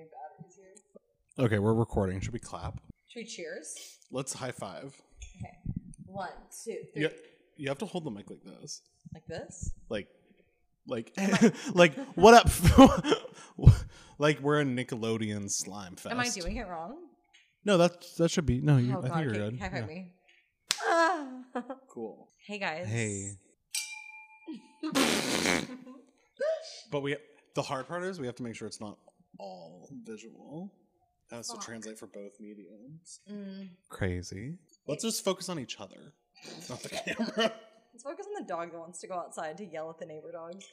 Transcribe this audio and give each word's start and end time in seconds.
many 0.00 0.10
batteries 0.10 0.56
here. 0.56 1.44
Okay, 1.44 1.58
we're 1.58 1.74
recording. 1.74 2.20
Should 2.20 2.32
we 2.32 2.38
clap? 2.38 2.80
Should 3.08 3.20
we 3.20 3.24
cheers? 3.24 3.98
Let's 4.10 4.32
high 4.32 4.52
five. 4.52 4.94
Okay. 5.38 5.52
One, 6.06 6.28
two, 6.64 6.76
three. 6.92 7.02
Yeah, 7.02 7.08
you 7.56 7.68
have 7.68 7.78
to 7.78 7.86
hold 7.86 8.04
the 8.04 8.10
mic 8.10 8.30
like 8.30 8.42
this. 8.42 8.82
Like 9.12 9.26
this? 9.26 9.72
Like, 9.88 10.08
like, 10.86 11.12
like, 11.74 11.94
what 12.14 12.34
up? 12.34 12.48
like 14.18 14.40
we're 14.40 14.60
a 14.60 14.64
Nickelodeon 14.64 15.50
slime 15.50 15.96
fest. 15.96 16.12
Am 16.12 16.20
I 16.20 16.28
doing 16.28 16.56
it 16.56 16.66
wrong? 16.66 16.96
No, 17.64 17.76
that 17.78 18.04
that 18.18 18.30
should 18.30 18.46
be. 18.46 18.60
No, 18.60 18.78
you, 18.78 18.94
oh 18.94 18.98
I 18.98 19.08
god, 19.08 19.12
think 19.12 19.24
you're 19.24 19.44
okay. 19.44 19.50
good. 19.50 19.60
High 19.60 19.68
five 19.68 19.80
Yeah. 19.80 19.86
me. 19.86 20.12
Cool. 21.88 22.28
hey 22.46 22.58
guys. 22.58 22.86
Hey. 22.86 23.32
But 26.90 27.02
we 27.02 27.16
the 27.54 27.62
hard 27.62 27.88
part 27.88 28.04
is 28.04 28.20
we 28.20 28.26
have 28.26 28.36
to 28.36 28.42
make 28.42 28.54
sure 28.54 28.66
it's 28.68 28.80
not 28.80 28.96
all 29.40 29.88
visual. 30.04 30.72
It 31.30 31.36
has 31.36 31.48
Fuck. 31.48 31.60
to 31.60 31.66
translate 31.66 31.98
for 31.98 32.06
both 32.06 32.32
mediums. 32.40 33.20
Mm. 33.30 33.68
Crazy. 33.88 34.58
Let's 34.86 35.04
just 35.04 35.24
focus 35.24 35.48
on 35.48 35.58
each 35.58 35.78
other, 35.80 36.12
not 36.68 36.82
the 36.82 36.88
camera. 36.90 37.52
Let's 37.92 38.02
focus 38.04 38.26
on 38.26 38.42
the 38.42 38.48
dog 38.48 38.72
that 38.72 38.78
wants 38.78 39.00
to 39.00 39.06
go 39.06 39.14
outside 39.14 39.56
to 39.58 39.64
yell 39.64 39.90
at 39.90 39.98
the 39.98 40.06
neighbor 40.06 40.32
dogs. 40.32 40.64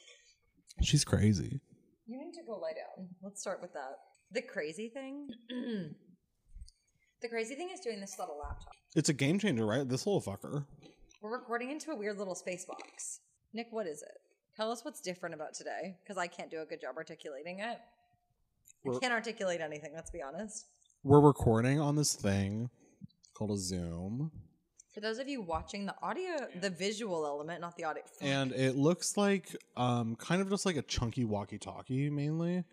She's 0.82 1.04
crazy. 1.04 1.60
You 2.06 2.18
need 2.18 2.32
to 2.34 2.42
go 2.46 2.58
lie 2.58 2.72
down. 2.72 3.08
Let's 3.22 3.40
start 3.40 3.60
with 3.60 3.72
that. 3.74 3.98
The 4.32 4.42
crazy 4.42 4.88
thing. 4.88 5.28
the 7.20 7.28
crazy 7.28 7.54
thing 7.54 7.70
is 7.72 7.80
doing 7.80 8.00
this 8.00 8.14
without 8.18 8.32
a 8.32 8.36
laptop. 8.36 8.72
It's 8.94 9.08
a 9.08 9.12
game 9.12 9.38
changer, 9.38 9.66
right? 9.66 9.88
This 9.88 10.06
little 10.06 10.22
fucker. 10.22 10.64
We're 11.20 11.32
recording 11.32 11.70
into 11.70 11.90
a 11.90 11.96
weird 11.96 12.18
little 12.18 12.34
space 12.34 12.64
box. 12.64 13.20
Nick, 13.52 13.68
what 13.70 13.86
is 13.86 14.02
it? 14.02 14.18
Tell 14.56 14.70
us 14.70 14.84
what's 14.84 15.00
different 15.00 15.34
about 15.34 15.54
today, 15.54 15.96
because 16.02 16.16
I 16.16 16.26
can't 16.26 16.50
do 16.50 16.60
a 16.62 16.64
good 16.64 16.80
job 16.80 16.96
articulating 16.96 17.60
it. 17.60 17.78
I 18.84 18.88
We're- 18.90 19.00
can't 19.00 19.12
articulate 19.12 19.60
anything, 19.60 19.92
let's 19.94 20.10
be 20.10 20.22
honest. 20.22 20.66
We're 21.02 21.20
recording 21.20 21.80
on 21.80 21.96
this 21.96 22.14
thing 22.14 22.70
called 23.34 23.50
a 23.52 23.56
Zoom, 23.58 24.30
For 24.94 25.00
those 25.00 25.18
of 25.18 25.28
you 25.28 25.40
watching 25.42 25.86
the 25.86 25.94
audio, 26.02 26.48
the 26.60 26.70
visual 26.70 27.24
element, 27.24 27.60
not 27.60 27.76
the 27.76 27.84
audio. 27.84 28.02
and 28.20 28.52
it 28.52 28.74
looks 28.76 29.16
like 29.16 29.54
um, 29.76 30.16
kind 30.16 30.40
of 30.42 30.50
just 30.50 30.66
like 30.66 30.76
a 30.76 30.82
chunky 30.82 31.24
walkie-talkie 31.24 32.10
mainly, 32.10 32.64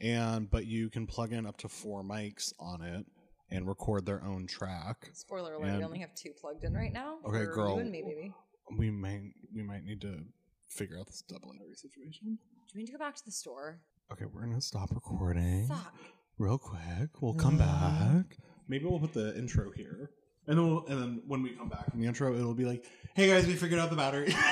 and 0.00 0.50
but 0.50 0.66
you 0.66 0.88
can 0.88 1.06
plug 1.06 1.32
in 1.32 1.44
up 1.46 1.56
to 1.58 1.68
four 1.68 2.02
mics 2.02 2.52
on 2.58 2.80
it 2.82 3.04
and 3.50 3.66
record 3.66 4.06
their 4.06 4.22
own 4.24 4.46
track. 4.46 5.10
Spoiler 5.12 5.54
alert, 5.54 5.76
we 5.78 5.84
only 5.84 5.98
have 5.98 6.14
two 6.14 6.30
plugged 6.40 6.64
in 6.64 6.72
right 6.74 6.92
now. 6.92 7.18
Okay, 7.26 7.44
for 7.44 7.54
girl. 7.54 7.74
You 7.74 7.80
and 7.80 7.90
me, 7.90 8.02
baby. 8.02 8.32
We 8.78 8.90
might 8.90 9.32
we 9.54 9.62
might 9.62 9.84
need 9.84 10.00
to 10.02 10.20
figure 10.68 10.98
out 10.98 11.06
this 11.06 11.22
double 11.22 11.52
battery 11.52 11.74
situation. 11.74 12.38
Do 12.66 12.72
we 12.74 12.80
need 12.82 12.86
to 12.86 12.92
go 12.92 12.98
back 12.98 13.16
to 13.16 13.24
the 13.24 13.32
store? 13.32 13.80
Okay, 14.10 14.24
we're 14.32 14.40
gonna 14.40 14.60
stop 14.60 14.90
recording 14.90 15.66
Fuck. 15.66 15.94
real 16.38 16.56
quick. 16.56 17.10
We'll 17.20 17.34
come 17.34 17.60
uh-huh. 17.60 18.14
back. 18.14 18.38
Maybe 18.66 18.86
we'll 18.86 18.98
put 18.98 19.12
the 19.12 19.36
intro 19.36 19.70
here, 19.70 20.10
and 20.46 20.58
then 20.58 20.66
we'll, 20.66 20.86
and 20.86 21.00
then 21.00 21.22
when 21.26 21.42
we 21.42 21.50
come 21.50 21.68
back 21.68 21.90
from 21.90 22.00
the 22.00 22.06
intro, 22.06 22.34
it'll 22.34 22.54
be 22.54 22.64
like, 22.64 22.86
"Hey 23.14 23.28
guys, 23.28 23.46
we 23.46 23.54
figured 23.54 23.78
out 23.78 23.90
the 23.90 23.96
battery." 23.96 24.30
How 24.32 24.46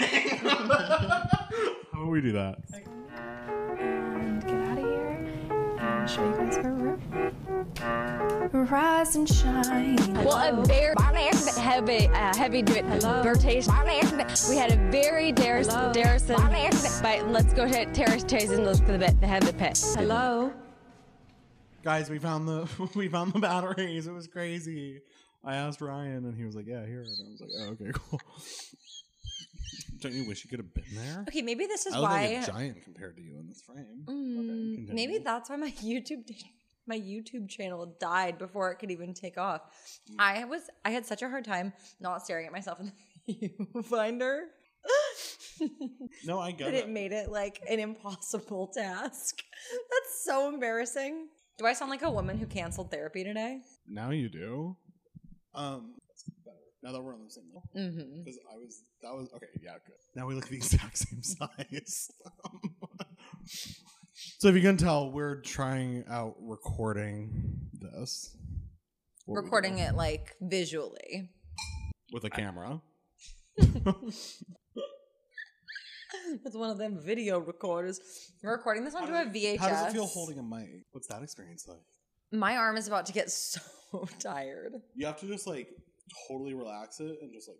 about 1.95 2.11
we 2.11 2.21
do 2.21 2.33
that? 2.33 2.59
and 3.79 4.43
get 4.43 4.55
out 4.55 4.79
of 4.79 4.84
here 4.84 5.77
and 5.79 6.11
show 6.11 6.23
you 6.29 6.37
guys 6.37 6.59
our 6.59 6.73
room. 6.73 7.45
Rise 8.53 9.17
and 9.17 9.29
shine. 9.29 9.97
Well, 10.25 10.61
a 10.61 10.65
very 10.67 10.95
heavy, 11.59 12.09
uh, 12.09 12.37
heavy 12.37 12.62
rotation. 12.62 13.73
We 14.51 14.57
had 14.57 14.73
a 14.73 14.91
very 14.91 15.33
Darris, 15.33 15.69
Darrison. 15.93 17.03
But 17.03 17.29
let's 17.29 17.53
go 17.55 17.67
to 17.69 17.87
Terrace 17.93 18.25
Chase 18.25 18.51
and 18.51 18.65
look 18.65 18.77
for 18.79 18.93
the 18.93 18.99
bit, 18.99 19.21
the 19.21 19.27
heavy 19.27 19.53
pit. 19.53 19.79
Hello. 19.97 20.53
Guys, 21.83 22.11
we 22.11 22.19
found 22.19 22.49
the 22.49 22.69
we 22.95 23.09
found 23.09 23.33
the 23.33 23.39
batteries. 23.39 24.07
It 24.07 24.12
was 24.12 24.27
crazy. 24.27 25.01
I 25.45 25.57
asked 25.57 25.81
Ryan, 25.81 26.25
and 26.27 26.37
he 26.37 26.45
was 26.45 26.57
like, 26.57 26.67
"Yeah, 26.67 26.84
here." 26.84 27.03
And 27.03 27.09
I 27.09 27.31
was 27.31 27.41
like, 27.41 27.51
"Oh, 27.61 27.71
okay, 27.73 27.91
cool." 27.95 28.21
Don't 30.00 30.12
you 30.12 30.27
wish 30.28 30.45
you 30.45 30.50
could 30.50 30.59
have 30.59 30.75
been 30.75 30.84
there? 30.95 31.25
Okay, 31.28 31.43
maybe 31.43 31.66
this 31.66 31.87
is 31.87 31.95
why 31.95 31.99
I 31.99 32.00
look 32.00 32.11
why. 32.11 32.34
like 32.39 32.49
a 32.49 32.53
giant 32.53 32.83
compared 32.84 33.16
to 33.16 33.22
you 33.22 33.39
in 33.39 33.47
this 33.49 33.62
frame. 33.62 34.05
Mm, 34.05 34.84
Okay, 34.84 34.93
maybe 34.93 35.19
that's 35.19 35.49
why 35.49 35.56
my 35.56 35.71
YouTube 35.83 36.27
my 36.86 36.98
YouTube 36.98 37.48
channel 37.48 37.97
died 38.00 38.38
before 38.38 38.70
it 38.70 38.76
could 38.76 38.91
even 38.91 39.14
take 39.14 39.38
off. 39.38 39.62
I 40.19 40.44
was 40.44 40.62
I 40.84 40.91
had 40.91 41.04
such 41.06 41.22
a 41.22 41.28
hard 41.28 41.44
time 41.44 41.72
not 42.00 42.24
staring 42.24 42.47
at 42.47 42.52
myself 42.52 42.80
in 42.80 42.92
the 43.26 43.50
viewfinder. 43.74 44.41
No, 46.24 46.38
I 46.38 46.50
got 46.52 46.66
that 46.66 46.74
it. 46.74 46.84
it 46.84 46.88
made 46.91 47.12
it 47.12 47.30
like 47.30 47.60
an 47.69 47.80
impossible 47.80 48.66
task. 48.74 49.42
That's 49.72 50.24
so 50.24 50.48
embarrassing. 50.48 51.28
Do 51.58 51.64
I 51.66 51.72
sound 51.72 51.91
like 51.91 52.02
a 52.02 52.10
woman 52.10 52.36
who 52.38 52.44
canceled 52.47 52.91
therapy 52.91 53.24
today? 53.24 53.60
Now 53.88 54.10
you 54.10 54.28
do. 54.28 54.76
Um. 55.54 55.94
Now 56.82 56.92
that 56.92 57.03
we're 57.03 57.14
on 57.14 57.24
the 57.24 57.30
same 57.30 57.44
level, 57.48 57.64
Mm-hmm. 57.74 58.22
because 58.22 58.38
I 58.53 58.56
was 58.58 58.82
that 59.03 59.12
was 59.12 59.28
okay. 59.34 59.47
Yeah, 59.60 59.72
good. 59.84 59.97
Now 60.14 60.26
we 60.26 60.34
look 60.34 60.47
the 60.48 60.54
exact 60.62 60.98
same 60.98 61.22
size. 61.22 62.10
So 64.38 64.48
if 64.48 64.54
you 64.54 64.62
can 64.62 64.76
tell, 64.76 65.10
we're 65.10 65.41
trying 65.41 66.04
out 66.08 66.34
recording 66.41 67.58
this. 67.72 68.36
What 69.24 69.42
Recording 69.42 69.78
it 69.78 69.94
like 69.94 70.36
visually. 70.41 71.30
with 72.12 72.24
a 72.24 72.30
camera. 72.30 72.80
It's 76.44 76.56
one 76.56 76.70
of 76.70 76.78
them 76.78 76.98
video 76.98 77.38
recorders. 77.38 78.00
We're 78.42 78.52
recording 78.52 78.84
this 78.84 78.94
onto 78.94 79.12
a 79.12 79.26
VHS. 79.26 79.58
How 79.58 79.69
does 79.69 79.86
it 79.88 79.92
feel 79.92 80.06
holding 80.06 80.38
a 80.38 80.42
mic? 80.42 80.84
What's 80.91 81.06
that 81.08 81.22
experience 81.22 81.66
like? 81.68 81.78
My 82.32 82.56
arm 82.56 82.76
is 82.76 82.88
about 82.88 83.06
to 83.06 83.12
get 83.12 83.30
so 83.30 83.60
tired. 84.18 84.72
You 84.94 85.06
have 85.06 85.20
to 85.20 85.26
just 85.26 85.47
like 85.47 85.68
totally 86.28 86.54
relax 86.54 87.00
it 87.00 87.16
and 87.22 87.32
just 87.32 87.48
like 87.48 87.58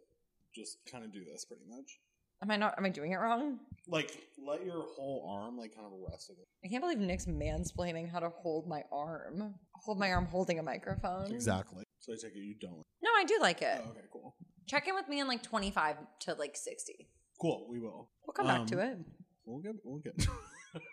just 0.54 0.78
kind 0.91 1.04
of 1.04 1.12
do 1.12 1.25
this 1.25 1.44
pretty 1.44 1.64
much. 1.69 1.98
Am 2.43 2.51
I 2.51 2.57
not? 2.57 2.75
Am 2.79 2.85
I 2.85 2.91
doing 2.91 3.13
it 3.13 3.17
wrong? 3.17 3.59
Like 3.89 4.11
let 4.45 4.65
your 4.65 4.83
whole 4.83 5.27
arm 5.29 5.57
like 5.57 5.75
kind 5.75 5.87
of 5.87 5.93
rest 6.11 6.31
in 6.31 6.37
it. 6.37 6.47
I 6.65 6.69
can't 6.69 6.83
believe 6.83 6.99
Nick's 6.99 7.27
mansplaining 7.27 8.11
how 8.11 8.19
to 8.21 8.29
hold 8.29 8.69
my 8.69 8.83
arm. 8.93 9.55
Hold 9.85 9.99
my 9.99 10.11
arm 10.13 10.27
holding 10.27 10.59
a 10.59 10.63
microphone. 10.63 11.33
Exactly. 11.33 11.85
So 12.01 12.13
I 12.13 12.17
take 12.17 12.37
it 12.37 12.41
you 12.41 12.55
don't. 12.61 12.83
No, 13.03 13.11
I 13.17 13.25
do 13.25 13.39
like 13.41 13.63
it. 13.63 13.81
Oh, 13.85 13.91
okay, 13.91 14.01
cool. 14.13 14.37
Check 14.67 14.87
in 14.89 14.95
with 14.95 15.09
me 15.09 15.21
in 15.21 15.29
like 15.29 15.43
25 15.43 15.97
to 16.21 16.35
like 16.35 16.57
60. 16.57 17.09
Cool, 17.41 17.67
we 17.71 17.79
will. 17.81 18.11
We'll 18.27 18.35
come 18.35 18.47
back 18.47 18.67
to 18.69 18.83
Um, 18.83 18.89
it. 18.89 18.99
We'll 19.45 19.61
get. 19.61 19.73
We'll 19.85 19.99
get. 20.01 20.15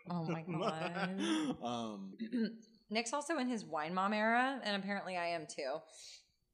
Oh 0.10 0.24
my 0.24 0.44
god. 0.50 1.58
um. 1.62 2.14
Nick's 2.90 3.12
also 3.12 3.38
in 3.38 3.50
his 3.50 3.66
wine 3.66 3.94
mom 3.94 4.14
era, 4.14 4.62
and 4.64 4.82
apparently 4.82 5.18
I 5.18 5.28
am 5.30 5.46
too. 5.46 5.78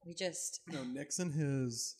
We 0.04 0.16
just, 0.16 0.62
No, 0.68 0.84
Nick's 0.84 1.20
in 1.20 1.32
his. 1.32 1.98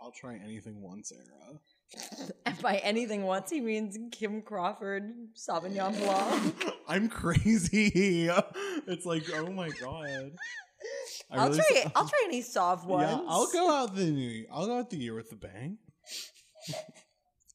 I'll 0.00 0.12
try 0.12 0.38
anything 0.42 0.80
once 0.80 1.12
era. 1.12 1.58
and 2.46 2.60
by 2.62 2.76
anything 2.78 3.22
once, 3.22 3.50
he 3.50 3.60
means 3.60 3.96
Kim 4.12 4.42
Crawford 4.42 5.12
Sauvignon 5.34 5.96
Blanc. 5.98 6.64
I'm 6.88 7.08
crazy. 7.08 8.30
It's 8.88 9.04
like, 9.04 9.24
oh 9.34 9.50
my 9.50 9.68
god. 9.70 10.30
I 11.30 11.38
I'll 11.38 11.48
really 11.48 11.58
try. 11.58 11.80
s- 11.86 11.90
I'll 11.96 12.08
try 12.08 12.22
any 12.26 12.40
Sauv 12.40 12.86
once. 12.86 13.08
Yeah, 13.10 13.20
I'll 13.26 13.50
go 13.50 13.68
out 13.70 13.96
the 13.96 14.04
new. 14.04 14.46
I'll 14.52 14.66
go 14.66 14.78
out 14.78 14.90
the 14.90 14.96
year 14.96 15.14
with 15.14 15.28
the 15.30 15.34
bang. 15.36 15.78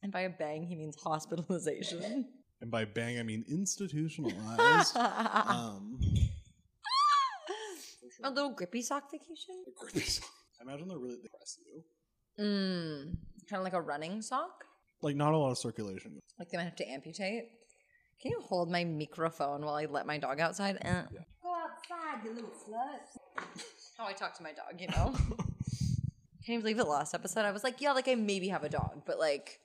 And 0.04 0.12
by 0.12 0.22
a 0.22 0.30
bang, 0.30 0.64
he 0.66 0.76
means 0.76 0.98
hospitalization. 1.02 2.28
And 2.60 2.70
by 2.70 2.84
bang, 2.86 3.18
I 3.20 3.24
mean 3.24 3.46
institutionalized. 3.50 4.96
um, 4.98 6.00
a 8.24 8.30
little 8.30 8.52
grippy 8.52 8.82
sock 8.82 9.10
vacation. 9.12 9.64
I 10.60 10.64
imagine 10.64 10.88
they're 10.90 10.98
really 10.98 11.18
they 11.22 11.30
press 11.30 11.58
you. 11.66 11.84
Mm, 12.44 13.16
kind 13.52 13.60
of 13.60 13.66
like 13.66 13.74
a 13.74 13.82
running 13.82 14.22
sock. 14.22 14.64
Like 15.02 15.16
not 15.16 15.34
a 15.34 15.38
lot 15.38 15.52
of 15.52 15.58
circulation. 15.58 16.20
Like 16.40 16.50
they 16.50 16.58
might 16.58 16.64
have 16.64 16.76
to 16.78 16.90
amputate. 16.90 17.44
Can 18.22 18.32
you 18.32 18.40
hold 18.42 18.72
my 18.72 18.84
microphone 18.84 19.66
while 19.66 19.76
I 19.76 19.86
let 19.86 20.06
my 20.06 20.18
dog 20.18 20.40
outside? 20.40 20.78
Eh. 20.82 21.02
Go 21.44 21.54
outside, 21.56 22.24
you 22.24 22.34
little 22.34 22.52
slut. 22.52 23.44
How 23.98 24.06
I 24.06 24.14
talk 24.14 24.38
to 24.38 24.44
my 24.44 24.54
dog, 24.54 24.80
you 24.80 24.88
know. 24.88 25.16
Can 26.46 26.56
you 26.56 26.60
believe 26.60 26.78
the 26.78 26.84
Last 26.84 27.14
episode, 27.14 27.46
I 27.46 27.52
was 27.52 27.64
like, 27.64 27.82
yeah, 27.82 27.92
like 27.92 28.08
I 28.08 28.16
maybe 28.16 28.48
have 28.48 28.64
a 28.64 28.70
dog, 28.70 29.04
but 29.06 29.20
like, 29.20 29.60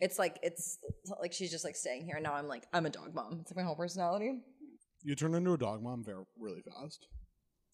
it's 0.00 0.18
like 0.18 0.38
it's 0.42 0.78
like 1.20 1.32
she's 1.32 1.50
just 1.50 1.64
like 1.64 1.76
staying 1.76 2.04
here. 2.04 2.16
And 2.16 2.24
now 2.24 2.34
I'm 2.34 2.48
like, 2.48 2.64
I'm 2.72 2.86
a 2.86 2.90
dog 2.90 3.14
mom. 3.14 3.38
It's 3.40 3.50
like 3.50 3.56
my 3.56 3.62
whole 3.62 3.76
personality. 3.76 4.40
You 5.02 5.14
turn 5.14 5.34
into 5.34 5.52
a 5.52 5.58
dog 5.58 5.82
mom 5.82 6.04
very 6.04 6.24
really 6.38 6.62
fast. 6.62 7.06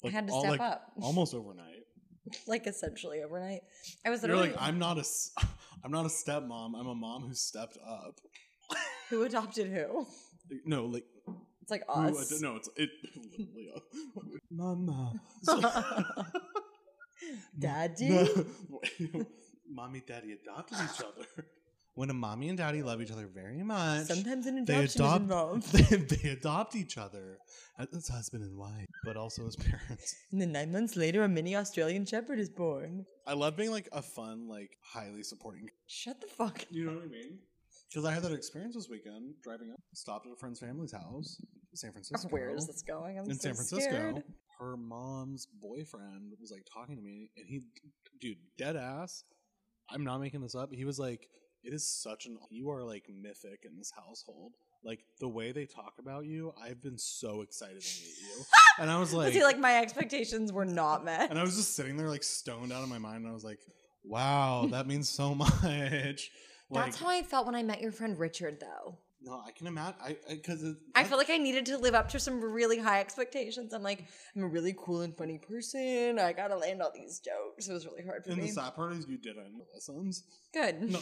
I 0.04 0.08
had 0.08 0.26
to 0.26 0.32
all- 0.32 0.40
step 0.40 0.52
like, 0.52 0.60
up. 0.60 0.92
almost 1.00 1.34
overnight. 1.34 1.81
Like 2.46 2.66
essentially 2.66 3.22
overnight. 3.22 3.62
I 4.06 4.10
was 4.10 4.22
You're 4.22 4.30
literally 4.36 4.52
like, 4.52 4.62
I'm 4.62 4.78
not 4.78 4.96
a, 4.96 5.00
s- 5.00 5.32
I'm 5.84 5.90
not 5.90 6.04
a 6.06 6.08
stepmom. 6.08 6.72
I'm 6.78 6.86
a 6.86 6.94
mom 6.94 7.22
who 7.22 7.34
stepped 7.34 7.78
up. 7.86 8.20
who 9.10 9.24
adopted 9.24 9.68
who? 9.72 10.06
No, 10.64 10.86
like 10.86 11.04
It's 11.62 11.70
like 11.70 11.82
who 11.88 11.92
us. 12.18 12.32
ad- 12.32 12.40
no, 12.42 12.56
it's 12.56 12.68
it. 12.76 12.90
literally, 13.38 13.70
uh, 13.74 14.20
Mama, 14.50 15.14
So- 15.42 15.60
Daddy. 17.58 18.08
No, 18.08 19.26
mommy, 19.70 20.02
daddy 20.06 20.32
adopted 20.32 20.78
each 20.84 21.00
other. 21.00 21.26
when 21.94 22.10
a 22.10 22.14
mommy 22.14 22.48
and 22.48 22.58
daddy 22.58 22.82
love 22.82 23.00
each 23.00 23.10
other 23.12 23.26
very 23.26 23.62
much, 23.62 24.06
Sometimes 24.06 24.46
an 24.46 24.58
adoption 24.58 25.02
adopt 25.02 25.16
is 25.16 25.22
involved. 25.22 25.72
they, 25.72 25.96
they 26.16 26.30
adopt 26.30 26.76
each 26.76 26.98
other 26.98 27.38
as 27.78 28.08
husband 28.08 28.44
and 28.44 28.56
wife, 28.56 28.86
but 29.04 29.16
also 29.16 29.46
as 29.46 29.56
parents. 29.70 30.14
And 30.30 30.40
then 30.40 30.52
nine 30.52 30.72
months 30.72 30.96
later, 30.96 31.24
a 31.24 31.28
mini 31.28 31.56
Australian 31.56 32.06
Shepherd 32.06 32.38
is 32.38 32.48
born. 32.48 33.06
I 33.26 33.34
love 33.34 33.56
being 33.56 33.70
like 33.70 33.88
a 33.92 34.02
fun, 34.02 34.48
like 34.48 34.70
highly 34.82 35.22
supporting. 35.22 35.68
Shut 35.86 36.20
the 36.20 36.26
fuck. 36.26 36.64
You 36.70 36.86
know 36.86 36.92
what 36.94 37.04
I 37.04 37.08
mean? 37.08 37.38
Because 37.88 38.04
I 38.04 38.12
had 38.12 38.22
that 38.22 38.32
experience 38.32 38.74
this 38.74 38.88
weekend 38.88 39.34
driving 39.42 39.70
up, 39.70 39.80
stopped 39.94 40.26
at 40.26 40.32
a 40.32 40.36
friend's 40.36 40.60
family's 40.60 40.92
house, 40.92 41.38
San 41.74 41.92
Francisco. 41.92 42.28
Where 42.28 42.54
is 42.54 42.66
this 42.66 42.82
going? 42.82 43.18
I'm 43.18 43.24
in 43.26 43.34
so 43.34 43.48
San 43.48 43.54
Francisco, 43.54 43.90
scared. 43.90 44.22
her 44.58 44.76
mom's 44.78 45.46
boyfriend 45.60 46.32
was 46.40 46.50
like 46.50 46.66
talking 46.72 46.96
to 46.96 47.02
me, 47.02 47.30
and 47.36 47.46
he, 47.46 47.60
dude, 48.20 48.38
dead 48.56 48.76
ass. 48.76 49.24
I'm 49.90 50.04
not 50.04 50.20
making 50.20 50.40
this 50.40 50.54
up. 50.54 50.72
He 50.72 50.86
was 50.86 50.98
like, 50.98 51.28
"It 51.64 51.74
is 51.74 51.86
such 51.86 52.24
an 52.24 52.38
you 52.50 52.70
are 52.70 52.82
like 52.82 53.04
mythic 53.14 53.64
in 53.64 53.76
this 53.76 53.92
household. 53.94 54.52
Like 54.84 55.00
the 55.20 55.28
way 55.28 55.52
they 55.52 55.64
talk 55.66 55.94
about 55.98 56.24
you. 56.26 56.52
I've 56.60 56.80
been 56.82 56.98
so 56.98 57.42
excited 57.42 57.80
to 57.80 58.02
meet 58.02 58.14
you." 58.20 58.44
and 58.80 58.90
I 58.90 58.98
was 58.98 59.14
I 59.14 59.18
like, 59.18 59.32
feel 59.32 59.46
like 59.46 59.58
my 59.58 59.78
expectations 59.78 60.52
were 60.52 60.64
not 60.64 61.04
met. 61.04 61.30
and 61.30 61.38
I 61.38 61.42
was 61.42 61.56
just 61.56 61.76
sitting 61.76 61.96
there 61.96 62.08
like 62.08 62.22
stoned 62.24 62.72
out 62.72 62.82
of 62.82 62.88
my 62.88 62.98
mind, 62.98 63.18
and 63.18 63.28
I 63.28 63.32
was 63.32 63.44
like, 63.44 63.60
"Wow, 64.04 64.66
that 64.70 64.86
means 64.86 65.08
so 65.08 65.34
much." 65.34 66.30
Like, 66.70 66.84
That's 66.86 66.98
how 66.98 67.08
I 67.08 67.22
felt 67.22 67.46
when 67.46 67.54
I 67.54 67.62
met 67.62 67.80
your 67.82 67.92
friend 67.92 68.18
Richard, 68.18 68.58
though. 68.58 68.96
no, 69.20 69.42
I 69.46 69.50
can 69.52 69.66
imagine. 69.66 69.94
I 70.02 70.16
because 70.28 70.64
I 70.94 71.04
feel 71.04 71.18
like 71.18 71.28
I 71.30 71.36
needed 71.36 71.66
to 71.66 71.76
live 71.78 71.94
up 71.94 72.08
to 72.10 72.18
some 72.18 72.40
really 72.40 72.78
high 72.78 72.98
expectations. 73.00 73.72
I'm 73.74 73.82
like, 73.82 74.04
I'm 74.34 74.42
a 74.42 74.48
really 74.48 74.74
cool 74.76 75.02
and 75.02 75.14
funny 75.16 75.38
person. 75.38 76.18
I 76.18 76.32
gotta 76.32 76.56
land 76.56 76.80
all 76.82 76.90
these 76.94 77.20
jokes. 77.20 77.68
It 77.68 77.72
was 77.74 77.86
really 77.86 78.02
hard 78.04 78.24
for 78.24 78.30
in 78.30 78.38
me. 78.38 78.46
the 78.46 78.52
sad 78.52 78.74
part 78.74 78.94
is 78.94 79.06
you 79.06 79.18
didn't 79.18 79.52
listens. 79.74 80.24
Good. 80.54 80.90
No. 80.90 80.98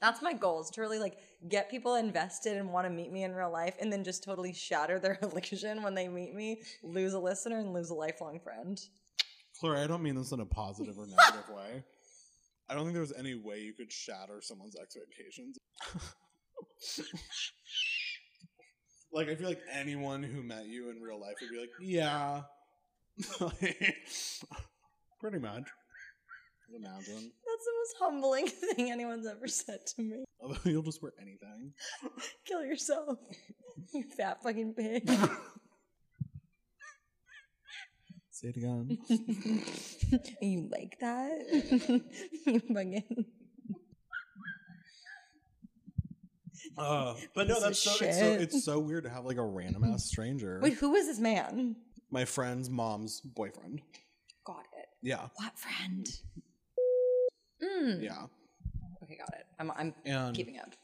That's 0.00 0.22
my 0.22 0.32
goal 0.32 0.60
is 0.60 0.70
to 0.70 0.80
really 0.80 0.98
like 0.98 1.18
get 1.48 1.70
people 1.70 1.96
invested 1.96 2.56
and 2.56 2.72
want 2.72 2.86
to 2.86 2.90
meet 2.90 3.12
me 3.12 3.24
in 3.24 3.34
real 3.34 3.50
life 3.50 3.74
and 3.80 3.92
then 3.92 4.04
just 4.04 4.22
totally 4.22 4.52
shatter 4.52 4.98
their 4.98 5.18
illusion 5.22 5.82
when 5.82 5.94
they 5.94 6.08
meet 6.08 6.34
me, 6.34 6.62
lose 6.82 7.14
a 7.14 7.18
listener 7.18 7.58
and 7.58 7.72
lose 7.72 7.90
a 7.90 7.94
lifelong 7.94 8.38
friend. 8.40 8.80
Claire, 9.58 9.76
I 9.76 9.86
don't 9.86 10.02
mean 10.02 10.14
this 10.14 10.32
in 10.32 10.40
a 10.40 10.46
positive 10.46 10.98
or 10.98 11.06
negative 11.08 11.48
way. 11.54 11.82
I 12.68 12.74
don't 12.74 12.84
think 12.84 12.94
there's 12.94 13.14
any 13.14 13.34
way 13.34 13.60
you 13.60 13.72
could 13.72 13.90
shatter 13.90 14.40
someone's 14.42 14.76
expectations. 14.76 15.58
like, 19.12 19.28
I 19.28 19.34
feel 19.34 19.48
like 19.48 19.62
anyone 19.72 20.22
who 20.22 20.42
met 20.42 20.66
you 20.66 20.90
in 20.90 21.00
real 21.00 21.18
life 21.18 21.36
would 21.40 21.50
be 21.50 21.60
like, 21.60 21.70
yeah. 21.80 22.42
Pretty 25.18 25.38
much. 25.38 25.64
Imagine. 26.74 27.32
That's 27.46 27.64
the 27.64 27.72
most 27.78 27.96
humbling 27.98 28.46
thing 28.76 28.90
anyone's 28.90 29.26
ever 29.26 29.48
said 29.48 29.86
to 29.86 30.02
me. 30.02 30.24
You'll 30.64 30.82
just 30.82 31.02
wear 31.02 31.12
anything. 31.20 31.72
Kill 32.46 32.64
yourself. 32.64 33.18
You 33.94 34.02
fat 34.02 34.42
fucking 34.42 34.74
pig. 34.74 35.08
Say 38.30 38.48
it 38.48 38.56
again. 38.56 38.98
you 40.42 40.68
like 40.70 40.98
that? 41.00 41.30
you 42.44 42.58
fucking. 42.58 43.24
Uh, 46.76 47.14
but 47.34 47.48
no, 47.48 47.60
that's 47.60 47.78
so 47.78 48.04
it's, 48.04 48.18
so 48.18 48.24
it's 48.32 48.64
so 48.64 48.78
weird 48.78 49.04
to 49.04 49.10
have 49.10 49.24
like 49.24 49.36
a 49.36 49.44
random 49.44 49.84
ass 49.84 50.04
stranger. 50.04 50.58
Wait, 50.62 50.74
who 50.74 50.94
is 50.94 51.06
this 51.06 51.18
man? 51.18 51.76
My 52.10 52.24
friend's 52.24 52.68
mom's 52.68 53.20
boyfriend. 53.20 53.80
Got 54.44 54.64
it. 54.78 54.88
Yeah, 55.02 55.28
What 55.36 55.58
friend? 55.58 56.08
Mm. 57.62 58.02
yeah. 58.02 58.26
Okay, 59.02 59.16
got 59.18 59.28
it. 59.38 59.46
I'm, 59.58 59.70
I'm 59.72 59.94
And 60.04 60.34
keeping 60.36 60.58
up. 60.58 60.74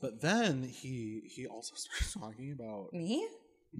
but 0.00 0.20
then 0.20 0.62
he 0.62 1.22
he 1.34 1.46
also 1.46 1.74
starts 1.76 2.14
talking 2.14 2.52
about 2.52 2.92
Me? 2.92 3.26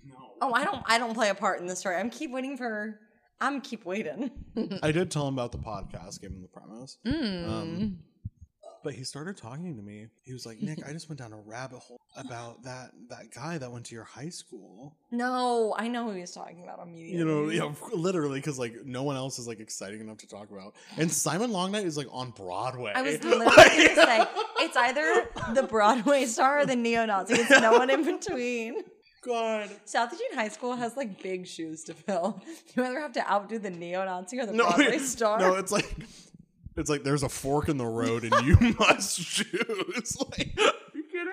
no. 0.04 0.14
Oh, 0.40 0.52
I 0.54 0.64
don't. 0.64 0.82
I 0.86 0.98
don't 0.98 1.14
play 1.14 1.30
a 1.30 1.34
part 1.34 1.60
in 1.60 1.66
this 1.66 1.80
story. 1.80 1.96
I'm 1.96 2.10
keep 2.10 2.30
waiting 2.30 2.56
for. 2.56 2.98
I'm 3.40 3.60
keep 3.62 3.84
waiting. 3.86 4.30
I 4.82 4.92
did 4.92 5.10
tell 5.10 5.26
him 5.26 5.34
about 5.34 5.50
the 5.52 5.58
podcast, 5.58 6.20
gave 6.20 6.30
him 6.30 6.42
the 6.42 6.48
premise. 6.48 6.98
Mm. 7.06 7.48
Um, 7.48 7.98
but 8.82 8.94
he 8.94 9.04
started 9.04 9.36
talking 9.36 9.76
to 9.76 9.82
me. 9.82 10.06
He 10.22 10.32
was 10.32 10.46
like, 10.46 10.60
"Nick, 10.62 10.78
I 10.86 10.92
just 10.92 11.08
went 11.08 11.18
down 11.18 11.32
a 11.32 11.38
rabbit 11.38 11.78
hole 11.78 12.00
about 12.16 12.62
that 12.64 12.90
that 13.08 13.30
guy 13.34 13.58
that 13.58 13.70
went 13.70 13.86
to 13.86 13.94
your 13.94 14.04
high 14.04 14.28
school." 14.28 14.96
no, 15.10 15.74
I 15.78 15.88
know 15.88 16.04
who 16.04 16.12
he's 16.16 16.30
talking 16.32 16.62
about 16.62 16.80
immediately. 16.86 17.18
You 17.18 17.24
know, 17.24 17.48
yeah, 17.50 17.72
literally, 17.92 18.38
because 18.38 18.58
like 18.58 18.74
no 18.84 19.02
one 19.02 19.16
else 19.16 19.38
is 19.38 19.46
like 19.48 19.60
exciting 19.60 20.00
enough 20.00 20.18
to 20.18 20.26
talk 20.28 20.50
about. 20.50 20.74
And 20.96 21.10
Simon 21.10 21.50
Longnight 21.52 21.84
is 21.84 21.96
like 21.96 22.08
on 22.10 22.30
Broadway. 22.30 22.92
I 22.94 23.02
was 23.02 23.14
literally 23.24 23.46
going 23.46 23.88
to 23.88 23.94
say 23.94 24.26
it's 24.60 24.76
either 24.76 25.28
the 25.54 25.62
Broadway 25.64 26.24
star 26.26 26.60
or 26.60 26.66
the 26.66 26.76
neo-Nazi. 26.76 27.34
It's 27.34 27.50
no 27.50 27.72
one 27.72 27.90
in 27.90 28.04
between. 28.04 28.82
God. 29.22 29.68
South 29.84 30.12
Eugene 30.12 30.32
High 30.34 30.48
School 30.48 30.74
has 30.76 30.96
like 30.96 31.22
big 31.22 31.46
shoes 31.46 31.84
to 31.84 31.94
fill. 31.94 32.40
You 32.74 32.84
either 32.84 33.00
have 33.00 33.12
to 33.12 33.30
outdo 33.30 33.58
the 33.58 33.68
neo-Nazi 33.70 34.40
or 34.40 34.46
the 34.46 34.52
No, 34.54 34.64
Broadway 34.70 34.98
star. 35.14 35.38
no, 35.38 35.56
it's 35.56 35.70
like 35.70 35.94
it's 36.80 36.90
like 36.90 37.02
there's 37.02 37.22
a 37.22 37.28
fork 37.28 37.68
in 37.68 37.76
the 37.76 37.86
road 37.86 38.24
and 38.24 38.46
you 38.46 38.56
must 38.78 39.20
choose. 39.20 40.16
Like, 40.30 40.52
are 40.58 40.72
you 40.94 41.04
kidding? 41.10 41.32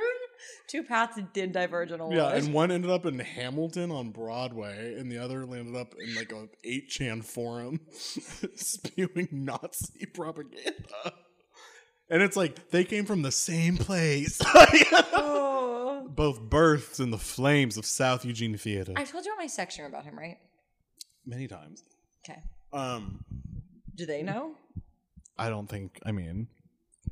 Two 0.67 0.83
paths 0.83 1.19
did 1.33 1.51
diverge 1.51 1.91
in 1.91 1.99
a 1.99 2.05
lot. 2.05 2.13
Yeah, 2.13 2.29
and 2.29 2.53
one 2.53 2.71
ended 2.71 2.91
up 2.91 3.05
in 3.05 3.19
Hamilton 3.19 3.91
on 3.91 4.11
Broadway, 4.11 4.95
and 4.97 5.11
the 5.11 5.17
other 5.17 5.45
landed 5.45 5.75
up 5.75 5.93
in 5.99 6.15
like 6.15 6.31
a 6.31 6.47
eight 6.63 6.89
chan 6.89 7.21
forum 7.21 7.79
spewing 8.55 9.29
Nazi 9.31 10.05
propaganda. 10.05 11.13
And 12.09 12.21
it's 12.21 12.37
like 12.37 12.69
they 12.69 12.83
came 12.83 13.05
from 13.05 13.21
the 13.21 13.31
same 13.31 13.77
place. 13.77 14.39
Oh. 14.43 16.07
Both 16.09 16.41
births 16.41 16.99
in 16.99 17.11
the 17.11 17.17
flames 17.17 17.77
of 17.77 17.85
South 17.85 18.25
Eugene 18.25 18.57
Theater. 18.57 18.93
I 18.95 19.03
told 19.03 19.25
you 19.25 19.31
on 19.31 19.37
my 19.37 19.47
section 19.47 19.85
about 19.85 20.03
him, 20.05 20.17
right? 20.17 20.37
Many 21.25 21.47
times. 21.47 21.83
Okay. 22.27 22.39
Um, 22.73 23.23
Do 23.95 24.05
they 24.05 24.23
know? 24.23 24.53
I 25.39 25.49
don't 25.49 25.67
think. 25.67 25.99
I 26.05 26.11
mean, 26.11 26.47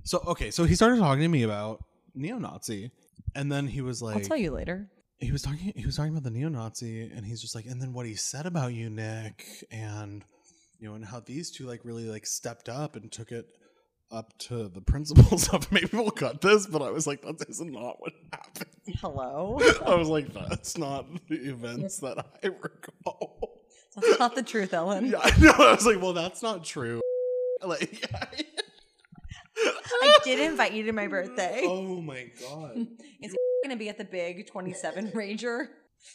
so 0.04 0.20
okay. 0.28 0.52
So 0.52 0.64
he 0.66 0.76
started 0.76 1.00
talking 1.00 1.22
to 1.22 1.28
me 1.28 1.44
about 1.44 1.84
neo-Nazi, 2.14 2.92
and 3.36 3.52
then 3.52 3.68
he 3.68 3.82
was 3.82 4.02
like, 4.02 4.16
I'll 4.18 4.22
tell 4.22 4.38
you 4.38 4.52
later. 4.52 4.90
he 5.20 5.32
was 5.32 5.42
talking. 5.42 5.74
He 5.76 5.86
was 5.86 5.96
talking 5.98 6.12
about 6.12 6.24
the 6.24 6.32
neo-Nazi, 6.32 7.12
and 7.16 7.26
he's 7.26 7.42
just 7.42 7.56
like, 7.56 7.66
and 7.66 7.82
then 7.82 7.94
what 7.94 8.06
he 8.06 8.16
said 8.16 8.46
about 8.46 8.74
you, 8.74 8.90
Nick, 8.90 9.46
and 9.72 10.24
you 10.80 10.90
know, 10.90 10.96
and 10.96 11.06
how 11.06 11.20
these 11.20 11.52
two 11.52 11.66
like 11.66 11.82
really 11.84 12.06
like 12.10 12.26
stepped 12.26 12.70
up 12.70 12.96
and 12.96 13.12
took 13.12 13.32
it 13.32 13.46
up 14.12 14.38
to 14.38 14.68
the 14.70 14.82
principles 14.82 15.50
of 15.50 15.70
Maybe 15.72 15.90
we'll 15.94 16.12
cut 16.12 16.42
this, 16.42 16.68
but 16.68 16.82
I 16.82 16.92
was 16.92 17.08
like, 17.08 17.22
that 17.24 17.44
is 17.50 17.60
not 17.62 18.00
what 18.00 18.14
happened. 18.32 18.70
Hello. 19.02 19.58
I 19.86 19.96
was 19.96 20.08
like, 20.08 20.32
that's 20.34 20.78
not 20.78 21.06
the 21.28 21.50
events 21.50 21.98
that 22.00 22.20
I 22.20 22.48
recall. 22.62 23.62
That's 23.96 24.20
not 24.20 24.36
the 24.36 24.44
truth, 24.44 24.74
Ellen. 24.74 25.08
Yeah, 25.08 25.20
I 25.24 25.40
know. 25.40 25.54
I 25.58 25.74
was 25.74 25.86
like, 25.86 26.02
well, 26.02 26.14
that's 26.14 26.44
not 26.44 26.64
true. 26.64 27.02
Like, 27.68 28.10
I 29.58 30.18
did 30.24 30.40
invite 30.40 30.74
you 30.74 30.84
to 30.84 30.92
my 30.92 31.08
birthday. 31.08 31.62
oh 31.66 32.02
my 32.02 32.30
god. 32.42 32.88
It's 33.20 33.34
gonna 33.64 33.78
be 33.78 33.90
at 33.90 33.98
the 33.98 34.06
big 34.06 34.48
27 34.48 35.12
Ranger. 35.16 35.70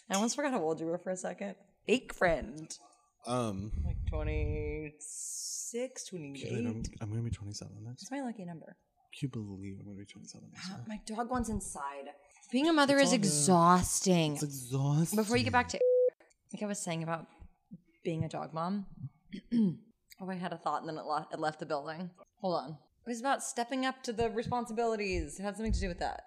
I 0.08 0.14
almost 0.14 0.36
forgot 0.36 0.52
how 0.52 0.62
old 0.62 0.78
you 0.78 0.86
were 0.86 0.98
for 0.98 1.10
a 1.10 1.16
second. 1.16 1.56
Fake 1.86 2.14
friend. 2.14 2.72
Um, 3.26 3.72
Like 3.84 3.96
26, 4.08 6.04
Can 6.10 6.18
28. 6.18 6.52
I'm, 6.66 6.82
I'm 7.00 7.10
gonna 7.10 7.22
be 7.22 7.30
27 7.30 7.72
next. 7.84 8.02
It's 8.02 8.10
my 8.10 8.20
lucky 8.22 8.44
number. 8.44 8.76
Can 9.18 9.26
you 9.26 9.28
believe 9.30 9.78
I'm 9.80 9.86
gonna 9.86 9.98
be 9.98 10.04
27 10.04 10.48
next 10.52 10.68
year? 10.68 10.78
My 10.86 11.00
dog 11.06 11.30
wants 11.30 11.48
inside. 11.48 12.10
Being 12.52 12.68
a 12.68 12.72
mother 12.72 12.98
It's 12.98 13.08
is 13.08 13.12
all 13.12 13.18
good. 13.18 13.26
exhausting. 13.26 14.32
It's 14.34 14.42
exhausting. 14.44 15.16
Before 15.16 15.36
you 15.36 15.44
get 15.44 15.52
back 15.52 15.68
to 15.70 15.80
like 16.52 16.62
I 16.62 16.66
was 16.66 16.78
saying 16.78 17.02
about 17.02 17.26
being 18.04 18.24
a 18.24 18.28
dog 18.28 18.54
mom. 18.54 18.86
oh, 20.20 20.30
I 20.30 20.34
had 20.34 20.52
a 20.52 20.56
thought 20.58 20.80
and 20.82 20.88
then 20.88 20.96
it, 20.98 21.04
le- 21.04 21.26
it 21.32 21.38
left 21.40 21.58
the 21.60 21.66
building. 21.66 22.10
Hold 22.40 22.54
on. 22.62 22.70
It 23.06 23.08
was 23.08 23.20
about 23.20 23.42
stepping 23.42 23.86
up 23.86 24.02
to 24.04 24.12
the 24.12 24.30
responsibilities. 24.30 25.38
It 25.38 25.42
had 25.42 25.56
something 25.56 25.72
to 25.72 25.80
do 25.80 25.88
with 25.88 25.98
that. 26.00 26.22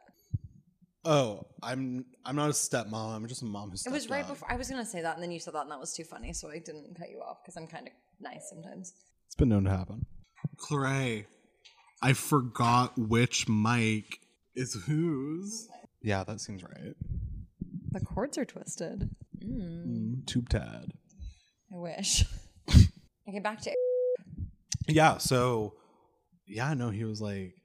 Oh, 1.05 1.45
I'm 1.61 2.05
I'm 2.25 2.35
not 2.37 2.49
a 2.49 2.53
stepmom. 2.53 3.13
I'm 3.15 3.27
just 3.27 3.41
a 3.41 3.45
mom 3.45 3.69
who 3.71 3.75
It 3.85 3.91
was 3.91 4.09
right 4.09 4.23
up. 4.23 4.29
before 4.29 4.49
I 4.51 4.55
was 4.55 4.69
gonna 4.69 4.85
say 4.85 5.01
that, 5.01 5.15
and 5.15 5.23
then 5.23 5.31
you 5.31 5.39
said 5.39 5.53
that, 5.53 5.63
and 5.63 5.71
that 5.71 5.79
was 5.79 5.93
too 5.93 6.05
funny, 6.05 6.31
so 6.31 6.49
I 6.49 6.59
didn't 6.59 6.97
cut 6.97 7.09
you 7.09 7.19
off 7.19 7.37
because 7.43 7.57
I'm 7.57 7.67
kind 7.67 7.87
of 7.87 7.93
nice 8.21 8.49
sometimes. 8.49 8.93
It's 9.27 9.35
been 9.35 9.49
known 9.49 9.65
to 9.65 9.69
happen. 9.69 10.05
Claray, 10.57 11.25
I 12.01 12.13
forgot 12.13 12.97
which 12.97 13.49
mic 13.49 14.19
is 14.55 14.75
whose. 14.85 15.67
Yeah, 16.01 16.23
that 16.23 16.39
seems 16.39 16.63
right. 16.63 16.95
The 17.91 17.99
cords 17.99 18.37
are 18.37 18.45
twisted. 18.45 19.09
Mm, 19.43 19.87
Mm, 19.87 20.25
tube 20.25 20.47
tad. 20.49 20.93
I 21.73 21.75
wish. 21.77 22.23
okay, 22.69 23.39
back 23.41 23.59
to 23.61 23.71
Yeah, 24.87 25.17
so 25.17 25.73
yeah, 26.47 26.73
no, 26.73 26.89
he 26.89 27.03
was 27.05 27.21
like, 27.21 27.55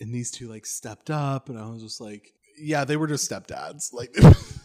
and 0.00 0.14
these 0.14 0.30
two 0.30 0.48
like 0.48 0.66
stepped 0.66 1.10
up, 1.10 1.48
and 1.48 1.58
I 1.58 1.68
was 1.68 1.82
just 1.82 2.00
like, 2.00 2.32
yeah, 2.58 2.84
they 2.84 2.96
were 2.96 3.06
just 3.06 3.30
stepdads. 3.30 3.92
Like 3.92 4.14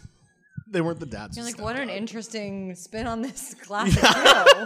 they 0.69 0.81
weren't 0.81 0.99
the 0.99 1.05
dads. 1.05 1.37
You're 1.37 1.45
like, 1.45 1.59
what 1.59 1.75
an 1.77 1.89
up. 1.89 1.95
interesting 1.95 2.75
spin 2.75 3.07
on 3.07 3.21
this 3.21 3.53
classic 3.61 3.99
show. 4.03 4.65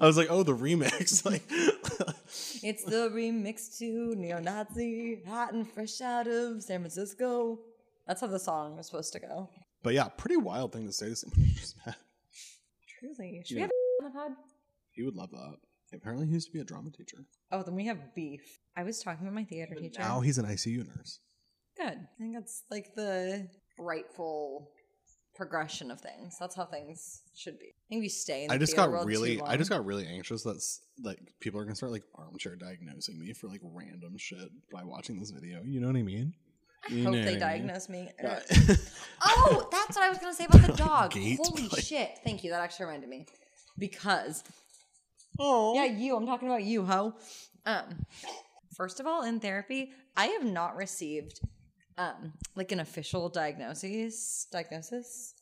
I 0.00 0.06
was 0.06 0.16
like, 0.16 0.28
oh, 0.30 0.42
the 0.42 0.54
remix. 0.54 1.24
Like, 1.24 1.42
It's 2.62 2.84
the 2.84 3.10
remix 3.12 3.78
to 3.78 4.14
Neo 4.16 4.38
Nazi, 4.40 5.22
hot 5.26 5.52
and 5.54 5.68
fresh 5.70 6.00
out 6.00 6.26
of 6.26 6.62
San 6.62 6.80
Francisco. 6.80 7.58
That's 8.06 8.20
how 8.20 8.26
the 8.26 8.38
song 8.38 8.76
was 8.76 8.86
supposed 8.86 9.12
to 9.14 9.20
go. 9.20 9.48
But 9.82 9.94
yeah, 9.94 10.08
pretty 10.08 10.36
wild 10.36 10.72
thing 10.72 10.86
to 10.86 10.92
say 10.92 11.08
to 11.08 11.16
someone 11.16 11.40
you 11.48 11.54
just 11.54 11.76
met. 11.86 11.96
Truly. 12.98 13.42
Should 13.46 13.56
Yeah. 13.56 13.68
we 14.00 14.04
have 14.04 14.04
on 14.04 14.12
the 14.12 14.18
pod? 14.18 14.32
He 14.92 15.02
would 15.02 15.14
love 15.16 15.30
that. 15.30 15.56
Apparently, 15.92 16.26
he 16.26 16.34
used 16.34 16.46
to 16.48 16.52
be 16.52 16.60
a 16.60 16.64
drama 16.64 16.90
teacher. 16.90 17.18
Oh, 17.52 17.62
then 17.62 17.74
we 17.74 17.86
have 17.86 18.14
beef. 18.14 18.58
I 18.76 18.84
was 18.84 19.02
talking 19.02 19.24
with 19.26 19.34
my 19.34 19.44
theater 19.44 19.74
teacher. 19.74 20.00
Now 20.00 20.20
he's 20.20 20.38
an 20.38 20.46
ICU 20.46 20.86
nurse. 20.86 21.18
Good. 21.76 21.86
I 21.98 22.18
think 22.22 22.34
that's 22.34 22.62
like 22.70 22.94
the 22.94 23.48
rightful 23.78 24.70
progression 25.34 25.90
of 25.90 26.00
things. 26.00 26.36
That's 26.38 26.54
how 26.54 26.66
things 26.66 27.22
should 27.34 27.58
be. 27.58 27.66
I 27.66 27.84
think 27.88 28.02
we 28.02 28.08
stay 28.08 28.42
in 28.42 28.48
the 28.48 28.54
I 28.54 28.58
just 28.58 28.76
got 28.76 28.90
really, 29.06 29.40
I 29.40 29.56
just 29.56 29.70
got 29.70 29.84
really 29.84 30.06
anxious 30.06 30.42
that 30.42 30.56
s- 30.56 30.80
like 31.02 31.18
people 31.40 31.58
are 31.60 31.64
gonna 31.64 31.74
start 31.76 31.92
like 31.92 32.04
armchair 32.14 32.56
diagnosing 32.56 33.18
me 33.18 33.32
for 33.32 33.48
like 33.48 33.60
random 33.64 34.16
shit 34.18 34.48
by 34.72 34.84
watching 34.84 35.18
this 35.18 35.30
video. 35.30 35.62
You 35.64 35.80
know 35.80 35.86
what 35.86 35.96
I 35.96 36.02
mean? 36.02 36.34
I 36.88 36.92
You 36.92 37.04
hope 37.04 37.12
they 37.14 37.18
what 37.20 37.28
I 37.28 37.30
mean? 37.32 37.40
diagnose 37.40 37.88
me. 37.88 38.08
Yeah. 38.22 38.40
Oh, 39.22 39.68
that's 39.70 39.96
what 39.96 40.04
I 40.04 40.08
was 40.08 40.18
gonna 40.18 40.34
say 40.34 40.46
about 40.46 40.62
the 40.66 40.72
dog. 40.76 41.12
Holy 41.14 41.68
like- 41.68 41.82
shit! 41.82 42.18
Thank 42.24 42.42
you. 42.44 42.50
That 42.50 42.60
actually 42.62 42.86
reminded 42.86 43.08
me 43.10 43.26
because 43.78 44.42
oh, 45.40 45.74
yeah, 45.74 45.84
you. 45.84 46.16
I'm 46.16 46.26
talking 46.26 46.48
about 46.48 46.62
you, 46.62 46.84
ho. 46.84 47.14
Um, 47.66 48.06
first 48.76 49.00
of 49.00 49.06
all, 49.06 49.24
in 49.24 49.40
therapy, 49.40 49.92
I 50.16 50.26
have 50.26 50.44
not 50.44 50.76
received 50.76 51.40
um 51.98 52.32
like 52.56 52.72
an 52.72 52.80
official 52.80 53.28
diagnosis 53.28 54.46
diagnosis, 54.50 55.34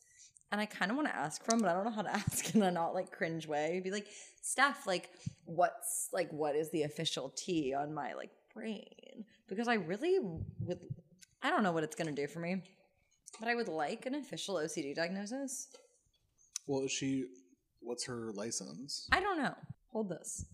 and 0.51 0.59
I 0.59 0.65
kind 0.65 0.91
of 0.91 0.97
want 0.97 1.07
to 1.07 1.15
ask 1.15 1.43
for 1.43 1.55
but 1.57 1.69
I 1.69 1.73
don't 1.73 1.85
know 1.85 1.91
how 1.91 2.01
to 2.01 2.11
ask 2.13 2.53
in 2.55 2.61
a 2.63 2.71
not 2.71 2.93
like 2.93 3.11
cringe 3.11 3.47
way. 3.47 3.81
Be 3.83 3.91
like, 3.91 4.07
Steph, 4.41 4.87
like, 4.87 5.09
what's 5.45 6.09
like 6.11 6.31
what 6.31 6.55
is 6.55 6.71
the 6.71 6.83
official 6.83 7.33
T 7.35 7.73
on 7.73 7.93
my 7.93 8.13
like 8.13 8.31
brain? 8.53 9.25
Because 9.47 9.67
I 9.67 9.75
really 9.75 10.17
would. 10.59 10.79
I 11.41 11.49
don't 11.49 11.63
know 11.63 11.71
what 11.71 11.83
it's 11.83 11.95
gonna 11.95 12.11
do 12.11 12.27
for 12.27 12.39
me, 12.39 12.61
but 13.39 13.47
I 13.47 13.55
would 13.55 13.69
like 13.69 14.05
an 14.05 14.15
official 14.15 14.55
OCD 14.55 14.95
diagnosis. 14.95 15.67
Well, 16.67 16.83
is 16.83 16.91
she? 16.91 17.25
What's 17.81 18.05
her 18.05 18.31
license? 18.33 19.07
I 19.11 19.21
don't 19.21 19.37
know. 19.37 19.55
Hold 19.91 20.09
this. 20.09 20.45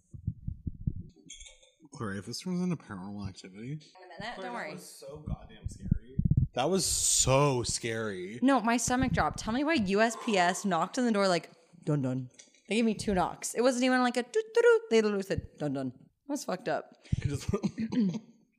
Clary, 1.94 2.18
if 2.18 2.26
this 2.26 2.40
turns 2.42 2.62
into 2.62 2.76
paranormal 2.76 3.28
activity, 3.28 3.72
In 3.74 3.80
a 4.20 4.24
minute. 4.24 4.42
Don't 4.42 4.54
worry. 4.54 4.76
so 4.78 5.24
goddamn 5.28 5.68
scary. 5.70 6.16
That 6.54 6.70
was 6.70 6.86
so 6.86 7.64
scary. 7.64 8.40
No, 8.42 8.60
my 8.62 8.78
stomach 8.78 9.12
dropped. 9.14 9.40
Tell 9.40 9.54
me 9.54 9.64
why 9.64 9.78
USPS 9.78 10.66
knocked 10.66 10.98
on 10.98 11.06
the 11.06 11.12
door 11.12 11.28
like 11.28 11.50
dun 11.86 12.02
dun. 12.02 12.30
They 12.68 12.76
gave 12.76 12.86
me 12.86 12.94
two 12.96 13.14
knocks. 13.14 13.54
It 13.54 13.62
wasn't 13.62 13.86
even 13.86 14.02
like 14.02 14.18
a 14.18 14.24
doo 14.24 14.42
doo 14.54 14.62
doo. 14.62 14.80
They 14.90 15.02
literally 15.02 15.24
said 15.24 15.42
dun 15.58 15.74
dun. 15.74 15.90
That 16.28 16.34
was 16.34 16.44
fucked 16.44 16.68
up. 16.68 16.96
He 17.22 17.30
just 17.30 17.50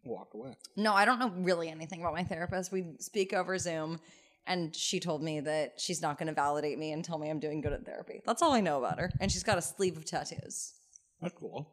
walked 0.04 0.35
away. 0.35 0.56
No, 0.76 0.95
I 0.95 1.04
don't 1.04 1.18
know 1.18 1.33
really 1.38 1.68
anything 1.68 2.00
about 2.00 2.14
my 2.14 2.25
therapist. 2.25 2.71
We 2.73 2.85
speak 3.00 3.33
over 3.35 3.59
Zoom, 3.59 3.99
and 4.46 4.74
she 4.74 5.00
told 5.00 5.22
me 5.22 5.40
that 5.40 5.80
she's 5.80 6.00
not 6.00 6.18
going 6.18 6.28
to 6.28 6.32
validate 6.34 6.78
me 6.78 6.92
and 6.92 7.04
tell 7.04 7.18
me 7.18 7.28
I'm 7.30 7.40
doing 7.40 7.60
good 7.60 7.72
at 7.72 7.84
therapy. 7.84 8.22
That's 8.24 8.42
all 8.42 8.52
I 8.52 8.60
know 8.60 8.78
about 8.78 8.98
her. 8.98 9.10
And 9.20 9.30
she's 9.30 9.42
got 9.42 9.58
a 9.58 9.62
sleeve 9.62 9.96
of 9.96 10.04
tattoos. 10.04 10.74
That's 11.20 11.34
cool. 11.34 11.72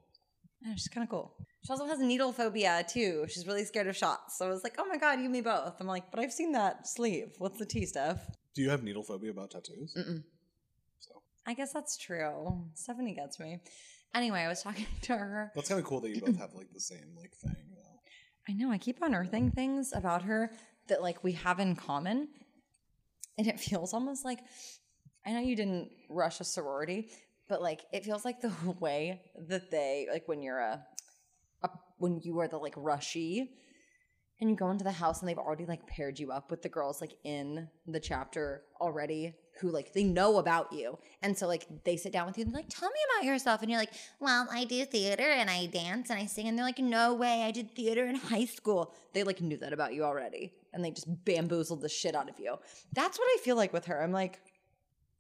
Yeah, 0.66 0.74
she's 0.74 0.88
kind 0.88 1.04
of 1.04 1.10
cool. 1.10 1.36
She 1.66 1.72
also 1.72 1.86
has 1.86 2.00
needle 2.00 2.32
phobia 2.32 2.86
too. 2.88 3.26
She's 3.30 3.46
really 3.46 3.66
scared 3.66 3.88
of 3.88 3.96
shots. 3.98 4.38
So 4.38 4.46
I 4.46 4.50
was 4.50 4.64
like, 4.64 4.76
oh 4.80 4.86
my 4.86 4.98
god, 4.98 5.20
you 5.20 5.26
and 5.26 5.34
me 5.34 5.42
both. 5.42 5.76
I'm 5.80 5.88
like, 5.88 6.10
but 6.10 6.20
I've 6.20 6.32
seen 6.34 6.54
that 6.54 6.88
sleeve. 6.88 7.34
What's 7.38 7.60
the 7.60 7.66
T, 7.66 7.86
Steph? 7.86 8.26
Do 8.56 8.62
you 8.62 8.70
have 8.70 8.84
needle 8.84 9.04
phobia 9.04 9.32
about 9.32 9.52
tattoos? 9.52 9.94
Mm-mm. 9.98 10.24
So 11.00 11.12
I 11.46 11.54
guess 11.54 11.74
that's 11.74 11.98
true. 11.98 12.66
Stephanie 12.76 13.14
gets 13.14 13.40
me. 13.40 13.60
Anyway, 14.16 14.40
I 14.40 14.48
was 14.48 14.62
talking 14.62 14.86
to 15.04 15.18
her. 15.18 15.52
that's 15.56 15.70
kind 15.70 15.80
of 15.80 15.86
cool 15.86 16.00
that 16.02 16.10
you 16.16 16.22
both 16.22 16.38
have 16.38 16.54
like 16.54 16.72
the 16.74 16.80
same 16.80 17.16
like 17.18 17.34
thing. 17.36 17.56
Though. 17.76 18.00
I 18.48 18.54
know 18.54 18.72
I 18.72 18.78
keep 18.78 19.00
unearthing 19.02 19.52
things 19.52 19.92
about 19.94 20.24
her 20.24 20.52
that 20.88 21.02
like 21.02 21.24
we 21.24 21.34
have 21.34 21.60
in 21.60 21.76
common, 21.76 22.28
and 23.38 23.48
it 23.48 23.60
feels 23.60 23.94
almost 23.94 24.26
like 24.26 24.40
I 25.26 25.32
know 25.32 25.40
you 25.40 25.56
didn't 25.56 25.90
rush 26.10 26.40
a 26.40 26.44
sorority, 26.44 27.10
but 27.48 27.62
like 27.62 27.82
it 27.92 28.04
feels 28.04 28.26
like 28.26 28.42
the 28.42 28.54
way 28.80 29.22
that 29.48 29.72
they 29.72 30.08
like 30.12 30.28
when 30.28 30.42
you're 30.42 30.60
a, 30.60 30.84
a 31.64 31.70
when 31.98 32.20
you 32.22 32.40
are 32.40 32.48
the 32.48 32.58
like 32.58 32.74
rushy. 32.78 33.52
And 34.42 34.50
you 34.50 34.58
go 34.58 34.72
into 34.72 34.84
the 34.84 34.92
house 34.92 35.22
and 35.22 35.30
they've 35.30 35.38
already 35.38 35.66
like 35.66 35.88
paired 35.88 36.20
you 36.20 36.32
up 36.32 36.52
with 36.52 36.62
the 36.62 36.68
girls 36.68 37.00
like 37.00 37.14
in 37.24 37.70
the 37.88 38.00
chapter 38.00 38.64
already 38.82 39.34
who 39.60 39.70
like 39.70 39.94
they 39.94 40.04
know 40.04 40.38
about 40.38 40.74
you. 40.74 40.98
And 41.22 41.38
so 41.38 41.48
like 41.48 41.68
they 41.84 41.96
sit 41.96 42.12
down 42.12 42.28
with 42.28 42.38
you 42.38 42.44
and 42.44 42.52
they're 42.54 42.60
like, 42.60 42.70
tell 42.70 42.90
me 42.90 43.00
about 43.16 43.26
yourself. 43.26 43.62
And 43.62 43.70
you're 43.70 43.80
like, 43.80 43.94
well, 44.20 44.48
I 44.52 44.66
do 44.66 44.84
theater 44.86 45.24
and 45.24 45.50
I 45.50 45.68
dance 45.68 46.10
and 46.10 46.20
I 46.20 46.26
sing. 46.26 46.48
And 46.48 46.58
they're 46.58 46.66
like, 46.66 46.80
no 46.80 47.14
way, 47.14 47.44
I 47.44 47.52
did 47.52 47.76
theater 47.76 48.06
in 48.06 48.16
high 48.34 48.46
school. 48.46 48.94
They 49.14 49.24
like 49.24 49.42
knew 49.42 49.58
that 49.58 49.74
about 49.74 49.94
you 49.94 50.04
already. 50.04 50.54
And 50.74 50.84
they 50.84 50.92
just 50.92 51.08
bamboozled 51.26 51.82
the 51.82 51.90
shit 51.90 52.16
out 52.16 52.30
of 52.30 52.40
you. 52.40 52.58
That's 52.94 53.18
what 53.20 53.26
I 53.26 53.38
feel 53.44 53.56
like 53.56 53.74
with 53.74 53.86
her. 53.86 54.02
I'm 54.02 54.12
like, 54.12 54.40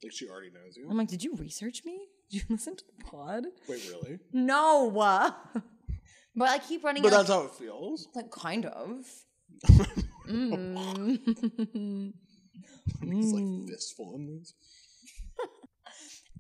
Like 0.02 0.12
she 0.12 0.28
already 0.28 0.50
knows 0.50 0.76
you. 0.76 0.88
I'm 0.90 0.98
like, 0.98 1.08
did 1.10 1.24
you 1.24 1.36
research 1.36 1.84
me? 1.86 2.00
Did 2.34 2.42
you 2.42 2.56
listen 2.56 2.76
to 2.76 2.84
the 2.98 3.04
pod? 3.06 3.44
Wait, 3.70 3.88
really? 3.92 4.18
No. 4.32 4.90
but 6.36 6.50
I 6.50 6.58
keep 6.58 6.84
running 6.84 7.04
But 7.04 7.12
that's 7.12 7.30
how 7.30 7.44
it 7.44 7.52
feels. 7.52 8.08
like 8.16 8.32
kind 8.32 8.66
of. 8.66 9.06
Mm. 10.28 12.14
Mm. 13.04 13.62
like 13.62 13.70
fistful 13.70 14.16
in 14.16 14.40
this. 14.40 14.54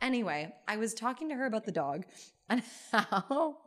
Anyway, 0.01 0.53
I 0.67 0.77
was 0.77 0.93
talking 0.93 1.29
to 1.29 1.35
her 1.35 1.45
about 1.45 1.65
the 1.65 1.71
dog 1.71 2.05
and 2.49 2.61
how 2.91 3.57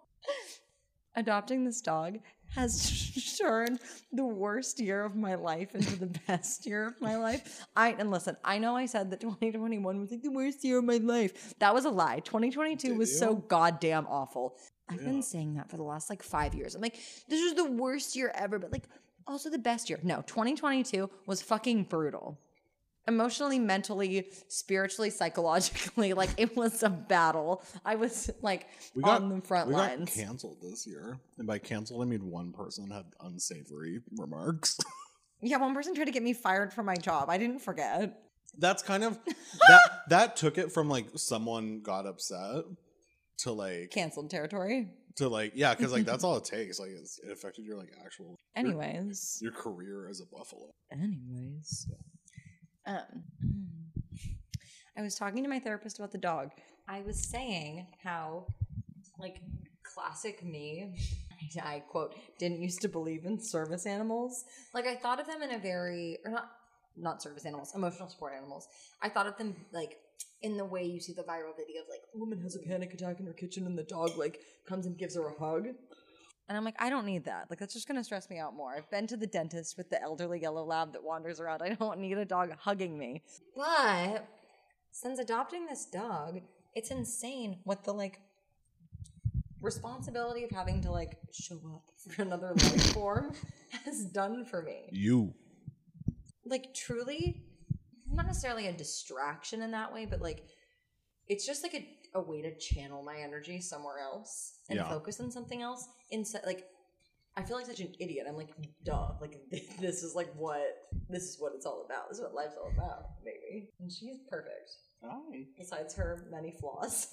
adopting 1.14 1.64
this 1.64 1.80
dog 1.80 2.18
has 2.54 3.36
turned 3.40 3.80
the 4.12 4.24
worst 4.24 4.78
year 4.78 5.02
of 5.04 5.16
my 5.16 5.34
life 5.34 5.74
into 5.74 5.96
the 5.96 6.10
best 6.26 6.66
year 6.66 6.86
of 6.86 7.00
my 7.00 7.16
life. 7.16 7.64
I 7.74 7.92
and 7.98 8.10
listen, 8.10 8.36
I 8.44 8.58
know 8.58 8.76
I 8.76 8.84
said 8.86 9.10
that 9.12 9.20
2021 9.20 10.00
was 10.00 10.10
like 10.10 10.22
the 10.22 10.30
worst 10.30 10.62
year 10.62 10.78
of 10.78 10.84
my 10.84 10.98
life. 10.98 11.54
That 11.58 11.72
was 11.72 11.86
a 11.86 11.90
lie. 11.90 12.20
2022 12.20 12.88
Did 12.88 12.98
was 12.98 13.18
so 13.18 13.36
goddamn 13.36 14.06
awful. 14.06 14.56
I've 14.90 15.00
Yeah. 15.00 15.08
been 15.08 15.22
saying 15.22 15.54
that 15.54 15.70
for 15.70 15.76
the 15.78 15.82
last 15.84 16.10
like 16.10 16.22
5 16.22 16.54
years. 16.54 16.74
I'm 16.74 16.82
like 16.82 16.96
this 17.28 17.40
is 17.40 17.54
the 17.54 17.64
worst 17.70 18.14
year 18.14 18.30
ever, 18.34 18.58
but 18.58 18.72
like 18.72 18.84
also 19.26 19.48
the 19.48 19.58
best 19.58 19.88
year. 19.88 19.98
No, 20.02 20.22
2022 20.26 21.08
was 21.26 21.40
fucking 21.40 21.84
brutal 21.84 22.38
emotionally, 23.08 23.58
mentally, 23.58 24.28
spiritually, 24.48 25.10
psychologically. 25.10 26.12
Like 26.16 26.30
it 26.36 26.56
was 26.56 26.82
a 26.82 26.88
battle. 26.90 27.62
I 27.84 27.96
was 27.96 28.30
like 28.42 28.66
We 28.94 29.02
got 29.02 29.22
on 29.22 29.28
the 29.28 29.40
front 29.40 29.68
we 29.68 29.74
lines. 29.74 30.14
got 30.14 30.24
canceled 30.24 30.58
this 30.62 30.86
year, 30.86 31.18
and 31.38 31.46
by 31.46 31.58
canceled 31.58 32.02
I 32.02 32.06
mean 32.06 32.30
one 32.30 32.52
person 32.52 32.90
had 32.90 33.04
unsavory 33.20 34.00
remarks. 34.16 34.78
yeah, 35.40 35.58
one 35.58 35.74
person 35.74 35.94
tried 35.94 36.06
to 36.06 36.12
get 36.12 36.22
me 36.22 36.32
fired 36.32 36.72
from 36.72 36.86
my 36.86 36.96
job. 36.96 37.28
I 37.28 37.38
didn't 37.38 37.60
forget. 37.60 38.18
That's 38.58 38.82
kind 38.82 39.04
of 39.04 39.18
that 39.68 39.90
that 40.08 40.36
took 40.36 40.56
it 40.58 40.72
from 40.72 40.88
like 40.88 41.06
someone 41.16 41.80
got 41.82 42.06
upset 42.06 42.64
to 43.38 43.52
like 43.52 43.90
Canceled 43.90 44.30
territory. 44.30 44.88
to 45.16 45.28
like 45.28 45.52
yeah, 45.54 45.74
because 45.74 45.92
like 45.92 46.06
that's 46.06 46.24
all 46.24 46.36
it 46.38 46.44
takes. 46.44 46.80
Like 46.80 46.90
it's, 46.90 47.18
it 47.18 47.30
affected 47.30 47.66
your 47.66 47.76
like 47.76 47.92
actual 48.04 48.38
Anyways. 48.54 49.38
your 49.42 49.52
career 49.52 50.08
as 50.08 50.20
a 50.20 50.26
buffalo. 50.26 50.70
Anyways. 50.90 51.86
Um 52.86 53.24
I 54.98 55.02
was 55.02 55.14
talking 55.14 55.42
to 55.42 55.48
my 55.48 55.58
therapist 55.58 55.98
about 55.98 56.12
the 56.12 56.18
dog. 56.18 56.52
I 56.88 57.02
was 57.02 57.18
saying 57.18 57.86
how 58.02 58.46
like 59.18 59.40
classic 59.82 60.44
me 60.44 60.94
I 61.62 61.80
quote 61.88 62.14
didn't 62.38 62.60
used 62.60 62.80
to 62.82 62.88
believe 62.88 63.24
in 63.24 63.38
service 63.40 63.86
animals. 63.86 64.44
Like 64.72 64.86
I 64.86 64.94
thought 64.94 65.20
of 65.20 65.26
them 65.26 65.42
in 65.42 65.52
a 65.52 65.58
very 65.58 66.18
or 66.24 66.30
not 66.30 66.50
not 66.96 67.22
service 67.22 67.44
animals, 67.44 67.74
emotional 67.74 68.08
support 68.08 68.32
animals. 68.34 68.68
I 69.02 69.08
thought 69.10 69.26
of 69.26 69.36
them 69.36 69.54
like 69.72 69.98
in 70.42 70.56
the 70.56 70.64
way 70.64 70.84
you 70.84 71.00
see 71.00 71.12
the 71.12 71.22
viral 71.22 71.56
video 71.56 71.82
of 71.82 71.88
like 71.90 72.02
a 72.14 72.18
woman 72.18 72.40
has 72.40 72.56
a 72.56 72.60
panic 72.60 72.94
attack 72.94 73.20
in 73.20 73.26
her 73.26 73.32
kitchen 73.32 73.66
and 73.66 73.76
the 73.76 73.82
dog 73.82 74.16
like 74.16 74.40
comes 74.66 74.86
and 74.86 74.96
gives 74.96 75.16
her 75.16 75.28
a 75.28 75.38
hug. 75.38 75.68
And 76.48 76.56
I'm 76.56 76.64
like, 76.64 76.76
I 76.78 76.90
don't 76.90 77.06
need 77.06 77.24
that. 77.24 77.46
Like, 77.50 77.58
that's 77.58 77.74
just 77.74 77.88
gonna 77.88 78.04
stress 78.04 78.30
me 78.30 78.38
out 78.38 78.54
more. 78.54 78.72
I've 78.76 78.90
been 78.90 79.06
to 79.08 79.16
the 79.16 79.26
dentist 79.26 79.76
with 79.76 79.90
the 79.90 80.00
elderly 80.00 80.40
yellow 80.40 80.64
lab 80.64 80.92
that 80.92 81.02
wanders 81.02 81.40
around. 81.40 81.62
I 81.62 81.74
don't 81.74 81.98
need 81.98 82.16
a 82.18 82.24
dog 82.24 82.52
hugging 82.58 82.96
me. 82.96 83.22
But 83.56 84.28
since 84.92 85.18
adopting 85.18 85.66
this 85.66 85.86
dog, 85.86 86.40
it's 86.74 86.90
insane 86.90 87.58
what 87.64 87.84
the 87.84 87.92
like 87.92 88.20
responsibility 89.60 90.44
of 90.44 90.50
having 90.50 90.80
to 90.82 90.90
like 90.90 91.18
show 91.32 91.56
up 91.74 91.82
for 92.08 92.22
another 92.22 92.52
life 92.54 92.92
form 92.92 93.32
has 93.84 94.04
done 94.04 94.44
for 94.44 94.62
me. 94.62 94.88
You 94.92 95.34
Like, 96.44 96.74
truly, 96.74 97.42
not 98.10 98.26
necessarily 98.26 98.68
a 98.68 98.72
distraction 98.72 99.62
in 99.62 99.72
that 99.72 99.92
way, 99.92 100.06
but 100.06 100.20
like, 100.22 100.44
it's 101.26 101.44
just 101.44 101.64
like 101.64 101.74
a, 101.74 101.88
a 102.16 102.20
way 102.22 102.40
to 102.42 102.52
channel 102.58 103.02
my 103.02 103.16
energy 103.18 103.60
somewhere 103.60 103.98
else 104.00 104.58
and 104.68 104.76
Yeah. 104.78 104.88
focus 104.88 105.20
on 105.20 105.30
something 105.30 105.60
else. 105.62 105.86
Instead, 106.10 106.42
like, 106.46 106.64
I 107.36 107.42
feel 107.42 107.56
like 107.58 107.66
such 107.66 107.80
an 107.80 107.92
idiot. 108.00 108.26
I'm 108.28 108.36
like, 108.36 108.50
duh. 108.84 109.10
Like, 109.20 109.36
this 109.80 110.02
is 110.02 110.14
like 110.14 110.32
what 110.34 110.64
this 111.08 111.22
is 111.24 111.36
what 111.40 111.52
it's 111.54 111.66
all 111.66 111.84
about. 111.84 112.08
This 112.08 112.18
is 112.18 112.24
what 112.24 112.34
life's 112.34 112.56
all 112.60 112.70
about, 112.76 113.00
maybe. 113.24 113.68
And 113.80 113.90
she's 113.92 114.18
perfect. 114.30 114.70
Hi. 115.04 115.44
Besides 115.58 115.94
her 115.96 116.26
many 116.30 116.52
flaws, 116.60 117.08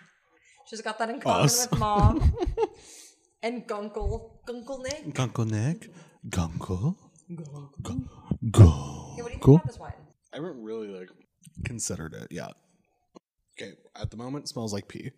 she's 0.68 0.80
got 0.80 0.98
that 0.98 1.10
in 1.10 1.20
common 1.20 1.44
Us. 1.44 1.68
with 1.70 1.78
mom. 1.78 2.32
And 3.42 3.66
Gunkle. 3.66 4.32
Gunkle 4.46 4.82
Nick. 4.82 5.14
Gunkle 5.14 5.50
Nick. 5.50 5.88
Gunkle. 6.28 6.94
Gunkle. 7.30 8.08
Go. 8.50 8.62
Okay, 8.64 8.68
what 8.68 9.16
do 9.16 9.22
you 9.22 9.28
think 9.30 9.40
Cool. 9.42 9.54
about 9.56 9.66
this 9.66 9.78
wine? 9.78 9.94
I 10.32 10.36
haven't 10.36 10.62
really 10.62 10.88
like 10.88 11.08
considered 11.64 12.12
it 12.12 12.28
yet. 12.30 12.52
Okay, 13.60 13.72
at 13.96 14.10
the 14.10 14.16
moment, 14.16 14.44
it 14.44 14.48
smells 14.48 14.72
like 14.72 14.88
pee. 14.88 15.10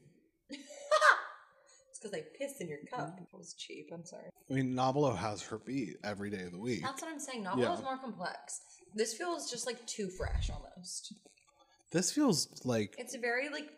It's 0.50 1.98
because 2.00 2.14
I 2.14 2.22
pissed 2.38 2.60
in 2.60 2.68
your 2.68 2.78
mm-hmm. 2.78 2.96
cup. 2.96 3.18
It 3.20 3.36
was 3.36 3.54
cheap. 3.54 3.90
I'm 3.92 4.04
sorry. 4.04 4.24
I 4.50 4.54
mean, 4.54 4.74
Novelo 4.74 5.16
has 5.16 5.42
her 5.42 5.58
pee 5.58 5.94
every 6.02 6.30
day 6.30 6.42
of 6.42 6.52
the 6.52 6.58
week. 6.58 6.82
That's 6.82 7.02
what 7.02 7.10
I'm 7.12 7.20
saying. 7.20 7.42
Novel 7.44 7.62
Yeah. 7.64 7.74
is 7.74 7.82
more 7.82 7.98
complex. 7.98 8.60
This 8.94 9.14
feels 9.14 9.50
just 9.50 9.66
like 9.66 9.84
too 9.86 10.08
fresh 10.08 10.50
almost. 10.50 11.14
This 11.92 12.10
feels 12.10 12.48
like 12.64 12.94
It's 12.98 13.14
very 13.16 13.48
like 13.50 13.68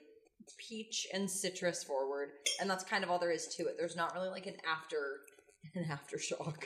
peach 0.57 1.07
and 1.13 1.31
citrus 1.31 1.83
forward, 1.85 2.31
and 2.61 2.69
that's 2.71 2.85
kind 2.85 3.05
of 3.05 3.11
all 3.11 3.19
there 3.19 3.33
is 3.33 3.49
to 3.57 3.65
it. 3.65 3.77
There's 3.79 3.97
not 3.97 4.15
really 4.15 4.29
like 4.29 4.47
an 4.47 4.57
after 4.67 5.21
an 5.75 5.85
aftershock. 5.85 6.65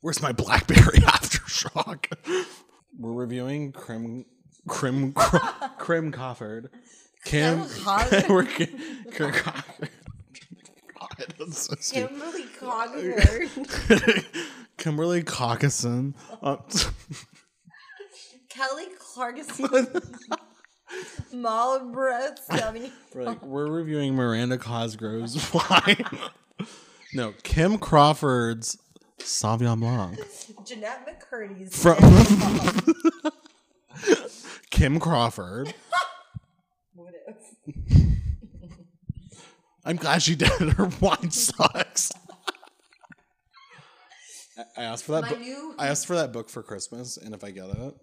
where's 0.00 0.22
my 0.22 0.32
blackberry 0.32 0.78
aftershock? 1.00 2.12
We're 2.98 3.12
reviewing 3.12 3.72
Crim 3.72 4.24
Crim 4.68 5.12
Crim 5.78 6.12
Cofford. 6.12 6.70
Kim 7.24 7.60
Cofford? 7.64 8.48
Kim, 9.12 9.32
Cofford. 9.32 9.88
God, 10.98 11.26
that's 11.38 11.58
so 11.66 11.74
stupid. 11.80 12.08
Kimberly 12.10 12.44
Cogger, 12.60 14.24
Kimberly 14.76 15.22
Caucuson. 15.22 16.14
Uh, 16.42 16.56
Kelly 18.48 18.86
Clarkson, 18.98 19.66
Seventy. 21.32 22.92
we're, 23.14 23.24
like, 23.24 23.42
we're 23.44 23.66
reviewing 23.70 24.14
Miranda 24.14 24.56
Cosgrove's 24.56 25.52
wine. 25.52 26.04
no, 27.12 27.34
Kim 27.42 27.76
Crawford's 27.78 28.78
Sauvignon 29.18 29.80
Blanc. 29.80 30.18
Jennette 30.64 31.06
McCurdy's. 31.06 31.82
From 31.82 31.96
Kim 34.70 34.98
Crawford. 35.00 35.74
What 36.94 37.14
if? 37.26 37.36
I'm 39.84 39.96
glad 39.96 40.22
she 40.22 40.34
did 40.34 40.50
it. 40.60 40.72
Her 40.76 40.90
wine 41.00 41.30
sucks. 41.30 42.10
I- 44.76 44.82
asked 44.82 45.04
for 45.04 45.12
that. 45.12 45.22
My 45.22 45.28
book. 45.30 45.40
new- 45.40 45.74
I 45.78 45.88
asked 45.88 46.06
for 46.06 46.16
that 46.16 46.32
book 46.32 46.48
for 46.48 46.62
Christmas, 46.62 47.16
and 47.16 47.34
if 47.34 47.44
I 47.44 47.50
get 47.50 47.68
it, 47.68 47.94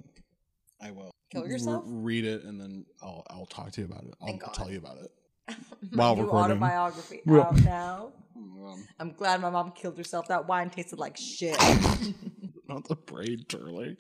I 0.82 0.92
will 0.92 1.12
Kill 1.32 1.44
re- 1.44 1.50
yourself? 1.50 1.84
read 1.86 2.26
it, 2.26 2.44
and 2.44 2.60
then 2.60 2.86
I'll 3.02 3.24
I'll 3.30 3.46
talk 3.48 3.72
to 3.74 3.82
you 3.82 3.88
about 3.88 4.04
it. 4.04 4.14
I'll, 4.22 4.28
Thank 4.28 4.42
God. 4.44 4.54
tell 4.54 4.72
you 4.72 4.78
about 4.78 4.98
it. 5.00 5.56
While 5.94 6.16
new 6.16 6.24
recording. 6.24 6.52
autobiography 6.58 7.22
Yeah. 7.26 7.40
out 7.42 7.62
now. 7.64 8.12
Um, 8.36 8.88
I'm 9.00 9.12
glad 9.12 9.42
my 9.42 9.50
mom 9.50 9.72
killed 9.72 9.98
herself. 9.98 10.28
That 10.30 10.48
wine 10.48 10.70
tasted 10.70 10.98
like 11.00 11.18
shit. 11.18 11.58
not 12.70 12.88
the 12.88 12.96
braid 12.96 13.50
turley. 13.50 13.98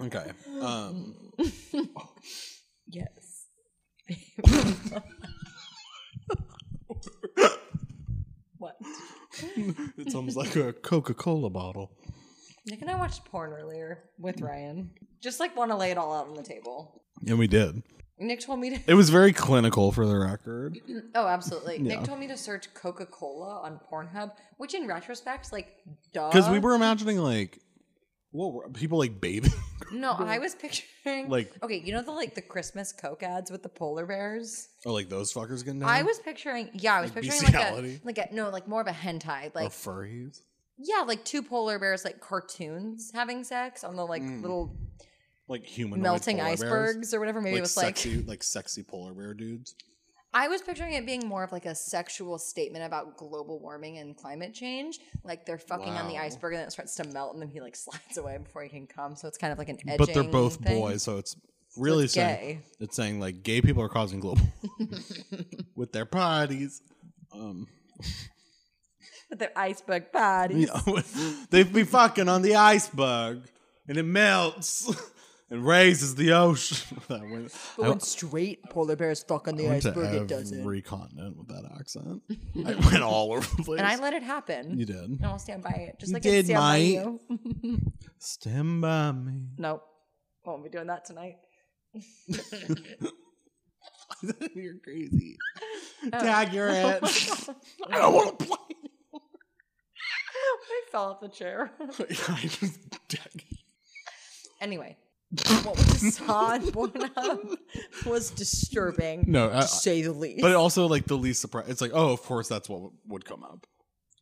Okay. 0.00 0.30
Um. 0.60 1.14
yes. 2.86 3.46
what? 8.58 8.76
It's 9.96 10.14
almost 10.14 10.36
like 10.36 10.56
a 10.56 10.72
Coca 10.72 11.14
Cola 11.14 11.50
bottle. 11.50 11.90
Nick 12.66 12.80
and 12.80 12.90
I 12.90 12.96
watched 12.96 13.24
porn 13.26 13.52
earlier 13.52 14.04
with 14.18 14.40
Ryan. 14.40 14.90
Just 15.20 15.38
like 15.40 15.56
want 15.56 15.70
to 15.70 15.76
lay 15.76 15.90
it 15.90 15.98
all 15.98 16.14
out 16.14 16.28
on 16.28 16.34
the 16.34 16.42
table. 16.42 17.02
And 17.26 17.38
we 17.38 17.46
did. 17.46 17.82
Nick 18.18 18.40
told 18.40 18.60
me 18.60 18.70
to. 18.70 18.80
It 18.86 18.94
was 18.94 19.10
very 19.10 19.32
clinical 19.32 19.92
for 19.92 20.06
the 20.06 20.16
record. 20.18 20.78
Oh, 21.16 21.28
absolutely. 21.28 21.76
Yeah. 21.76 21.96
Nick 21.96 22.04
told 22.04 22.18
me 22.18 22.26
to 22.26 22.36
search 22.36 22.72
Coca 22.74 23.06
Cola 23.06 23.60
on 23.60 23.78
Pornhub, 23.90 24.32
which 24.56 24.74
in 24.74 24.88
retrospect, 24.88 25.52
like, 25.52 25.68
duh. 26.12 26.28
Because 26.28 26.48
we 26.48 26.58
were 26.58 26.74
imagining 26.74 27.18
like, 27.18 27.60
were 28.34 28.68
people 28.70 28.98
like 28.98 29.20
bathing? 29.20 29.52
No, 29.92 30.12
I 30.12 30.38
was 30.38 30.54
picturing 30.56 31.28
Like- 31.28 31.52
okay, 31.62 31.80
you 31.84 31.92
know 31.92 32.02
the 32.02 32.10
like 32.10 32.34
the 32.34 32.42
Christmas 32.42 32.90
Coke 32.90 33.22
ads 33.22 33.50
with 33.50 33.62
the 33.62 33.68
polar 33.68 34.06
bears. 34.06 34.68
or 34.84 34.92
like 34.92 35.08
those 35.08 35.32
fuckers 35.32 35.64
getting 35.64 35.80
down? 35.80 35.88
I 35.88 36.02
was 36.02 36.18
picturing, 36.18 36.70
yeah, 36.72 36.94
I 36.96 37.00
was 37.02 37.14
Like 37.14 37.22
picturing 37.24 37.52
like 37.52 37.54
a 37.54 38.00
like 38.02 38.18
a 38.18 38.28
no, 38.34 38.50
like 38.50 38.66
more 38.66 38.80
of 38.80 38.88
a 38.88 38.92
hentai, 38.92 39.48
or 39.54 39.60
like 39.62 39.70
furries. 39.70 40.40
yeah, 40.78 41.02
like 41.02 41.24
two 41.24 41.42
polar 41.42 41.78
bears, 41.78 42.04
like 42.04 42.18
cartoons 42.20 43.12
having 43.14 43.44
sex 43.44 43.84
on 43.84 43.94
the 43.94 44.04
like 44.04 44.22
Mm. 44.22 44.42
little 44.42 44.74
Like 45.46 45.64
human 45.64 46.00
melting 46.00 46.40
icebergs 46.40 47.12
or 47.14 47.20
whatever. 47.20 47.40
Maybe 47.40 47.58
it 47.58 47.60
was 47.60 47.76
like 47.76 47.96
sexy, 47.98 48.22
like 48.22 48.42
sexy 48.42 48.82
polar 48.82 49.12
bear 49.14 49.34
dudes. 49.34 49.74
I 50.34 50.48
was 50.48 50.60
picturing 50.62 50.94
it 50.94 51.06
being 51.06 51.26
more 51.28 51.44
of 51.44 51.52
like 51.52 51.64
a 51.64 51.74
sexual 51.74 52.38
statement 52.38 52.84
about 52.84 53.16
global 53.16 53.60
warming 53.60 53.98
and 53.98 54.16
climate 54.16 54.52
change. 54.52 54.98
Like 55.22 55.46
they're 55.46 55.58
fucking 55.58 55.92
on 55.94 56.08
the 56.08 56.14
Wow. 56.14 56.22
iceberg 56.22 56.54
and 56.54 56.60
then 56.60 56.66
it 56.66 56.72
starts 56.72 56.96
to 56.96 57.04
melt 57.08 57.34
and 57.34 57.40
then 57.42 57.48
he 57.48 57.60
like 57.60 57.76
slides 57.86 58.18
away 58.18 58.36
before 58.38 58.62
he 58.64 58.68
can 58.68 58.86
come. 58.86 59.14
So 59.16 59.28
it's 59.28 59.38
kind 59.38 59.52
of 59.52 59.58
like 59.58 59.68
an 59.68 59.78
edging. 59.86 59.96
But 59.98 60.12
they're 60.12 60.24
both 60.24 60.56
thing. 60.56 60.80
boys, 60.80 61.02
so 61.04 61.18
it's 61.18 61.36
really 61.76 62.04
it's 62.04 62.14
saying 62.14 62.36
gay. 62.38 62.58
it's 62.80 62.96
saying 62.96 63.20
like 63.20 63.42
gay 63.42 63.60
people 63.62 63.82
are 63.82 63.88
causing 63.88 64.18
global 64.20 64.42
with 65.76 65.92
their 65.92 66.04
parties. 66.06 66.82
Um, 67.32 67.66
With 69.30 69.38
their 69.38 69.52
iceberg 69.56 70.12
parties. 70.12 70.58
you 70.58 70.66
know, 70.66 71.00
they 71.50 71.62
be 71.64 71.82
fucking 71.84 72.28
on 72.28 72.42
the 72.42 72.54
iceberg, 72.56 73.40
and 73.88 73.96
it 73.96 74.02
melts 74.04 74.86
and 75.54 75.64
raises 75.66 76.14
the 76.16 76.32
ocean. 76.32 76.98
I 77.10 77.22
went, 77.22 77.52
But 77.76 77.84
I- 77.84 77.88
when 77.88 78.00
straight 78.00 78.62
polar 78.70 78.96
bears 78.96 79.22
fuck 79.22 79.48
on 79.48 79.54
I 79.54 79.56
the 79.56 79.68
went 79.68 79.82
to 79.82 79.88
iceberg, 79.90 80.14
it 80.14 80.26
doesn't. 80.26 80.60
every 80.60 80.82
continent 80.82 81.36
with 81.38 81.48
that 81.48 81.64
accent. 81.78 82.22
I 82.66 82.74
went 82.90 83.02
all 83.02 83.32
over 83.32 83.46
the 83.56 83.62
place. 83.62 83.78
And 83.80 83.86
I 83.86 83.96
let 83.96 84.12
it 84.14 84.22
happen. 84.22 84.78
you 84.78 84.84
did. 84.86 84.96
And 84.96 85.24
I'll 85.24 85.38
stand 85.38 85.62
by 85.62 85.70
it. 85.70 85.98
Just 85.98 86.10
You 86.10 86.14
like 86.14 86.22
did, 86.22 86.50
I 86.50 86.52
stand 86.52 86.58
by 86.58 86.78
mate. 86.78 87.60
you. 87.62 87.80
Stand 88.18 88.80
by 88.80 89.12
me. 89.12 89.42
nope. 89.58 89.82
Won't 90.46 90.64
be 90.64 90.70
doing 90.70 90.86
that 90.88 91.04
tonight. 91.04 91.36
You're 94.54 94.78
crazy. 94.82 95.36
Oh. 96.12 96.20
Tag 96.20 96.52
your 96.52 96.70
oh 96.70 96.74
it. 97.02 97.48
I 97.90 97.98
don't 97.98 98.14
want 98.14 98.38
to 98.38 98.44
play. 98.46 98.56
I 100.36 100.90
fell 100.90 101.04
off 101.10 101.20
the 101.20 101.28
chair. 101.28 101.70
I 102.28 102.40
just 102.42 102.78
tag. 103.08 103.44
anyway, 104.60 104.96
what 105.64 105.76
was 105.76 106.20
on 106.28 106.62
Pornhub 106.70 107.56
was 108.06 108.30
disturbing, 108.30 109.24
No, 109.26 109.50
I- 109.52 109.60
to 109.62 109.68
say 109.68 110.02
the 110.02 110.12
least. 110.12 110.42
But 110.42 110.54
also 110.54 110.86
like 110.86 111.06
the 111.06 111.16
least 111.16 111.40
surprise. 111.40 111.66
It's 111.68 111.80
like, 111.80 111.92
oh, 111.94 112.12
of 112.12 112.22
course 112.22 112.48
that's 112.48 112.68
what 112.68 112.82
would- 112.82 112.92
would 113.08 113.24
come 113.24 113.42
up. 113.44 113.66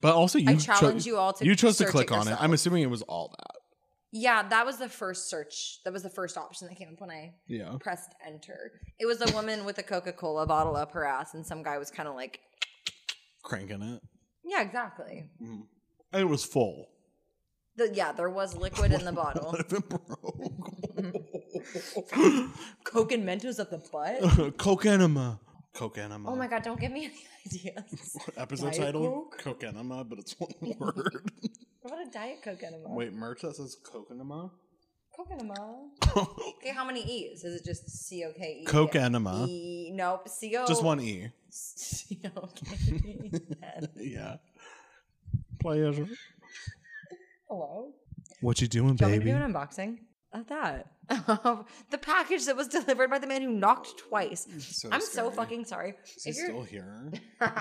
But 0.00 0.14
also, 0.14 0.38
you 0.38 0.50
I 0.50 0.56
challenge 0.56 1.04
cho- 1.04 1.10
you 1.10 1.16
all 1.16 1.32
to 1.34 1.44
you 1.44 1.54
chose 1.54 1.76
to 1.76 1.84
search 1.84 1.88
it 1.88 1.92
click 1.92 2.12
on 2.12 2.18
it. 2.18 2.30
yourself. 2.30 2.40
I'm 2.42 2.52
assuming 2.52 2.82
it 2.82 2.90
was 2.90 3.02
all 3.02 3.28
that. 3.38 3.56
yeah, 4.10 4.46
that 4.48 4.66
was 4.66 4.78
the 4.78 4.88
first 4.88 5.30
search. 5.30 5.78
That 5.84 5.92
was 5.92 6.02
the 6.02 6.10
first 6.10 6.36
option 6.36 6.66
that 6.68 6.76
came 6.76 6.88
up 6.88 7.00
when 7.00 7.10
I 7.10 7.34
Yeah. 7.46 7.76
pressed 7.80 8.12
enter. 8.26 8.72
It 8.98 9.06
was 9.06 9.20
a 9.22 9.32
woman 9.32 9.64
with 9.64 9.78
a 9.78 9.82
Coca 9.84 10.12
Cola 10.12 10.44
bottle 10.46 10.74
up 10.76 10.90
her 10.92 11.04
ass, 11.04 11.34
and 11.34 11.46
some 11.46 11.62
guy 11.62 11.78
was 11.78 11.90
kind 11.92 12.08
of 12.08 12.14
like, 12.16 12.40
Cranking 13.44 13.82
it. 13.82 14.02
yeah, 14.44 14.60
exactly. 14.62 15.24
And 15.40 15.66
it 16.12 16.24
was 16.28 16.44
full. 16.44 16.88
The, 17.76 17.90
yeah, 17.94 18.12
there 18.12 18.28
was 18.30 18.54
liquid 18.54 18.92
in 18.92 19.04
the 19.04 19.12
bottle. 19.22 19.50
What 19.50 19.60
if 19.60 19.72
it 19.72 19.88
broke? 19.88 20.10
Coke 22.84 23.12
and 23.12 23.24
Mentos 23.26 23.58
at 23.58 23.70
the 23.70 23.78
butt. 23.78 24.56
Coke 24.58 24.86
enema. 24.86 25.40
Coke 25.74 25.98
enema. 25.98 26.30
Oh 26.30 26.36
my 26.36 26.48
god, 26.48 26.62
don't 26.62 26.78
give 26.78 26.92
me 26.92 27.06
any 27.06 27.26
ideas. 27.46 28.16
Episode 28.36 28.72
Diet 28.72 28.84
title: 28.86 29.02
Coke? 29.02 29.38
Coke 29.42 29.64
enema, 29.64 30.04
but 30.04 30.18
it's 30.18 30.34
one 30.38 30.52
word. 30.78 31.30
What 31.80 31.94
about 31.94 32.06
a 32.06 32.10
Diet 32.10 32.42
Coke 32.42 32.62
enema? 32.62 32.88
Wait, 32.94 33.12
merch 33.14 33.40
that 33.40 33.56
says 33.56 33.76
Coke 33.82 34.08
enema. 34.12 34.50
Coke 35.16 35.30
enema. 35.32 35.88
Okay, 36.58 36.70
how 36.74 36.84
many 36.84 37.02
E's? 37.02 37.42
Is 37.44 37.60
it 37.60 37.64
just 37.64 37.88
C 37.88 38.24
O 38.24 38.32
K 38.32 38.60
E? 38.60 38.64
Coke 38.64 38.96
enema. 38.96 39.46
E, 39.48 39.90
nope. 39.94 40.28
C 40.28 40.54
O. 40.56 40.66
Just 40.66 40.82
one 40.82 41.00
E. 41.00 41.28
C 41.48 42.20
O 42.36 42.48
K 42.54 42.76
E. 43.06 43.30
Yeah. 43.96 44.36
Pleasure. 45.60 46.06
Hello. 47.52 47.92
What 48.40 48.62
you 48.62 48.66
doing, 48.66 48.96
Do 48.96 49.04
you 49.04 49.10
want 49.10 49.24
me 49.24 49.30
to 49.30 49.38
do 49.38 49.44
an 49.44 49.52
unboxing 49.52 49.98
of 50.32 50.46
that? 50.46 50.86
the 51.90 51.98
package 51.98 52.46
that 52.46 52.56
was 52.56 52.66
delivered 52.66 53.10
by 53.10 53.18
the 53.18 53.26
man 53.26 53.42
who 53.42 53.50
knocked 53.50 53.98
twice. 53.98 54.48
So 54.58 54.88
I'm 54.90 55.02
so 55.02 55.30
fucking 55.30 55.66
sorry. 55.66 55.92
Is 56.16 56.24
he 56.24 56.32
still 56.32 56.62
here? 56.62 57.12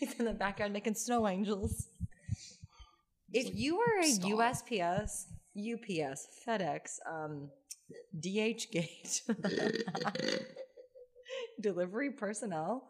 He's 0.00 0.14
in 0.14 0.24
the 0.24 0.32
background 0.32 0.72
making 0.72 0.94
snow 0.94 1.28
angels. 1.28 1.88
If 3.30 3.54
you 3.54 3.78
are 3.78 4.00
a 4.00 4.06
stop. 4.06 4.30
USPS, 4.30 5.26
UPS, 5.54 6.28
FedEx, 6.48 7.00
um, 7.06 7.50
DH 8.18 8.70
Gate 8.72 9.20
delivery 11.60 12.12
personnel, 12.12 12.88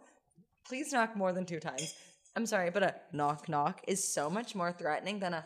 please 0.65 0.93
knock 0.93 1.17
more 1.17 1.33
than 1.33 1.45
two 1.45 1.59
times. 1.59 1.93
I'm 2.39 2.47
sorry, 2.47 2.71
but 2.71 2.85
a 2.85 2.95
knock 3.13 3.49
knock 3.49 3.81
is 3.89 4.07
so 4.15 4.31
much 4.31 4.55
more 4.55 4.71
threatening 4.73 5.19
than 5.19 5.35
a. 5.35 5.45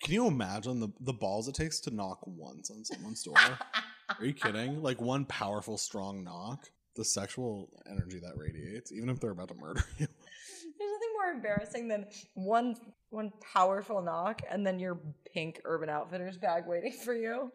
Can 0.00 0.14
you 0.14 0.28
imagine 0.28 0.78
the, 0.78 0.90
the 1.00 1.12
balls 1.12 1.48
it 1.48 1.56
takes 1.56 1.80
to 1.80 1.90
knock 1.90 2.20
once 2.26 2.70
on 2.70 2.84
someone's 2.84 3.24
door? 3.24 3.34
Are 3.36 4.24
you 4.24 4.34
kidding? 4.34 4.80
Like 4.84 5.00
one 5.00 5.24
powerful, 5.24 5.76
strong 5.76 6.22
knock. 6.22 6.68
the 6.94 7.04
sexual 7.04 7.70
energy 7.90 8.20
that 8.20 8.34
radiates, 8.36 8.92
even 8.92 9.08
if 9.08 9.18
they're 9.18 9.32
about 9.32 9.48
to 9.48 9.56
murder 9.56 9.82
you. 9.98 10.06
There's 10.06 10.92
nothing 10.92 11.12
more 11.14 11.32
embarrassing 11.34 11.88
than 11.88 12.06
one 12.34 12.76
one 13.10 13.32
powerful 13.52 14.00
knock 14.00 14.42
and 14.48 14.64
then 14.64 14.78
your 14.78 15.00
pink 15.34 15.60
Urban 15.64 15.88
Outfitters 15.88 16.36
bag 16.38 16.68
waiting 16.68 16.92
for 16.92 17.14
you. 17.14 17.50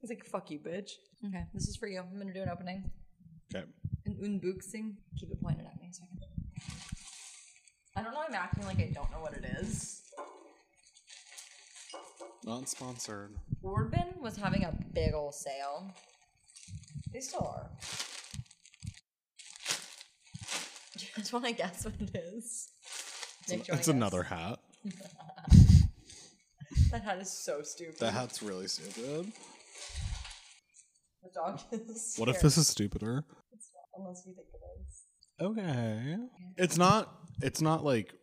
He's 0.00 0.10
like, 0.10 0.24
"Fuck 0.26 0.52
you, 0.52 0.60
bitch." 0.60 0.90
Okay, 1.26 1.42
this 1.54 1.66
is 1.66 1.74
for 1.76 1.88
you. 1.88 1.98
I'm 1.98 2.16
gonna 2.20 2.32
do 2.32 2.42
an 2.42 2.50
opening, 2.50 2.88
Okay. 3.52 3.64
an 4.04 4.14
unboxing. 4.22 4.94
Keep 5.18 5.32
it 5.32 5.42
pointed 5.42 5.66
at 5.66 5.80
me 5.80 5.88
so 5.90 6.04
I 6.04 6.18
can. 6.20 6.28
I 7.96 8.02
don't 8.02 8.12
know. 8.12 8.22
I'm 8.28 8.34
acting 8.34 8.66
like 8.66 8.78
I 8.78 8.90
don't 8.94 9.10
know 9.10 9.20
what 9.20 9.32
it 9.34 9.44
is. 9.60 10.02
Not 12.44 12.68
sponsored. 12.68 13.34
Boardman 13.62 14.14
was 14.20 14.36
having 14.36 14.64
a 14.64 14.72
big 14.92 15.14
old 15.14 15.34
sale. 15.34 15.90
They 17.12 17.20
still 17.20 17.40
are. 17.40 17.70
Do 20.98 21.04
you 21.04 21.10
guys 21.16 21.32
want 21.32 21.44
to 21.46 21.52
guess 21.52 21.84
what 21.84 21.94
it 22.00 22.14
is? 22.14 22.68
Nick, 23.48 23.48
do 23.48 23.54
you 23.66 23.72
wanna 23.72 23.78
It's 23.78 23.86
guess? 23.86 23.88
another 23.88 24.22
hat. 24.22 24.58
That 26.92 27.02
hat 27.02 27.18
is 27.18 27.30
so 27.30 27.62
stupid. 27.62 27.98
That 27.98 28.12
hat's 28.12 28.42
really 28.42 28.68
stupid. 28.68 29.32
The 31.22 31.30
dog 31.34 31.60
is. 31.72 32.14
What 32.16 32.28
if 32.28 32.36
scared. 32.36 32.44
this 32.44 32.58
is 32.58 32.68
stupider? 32.68 33.24
It's 33.52 33.70
not, 33.74 34.00
unless 34.00 34.22
you 34.24 34.32
think 34.34 34.46
it 34.54 34.60
is. 34.80 35.02
Okay. 35.40 36.16
It's 36.56 36.76
not. 36.76 37.12
It's 37.42 37.60
not 37.60 37.84
like. 37.84 38.14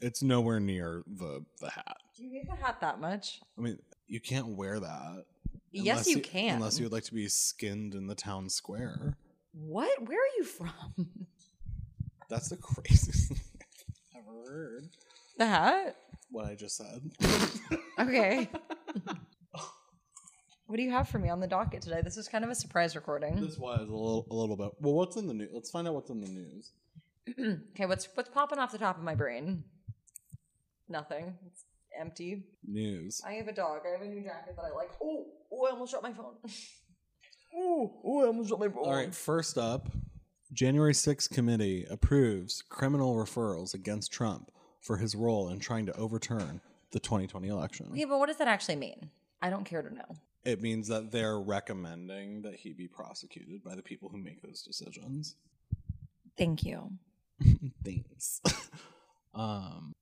It's 0.00 0.22
nowhere 0.22 0.60
near 0.60 1.02
the 1.06 1.44
the 1.60 1.70
hat. 1.70 1.96
Do 2.16 2.24
you 2.24 2.30
hate 2.30 2.48
the 2.48 2.54
hat 2.56 2.80
that 2.80 3.00
much? 3.00 3.40
I 3.58 3.60
mean, 3.62 3.78
you 4.06 4.20
can't 4.20 4.48
wear 4.48 4.78
that. 4.78 5.24
yes, 5.72 5.92
unless 5.92 6.08
you 6.08 6.20
can. 6.20 6.56
Unless 6.56 6.78
you 6.78 6.84
would 6.84 6.92
like 6.92 7.04
to 7.04 7.14
be 7.14 7.28
skinned 7.28 7.94
in 7.94 8.06
the 8.06 8.14
town 8.14 8.48
square. 8.48 9.16
What? 9.52 10.06
Where 10.08 10.18
are 10.18 10.36
you 10.38 10.44
from? 10.44 10.70
That's 12.28 12.48
the 12.48 12.56
craziest 12.56 13.28
thing 13.28 13.40
I've 14.14 14.22
ever 14.28 14.50
heard. 14.50 14.88
The 15.38 15.46
hat? 15.46 15.96
What 16.30 16.46
I 16.46 16.54
just 16.54 16.76
said. 16.76 17.10
Okay. 17.98 18.50
what 20.66 20.76
do 20.76 20.82
you 20.82 20.90
have 20.90 21.08
for 21.08 21.18
me 21.18 21.28
on 21.28 21.40
the 21.40 21.46
docket 21.46 21.82
today? 21.82 22.00
This 22.02 22.16
is 22.16 22.28
kind 22.28 22.44
of 22.44 22.50
a 22.50 22.54
surprise 22.54 22.96
recording. 22.96 23.40
this 23.40 23.58
was 23.58 23.80
a 23.80 23.92
little, 23.92 24.26
a 24.30 24.34
little 24.34 24.56
bit. 24.56 24.70
Well, 24.80 24.94
what's 24.94 25.16
in 25.16 25.26
the 25.26 25.34
news? 25.34 25.50
Let's 25.52 25.70
find 25.70 25.86
out 25.86 25.94
what's 25.94 26.10
in 26.10 26.20
the 26.20 26.28
news. 26.28 26.72
Okay, 27.72 27.86
what's 27.86 28.08
what's 28.14 28.30
popping 28.30 28.60
off 28.60 28.70
the 28.70 28.78
top 28.78 28.96
of 28.96 29.02
my 29.02 29.16
brain? 29.16 29.64
Nothing. 30.88 31.34
It's 31.46 31.64
empty. 31.98 32.44
News. 32.64 33.20
I 33.26 33.32
have 33.32 33.48
a 33.48 33.52
dog. 33.52 33.80
I 33.84 33.90
have 33.92 34.00
a 34.00 34.04
new 34.06 34.22
jacket 34.22 34.54
that 34.54 34.64
I 34.64 34.72
like. 34.72 34.90
Oh, 35.02 35.26
oh! 35.52 35.66
I 35.66 35.70
almost 35.70 35.90
dropped 35.90 36.04
my 36.04 36.12
phone. 36.12 36.34
oh, 37.56 38.00
oh! 38.04 38.22
I 38.22 38.26
almost 38.28 38.48
dropped 38.48 38.62
my 38.62 38.68
phone. 38.68 38.84
All 38.84 38.94
right. 38.94 39.12
First 39.12 39.58
up, 39.58 39.88
January 40.52 40.92
6th 40.92 41.30
committee 41.30 41.84
approves 41.90 42.62
criminal 42.62 43.16
referrals 43.16 43.74
against 43.74 44.12
Trump 44.12 44.52
for 44.80 44.96
his 44.96 45.16
role 45.16 45.48
in 45.48 45.58
trying 45.58 45.86
to 45.86 45.96
overturn 45.96 46.60
the 46.92 47.00
2020 47.00 47.48
election. 47.48 47.88
Okay, 47.90 48.04
but 48.04 48.20
what 48.20 48.26
does 48.26 48.36
that 48.36 48.46
actually 48.46 48.76
mean? 48.76 49.10
I 49.42 49.50
don't 49.50 49.64
care 49.64 49.82
to 49.82 49.92
know. 49.92 50.16
It 50.46 50.62
means 50.62 50.86
that 50.88 51.10
they're 51.10 51.40
recommending 51.40 52.42
that 52.42 52.54
he 52.54 52.72
be 52.72 52.86
prosecuted 52.86 53.64
by 53.64 53.74
the 53.74 53.82
people 53.82 54.08
who 54.08 54.18
make 54.18 54.42
those 54.42 54.62
decisions. 54.62 55.34
Thank 56.38 56.62
you. 56.62 56.92
Thanks. 57.84 58.40
um, 59.34 59.92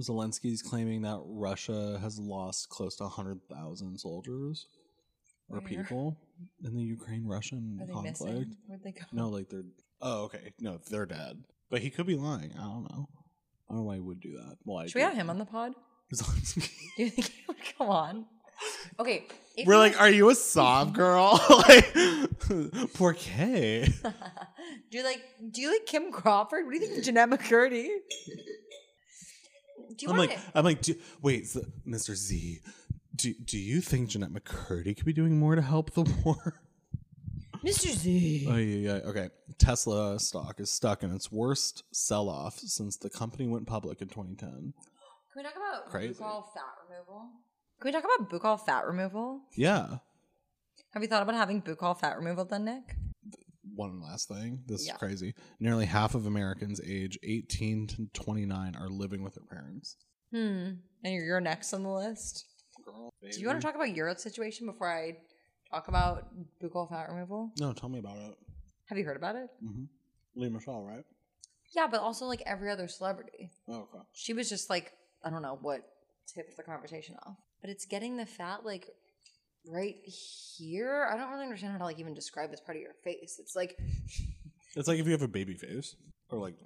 Zelensky's 0.00 0.62
claiming 0.62 1.02
that 1.02 1.20
Russia 1.26 1.98
has 2.00 2.18
lost 2.18 2.70
close 2.70 2.96
to 2.96 3.02
100,000 3.02 3.98
soldiers 4.00 4.68
or 5.50 5.58
Where? 5.58 5.68
people 5.68 6.16
in 6.64 6.74
the 6.74 6.82
Ukraine 6.82 7.26
Russian 7.26 7.78
conflict. 7.92 8.20
missing? 8.20 8.56
Where'd 8.66 8.82
they 8.82 8.92
go? 8.92 9.02
No, 9.12 9.28
like 9.28 9.50
they're. 9.50 9.64
Oh, 10.00 10.24
okay. 10.24 10.54
No, 10.60 10.80
they're 10.90 11.04
dead. 11.04 11.44
But 11.68 11.82
he 11.82 11.90
could 11.90 12.06
be 12.06 12.16
lying. 12.16 12.52
I 12.58 12.62
don't 12.62 12.90
know. 12.90 13.08
I 13.68 13.74
don't 13.74 13.78
know 13.78 13.82
why 13.82 13.96
he 13.96 14.00
would 14.00 14.20
do 14.20 14.32
that. 14.32 14.56
Well, 14.64 14.78
I 14.78 14.86
Should 14.86 14.94
we 14.94 15.02
have 15.02 15.14
him 15.14 15.28
on 15.28 15.38
the 15.38 15.44
pod? 15.44 15.74
Zelensky. 16.14 16.70
Do 16.96 17.04
you 17.04 17.10
think 17.10 17.28
he 17.28 17.44
would 17.48 17.56
come 17.76 17.90
on? 17.90 18.26
Okay. 18.98 19.26
If 19.56 19.68
We're 19.68 19.78
like, 19.78 20.00
are 20.00 20.10
you 20.10 20.30
a 20.30 20.34
sob 20.34 20.94
girl? 20.94 21.40
like, 21.68 21.94
poor 22.94 23.12
K. 23.12 23.86
do 24.90 24.98
you 24.98 25.04
like 25.04 25.22
do 25.50 25.60
you 25.60 25.70
like 25.70 25.86
Kim 25.86 26.10
Crawford? 26.10 26.64
What 26.64 26.72
do 26.72 26.80
you 26.80 26.86
think 26.86 26.98
of 26.98 27.04
Jennette 27.04 27.30
McCurdy? 27.30 27.88
Do 29.96 30.06
you 30.06 30.10
I'm 30.10 30.16
want 30.16 30.30
like, 30.30 30.38
I'm 30.54 30.64
like, 30.64 30.82
do, 30.82 30.94
wait, 31.22 31.46
so, 31.46 31.60
Mr. 31.86 32.14
Z, 32.16 32.60
do, 33.14 33.32
do 33.44 33.58
you 33.58 33.80
think 33.80 34.08
Jennette 34.08 34.32
McCurdy 34.32 34.96
could 34.96 35.04
be 35.04 35.12
doing 35.12 35.38
more 35.38 35.54
to 35.54 35.62
help 35.62 35.92
the 35.92 36.02
war? 36.24 36.60
Mr. 37.64 37.88
Z? 37.94 38.46
Oh 38.50 38.56
yeah, 38.56 38.94
yeah. 38.94 39.08
Okay. 39.08 39.28
Tesla 39.58 40.18
stock 40.18 40.58
is 40.58 40.70
stuck 40.70 41.02
in 41.04 41.14
its 41.14 41.30
worst 41.30 41.84
sell-off 41.92 42.58
since 42.58 42.96
the 42.96 43.08
company 43.08 43.46
went 43.46 43.66
public 43.66 44.02
in 44.02 44.08
2010. 44.08 44.50
Can 44.50 44.72
we 45.36 45.42
talk 45.42 45.52
about 45.56 45.88
Crazy. 45.90 46.14
buccal 46.14 46.44
fat 46.52 46.62
removal? 46.90 47.28
Can 47.80 47.88
we 47.88 47.92
talk 47.92 48.04
about 48.04 48.30
buccal 48.30 48.58
fat 48.64 48.86
removal? 48.86 49.42
Yeah. 49.56 49.98
Have 50.92 51.02
you 51.02 51.08
thought 51.08 51.22
about 51.22 51.34
having 51.34 51.60
buccal 51.60 51.98
fat 51.98 52.16
removal 52.16 52.44
done, 52.44 52.64
Nick? 52.64 52.96
One 53.74 54.00
last 54.00 54.28
thing. 54.28 54.62
This 54.66 54.86
Yeah. 54.86 54.92
is 54.92 54.98
crazy. 54.98 55.34
Nearly 55.58 55.86
half 55.86 56.14
of 56.14 56.26
Americans 56.26 56.80
age 56.86 57.18
18 57.22 57.86
to 57.88 58.06
29 58.12 58.76
are 58.76 58.88
living 58.88 59.22
with 59.22 59.34
their 59.34 59.44
parents. 59.44 59.96
Hmm. 60.30 60.74
And 61.02 61.14
you're, 61.14 61.24
you're 61.24 61.40
next 61.40 61.72
on 61.72 61.82
the 61.82 61.90
list. 61.90 62.46
Girl, 62.84 63.12
Do 63.20 63.40
you 63.40 63.46
want 63.46 63.60
to 63.60 63.66
talk 63.66 63.74
about 63.74 63.94
your 63.94 64.14
situation 64.16 64.66
before 64.66 64.90
I 64.92 65.16
talk 65.70 65.88
about 65.88 66.28
buccal 66.62 66.88
fat 66.88 67.08
removal? 67.10 67.50
No, 67.58 67.72
tell 67.72 67.88
me 67.88 67.98
about 67.98 68.18
it. 68.18 68.34
Have 68.86 68.98
you 68.98 69.04
heard 69.04 69.16
about 69.16 69.36
it? 69.36 69.48
Mm-hmm. 69.64 69.84
Lea 70.36 70.48
Michele, 70.50 70.82
right? 70.82 71.04
Yeah, 71.74 71.86
but 71.88 72.00
also 72.00 72.26
like 72.26 72.42
every 72.46 72.70
other 72.70 72.86
celebrity. 72.88 73.50
Oh, 73.68 73.88
okay. 73.92 74.04
She 74.12 74.32
was 74.32 74.48
just 74.48 74.70
like, 74.70 74.92
I 75.24 75.30
don't 75.30 75.42
know 75.42 75.58
what 75.60 75.80
tipped 76.32 76.56
the 76.56 76.62
conversation 76.62 77.16
off. 77.26 77.36
But 77.64 77.70
it's 77.70 77.86
getting 77.86 78.18
the 78.18 78.26
fat 78.26 78.62
like 78.62 78.90
right 79.66 79.96
here. 80.04 81.08
I 81.10 81.16
don't 81.16 81.30
really 81.30 81.44
understand 81.44 81.72
how 81.72 81.78
to 81.78 81.84
like 81.84 81.98
even 81.98 82.12
describe 82.12 82.50
this 82.50 82.60
part 82.60 82.76
of 82.76 82.82
your 82.82 82.92
face. 83.02 83.38
It's 83.40 83.56
like 83.56 83.78
It's 84.76 84.86
like 84.86 84.98
if 84.98 85.06
you 85.06 85.12
have 85.12 85.22
a 85.22 85.28
baby 85.28 85.54
face 85.54 85.96
or 86.28 86.38
like 86.38 86.56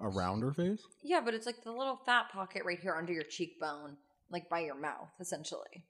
a 0.00 0.08
rounder 0.08 0.52
face. 0.52 0.82
yeah, 1.04 1.20
but 1.20 1.32
it's 1.32 1.46
like 1.46 1.62
the 1.62 1.70
little 1.70 2.00
fat 2.04 2.32
pocket 2.32 2.62
right 2.64 2.80
here 2.80 2.96
under 2.96 3.12
your 3.12 3.22
cheekbone, 3.22 3.96
like 4.30 4.48
by 4.50 4.58
your 4.58 4.74
mouth, 4.74 5.10
essentially. 5.20 5.84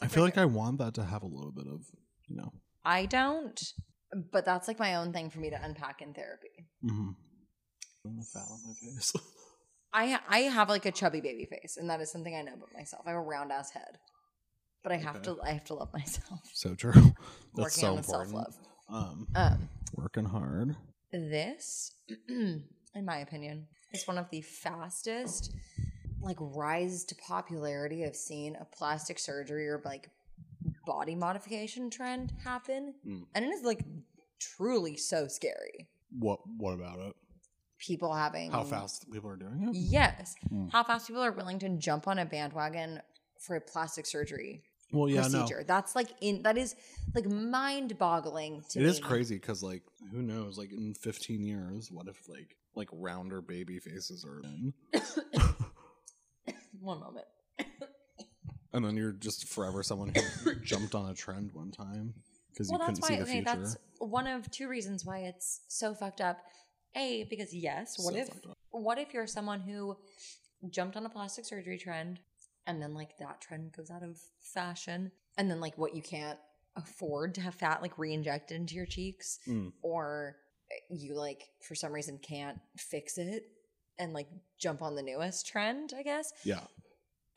I 0.00 0.06
feel 0.06 0.22
like 0.22 0.38
I 0.38 0.46
want 0.46 0.78
that 0.78 0.94
to 0.94 1.04
have 1.04 1.22
a 1.22 1.26
little 1.26 1.52
bit 1.52 1.66
of, 1.66 1.82
you 2.26 2.36
know. 2.36 2.54
I 2.86 3.04
don't, 3.04 3.60
but 4.32 4.46
that's 4.46 4.66
like 4.66 4.78
my 4.78 4.94
own 4.94 5.12
thing 5.12 5.28
for 5.28 5.40
me 5.40 5.50
to 5.50 5.62
unpack 5.62 6.00
in 6.00 6.14
therapy. 6.14 6.64
Mm-hmm. 6.82 7.10
The 8.16 8.24
fat 8.24 8.46
on 8.50 8.60
my 8.66 8.72
face. 8.72 9.12
I 9.92 10.18
I 10.28 10.38
have 10.40 10.68
like 10.68 10.86
a 10.86 10.92
chubby 10.92 11.20
baby 11.20 11.44
face, 11.46 11.76
and 11.76 11.88
that 11.90 12.00
is 12.00 12.10
something 12.10 12.34
I 12.34 12.42
know 12.42 12.54
about 12.54 12.72
myself. 12.72 13.02
I 13.06 13.10
have 13.10 13.18
a 13.18 13.22
round 13.22 13.50
ass 13.52 13.70
head, 13.70 13.98
but 14.82 14.92
I 14.92 14.96
have 14.96 15.16
Okay. 15.16 15.24
to 15.24 15.38
I 15.42 15.50
have 15.50 15.64
to 15.64 15.74
love 15.74 15.92
myself. 15.94 16.40
so 16.52 16.74
true. 16.74 16.92
That's 17.56 17.74
so 17.78 17.88
on 17.90 17.96
the 17.96 18.02
self 18.02 18.28
important. 18.28 18.34
love. 18.36 18.58
Um, 18.88 19.26
Um, 19.34 19.68
working 19.96 20.24
hard. 20.26 20.76
this, 21.12 21.92
in 22.28 22.64
my 23.04 23.18
opinion, 23.18 23.66
is 23.92 24.06
one 24.06 24.18
of 24.18 24.30
the 24.30 24.40
fastest 24.42 25.52
like 26.22 26.36
rise 26.40 27.04
to 27.04 27.14
popularity 27.14 28.04
I've 28.04 28.14
seen 28.16 28.54
a 28.56 28.64
plastic 28.66 29.18
surgery 29.18 29.66
or 29.68 29.80
like 29.84 30.10
body 30.86 31.14
modification 31.14 31.90
trend 31.90 32.32
happen, 32.44 32.94
Mm. 33.06 33.26
and 33.34 33.44
it 33.44 33.48
is 33.48 33.62
like 33.62 33.84
truly 34.38 34.96
so 34.96 35.26
scary. 35.28 35.88
What 36.18 36.40
What 36.58 36.72
about 36.74 36.98
it? 37.00 37.16
People 37.80 38.12
having 38.14 38.50
How 38.52 38.62
fast 38.62 39.10
people 39.10 39.30
are 39.30 39.36
doing 39.36 39.62
it? 39.68 39.74
Yes, 39.74 40.34
Mm. 40.52 40.70
how 40.70 40.84
fast 40.84 41.06
people 41.06 41.22
are 41.22 41.32
willing 41.32 41.58
to 41.60 41.68
jump 41.70 42.06
on 42.06 42.18
a 42.18 42.26
bandwagon 42.26 43.00
for 43.38 43.56
a 43.56 43.60
plastic 43.60 44.04
surgery 44.04 44.62
Well, 44.92 45.08
yeah, 45.08 45.22
no. 45.28 45.38
procedure. 45.40 45.64
That's 45.66 45.96
like 45.96 46.08
in 46.20 46.42
that 46.42 46.58
is 46.58 46.76
like 47.14 47.24
mind 47.26 47.96
boggling 47.98 48.62
to 48.70 48.80
It 48.80 48.82
me. 48.82 48.88
is 48.88 49.00
crazy 49.00 49.36
because, 49.36 49.62
like, 49.62 49.82
who 50.12 50.20
knows? 50.20 50.58
Like, 50.58 50.72
in 50.72 50.92
15 50.94 51.42
years, 51.42 51.90
what 51.90 52.06
if 52.06 52.28
like 52.28 52.54
like 52.74 52.88
rounder 52.92 53.40
baby 53.40 53.78
faces 53.78 54.24
are 54.26 54.40
in, 54.40 54.74
One 56.80 57.00
moment. 57.00 57.26
and 58.72 58.84
then 58.84 58.96
you're 58.96 59.12
just 59.12 59.48
forever 59.48 59.82
someone 59.82 60.12
who 60.14 60.54
jumped 60.62 60.94
on 60.94 61.10
a 61.10 61.14
trend 61.14 61.50
one 61.52 61.70
time 61.70 62.14
because 62.52 62.68
Well, 62.70 62.78
you 62.80 62.86
couldn't 62.86 63.02
why. 63.02 63.08
see 63.08 63.16
the 63.16 63.22
Okay, 63.22 63.32
future. 63.40 63.44
that's 63.58 63.76
one 63.98 64.26
of 64.26 64.50
two 64.50 64.68
reasons 64.68 65.04
why 65.04 65.20
it's 65.20 65.62
so 65.68 65.94
fucked 65.94 66.20
up. 66.20 66.38
A, 66.96 67.24
because 67.30 67.54
yes, 67.54 67.96
what 67.98 68.14
So 68.14 68.20
if 68.20 68.28
fucked 68.28 68.46
up. 68.46 68.58
what 68.70 68.98
if 68.98 69.12
you're 69.14 69.26
someone 69.26 69.60
who 69.60 69.96
jumped 70.70 70.96
on 70.96 71.06
a 71.06 71.08
plastic 71.10 71.44
surgery 71.44 71.78
trend 71.78 72.20
and 72.66 72.82
then 72.82 72.94
like 72.94 73.16
that 73.18 73.40
trend 73.40 73.72
goes 73.72 73.90
out 73.90 74.02
of 74.02 74.18
fashion 74.40 75.10
and 75.38 75.50
then 75.50 75.60
like 75.60 75.78
what 75.78 75.94
you 75.94 76.02
can't 76.02 76.38
afford 76.76 77.34
to 77.34 77.40
have 77.40 77.54
fat 77.54 77.80
like 77.82 77.96
re-injected 77.98 78.56
into 78.56 78.74
your 78.74 78.86
cheeks 78.86 79.38
Mm. 79.48 79.72
or 79.82 80.36
you 80.88 81.14
like 81.16 81.42
for 81.66 81.74
some 81.74 81.92
reason 81.92 82.18
can't 82.22 82.58
fix 82.76 83.18
it 83.18 83.44
and 83.98 84.12
like 84.12 84.28
jump 84.58 84.82
on 84.82 84.94
the 84.94 85.02
newest 85.02 85.46
trend, 85.48 85.92
I 85.96 86.02
guess. 86.02 86.32
Yeah, 86.44 86.60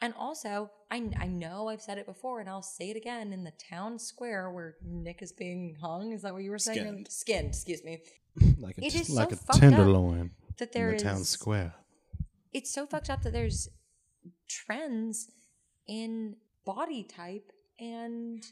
And 0.02 0.14
also, 0.20 0.70
I, 0.92 1.10
I 1.20 1.28
know 1.28 1.68
I've 1.70 1.82
said 1.82 1.98
it 1.98 2.06
before 2.06 2.40
and 2.42 2.50
I'll 2.50 2.62
say 2.62 2.92
it 2.92 2.96
again 2.98 3.34
in 3.34 3.44
the 3.44 3.52
town 3.70 3.98
square 4.00 4.52
where 4.52 4.76
Nick 4.86 5.22
is 5.24 5.32
being 5.32 5.76
hung. 5.82 6.12
Is 6.14 6.22
that 6.22 6.34
what 6.34 6.44
you 6.44 6.52
were 6.52 6.60
saying? 6.60 6.78
Skinned. 6.80 7.08
Skinned, 7.12 7.48
excuse 7.50 7.84
me. 7.84 8.02
like 8.60 8.78
a, 8.78 8.86
It 8.86 8.96
is 8.96 9.10
like 9.10 9.32
so 9.32 9.40
a 9.50 9.54
tenderloin 9.54 10.32
That 10.58 10.74
there 10.74 10.92
in 10.92 10.98
the 10.98 11.04
town 11.04 11.24
square. 11.24 11.76
It's 12.52 12.72
so 12.72 12.86
fucked 12.86 13.10
up 13.10 13.24
that 13.24 13.34
there's 13.34 13.70
trends 14.48 15.32
in 15.88 16.36
body 16.66 17.04
type 17.04 17.52
and 17.80 18.46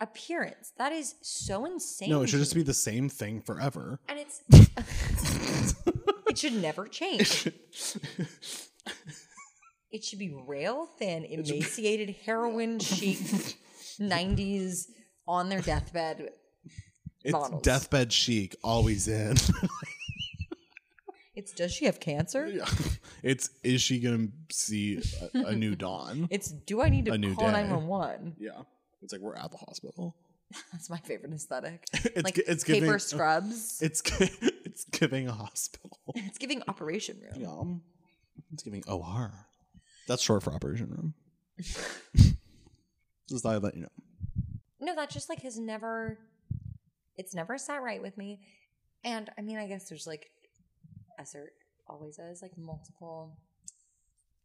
appearance. 0.00 0.72
That 0.76 0.92
is 0.92 1.14
so 1.22 1.64
insane. 1.64 2.10
No, 2.10 2.22
it 2.22 2.28
should 2.28 2.40
just 2.40 2.54
be 2.54 2.62
the 2.62 2.74
same 2.74 3.08
thing 3.08 3.40
forever. 3.40 4.00
And 4.08 4.18
it's. 4.18 4.42
it 6.28 6.38
should 6.38 6.54
never 6.54 6.86
change. 6.86 7.46
It 9.90 10.04
should 10.04 10.18
be 10.18 10.34
rail 10.46 10.86
thin, 10.98 11.24
emaciated, 11.24 12.16
heroin 12.24 12.78
chic, 12.80 13.18
90s 14.00 14.88
on 15.26 15.48
their 15.48 15.60
deathbed. 15.60 16.30
It's 17.24 17.32
Models. 17.32 17.62
deathbed 17.62 18.12
chic, 18.12 18.56
always 18.64 19.06
in. 19.08 19.36
It's 21.34 21.52
does 21.52 21.72
she 21.72 21.86
have 21.86 21.98
cancer? 21.98 22.46
Yeah. 22.46 22.66
it's 23.22 23.48
is 23.62 23.80
she 23.80 24.00
gonna 24.00 24.28
see 24.50 25.00
a, 25.34 25.38
a 25.46 25.54
new 25.54 25.74
dawn? 25.74 26.28
It's 26.30 26.50
do 26.50 26.82
I 26.82 26.88
need 26.90 27.06
to 27.06 27.12
A 27.12 27.18
new 27.18 27.34
call 27.34 27.46
day. 27.46 27.52
911? 27.52 28.36
yeah, 28.38 28.50
it's 29.00 29.12
like 29.14 29.22
we're 29.22 29.36
at 29.36 29.50
the 29.50 29.56
hospital. 29.56 30.14
That's 30.72 30.90
my 30.90 30.98
favorite 30.98 31.32
aesthetic. 31.32 31.84
It's 32.04 32.22
like 32.22 32.34
gi- 32.34 32.42
it's 32.46 32.64
paper 32.64 32.80
giving 32.84 32.98
scrubs. 32.98 33.80
It's 33.80 34.02
gi- 34.02 34.30
it's 34.66 34.84
giving 34.84 35.26
a 35.28 35.32
hospital. 35.32 35.98
It's 36.16 36.36
giving 36.36 36.62
operation 36.68 37.18
room. 37.22 37.80
Yeah, 38.36 38.42
it's 38.52 38.62
giving 38.62 38.82
OR. 38.86 39.32
That's 40.08 40.20
short 40.22 40.42
for 40.42 40.52
operation 40.52 40.90
room. 40.90 41.14
Just 43.28 43.42
thought 43.44 43.56
I'd 43.56 43.62
let 43.62 43.74
you 43.74 43.82
know. 43.82 43.88
No, 44.80 44.94
that 44.96 45.08
just 45.08 45.30
like 45.30 45.40
has 45.42 45.58
never 45.58 46.18
it's 47.22 47.34
never 47.34 47.56
sat 47.56 47.82
right 47.82 48.02
with 48.02 48.18
me. 48.18 48.40
And 49.04 49.30
I 49.38 49.42
mean, 49.42 49.58
I 49.58 49.66
guess 49.66 49.88
there's 49.88 50.06
like 50.06 50.30
as 51.18 51.32
there 51.32 51.50
always 51.88 52.18
is, 52.18 52.42
like 52.42 52.56
multiple 52.58 53.36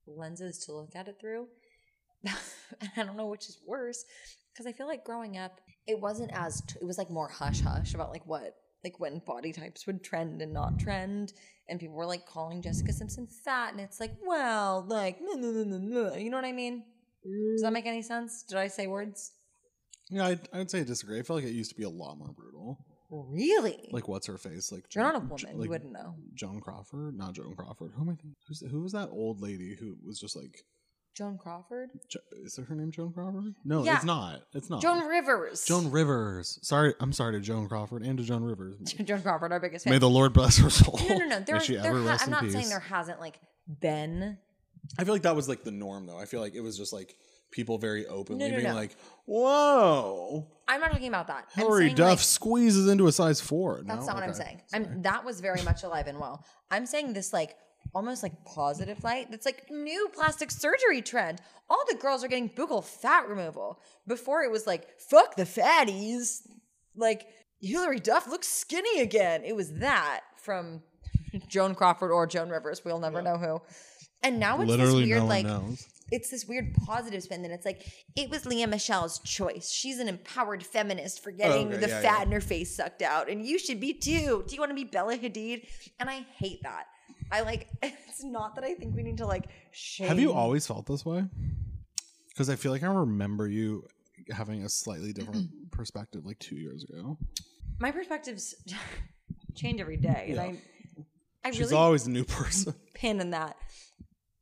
lenses 0.06 0.60
to 0.66 0.74
look 0.74 0.96
at 0.96 1.08
it 1.08 1.18
through. 1.20 1.48
and 2.24 2.92
I 2.96 3.04
don't 3.04 3.18
know 3.18 3.28
which 3.28 3.50
is 3.50 3.60
worse 3.66 4.06
because 4.54 4.68
I 4.68 4.72
feel 4.72 4.88
like 4.88 5.04
growing 5.04 5.38
up, 5.38 5.60
it 5.88 6.00
wasn't 6.00 6.32
as 6.34 6.62
t- 6.62 6.80
it 6.82 6.86
was 6.86 6.98
like 6.98 7.10
more 7.10 7.30
hush 7.30 7.62
hush 7.62 7.94
about 7.94 8.12
like 8.12 8.26
what 8.26 8.56
like 8.84 9.00
when 9.00 9.22
body 9.26 9.52
types 9.52 9.88
would 9.88 10.04
trend 10.04 10.42
and 10.42 10.54
not 10.54 10.80
trend, 10.80 11.34
and 11.68 11.80
people 11.80 11.96
were 11.96 12.06
like 12.06 12.26
calling 12.26 12.62
Jessica 12.62 12.94
Simpson 12.94 13.28
fat, 13.28 13.72
and 13.72 13.82
it's 13.82 14.00
like, 14.00 14.14
well, 14.26 14.86
like, 14.88 15.20
you 15.36 16.30
know 16.30 16.38
what 16.38 16.46
I 16.46 16.52
mean? 16.52 16.84
Does 17.24 17.62
that 17.62 17.70
mm. 17.70 17.74
make 17.74 17.86
any 17.86 18.02
sense? 18.02 18.44
Did 18.44 18.58
I 18.58 18.68
say 18.68 18.88
words? 18.88 19.34
Yeah, 20.10 20.26
I'd, 20.28 20.40
I'd 20.54 20.72
say 20.72 20.80
I 20.82 20.84
disagree. 20.84 21.20
I 21.20 21.24
feel 21.24 21.36
like 21.36 21.46
it 21.46 21.52
used 21.52 21.72
to 21.72 21.76
be 21.78 21.84
a 21.84 21.90
lot 21.90 22.18
more 22.18 22.32
brutal. 22.34 22.80
Really? 23.10 23.90
Like, 23.92 24.08
what's 24.08 24.28
her 24.28 24.38
face? 24.38 24.72
Like, 24.72 24.84
You're 24.94 25.04
not 25.04 25.16
a 25.16 25.20
Joan- 25.20 25.30
woman. 25.30 25.58
like 25.58 25.64
you 25.66 25.70
wouldn't 25.70 25.92
know. 25.94 26.16
Joan 26.34 26.60
Crawford, 26.60 27.18
not 27.18 27.34
Joan 27.34 27.56
Crawford. 27.56 27.92
Who 27.96 28.02
am 28.02 28.10
I 28.10 28.14
thinking? 28.14 28.36
Who's, 28.48 28.60
who 28.70 28.82
was 28.82 28.92
that 28.94 29.10
old 29.12 29.42
lady 29.42 29.76
who 29.80 29.96
was 30.06 30.20
just 30.20 30.36
like? 30.36 30.64
Joan 31.16 31.38
Crawford? 31.40 31.90
Jo- 32.10 32.20
Is 32.44 32.58
her 32.58 32.76
name 32.76 32.92
Joan 32.92 33.12
Crawford? 33.12 33.56
No, 33.66 33.84
Yeah. 33.84 33.96
it's 33.96 34.06
not. 34.06 34.42
It's 34.54 34.70
not. 34.70 34.82
Joan 34.84 35.08
Rivers. 35.08 35.66
Joan 35.66 35.90
Rivers. 35.90 36.60
Sorry, 36.62 36.94
I'm 37.00 37.12
sorry 37.12 37.34
to 37.34 37.40
Joan 37.40 37.68
Crawford 37.68 38.04
and 38.04 38.18
to 38.20 38.24
Joan 38.24 38.44
Rivers. 38.44 38.78
Joan 39.04 39.22
Crawford, 39.24 39.52
our 39.52 39.60
biggest 39.60 39.86
fan. 39.86 39.94
May 39.94 39.98
the 40.00 40.10
Lord 40.10 40.34
bless 40.34 40.58
her 40.60 40.70
soul. 40.70 41.00
no, 41.10 41.18
no, 41.18 41.26
no. 41.26 41.40
There, 41.40 41.56
May 41.56 41.64
she 41.64 41.76
there 41.76 41.86
ever 41.88 42.02
ha- 42.04 42.08
rest 42.10 42.22
I'm 42.24 42.28
in 42.28 42.32
not 42.34 42.44
peace. 42.44 42.54
saying 42.54 42.70
there 42.70 42.80
hasn't 42.82 43.20
like 43.20 43.40
been. 43.82 44.38
I 45.00 45.04
feel 45.06 45.14
like 45.14 45.24
that 45.24 45.36
was 45.36 45.50
like 45.50 45.64
the 45.64 45.72
norm, 45.72 46.06
though. 46.06 46.20
I 46.20 46.26
feel 46.26 46.40
like 46.40 46.54
it 46.54 46.62
was 46.62 46.78
just 46.78 46.94
like 46.94 47.16
people 47.52 47.78
very 47.78 48.06
openly 48.08 48.50
no, 48.50 48.56
being 48.58 48.68
no. 48.70 48.76
like, 48.76 48.96
"Whoa, 49.26 50.48
I'm 50.68 50.82
not 50.82 50.92
talking 50.92 51.08
about 51.08 51.28
that. 51.28 51.48
I'm 51.56 51.62
Hillary 51.64 51.86
saying, 51.86 51.96
Duff 51.96 52.10
like, 52.10 52.20
squeezes 52.20 52.88
into 52.88 53.08
a 53.08 53.12
size 53.12 53.40
four. 53.42 53.82
That's 53.86 54.02
No? 54.02 54.06
not 54.08 54.16
what 54.16 54.24
I'm 54.24 54.30
Okay. 54.32 54.40
saying. 54.40 54.62
I'm 54.74 55.02
that 55.04 55.24
was 55.26 55.40
very 55.42 55.62
much 55.64 55.84
alive 55.84 56.08
and 56.08 56.20
well. 56.20 56.44
I'm 56.72 56.86
saying 56.86 57.14
this 57.14 57.32
like 57.34 57.56
almost 57.96 58.22
like 58.24 58.34
positive 58.46 59.04
light. 59.04 59.32
That's 59.32 59.46
like 59.46 59.70
new 59.72 60.10
plastic 60.14 60.52
surgery 60.52 61.02
trend. 61.02 61.42
All 61.70 61.84
the 61.90 61.96
girls 61.96 62.24
are 62.24 62.28
getting 62.28 62.50
buccal 62.50 62.84
fat 62.84 63.28
removal. 63.30 63.80
Before 64.06 64.44
it 64.44 64.52
was 64.52 64.68
like 64.68 65.00
fuck 65.00 65.36
the 65.36 65.44
fatties. 65.44 66.42
Like 66.96 67.28
Hilary 67.62 68.00
Duff 68.00 68.28
looks 68.28 68.48
skinny 68.48 69.02
again. 69.02 69.44
It 69.44 69.56
was 69.56 69.74
that 69.76 70.22
from 70.36 70.84
Joan 71.48 71.76
Crawford 71.76 72.12
or 72.12 72.28
Joan 72.28 72.50
Rivers. 72.50 72.84
We'll 72.84 73.00
never 73.00 73.22
know 73.22 73.38
who. 73.38 73.62
And 74.24 74.40
now 74.40 74.60
it's 74.62 74.70
Literally, 74.70 75.02
this 75.06 75.10
weird 75.10 75.20
no 75.20 75.26
one 75.26 75.30
like 75.30 75.46
knows. 75.46 75.88
It's 76.12 76.30
this 76.30 76.46
weird 76.46 76.74
positive 76.86 77.22
spin 77.24 77.42
that 77.44 77.52
it's 77.52 77.66
like 77.66 77.86
it 78.16 78.30
was 78.30 78.46
Lea 78.46 78.66
Michele's 78.66 79.20
choice. 79.20 79.70
She's 79.72 80.00
an 80.00 80.08
empowered 80.08 80.64
feminist 80.66 81.22
for 81.24 81.32
getting 81.32 81.68
okay, 81.68 81.78
the 81.78 81.88
yeah, 81.90 82.02
fat 82.02 82.18
yeah. 82.20 82.24
in 82.24 82.32
her 82.32 82.42
face 82.42 82.76
sucked 82.76 83.02
out, 83.02 83.30
and 83.30 83.46
you 83.46 83.60
should 83.60 83.80
be 83.80 83.94
too. 83.94 84.44
Do 84.48 84.56
you 84.56 84.60
want 84.62 84.72
to 84.72 84.76
be 84.76 84.84
Bella 84.86 85.18
Hadid? 85.18 85.68
And 86.00 86.10
I 86.10 86.26
hate 86.38 86.60
that. 86.64 86.86
I 87.32 87.42
like. 87.42 87.68
It's 88.10 88.24
not 88.24 88.56
that 88.56 88.64
I 88.64 88.74
think 88.74 88.96
we 88.96 89.04
need 89.04 89.18
to 89.18 89.28
like 89.28 89.46
shame. 89.70 90.08
Have 90.08 90.20
you 90.20 90.34
always 90.34 90.66
felt 90.66 90.88
this 90.88 91.06
way? 91.06 91.24
Because 92.30 92.50
I 92.50 92.56
feel 92.56 92.72
like 92.72 92.82
I 92.82 92.88
remember 92.88 93.48
you 93.48 93.84
having 94.32 94.64
a 94.64 94.70
slightly 94.70 95.14
different 95.14 95.48
perspective 95.70 96.26
like 96.26 96.40
two 96.40 96.56
years 96.56 96.84
ago. 96.84 97.18
My 97.80 97.92
perspectives 97.92 98.56
change 99.56 99.80
every 99.80 99.98
day, 99.98 100.32
Yeah. 100.34 100.42
and 100.42 100.58
I 101.44 101.48
I 101.48 101.52
She's 101.52 101.60
really 101.62 101.76
always 101.76 102.08
a 102.08 102.10
new 102.10 102.24
person. 102.26 102.74
pin 102.96 103.20
in 103.22 103.30
that. 103.32 103.56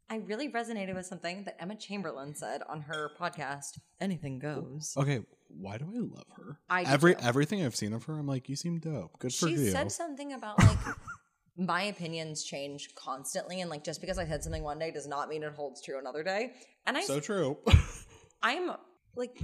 I 0.10 0.18
really 0.18 0.50
resonated 0.50 0.94
with 0.96 1.06
something 1.06 1.44
that 1.46 1.56
Emma 1.60 1.76
Chamberlain 1.76 2.36
said 2.36 2.62
on 2.70 2.82
her 2.82 3.12
podcast. 3.20 3.80
Anything 4.00 4.38
goes. 4.38 4.94
Okay, 4.96 5.22
why 5.48 5.78
do 5.78 5.86
I 5.86 6.00
love 6.00 6.28
her? 6.38 6.60
I 6.70 6.84
do 6.84 6.89
Every 6.91 7.15
too. 7.15 7.22
everything 7.24 7.65
I've 7.65 7.76
seen 7.76 7.94
of 7.94 8.04
her, 8.06 8.13
I'm 8.13 8.28
like, 8.28 8.48
you 8.48 8.56
seem 8.56 8.80
dope. 8.80 9.18
Good 9.20 9.34
for 9.34 9.48
she 9.48 9.56
you. 9.56 9.72
said 9.72 9.91
something 9.91 10.34
about 10.34 10.60
like 10.60 10.78
my 11.58 11.84
opinions 11.84 12.44
change 12.44 12.94
constantly 12.96 13.62
and 13.62 13.70
like 13.70 13.84
just 13.84 14.02
because 14.02 14.18
i 14.18 14.26
said 14.26 14.44
something 14.44 14.63
one 14.63 14.78
day 14.78 14.91
does 14.91 15.08
not 15.08 15.30
mean 15.30 15.41
it 15.44 15.54
holds 15.54 15.82
true 15.82 15.98
another 15.98 16.24
day 16.24 16.52
and 16.86 16.98
i 16.98 17.02
so 17.02 17.20
true. 17.20 17.58
i'm 18.44 18.72
like 19.15 19.39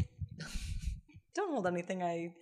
don't 1.36 1.52
hold 1.52 1.67
anything 1.67 2.04
i 2.04 2.34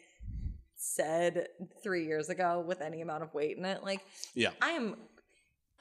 said 0.76 1.48
three 1.84 2.06
years 2.06 2.30
ago 2.30 2.64
with 2.66 2.82
any 2.82 3.02
amount 3.02 3.22
of 3.22 3.32
weight 3.34 3.58
in 3.58 3.66
it 3.66 3.84
like 3.84 4.02
yeah. 4.34 4.50
i 4.62 4.72
am 4.72 4.96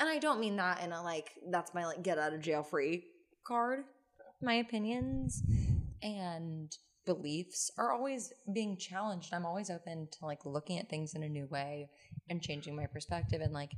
and 0.00 0.08
i 0.08 0.18
don't 0.18 0.40
mean 0.40 0.56
that 0.56 0.82
in 0.82 0.92
a 0.92 1.02
like 1.02 1.30
that's 1.50 1.74
my 1.74 1.84
like 1.86 2.02
get 2.02 2.18
out 2.18 2.32
of 2.32 2.40
jail 2.40 2.62
free 2.62 3.04
card. 3.48 3.84
My 4.42 4.54
opinions 4.54 5.42
and 6.02 6.70
beliefs 7.06 7.70
are 7.78 7.92
always 7.92 8.30
being 8.52 8.76
challenged. 8.76 9.32
I'm 9.32 9.46
always 9.46 9.70
open 9.70 10.08
to 10.18 10.26
like 10.26 10.44
looking 10.44 10.78
at 10.78 10.90
things 10.90 11.14
in 11.14 11.22
a 11.22 11.28
new 11.28 11.46
way 11.46 11.88
and 12.28 12.42
changing 12.42 12.76
my 12.76 12.86
perspective 12.86 13.40
and 13.40 13.54
like 13.54 13.72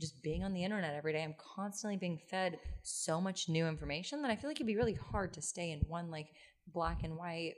just 0.00 0.22
being 0.22 0.44
on 0.44 0.54
the 0.54 0.64
internet 0.64 0.94
every 0.94 1.12
day. 1.12 1.22
I'm 1.22 1.34
constantly 1.56 1.96
being 1.96 2.20
fed 2.30 2.58
so 2.82 3.20
much 3.20 3.48
new 3.48 3.66
information 3.66 4.22
that 4.22 4.30
i 4.30 4.36
feel 4.36 4.48
like 4.48 4.56
it'd 4.56 4.66
be 4.66 4.76
really 4.76 4.98
hard 5.10 5.32
to 5.34 5.42
stay 5.42 5.72
in 5.72 5.80
one 5.88 6.10
like 6.10 6.28
black 6.72 7.02
and 7.02 7.16
white 7.16 7.54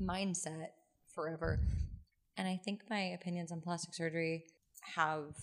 mindset 0.00 0.68
forever. 1.14 1.60
And 2.36 2.46
i 2.46 2.60
think 2.62 2.82
my 2.90 3.00
opinions 3.00 3.50
on 3.52 3.62
plastic 3.62 3.94
surgery 3.94 4.44
have 4.94 5.34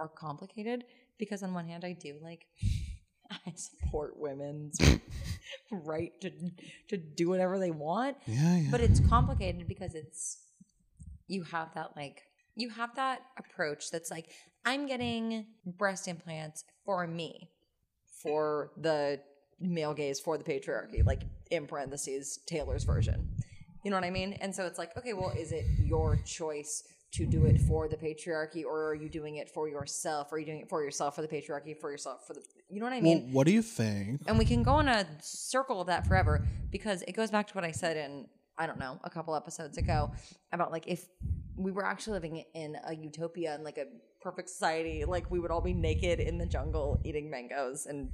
are, 0.00 0.08
complicated 0.08 0.84
because 1.18 1.42
on 1.42 1.54
one 1.54 1.66
hand 1.66 1.84
i 1.84 1.92
do 1.92 2.16
like 2.22 2.46
i 3.30 3.52
support 3.54 4.18
women's 4.18 4.78
right 5.70 6.12
to 6.20 6.30
to 6.88 6.96
do 6.96 7.28
whatever 7.28 7.58
they 7.58 7.70
want. 7.70 8.16
Yeah, 8.26 8.56
yeah. 8.56 8.68
but 8.70 8.80
it's 8.80 9.00
complicated 9.00 9.68
because 9.68 9.94
it's 9.94 10.38
you 11.26 11.42
have 11.44 11.74
that 11.74 11.90
like 11.96 12.22
you 12.54 12.70
have 12.70 12.94
that 12.96 13.20
approach 13.38 13.90
that's 13.90 14.10
like 14.10 14.30
i'm 14.64 14.86
getting 14.86 15.46
breast 15.64 16.08
implants 16.08 16.64
for 16.84 17.06
me 17.06 17.50
for 18.22 18.72
the 18.76 19.20
male 19.60 19.94
gaze 19.94 20.20
for 20.20 20.38
the 20.38 20.44
patriarchy 20.44 21.04
like 21.04 21.22
in 21.50 21.66
parentheses 21.66 22.40
taylor's 22.46 22.84
version. 22.84 23.28
You 23.84 23.90
know 23.92 23.96
what 23.96 24.04
i 24.04 24.10
mean? 24.10 24.34
And 24.40 24.54
so 24.54 24.66
it's 24.66 24.78
like 24.78 24.96
okay 24.96 25.12
well 25.12 25.32
is 25.36 25.52
it 25.52 25.64
your 25.78 26.16
choice 26.24 26.82
to 27.12 27.24
do 27.26 27.46
it 27.46 27.58
for 27.60 27.88
the 27.88 27.96
patriarchy 27.96 28.64
or 28.64 28.88
are 28.88 28.94
you 28.94 29.08
doing 29.08 29.36
it 29.36 29.48
for 29.48 29.68
yourself 29.68 30.30
are 30.32 30.38
you 30.38 30.44
doing 30.46 30.60
it 30.60 30.68
for 30.68 30.82
yourself 30.84 31.14
for 31.16 31.22
the 31.22 31.28
patriarchy 31.28 31.74
for 31.78 31.90
yourself 31.90 32.26
for 32.26 32.34
the 32.34 32.42
you 32.68 32.80
know 32.80 32.84
what 32.86 32.92
i 32.92 33.00
mean 33.00 33.22
well, 33.24 33.32
what 33.32 33.46
do 33.46 33.52
you 33.52 33.62
think? 33.62 34.20
and 34.26 34.38
we 34.38 34.44
can 34.44 34.62
go 34.62 34.78
in 34.80 34.88
a 34.88 35.06
circle 35.22 35.80
of 35.80 35.86
that 35.86 36.06
forever 36.06 36.44
because 36.70 37.02
it 37.02 37.12
goes 37.12 37.30
back 37.30 37.46
to 37.46 37.54
what 37.54 37.64
I 37.64 37.70
said 37.72 37.96
in 37.96 38.26
I 38.58 38.66
don't 38.66 38.78
know 38.78 38.98
a 39.04 39.10
couple 39.10 39.34
episodes 39.36 39.78
ago 39.78 40.10
about 40.52 40.72
like 40.72 40.86
if 40.86 41.06
we 41.56 41.70
were 41.72 41.84
actually 41.86 42.14
living 42.14 42.44
in 42.54 42.76
a 42.86 42.94
utopia 42.94 43.54
and 43.54 43.62
like 43.64 43.78
a 43.78 43.84
perfect 44.20 44.48
society, 44.50 45.04
like 45.04 45.30
we 45.30 45.38
would 45.38 45.50
all 45.52 45.60
be 45.60 45.72
naked 45.72 46.18
in 46.20 46.38
the 46.38 46.46
jungle 46.46 47.00
eating 47.04 47.30
mangoes 47.30 47.86
and 47.86 48.10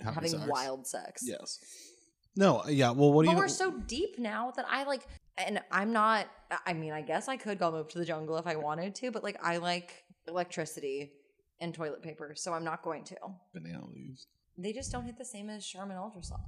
Having 0.00 0.14
having 0.14 0.30
sex. 0.30 0.44
wild 0.48 0.86
sex. 0.86 1.22
Yes. 1.26 1.58
No, 2.36 2.62
yeah. 2.68 2.92
Well, 2.92 3.12
what 3.12 3.22
do 3.24 3.26
But 3.26 3.32
you? 3.32 3.38
we're 3.38 3.48
so 3.48 3.72
deep 3.72 4.18
now 4.20 4.52
that 4.54 4.64
I 4.70 4.84
like, 4.84 5.02
and 5.46 5.60
I'm 5.70 5.92
not. 5.92 6.26
I 6.66 6.72
mean, 6.72 6.92
I 6.92 7.02
guess 7.02 7.28
I 7.28 7.36
could 7.36 7.58
go 7.58 7.70
move 7.70 7.88
to 7.88 7.98
the 7.98 8.04
jungle 8.04 8.36
if 8.38 8.46
I 8.46 8.56
wanted 8.56 8.94
to, 8.96 9.10
but 9.10 9.22
like 9.22 9.38
I 9.42 9.58
like 9.58 10.04
electricity 10.26 11.12
and 11.60 11.74
toilet 11.74 12.02
paper, 12.02 12.34
so 12.36 12.52
I'm 12.52 12.64
not 12.64 12.82
going 12.82 13.04
to. 13.04 13.16
banana 13.52 13.84
leaves. 13.92 14.26
they 14.56 14.72
just 14.72 14.92
don't 14.92 15.04
hit 15.04 15.18
the 15.18 15.24
same 15.24 15.50
as 15.50 15.66
Charmin 15.66 15.96
Ultra 15.96 16.22
Soft. 16.22 16.42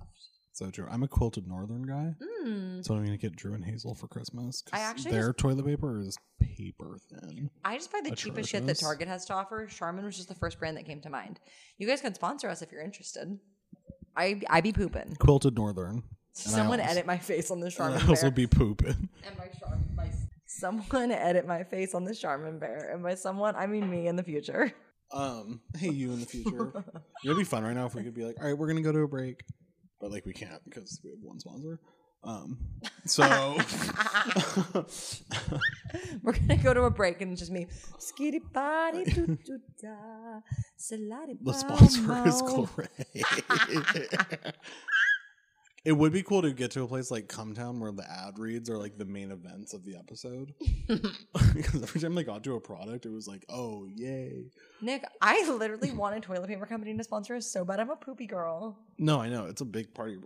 So 0.53 0.71
true. 0.71 0.87
I'm 0.91 1.03
a 1.03 1.09
quilted 1.09 1.47
northern 1.47 1.83
guy. 1.83 2.15
Mm. 2.45 2.85
So 2.85 2.95
I'm 2.95 3.05
gonna 3.05 3.17
get 3.17 3.37
Drew 3.37 3.55
and 3.55 3.65
Hazel 3.65 3.95
for 3.95 4.09
Christmas. 4.09 4.63
I 4.73 4.81
actually 4.81 5.13
their 5.13 5.33
toilet 5.33 5.65
paper 5.65 6.01
is 6.01 6.19
paper 6.41 6.99
thin. 7.09 7.51
I 7.65 7.77
just 7.77 7.93
buy 7.93 8.01
the 8.03 8.15
cheapest 8.15 8.51
shit 8.51 8.67
that 8.67 8.79
Target 8.79 9.09
has 9.09 9.25
to 9.27 9.35
offer. 9.35 9.67
Charmin 9.67 10.05
was 10.05 10.17
just 10.17 10.29
the 10.29 10.35
first 10.35 10.59
brand 10.59 10.77
that 10.77 10.87
came 10.87 11.01
to 11.03 11.11
mind. 11.11 11.39
You 11.79 11.87
guys 11.87 12.01
can 12.01 12.15
sponsor 12.15 12.49
us 12.49 12.63
if 12.63 12.73
you're 12.73 12.83
interested. 12.83 13.39
I 14.17 14.41
I 14.51 14.61
be 14.61 14.73
pooping. 14.73 15.17
Quilted 15.21 15.55
northern. 15.55 16.03
And 16.45 16.55
I 16.55 16.57
Someone 16.59 16.81
also- 16.81 16.93
edit 16.93 17.07
my 17.07 17.19
face 17.19 17.51
on 17.51 17.61
the 17.61 17.67
And 17.69 17.75
Charmin 17.75 18.01
I 18.03 18.07
also 18.09 18.23
bear. 18.31 18.31
be 18.33 18.47
pooping. 18.47 19.09
and 19.27 19.37
by 19.37 19.49
Charmin, 19.59 19.85
by 19.97 20.11
someone 20.47 21.11
edit 21.13 21.47
my 21.47 21.65
face 21.65 21.95
on 21.95 22.05
the 22.05 22.15
Charmin 22.15 22.59
bear, 22.59 22.91
and 22.93 23.03
by 23.03 23.15
someone 23.15 23.55
I 23.57 23.67
mean 23.67 23.89
me 23.91 24.07
in 24.07 24.17
the 24.17 24.23
future. 24.23 24.73
Um, 25.13 25.61
hey, 25.77 25.91
you 25.91 26.13
in 26.13 26.21
the 26.21 26.27
future. 26.27 26.73
It'd 27.25 27.37
be 27.37 27.43
fun 27.45 27.65
right 27.65 27.75
now 27.75 27.87
if 27.87 27.95
we 27.97 28.03
could 28.05 28.15
be 28.15 28.25
like, 28.25 28.37
all 28.41 28.47
right, 28.47 28.57
we're 28.57 28.69
gonna 28.69 28.81
go 28.81 28.93
to 28.93 29.01
a 29.01 29.09
break, 29.09 29.43
but 30.01 30.11
like 30.13 30.25
we 30.25 30.33
can't 30.33 30.63
because 30.65 31.01
we 31.03 31.11
have 31.11 31.19
one 31.23 31.41
sponsor. 31.41 31.81
Um, 32.23 32.59
so 33.07 33.23
We're 36.23 36.33
gonna 36.35 36.57
go 36.63 36.75
to 36.75 36.83
a 36.83 36.91
break 36.91 37.23
and 37.23 37.33
it's 37.33 37.41
just 37.41 37.51
me. 37.51 37.67
Skitty 37.99 38.41
body 38.53 39.05
doo 39.05 39.39
doo 39.45 39.59
da, 39.83 40.41
saladi 40.79 41.39
the 41.43 41.53
sponsor 41.55 42.27
is 42.29 42.43
bow. 42.43 42.69
It 45.85 45.93
would 45.93 46.13
be 46.13 46.23
cool 46.23 46.43
to 46.43 46.53
get 46.53 46.71
to 46.73 46.83
a 46.83 46.87
place 46.87 47.11
like 47.11 47.27
Cum 47.29 47.55
Town 47.55 47.81
where 47.81 47.91
the 47.91 48.05
ad 48.11 48.39
reads 48.39 48.69
are 48.69 48.77
like 48.77 48.99
the 48.99 49.07
main 49.07 49.31
events 49.31 49.73
of 49.73 49.85
the 49.85 49.97
episode. 49.97 50.53
because 51.55 51.83
every 51.83 52.01
time 52.01 52.15
they 52.15 52.25
got 52.25 52.45
to 52.45 52.55
a 52.55 52.61
product, 52.61 53.07
it 53.07 53.13
was 53.13 53.27
like, 53.27 53.45
oh 53.49 53.87
yay. 53.95 54.45
Nick, 54.83 55.05
I 55.23 55.49
literally 55.51 55.91
want 55.93 56.17
a 56.17 56.21
toilet 56.21 56.49
paper 56.49 56.67
company 56.67 56.95
to 56.97 57.05
sponsor 57.05 57.35
us 57.35 57.47
so 57.47 57.65
bad. 57.65 57.81
I'm 57.81 57.91
a 57.91 57.97
poopy 57.97 58.27
girl. 58.27 58.79
No, 58.99 59.21
I 59.21 59.29
know 59.29 59.47
it's 59.47 59.63
a 59.63 59.65
big 59.67 59.95
party. 59.95 60.19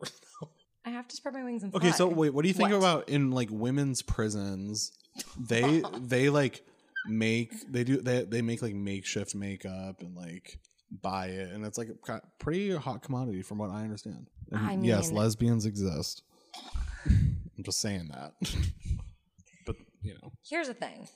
I 0.85 0.91
have 0.91 1.07
to 1.09 1.17
spread 1.17 1.35
my 1.35 1.45
wings 1.45 1.63
and 1.63 1.73
fly. 1.73 1.79
Okay, 1.79 1.93
so 1.93 2.09
wait, 2.09 2.31
what 2.35 2.43
do 2.43 2.49
you 2.49 2.55
think 2.55 2.71
What? 2.71 2.79
about 2.79 3.09
in 3.09 3.31
like 3.31 3.49
women's 3.51 4.03
prisons? 4.03 4.93
They 5.39 5.83
they 6.01 6.29
like 6.31 6.63
make 7.07 7.53
they 7.71 7.85
do 7.85 7.99
they 8.01 8.25
they 8.25 8.43
make 8.43 8.61
like 8.61 8.75
makeshift 8.75 9.35
makeup 9.35 10.01
and 10.03 10.17
like 10.17 10.59
buy 11.03 11.27
it, 11.29 11.53
and 11.53 11.65
it's 11.65 11.79
like 11.79 11.89
a 11.89 12.13
ki- 12.13 12.27
pretty 12.39 12.75
hot 12.77 13.03
commodity 13.03 13.43
from 13.43 13.59
what 13.59 13.71
I 13.71 13.83
understand. 13.83 14.29
I 14.53 14.75
yes, 14.81 15.11
lesbians 15.11 15.67
exist. 15.67 16.23
I'm 17.07 17.63
just 17.63 17.81
saying 17.81 18.09
that, 18.13 18.33
but 19.67 19.77
you 20.03 20.15
know, 20.23 20.33
Here's 20.49 20.69
the 20.69 20.75
thing. 20.75 21.09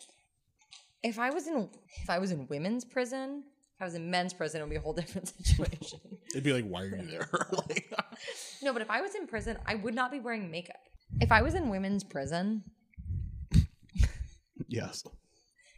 If 1.02 1.18
I 1.18 1.30
was 1.30 1.46
in 1.46 1.68
if 2.02 2.10
I 2.10 2.18
was 2.18 2.32
in 2.32 2.46
women's 2.48 2.84
prison, 2.84 3.44
if 3.76 3.82
I 3.82 3.84
was 3.84 3.94
in 3.94 4.10
men's 4.10 4.32
prison, 4.32 4.60
it 4.60 4.64
would 4.64 4.70
be 4.70 4.76
a 4.76 4.80
whole 4.80 4.92
different 4.92 5.28
situation. 5.44 6.00
it'd 6.30 6.44
be 6.44 6.52
like, 6.52 6.64
why 6.64 6.82
are 6.82 6.86
you 6.86 7.06
there? 7.06 7.28
like, 7.52 7.92
no, 8.62 8.72
but 8.72 8.82
if 8.82 8.90
I 8.90 9.00
was 9.00 9.14
in 9.14 9.26
prison, 9.26 9.56
I 9.66 9.76
would 9.76 9.94
not 9.94 10.10
be 10.10 10.20
wearing 10.20 10.50
makeup. 10.50 10.76
If 11.20 11.32
I 11.32 11.42
was 11.42 11.54
in 11.54 11.68
women's 11.70 12.04
prison, 12.04 12.64
yes, 14.68 15.04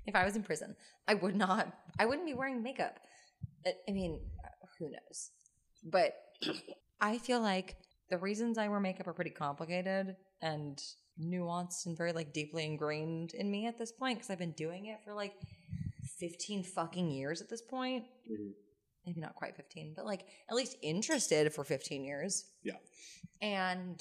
if 0.07 0.15
I 0.17 0.25
was 0.25 0.37
in 0.37 0.43
prison, 0.43 0.75
I 1.07 1.15
would 1.15 1.37
not 1.37 1.73
I 1.99 2.07
wouldn't 2.07 2.27
be 2.27 2.35
wearing 2.35 2.63
makeup. 2.63 2.99
I 3.67 3.73
I 3.89 3.93
mean, 3.93 4.21
who 4.79 4.87
knows? 4.91 5.31
But 5.85 6.15
I 7.01 7.19
feel 7.19 7.41
like 7.41 7.77
the 8.11 8.19
reasons 8.19 8.59
I 8.59 8.69
wear 8.69 8.81
makeup 8.81 9.07
are 9.07 9.13
pretty 9.13 9.31
complicated 9.31 10.17
and 10.43 10.81
nuanced 11.21 11.87
and 11.87 11.97
very 11.97 12.13
like 12.13 12.33
deeply 12.33 12.65
ingrained 12.65 13.35
in 13.35 13.51
me 13.51 13.67
at 13.67 13.79
this 13.79 13.93
point 13.93 14.19
because 14.19 14.31
I've 14.31 14.39
been 14.39 14.53
doing 14.53 14.87
it 14.87 14.99
for 15.05 15.15
like 15.15 15.35
15 16.19 16.65
fucking 16.65 17.11
years 17.11 17.41
at 17.41 17.49
this 17.49 17.63
point. 17.63 18.05
Mm-hmm. 18.31 18.51
Maybe 19.07 19.21
not 19.21 19.35
quite 19.35 19.57
15, 19.57 19.95
but 19.97 20.05
like 20.05 20.27
at 20.51 20.57
least 20.57 20.77
interested 20.83 21.53
for 21.53 21.65
15 21.65 22.05
years. 22.05 22.45
yeah. 22.63 22.75
And 23.41 24.01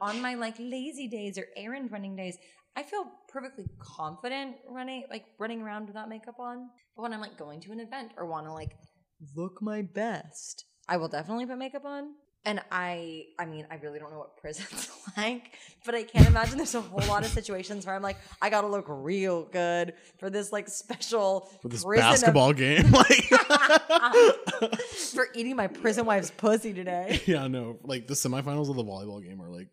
on 0.00 0.20
my 0.20 0.34
like 0.34 0.56
lazy 0.58 1.08
days 1.08 1.38
or 1.38 1.46
errand 1.56 1.92
running 1.92 2.16
days, 2.16 2.36
I 2.76 2.82
feel 2.82 3.04
perfectly 3.28 3.66
confident 3.78 4.56
running 4.68 5.04
like 5.10 5.24
running 5.38 5.62
around 5.62 5.86
without 5.86 6.08
makeup 6.08 6.38
on. 6.38 6.70
But 6.96 7.02
when 7.02 7.12
I'm 7.12 7.20
like 7.20 7.36
going 7.36 7.60
to 7.60 7.72
an 7.72 7.80
event 7.80 8.12
or 8.16 8.26
want 8.26 8.46
to 8.46 8.52
like 8.52 8.76
look 9.36 9.60
my 9.60 9.82
best, 9.82 10.64
I 10.88 10.96
will 10.96 11.08
definitely 11.08 11.46
put 11.46 11.58
makeup 11.58 11.84
on. 11.84 12.14
And 12.46 12.62
I 12.72 13.26
I 13.38 13.44
mean, 13.44 13.66
I 13.70 13.74
really 13.76 13.98
don't 13.98 14.10
know 14.12 14.18
what 14.18 14.38
prison's 14.38 14.90
like, 15.16 15.52
but 15.84 15.94
I 15.94 16.04
can't 16.04 16.26
imagine 16.26 16.56
there's 16.56 16.74
a 16.74 16.80
whole 16.80 17.06
lot 17.06 17.22
of 17.22 17.30
situations 17.30 17.84
where 17.84 17.94
I'm 17.94 18.02
like, 18.02 18.16
I 18.40 18.48
gotta 18.48 18.66
look 18.66 18.86
real 18.88 19.44
good 19.44 19.92
for 20.18 20.30
this 20.30 20.50
like 20.50 20.68
special 20.68 21.50
For 21.60 21.68
this 21.68 21.84
prison 21.84 22.06
of- 22.06 22.12
basketball 22.12 22.52
game, 22.54 22.90
like, 22.92 23.24
for 25.12 25.28
eating 25.34 25.54
my 25.54 25.66
prison 25.66 26.06
wife's 26.06 26.30
pussy 26.30 26.72
today. 26.72 27.20
yeah, 27.26 27.46
no, 27.46 27.78
like 27.82 28.06
the 28.06 28.14
semifinals 28.14 28.70
of 28.70 28.76
the 28.76 28.84
volleyball 28.84 29.22
game 29.22 29.42
are 29.42 29.50
like 29.50 29.68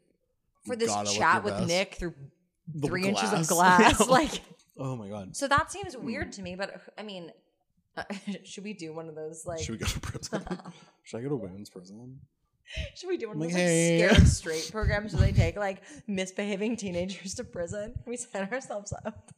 For 0.65 0.75
this 0.75 0.93
chat 1.15 1.45
with 1.45 1.53
best. 1.53 1.67
Nick 1.69 1.95
through 1.95 2.15
The 2.75 2.87
three 2.87 3.07
inches 3.07 3.31
of 3.31 3.47
glass. 3.47 3.97
glass. 3.97 4.09
like 4.09 4.41
Oh 4.77 4.97
my 4.97 5.07
god. 5.07 5.37
so 5.37 5.47
that 5.47 5.71
seems 5.71 5.93
hmm. 5.93 6.05
weird 6.05 6.33
to 6.33 6.41
me, 6.41 6.55
but 6.55 6.81
I 6.97 7.03
mean 7.03 7.31
should 8.43 8.63
we 8.63 8.73
do 8.73 8.93
one 8.93 9.07
of 9.09 9.15
those 9.15 9.45
like 9.45 9.59
Should 9.59 9.71
we 9.71 9.77
go 9.77 9.87
to 9.87 9.99
prison? 10.01 10.45
Should 11.03 11.17
I 11.17 11.23
go 11.23 11.29
to 11.29 11.35
women's 11.35 11.69
prison? 11.69 12.19
Should 12.95 13.07
we 13.07 13.17
do 13.17 13.27
one 13.29 13.37
of 13.37 13.43
those 13.43 13.53
like 13.53 13.61
hey. 13.61 14.07
scared 14.09 14.27
straight 14.27 14.69
programs 14.71 15.13
where 15.13 15.25
they 15.25 15.31
take 15.31 15.57
like 15.57 15.81
misbehaving 16.07 16.77
teenagers 16.77 17.35
to 17.35 17.43
prison? 17.43 17.93
We 18.05 18.17
set 18.17 18.51
ourselves 18.51 18.93
up? 19.05 19.31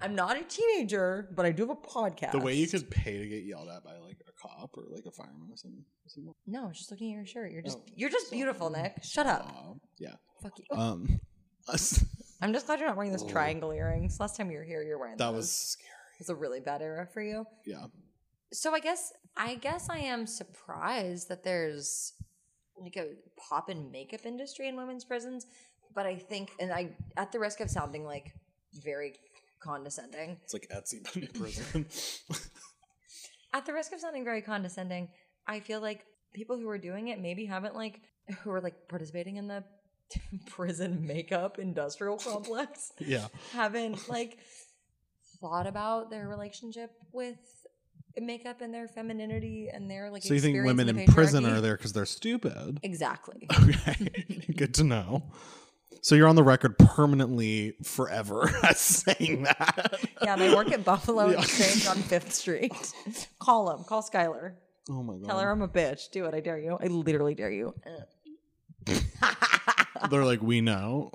I'm 0.00 0.14
not 0.14 0.36
a 0.36 0.42
teenager, 0.42 1.28
but 1.34 1.46
I 1.46 1.52
do 1.52 1.66
have 1.66 1.70
a 1.70 1.76
podcast. 1.76 2.32
The 2.32 2.40
way 2.40 2.54
you 2.54 2.66
could 2.66 2.90
pay 2.90 3.18
to 3.18 3.26
get 3.26 3.44
yelled 3.44 3.68
at 3.68 3.84
by 3.84 3.96
like 3.98 4.18
a 4.28 4.32
cop 4.40 4.76
or 4.76 4.84
like 4.90 5.06
a 5.06 5.10
fireman 5.10 5.48
or 5.50 5.56
something. 5.56 5.84
No, 6.46 6.70
just 6.72 6.90
looking 6.90 7.12
at 7.12 7.16
your 7.16 7.26
shirt. 7.26 7.52
You're 7.52 7.62
just 7.62 7.78
Oh, 7.78 7.92
you're 7.96 8.10
just 8.10 8.30
beautiful, 8.30 8.70
Nick. 8.70 9.02
Shut 9.02 9.26
up. 9.26 9.48
Uh, 9.48 9.74
yeah. 9.98 10.14
Fuck 10.42 10.58
you. 10.58 10.76
Um, 10.76 11.20
I'm 12.42 12.52
just 12.52 12.66
glad 12.66 12.78
you're 12.78 12.88
not 12.88 12.96
wearing 12.96 13.12
those 13.12 13.24
triangle 13.24 13.72
earrings. 13.72 14.20
Last 14.20 14.36
time 14.36 14.50
you 14.50 14.58
were 14.58 14.64
here, 14.64 14.82
you 14.82 14.92
were 14.92 14.98
wearing 14.98 15.16
that 15.16 15.26
those. 15.26 15.36
was 15.36 15.50
scary. 15.50 15.88
It 16.14 16.20
was 16.20 16.28
a 16.28 16.34
really 16.34 16.60
bad 16.60 16.82
era 16.82 17.06
for 17.12 17.22
you. 17.22 17.46
Yeah. 17.64 17.86
So 18.52 18.74
I 18.74 18.80
guess 18.80 19.12
I 19.36 19.56
guess 19.56 19.88
I 19.88 19.98
am 19.98 20.26
surprised 20.26 21.28
that 21.28 21.42
there's 21.42 22.12
like 22.80 22.96
a 22.96 23.10
pop 23.36 23.70
in 23.70 23.90
makeup 23.90 24.24
industry 24.24 24.68
in 24.68 24.76
women's 24.76 25.04
prisons, 25.04 25.46
but 25.94 26.06
I 26.06 26.16
think 26.16 26.50
and 26.58 26.72
I 26.72 26.90
at 27.16 27.32
the 27.32 27.38
risk 27.38 27.60
of 27.60 27.70
sounding 27.70 28.04
like 28.04 28.32
very 28.82 29.14
condescending, 29.60 30.38
It's 30.42 30.52
like 30.52 30.68
Etsy 30.74 31.02
but 31.02 31.16
in 31.16 31.28
prison. 31.28 31.86
at 33.54 33.66
the 33.66 33.72
risk 33.72 33.92
of 33.92 34.00
sounding 34.00 34.24
very 34.24 34.42
condescending, 34.42 35.08
I 35.46 35.60
feel 35.60 35.80
like 35.80 36.04
people 36.34 36.58
who 36.58 36.68
are 36.68 36.78
doing 36.78 37.08
it 37.08 37.20
maybe 37.20 37.46
haven't 37.46 37.74
like 37.74 38.00
who 38.42 38.50
are 38.50 38.60
like 38.60 38.88
participating 38.88 39.36
in 39.36 39.48
the 39.48 39.64
prison 40.46 41.06
makeup 41.06 41.58
industrial 41.58 42.16
complex 42.18 42.92
yeah. 42.98 43.26
haven't 43.52 44.08
like 44.08 44.38
thought 45.40 45.66
about 45.66 46.10
their 46.10 46.28
relationship 46.28 46.90
with 47.12 47.63
makeup 48.20 48.60
and 48.60 48.72
their 48.72 48.86
femininity 48.88 49.68
and 49.72 49.90
their 49.90 50.10
like 50.10 50.22
So 50.22 50.34
you 50.34 50.40
think 50.40 50.64
women 50.64 50.88
in, 50.88 50.98
in 50.98 51.06
prison 51.12 51.44
are 51.46 51.60
there 51.60 51.76
because 51.76 51.92
they're 51.92 52.06
stupid? 52.06 52.78
exactly 52.82 53.46
Okay. 53.62 54.52
Good 54.56 54.74
to 54.74 54.84
know. 54.84 55.24
So 56.02 56.14
you're 56.14 56.28
on 56.28 56.36
the 56.36 56.42
record 56.42 56.76
permanently 56.78 57.74
forever 57.82 58.50
as 58.62 58.78
saying 58.80 59.44
that. 59.44 59.98
yeah 60.22 60.36
they 60.36 60.54
work 60.54 60.70
at 60.70 60.84
buffalo 60.84 61.26
Yeah. 61.30 61.38
exchange 61.40 61.86
on 61.86 61.96
fifth 62.02 62.32
street 62.34 62.72
call 63.38 63.66
them 63.74 63.84
call 63.84 64.02
skylar 64.02 64.54
Oh 64.90 65.02
my 65.02 65.14
god. 65.16 65.24
tell 65.26 65.40
her 65.40 65.50
i'm 65.50 65.62
a 65.62 65.68
bitch 65.68 66.10
do 66.12 66.26
it 66.26 66.34
i 66.34 66.40
dare 66.40 66.58
you 66.58 66.76
i 66.80 66.86
literally 66.88 67.34
dare 67.34 67.50
you 67.50 67.74
They're 70.10 70.24
like, 70.24 70.42
we 70.42 70.60
know. 70.60 71.10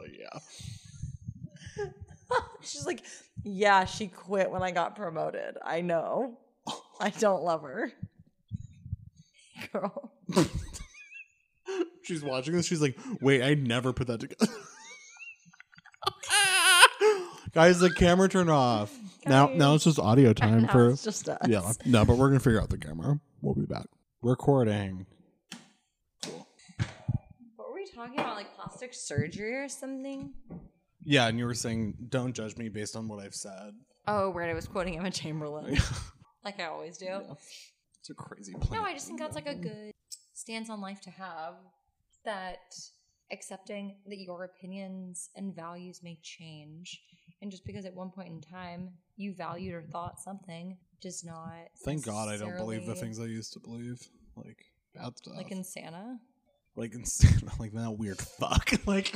Like, 0.00 0.16
yeah. 0.18 0.38
she's 2.62 2.86
like 2.86 3.02
yeah 3.44 3.84
she 3.84 4.08
quit 4.08 4.50
when 4.50 4.62
i 4.62 4.70
got 4.70 4.96
promoted 4.96 5.56
i 5.64 5.80
know 5.80 6.38
i 7.00 7.10
don't 7.10 7.42
love 7.42 7.62
her 7.62 7.90
girl 9.72 10.12
She's 12.02 12.24
watching 12.24 12.54
this. 12.54 12.66
She's 12.66 12.80
like, 12.80 12.98
wait, 13.20 13.40
I 13.42 13.54
never 13.54 13.92
put 13.92 14.08
that 14.08 14.18
together. 14.18 14.50
Guys, 17.52 17.78
the 17.78 17.92
camera 17.92 18.28
turned 18.28 18.50
off. 18.50 18.92
Now, 19.26 19.48
now 19.48 19.74
it's 19.74 19.84
just 19.84 19.98
audio 20.00 20.32
time 20.32 20.62
Now 20.62 20.72
for. 20.72 20.90
it's 20.90 21.04
just 21.04 21.28
us. 21.28 21.38
yeah, 21.46 21.72
no, 21.84 22.04
but 22.04 22.16
we're 22.16 22.28
gonna 22.28 22.40
figure 22.40 22.60
out 22.60 22.70
the 22.70 22.78
camera. 22.78 23.20
We'll 23.42 23.54
be 23.54 23.66
back. 23.66 23.86
Recording. 24.22 25.06
what 27.56 27.68
were 27.68 27.74
we 27.74 27.86
talking 27.94 28.18
about 28.18 28.36
like 28.36 28.54
plastic 28.56 28.94
surgery 28.94 29.54
or 29.56 29.68
something 29.68 30.32
Yeah, 31.04 31.28
and 31.28 31.38
you 31.38 31.46
were 31.46 31.54
saying, 31.54 31.94
don't 32.08 32.34
judge 32.34 32.56
me 32.56 32.68
based 32.68 32.96
on 32.96 33.08
what 33.08 33.22
I've 33.22 33.34
said. 33.34 33.72
Oh, 34.06 34.30
where 34.30 34.44
I 34.44 34.54
was 34.54 34.66
quoting 34.66 34.98
Emma 34.98 35.10
Chamberlain, 35.10 35.78
like 36.44 36.60
I 36.60 36.66
always 36.66 36.98
do. 36.98 37.20
It's 38.00 38.10
a 38.10 38.14
crazy 38.14 38.52
plan. 38.54 38.80
No, 38.80 38.86
I 38.86 38.92
just 38.92 39.06
think 39.06 39.18
that's 39.18 39.34
like 39.34 39.46
a 39.46 39.54
good 39.54 39.92
stance 40.34 40.70
on 40.70 40.80
life 40.80 41.00
to 41.02 41.10
have. 41.10 41.54
That 42.24 42.74
accepting 43.32 43.96
that 44.06 44.18
your 44.18 44.44
opinions 44.44 45.30
and 45.36 45.54
values 45.54 46.00
may 46.02 46.18
change, 46.22 47.00
and 47.40 47.50
just 47.50 47.64
because 47.64 47.84
at 47.84 47.94
one 47.94 48.10
point 48.10 48.28
in 48.28 48.40
time 48.40 48.90
you 49.16 49.34
valued 49.34 49.74
or 49.74 49.82
thought 49.82 50.18
something 50.18 50.76
does 51.00 51.24
not. 51.24 51.68
Thank 51.84 52.04
God 52.04 52.28
I 52.28 52.36
don't 52.36 52.56
believe 52.56 52.86
the 52.86 52.94
things 52.94 53.20
I 53.20 53.24
used 53.24 53.52
to 53.54 53.60
believe. 53.60 54.00
Like 54.36 54.64
bad 54.94 55.16
stuff. 55.16 55.36
Like 55.36 55.50
in 55.50 55.64
Santa? 55.64 56.18
like 56.76 56.94
in, 56.94 57.04
Santa. 57.04 57.50
like 57.60 57.72
that 57.72 57.96
weird 57.98 58.18
fuck. 58.18 58.72
like 58.86 59.14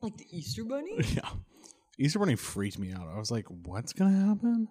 Like 0.00 0.16
the 0.16 0.26
Easter 0.30 0.64
Bunny? 0.64 0.96
yeah. 1.14 1.28
Easter 1.98 2.18
Bunny 2.18 2.36
freaked 2.36 2.78
me 2.78 2.92
out. 2.92 3.08
I 3.12 3.18
was 3.18 3.30
like, 3.30 3.46
what's 3.48 3.92
gonna 3.92 4.16
happen? 4.28 4.68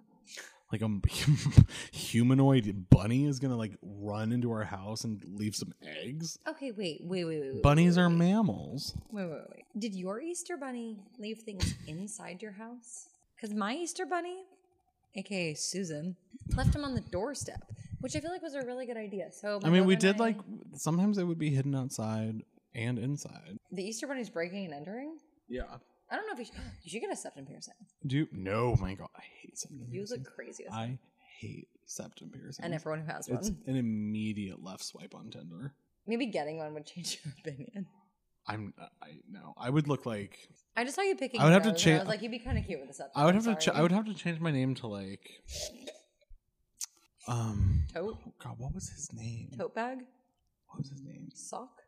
Like 0.72 0.82
um, 0.82 1.00
a 1.04 1.96
humanoid 1.96 2.86
bunny 2.90 3.24
is 3.24 3.38
gonna 3.38 3.56
like 3.56 3.72
run 3.82 4.32
into 4.32 4.50
our 4.50 4.64
house 4.64 5.04
and 5.04 5.22
leave 5.26 5.54
some 5.56 5.72
eggs. 5.82 6.38
Okay, 6.46 6.72
wait, 6.72 7.00
wait, 7.04 7.24
wait, 7.24 7.40
wait. 7.40 7.54
wait, 7.54 7.62
Bunnies 7.62 7.96
wait, 7.96 8.02
are 8.02 8.08
wait. 8.08 8.18
mammals. 8.18 8.94
Wait, 9.10 9.24
wait, 9.24 9.40
wait. 9.50 9.64
Did 9.78 9.94
your 9.94 10.20
Easter 10.20 10.56
Bunny 10.58 10.98
leave 11.18 11.38
things 11.38 11.74
inside 11.86 12.42
your 12.42 12.52
house? 12.52 13.08
Because 13.34 13.54
my 13.54 13.74
Easter 13.74 14.04
Bunny, 14.04 14.42
aka 15.14 15.54
Susan, 15.54 16.16
left 16.54 16.74
him 16.74 16.84
on 16.84 16.94
the 16.94 17.00
doorstep, 17.00 17.64
which 18.00 18.14
I 18.14 18.20
feel 18.20 18.30
like 18.30 18.42
was 18.42 18.54
a 18.54 18.62
really 18.62 18.84
good 18.84 18.96
idea. 18.98 19.30
So 19.32 19.60
I 19.64 19.70
mean, 19.70 19.86
we 19.86 19.96
did 19.96 20.16
I- 20.16 20.24
like 20.24 20.36
sometimes 20.74 21.16
they 21.16 21.24
would 21.24 21.38
be 21.38 21.48
hidden 21.50 21.74
outside 21.74 22.42
and 22.78 22.98
inside. 22.98 23.58
the 23.72 23.82
Easter 23.82 24.06
Bunny's 24.06 24.30
breaking 24.30 24.64
and 24.66 24.74
entering. 24.74 25.18
Yeah. 25.48 25.62
I 26.10 26.16
don't 26.16 26.26
know 26.26 26.32
if 26.32 26.38
you 26.38 26.44
should. 26.46 26.54
You 26.84 26.90
should 26.90 27.00
get 27.00 27.12
a 27.12 27.16
septum 27.16 27.44
piercing. 27.46 27.74
Do 28.06 28.16
you, 28.16 28.28
no, 28.32 28.76
my 28.80 28.94
God, 28.94 29.08
I 29.16 29.22
hate 29.42 29.58
septum 29.58 29.80
You 29.90 30.00
piercing. 30.00 30.18
look 30.18 30.34
crazy. 30.34 30.64
With 30.64 30.72
I 30.72 30.98
hate 31.38 31.68
septum 31.86 32.30
piercing. 32.30 32.64
and 32.64 32.72
everyone 32.74 33.00
who 33.00 33.12
has 33.12 33.28
one. 33.28 33.38
it's 33.38 33.48
an 33.66 33.76
immediate 33.76 34.62
left 34.62 34.84
swipe 34.84 35.14
on 35.14 35.30
Tinder. 35.30 35.74
Maybe 36.06 36.26
getting 36.26 36.56
one 36.58 36.72
would 36.74 36.86
change 36.86 37.18
your 37.24 37.34
opinion. 37.40 37.86
I'm 38.46 38.72
I 39.02 39.08
no. 39.30 39.52
I 39.58 39.68
would 39.68 39.88
look 39.88 40.06
like 40.06 40.38
I 40.74 40.84
just 40.84 40.96
saw 40.96 41.02
you 41.02 41.16
picking. 41.16 41.40
I 41.40 41.44
would 41.44 41.52
have 41.52 41.64
to 41.64 41.72
nose, 41.72 41.84
and 41.86 41.96
I 41.96 41.98
was 41.98 42.08
like, 42.08 42.22
you'd 42.22 42.30
be 42.30 42.38
kind 42.38 42.56
of 42.56 42.64
cute 42.64 42.80
with 42.80 42.88
a 42.88 42.94
septum. 42.94 43.20
I 43.20 43.26
would 43.26 43.34
I'm 43.34 43.42
have 43.44 43.58
to 43.58 43.70
ch- 43.70 43.74
I 43.74 43.82
would 43.82 43.92
have 43.92 44.06
to 44.06 44.14
change 44.14 44.40
my 44.40 44.50
name 44.50 44.74
to 44.76 44.86
like 44.86 45.28
um 47.26 47.84
Tote, 47.92 48.16
oh 48.26 48.32
God, 48.42 48.54
what 48.58 48.74
was 48.74 48.88
his 48.88 49.12
name? 49.12 49.50
tote 49.56 49.74
bag, 49.74 49.98
What 50.68 50.78
was 50.78 50.88
his 50.90 51.02
name? 51.02 51.28
sock, 51.34 51.82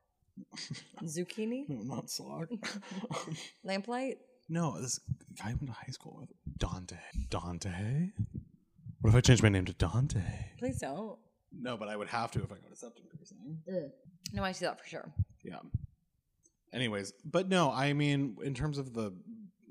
zucchini, 1.05 1.65
No, 1.69 1.95
not 1.95 2.11
Sock. 2.11 2.49
lamplight. 3.65 4.19
no, 4.49 4.81
this 4.81 4.99
guy 5.39 5.51
I 5.51 5.55
went 5.55 5.67
to 5.67 5.73
high 5.73 5.93
school 5.93 6.17
with. 6.21 6.31
Dante. 6.59 6.97
Dante? 7.31 8.11
What 9.01 9.11
if 9.11 9.17
I 9.17 9.21
change 9.21 9.43
my 9.43 9.49
name 9.49 9.65
to 9.67 9.73
Dante? 9.73 10.21
Please 10.59 10.79
don't. 10.79 11.19
No, 11.53 11.77
but 11.77 11.89
I 11.89 11.97
would 11.97 12.09
have 12.09 12.31
to 12.33 12.41
if 12.43 12.53
I 12.53 12.57
go 12.57 12.69
to 12.69 12.77
septum 12.77 13.05
piercing. 13.17 13.59
Mm. 13.69 13.91
No, 14.35 14.45
I 14.45 14.53
see 14.53 14.67
that 14.67 14.79
for 14.81 14.87
sure. 14.87 15.11
Yeah. 15.43 15.59
Anyways, 16.73 17.13
but 17.25 17.49
no, 17.49 17.71
I 17.73 17.93
mean, 17.95 18.37
in 18.45 18.55
terms 18.55 18.79
of 18.79 18.93
the 18.95 19.13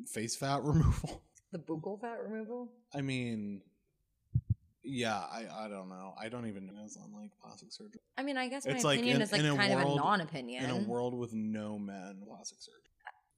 face 0.07 0.36
fat 0.36 0.61
removal, 0.63 1.22
The 1.51 1.59
buccal 1.59 1.99
fat 2.01 2.17
removal. 2.28 2.72
I 2.93 3.01
mean, 3.01 3.61
yeah, 4.89 5.17
I 5.17 5.45
I 5.65 5.67
don't 5.69 5.89
know. 5.89 6.13
I 6.19 6.29
don't 6.29 6.47
even 6.47 6.65
know 6.67 6.73
it's 6.83 6.97
on 6.97 7.11
like 7.13 7.31
plastic 7.41 7.71
surgery. 7.71 8.01
I 8.17 8.23
mean, 8.23 8.37
I 8.37 8.47
guess 8.49 8.65
my 8.65 8.73
It's 8.73 8.83
like 8.83 8.97
opinion 8.99 9.17
in- 9.17 9.21
is 9.21 9.31
like 9.31 9.41
in 9.41 9.47
a 9.47 9.55
kind 9.55 9.73
of 9.73 9.79
a 9.81 9.85
world- 9.85 9.97
non-opinion. 9.97 10.63
In 10.65 10.69
a 10.71 10.79
world 10.87 11.13
with 11.13 11.33
no 11.33 11.77
men, 11.79 12.21
plastic 12.27 12.59
surgery. 12.61 12.81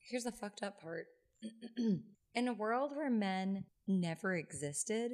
Here's 0.10 0.24
the 0.24 0.32
fucked 0.32 0.64
up 0.64 0.82
part. 0.82 1.06
in 1.78 2.48
a 2.48 2.54
world 2.54 2.92
where 2.96 3.10
men 3.10 3.66
never 3.88 4.36
existed, 4.36 5.12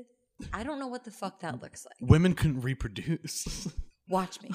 I 0.53 0.63
don't 0.63 0.79
know 0.79 0.88
what 0.88 1.03
the 1.03 1.11
fuck 1.11 1.39
that 1.41 1.61
looks 1.61 1.85
like. 1.85 2.09
Women 2.09 2.33
couldn't 2.33 2.61
reproduce. 2.61 3.67
Watch 4.09 4.41
me. 4.41 4.51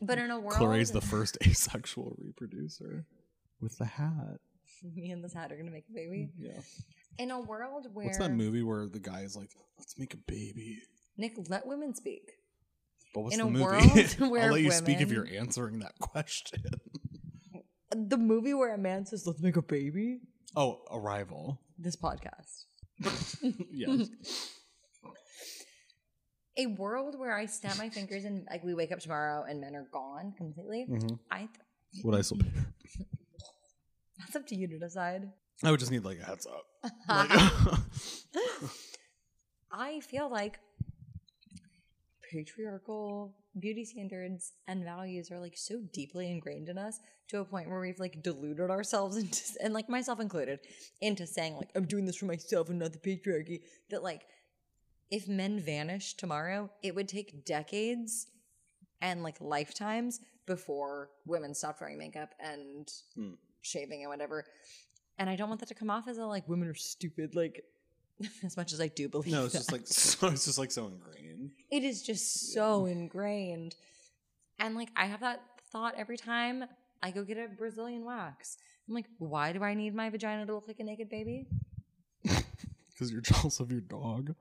But 0.00 0.18
in 0.18 0.30
a 0.30 0.38
world, 0.40 0.54
Clary's 0.58 0.90
the 0.90 1.00
first 1.00 1.38
asexual 1.46 2.16
reproducer 2.18 3.06
with 3.60 3.76
the 3.78 3.84
hat. 3.84 4.38
me 4.94 5.10
and 5.10 5.22
this 5.22 5.32
hat 5.34 5.52
are 5.52 5.56
gonna 5.56 5.70
make 5.70 5.84
a 5.90 5.92
baby. 5.94 6.30
Yeah. 6.38 6.60
In 7.18 7.30
a 7.30 7.40
world 7.40 7.86
where 7.92 8.06
What's 8.06 8.18
that 8.18 8.30
movie 8.32 8.62
where 8.62 8.86
the 8.86 9.00
guy 9.00 9.22
is 9.22 9.36
like, 9.36 9.50
"Let's 9.78 9.98
make 9.98 10.14
a 10.14 10.18
baby"? 10.18 10.78
Nick, 11.16 11.34
let 11.48 11.66
women 11.66 11.94
speak. 11.94 12.30
But 13.14 13.22
what's 13.22 13.34
In 13.36 13.40
the 13.40 13.46
a 13.46 13.50
movie? 13.50 13.64
world 13.64 14.10
where 14.32 14.42
I'll 14.44 14.52
let 14.52 14.60
you 14.62 14.70
speak 14.70 15.00
if 15.00 15.10
you're 15.10 15.26
answering 15.26 15.80
that 15.80 15.98
question. 15.98 16.62
The 17.90 18.16
movie 18.18 18.54
where 18.54 18.72
a 18.74 18.78
man 18.78 19.04
says, 19.06 19.26
"Let's 19.26 19.40
make 19.40 19.56
a 19.56 19.62
baby." 19.62 20.20
oh, 20.56 20.80
Arrival. 20.90 21.60
This 21.78 21.96
podcast. 21.96 22.64
yes. 23.72 24.08
A 26.56 26.66
world 26.66 27.16
where 27.18 27.36
I 27.36 27.46
snap 27.46 27.78
my 27.78 27.88
fingers 27.88 28.24
and 28.24 28.46
like 28.50 28.64
we 28.64 28.74
wake 28.74 28.90
up 28.90 28.98
tomorrow 28.98 29.44
and 29.48 29.60
men 29.60 29.76
are 29.76 29.86
gone 29.92 30.34
completely. 30.36 30.86
Mhm. 30.90 31.18
I 31.30 31.38
th- 31.92 32.04
Would 32.04 32.16
I 32.18 32.22
still? 32.22 32.38
that's 34.18 34.34
up 34.36 34.46
to 34.48 34.56
you 34.56 34.66
to 34.68 34.78
decide. 34.78 35.30
I 35.64 35.70
would 35.70 35.80
just 35.80 35.90
need 35.92 36.04
like 36.04 36.18
a 36.20 36.24
heads 36.24 36.46
up. 36.46 36.64
Like- 37.08 37.30
I 39.72 40.00
feel 40.00 40.30
like 40.30 40.58
patriarchal 42.30 43.34
beauty 43.58 43.84
standards 43.84 44.52
and 44.66 44.84
values 44.84 45.30
are 45.30 45.38
like 45.40 45.56
so 45.56 45.80
deeply 45.92 46.30
ingrained 46.30 46.68
in 46.68 46.78
us 46.78 47.00
to 47.28 47.40
a 47.40 47.44
point 47.44 47.68
where 47.68 47.80
we've 47.80 47.98
like 47.98 48.22
deluded 48.22 48.70
ourselves 48.70 49.16
into 49.22 49.40
and 49.62 49.72
like 49.74 49.88
myself 49.88 50.20
included 50.20 50.60
into 51.00 51.26
saying 51.26 51.56
like 51.56 51.70
I'm 51.74 51.86
doing 51.86 52.04
this 52.06 52.16
for 52.16 52.26
myself 52.26 52.68
and 52.68 52.78
not 52.78 52.92
the 52.92 52.98
patriarchy 52.98 53.60
that 53.90 54.02
like 54.02 54.22
if 55.10 55.26
men 55.26 55.58
vanished 55.60 56.18
tomorrow 56.18 56.70
it 56.82 56.94
would 56.94 57.08
take 57.08 57.44
decades 57.46 58.26
and 59.00 59.22
like 59.22 59.40
lifetimes 59.40 60.20
before 60.46 61.10
women 61.26 61.54
stopped 61.54 61.80
wearing 61.80 61.98
makeup 61.98 62.34
and 62.40 62.88
Hmm. 63.14 63.32
shaving 63.62 64.02
and 64.02 64.10
whatever 64.10 64.44
and 65.18 65.28
I 65.28 65.36
don't 65.36 65.48
want 65.48 65.60
that 65.60 65.68
to 65.68 65.74
come 65.74 65.90
off 65.90 66.08
as 66.08 66.18
a 66.18 66.24
like 66.26 66.48
women 66.48 66.68
are 66.68 66.74
stupid 66.74 67.34
like 67.34 67.64
as 68.44 68.56
much 68.56 68.72
as 68.72 68.80
I 68.80 68.88
do 68.88 69.08
believe 69.08 69.32
no, 69.32 69.44
it's 69.44 69.52
that. 69.52 69.58
just 69.60 69.72
like 69.72 69.86
so, 69.86 70.26
it's 70.28 70.44
just 70.46 70.58
like 70.58 70.70
so 70.70 70.86
ingrained. 70.86 71.50
It 71.70 71.84
is 71.84 72.02
just 72.02 72.52
so 72.52 72.86
ingrained. 72.86 73.74
And 74.58 74.74
like 74.74 74.88
I 74.96 75.06
have 75.06 75.20
that 75.20 75.42
thought 75.70 75.94
every 75.96 76.16
time 76.16 76.64
I 77.02 77.10
go 77.12 77.22
get 77.24 77.38
a 77.38 77.46
Brazilian 77.48 78.04
wax. 78.04 78.56
I'm 78.88 78.94
like, 78.94 79.06
why 79.18 79.52
do 79.52 79.62
I 79.62 79.74
need 79.74 79.94
my 79.94 80.08
vagina 80.10 80.46
to 80.46 80.54
look 80.54 80.66
like 80.66 80.80
a 80.80 80.84
naked 80.84 81.08
baby? 81.08 81.46
Because 82.98 83.12
you're 83.12 83.20
jealous 83.20 83.60
of 83.60 83.70
your 83.70 83.80
dog. 83.80 84.34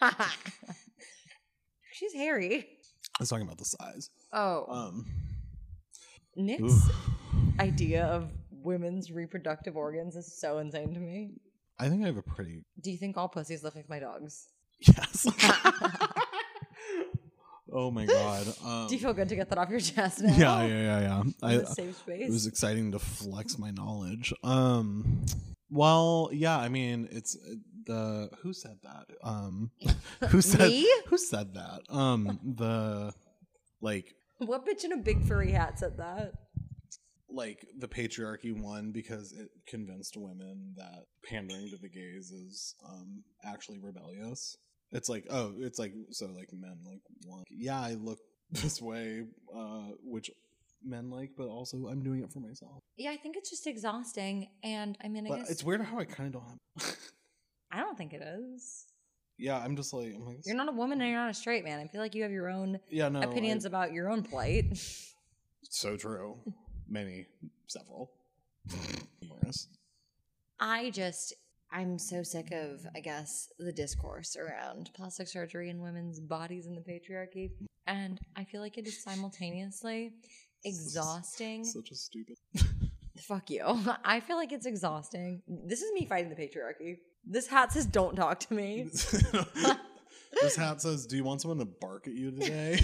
She's 1.92 2.12
hairy. 2.12 2.66
I 3.18 3.22
was 3.22 3.28
talking 3.28 3.44
about 3.46 3.58
the 3.58 3.64
size. 3.64 4.10
Oh, 4.32 4.66
Um. 4.68 5.06
Nick's 6.34 6.62
oof. 6.62 6.96
idea 7.60 8.06
of 8.06 8.28
women's 8.64 9.10
reproductive 9.10 9.76
organs 9.76 10.16
is 10.16 10.38
so 10.38 10.58
insane 10.58 10.94
to 10.94 11.00
me. 11.00 11.32
I 11.78 11.88
think 11.88 12.02
I 12.02 12.06
have 12.06 12.16
a 12.16 12.22
pretty 12.22 12.64
Do 12.80 12.90
you 12.90 12.98
think 12.98 13.16
all 13.16 13.28
pussies 13.28 13.62
look 13.62 13.74
like 13.74 13.88
my 13.88 13.98
dogs? 13.98 14.48
yes. 14.80 15.26
oh 17.72 17.90
my 17.90 18.06
god. 18.06 18.46
Um, 18.64 18.86
Do 18.88 18.94
you 18.94 19.00
feel 19.00 19.14
good 19.14 19.28
to 19.28 19.36
get 19.36 19.48
that 19.48 19.58
off 19.58 19.70
your 19.70 19.80
chest 19.80 20.20
now? 20.22 20.34
yeah, 20.36 20.66
yeah, 20.66 21.00
yeah, 21.00 21.02
yeah. 21.22 21.22
I, 21.42 21.62
safe 21.64 21.96
space. 21.96 22.28
it 22.28 22.32
was 22.32 22.46
exciting 22.46 22.92
to 22.92 22.98
flex 22.98 23.58
my 23.58 23.70
knowledge. 23.70 24.32
Um, 24.44 25.24
well, 25.70 26.30
yeah. 26.32 26.58
I 26.58 26.68
mean, 26.68 27.08
it's 27.10 27.36
uh, 27.36 27.54
the 27.86 28.30
who 28.42 28.52
said 28.52 28.78
that. 28.82 29.06
Um, 29.22 29.70
who 30.28 30.40
said 30.40 30.68
Me? 30.68 30.92
who 31.06 31.18
said 31.18 31.54
that? 31.54 31.80
Um, 31.88 32.38
the 32.44 33.12
like 33.80 34.14
what 34.38 34.66
bitch 34.66 34.84
in 34.84 34.92
a 34.92 34.96
big 34.96 35.24
furry 35.26 35.52
hat 35.52 35.78
said 35.78 35.96
that? 35.98 36.32
Like 37.34 37.66
the 37.78 37.88
patriarchy 37.88 38.52
won 38.58 38.92
because 38.92 39.32
it 39.32 39.48
convinced 39.66 40.16
women 40.16 40.74
that 40.76 41.04
pandering 41.24 41.68
to 41.70 41.76
the 41.78 41.88
gays 41.88 42.30
is 42.30 42.74
um 42.88 43.22
actually 43.44 43.78
rebellious. 43.80 44.56
It's 44.92 45.08
like 45.08 45.26
oh, 45.30 45.54
it's 45.58 45.78
like 45.78 45.92
so 46.10 46.26
like 46.26 46.48
men 46.52 46.78
like 46.84 47.00
want 47.26 47.46
yeah 47.50 47.80
I 47.80 47.94
look 47.94 48.18
this 48.50 48.80
way, 48.82 49.24
uh, 49.56 49.88
which 50.04 50.30
men 50.84 51.10
like, 51.10 51.30
but 51.36 51.46
also 51.46 51.86
I'm 51.86 52.02
doing 52.02 52.22
it 52.22 52.30
for 52.32 52.40
myself. 52.40 52.80
Yeah, 52.96 53.10
I 53.12 53.16
think 53.16 53.36
it's 53.36 53.48
just 53.50 53.66
exhausting. 53.66 54.48
And 54.62 54.98
I 55.02 55.08
mean, 55.08 55.26
I 55.26 55.30
But 55.30 55.38
guess 55.38 55.50
it's 55.50 55.64
weird 55.64 55.80
how 55.80 55.98
I 55.98 56.04
kind 56.04 56.34
of 56.34 56.42
don't 56.42 56.58
have. 56.80 56.96
I 57.72 57.80
don't 57.80 57.96
think 57.96 58.12
it 58.12 58.20
is. 58.22 58.84
yeah, 59.38 59.56
I'm 59.58 59.76
just 59.76 59.94
like 59.94 60.12
I'm 60.14 60.26
like 60.26 60.40
You're 60.44 60.56
not 60.56 60.68
a 60.68 60.72
woman 60.72 61.00
and 61.00 61.10
you're 61.10 61.18
not 61.20 61.30
a 61.30 61.34
straight 61.34 61.64
man. 61.64 61.78
I 61.80 61.86
feel 61.86 62.00
like 62.02 62.14
you 62.14 62.22
have 62.24 62.32
your 62.32 62.50
own 62.50 62.78
yeah 62.90 63.08
no 63.08 63.20
opinions 63.20 63.64
I- 63.64 63.68
about 63.68 63.92
your 63.92 64.10
own 64.10 64.22
plight. 64.22 64.66
so 65.70 65.96
true. 65.96 66.36
Many, 66.92 67.24
several, 67.68 68.10
numerous. 69.22 69.68
I 70.60 70.90
just, 70.90 71.32
I'm 71.72 71.98
so 71.98 72.22
sick 72.22 72.52
of, 72.52 72.86
I 72.94 73.00
guess, 73.00 73.48
the 73.58 73.72
discourse 73.72 74.36
around 74.36 74.90
plastic 74.94 75.26
surgery 75.26 75.70
and 75.70 75.80
women's 75.80 76.20
bodies 76.20 76.66
in 76.66 76.74
the 76.74 76.82
patriarchy. 76.82 77.52
And 77.86 78.20
I 78.36 78.44
feel 78.44 78.60
like 78.60 78.76
it 78.76 78.86
is 78.86 79.02
simultaneously 79.02 80.12
exhausting. 80.66 81.64
Such 81.64 81.92
a 81.92 81.94
stupid. 81.94 82.36
Fuck 83.22 83.48
you. 83.48 83.64
I 84.04 84.20
feel 84.20 84.36
like 84.36 84.52
it's 84.52 84.66
exhausting. 84.66 85.40
This 85.48 85.80
is 85.80 85.90
me 85.94 86.04
fighting 86.04 86.28
the 86.28 86.36
patriarchy. 86.36 86.98
This 87.24 87.46
hat 87.46 87.72
says, 87.72 87.86
don't 87.86 88.16
talk 88.16 88.38
to 88.40 88.52
me. 88.52 88.82
this 90.42 90.56
hat 90.56 90.82
says, 90.82 91.06
"Do 91.06 91.16
you 91.16 91.24
want 91.24 91.40
someone 91.40 91.58
to 91.58 91.64
bark 91.64 92.06
at 92.06 92.14
you 92.14 92.32
today?" 92.32 92.80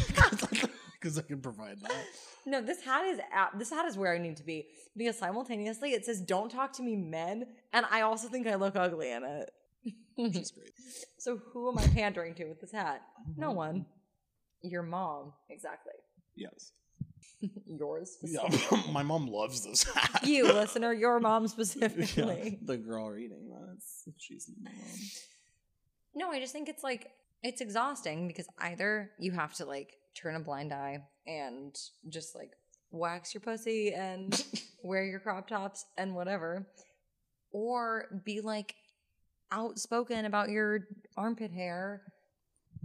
Because 1.01 1.19
I 1.19 1.23
can 1.23 1.41
provide 1.41 1.81
that. 1.81 1.93
No, 2.47 2.63
this 2.63 2.83
hat 2.83 3.05
is 3.05 3.19
at, 3.31 3.59
this 3.59 3.69
hat 3.69 3.85
is 3.85 3.99
where 3.99 4.15
I 4.15 4.17
need 4.17 4.39
to 4.39 4.43
be 4.43 4.69
because 4.97 5.19
simultaneously 5.19 5.93
it 5.93 6.07
says 6.07 6.19
"Don't 6.23 6.51
talk 6.51 6.73
to 6.75 6.83
me, 6.83 6.97
men," 6.97 7.47
and 7.75 7.85
I 7.91 8.01
also 8.01 8.27
think 8.29 8.47
I 8.47 8.55
look 8.55 8.75
ugly 8.75 9.11
in 9.11 9.23
it. 9.23 9.51
She's 10.17 10.51
great. 10.57 10.73
So 11.19 11.37
who 11.53 11.71
am 11.71 11.77
I 11.77 11.87
pandering 11.89 12.35
to 12.37 12.47
with 12.47 12.59
this 12.59 12.73
hat? 12.73 13.03
No 13.37 13.49
mm-hmm. 13.49 13.57
one. 13.57 13.87
Your 14.63 14.83
mom, 14.83 15.35
exactly. 15.51 15.93
Yes. 16.37 16.73
Yours 17.67 18.17
Yeah, 18.23 18.49
my 18.91 19.03
mom 19.03 19.27
loves 19.27 19.65
this 19.65 19.85
hat. 19.85 20.27
You 20.27 20.45
listener, 20.45 20.93
your 20.93 21.21
mom 21.21 21.43
Yeah, 21.43 21.49
specifically. 21.49 22.59
the 22.63 22.77
girl 22.77 23.09
reading 23.09 23.51
that. 23.51 23.79
She's 24.17 24.51
mom. 24.61 24.73
No, 26.15 26.31
I 26.31 26.41
just 26.41 26.53
think 26.53 26.69
it's 26.69 26.83
like 26.83 27.11
it's 27.43 27.61
exhausting 27.61 28.27
because 28.27 28.47
either 28.59 29.11
you 29.21 29.33
have 29.33 29.55
to 29.55 29.65
like 29.65 29.95
turn 30.21 30.37
a 30.37 30.41
blind 30.41 30.73
eye 30.73 30.99
and 31.27 31.77
just 32.09 32.35
like 32.35 32.51
wax 32.91 33.35
your 33.35 33.41
pussy 33.41 33.93
and 33.93 34.45
wear 34.83 35.05
your 35.05 35.21
crop 35.21 35.49
tops 35.49 35.85
and 35.97 36.15
whatever, 36.15 36.67
or 37.53 38.07
be 38.25 38.41
like 38.41 38.75
outspoken 39.51 40.25
about 40.25 40.51
your 40.51 40.81
armpit 41.17 41.53
hair 41.53 42.03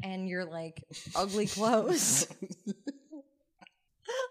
and 0.04 0.28
your 0.28 0.46
like 0.46 0.84
ugly 1.16 1.48
clothes. 1.48 2.28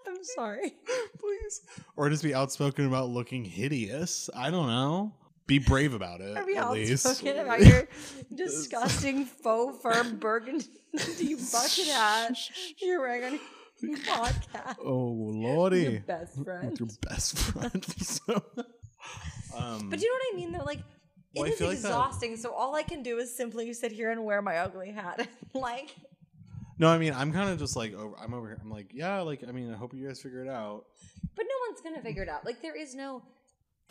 I'm 0.06 0.24
sorry. 0.36 0.74
Please. 1.18 1.62
Or 1.96 2.08
just 2.10 2.22
be 2.22 2.34
outspoken 2.34 2.86
about 2.86 3.08
looking 3.08 3.44
hideous. 3.44 4.28
I 4.36 4.50
don't 4.50 4.66
know. 4.66 5.14
Be 5.52 5.58
brave 5.58 5.92
about 5.92 6.22
it. 6.22 6.34
Are 6.34 6.46
we 6.46 6.56
at 6.56 6.70
least. 6.70 7.04
outspoken 7.04 7.38
about 7.40 7.60
your 7.66 7.86
disgusting 8.34 9.26
faux 9.26 9.82
fur 9.82 10.02
burgundy 10.14 10.64
bucket 10.94 11.88
hat 11.88 12.38
you're 12.78 13.00
wearing 13.00 13.34
on 13.34 13.40
your 13.82 13.98
podcast? 13.98 14.76
Oh 14.82 15.12
lordy. 15.12 15.82
Your 15.82 16.00
best 16.00 16.42
friend. 16.42 16.80
Your 16.80 16.88
best 17.02 17.38
friend. 17.38 17.84
so, 17.98 18.42
um, 19.54 19.90
But 19.90 19.98
do 19.98 20.06
you 20.06 20.10
know 20.10 20.18
what 20.20 20.32
I 20.32 20.36
mean 20.36 20.52
though? 20.52 20.64
Like 20.64 20.80
Well, 21.34 21.44
it 21.44 21.50
is 21.50 21.58
feel 21.58 21.68
like 21.68 21.76
exhausting. 21.76 22.38
So 22.38 22.54
all 22.54 22.74
I 22.74 22.82
can 22.82 23.02
do 23.02 23.18
is 23.18 23.36
simply 23.36 23.74
sit 23.74 23.92
here 23.92 24.10
and 24.10 24.24
wear 24.24 24.40
my 24.40 24.56
ugly 24.56 24.90
hat. 24.90 25.28
like 25.52 25.94
no, 26.78 26.88
I 26.88 26.96
mean, 26.96 27.12
I'm 27.12 27.30
kind 27.30 27.50
of 27.50 27.58
just 27.58 27.76
like 27.76 27.92
over. 27.92 28.14
I'm 28.18 28.32
over 28.32 28.46
here. 28.46 28.58
I'm 28.58 28.70
like, 28.70 28.86
yeah, 28.94 29.20
like 29.20 29.44
I 29.46 29.52
mean, 29.52 29.70
I 29.70 29.76
hope 29.76 29.92
you 29.92 30.08
guys 30.08 30.22
figure 30.22 30.42
it 30.42 30.48
out. 30.48 30.86
but 31.36 31.44
no 31.44 31.54
one's 31.68 31.82
gonna 31.82 32.00
figure 32.00 32.22
it 32.22 32.30
out. 32.30 32.46
Like 32.46 32.62
there 32.62 32.74
is 32.74 32.94
no 32.94 33.22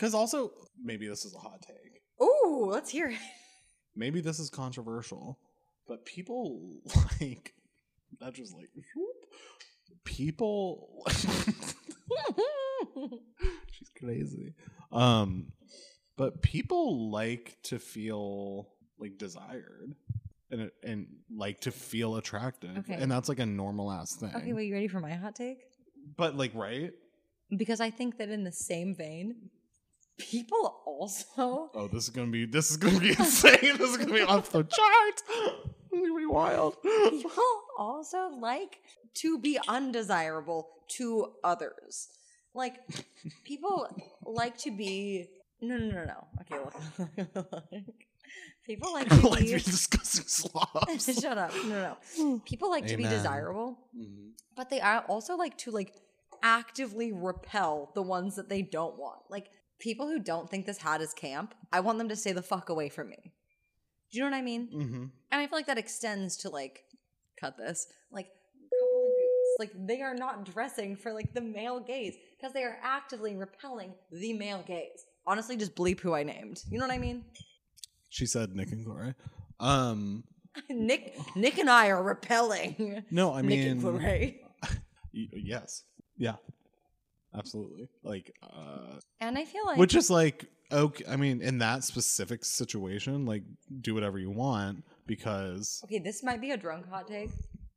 Because 0.02 0.16
also, 0.16 0.52
maybe 0.84 1.08
this 1.08 1.26
is 1.26 1.36
a 1.36 1.38
hot 1.38 1.62
take. 1.62 2.02
Ooh, 2.20 2.66
let's 2.66 2.90
hear 2.90 3.10
it. 3.10 3.20
Maybe 3.96 4.20
this 4.20 4.40
is 4.40 4.50
controversial, 4.50 5.38
but 5.88 6.06
people 6.06 6.82
like 7.22 7.54
that. 8.20 8.34
Just 8.34 8.56
like 8.56 8.70
whoop. 8.96 9.16
people. 10.04 11.06
She's 13.72 13.92
crazy. 14.00 14.56
Um, 14.92 15.52
but 16.18 16.42
people 16.42 17.12
like 17.12 17.60
to 17.66 17.78
feel 17.78 18.70
like 18.98 19.20
desired. 19.20 19.94
And, 20.50 20.72
and 20.84 21.08
like 21.34 21.62
to 21.62 21.72
feel 21.72 22.18
attractive, 22.18 22.80
Okay. 22.80 22.96
and 22.96 23.10
that's 23.10 23.30
like 23.30 23.40
a 23.40 23.46
normal 23.46 23.90
ass 23.90 24.16
thing. 24.18 24.34
okay, 24.36 24.52
wait, 24.52 24.66
you 24.66 24.74
ready 24.74 24.90
for 24.90 25.00
my 25.00 25.14
hot 25.14 25.34
take? 25.36 25.60
But 26.18 26.36
like, 26.36 26.54
right? 26.56 26.92
Because 27.56 27.80
I 27.80 27.90
think 27.90 28.18
that 28.18 28.28
in 28.30 28.44
the 28.44 28.52
same 28.52 28.94
vein, 28.94 29.50
people 30.18 30.82
also 30.86 31.70
Oh, 31.74 31.88
this 31.92 32.04
is 32.04 32.10
gonna 32.10 32.32
be 32.32 32.46
this 32.46 32.72
is 32.72 32.78
gonna 32.78 33.00
be 33.00 33.10
insane. 33.20 33.78
this 33.78 33.90
is 33.92 33.98
gonna 33.98 34.14
be 34.14 34.22
off 34.22 34.52
the 34.52 34.64
chart. 34.64 35.22
It's 35.24 35.24
gonna 35.92 36.16
be 36.18 36.26
wild. 36.26 36.78
people 36.82 37.44
also 37.78 38.30
like 38.40 38.80
to 39.16 39.40
be 39.40 39.60
undesirable 39.68 40.70
to 40.98 41.34
others. 41.44 42.10
Like 42.54 42.76
people 43.44 43.88
like 44.26 44.58
to 44.60 44.72
be 44.72 45.28
no 45.62 45.78
no 45.78 45.88
no 45.90 46.04
no. 46.06 46.28
Okay, 46.42 46.60
look. 47.36 47.54
people 48.66 48.94
like 48.94 49.10
to 49.10 49.28
like 49.28 49.42
be 49.46 49.54
discussing 49.54 50.26
slobs. 50.28 51.20
Shut 51.20 51.38
up. 51.38 51.52
No 51.66 51.98
no. 52.18 52.40
People 52.46 52.70
like 52.70 52.88
to 52.88 52.98
be 52.98 53.04
Amen. 53.06 53.16
desirable, 53.18 53.80
Mhm. 53.98 54.32
but 54.56 54.70
they 54.70 54.82
are 54.82 55.00
also 55.08 55.36
like 55.36 55.58
to 55.60 55.72
like 55.72 55.94
actively 56.44 57.12
repel 57.12 57.92
the 57.96 58.02
ones 58.02 58.36
that 58.36 58.50
they 58.50 58.62
don't 58.62 58.98
want. 58.98 59.20
Like 59.30 59.48
people 59.82 60.08
who 60.08 60.20
don't 60.20 60.50
think 60.50 60.66
this 60.66 60.78
hat 60.78 61.02
is 61.02 61.14
camp, 61.14 61.54
I 61.74 61.82
want 61.82 61.98
them 61.98 62.08
to 62.10 62.16
stay 62.16 62.32
the 62.32 62.42
fuck 62.42 62.70
away 62.70 62.88
from 62.88 63.10
me. 63.10 63.34
Do 64.12 64.18
you 64.18 64.24
know 64.24 64.30
what 64.32 64.38
I 64.38 64.42
mean? 64.42 64.70
Mhm. 64.74 65.12
And 65.32 65.42
I 65.42 65.48
feel 65.48 65.58
like 65.58 65.68
that 65.68 65.78
extends 65.78 66.38
to 66.38 66.50
like 66.50 66.86
cut 67.40 67.58
this, 67.58 67.88
like 68.12 68.28
couple 68.80 69.06
of 69.06 69.12
boots. 69.18 69.56
like 69.60 69.88
they 69.88 70.02
are 70.02 70.14
not 70.16 70.46
dressing 70.46 70.96
for 70.96 71.12
like 71.14 71.34
the 71.34 71.42
male 71.42 71.80
gaze 71.80 72.16
because 72.38 72.54
they 72.54 72.64
are 72.64 72.78
actively 72.84 73.36
repelling 73.36 73.94
the 74.12 74.34
male 74.34 74.64
gaze. 74.66 75.06
Honestly, 75.26 75.56
just 75.58 75.76
bleep 75.76 76.00
who 76.00 76.14
I 76.14 76.24
named. 76.24 76.62
You 76.70 76.78
know 76.80 76.86
what 76.88 76.94
I 76.94 76.98
mean? 76.98 77.26
She 78.10 78.26
said 78.26 78.56
Nick 78.56 78.72
and 78.72 78.86
Corey. 78.86 79.14
Um, 79.60 80.24
Nick, 80.70 81.16
Nick 81.36 81.58
and 81.60 81.70
I 81.70 81.88
are 81.90 82.04
repelling. 82.04 83.04
no, 83.12 83.34
I 83.34 83.42
Nick 83.42 83.60
mean, 83.60 83.68
and 83.70 83.82
Corey. 83.82 84.42
yes, 85.14 85.84
yeah, 86.18 86.36
absolutely. 87.38 87.90
Like, 88.04 88.34
uh, 88.44 89.00
And 89.20 89.38
I 89.38 89.46
feel 89.46 89.66
like 89.66 89.78
which 89.78 89.96
is 89.96 90.10
like 90.10 90.46
okay. 90.72 91.04
I 91.10 91.16
mean, 91.18 91.42
in 91.42 91.58
that 91.60 91.84
specific 91.84 92.46
situation, 92.46 93.26
like, 93.26 93.44
do 93.82 93.94
whatever 93.94 94.18
you 94.20 94.30
want 94.32 94.84
because. 95.06 95.82
okay, 95.86 96.00
this 96.00 96.24
might 96.24 96.42
be 96.42 96.52
a 96.52 96.58
drunk 96.58 96.88
hot 96.90 97.08
take. 97.08 97.30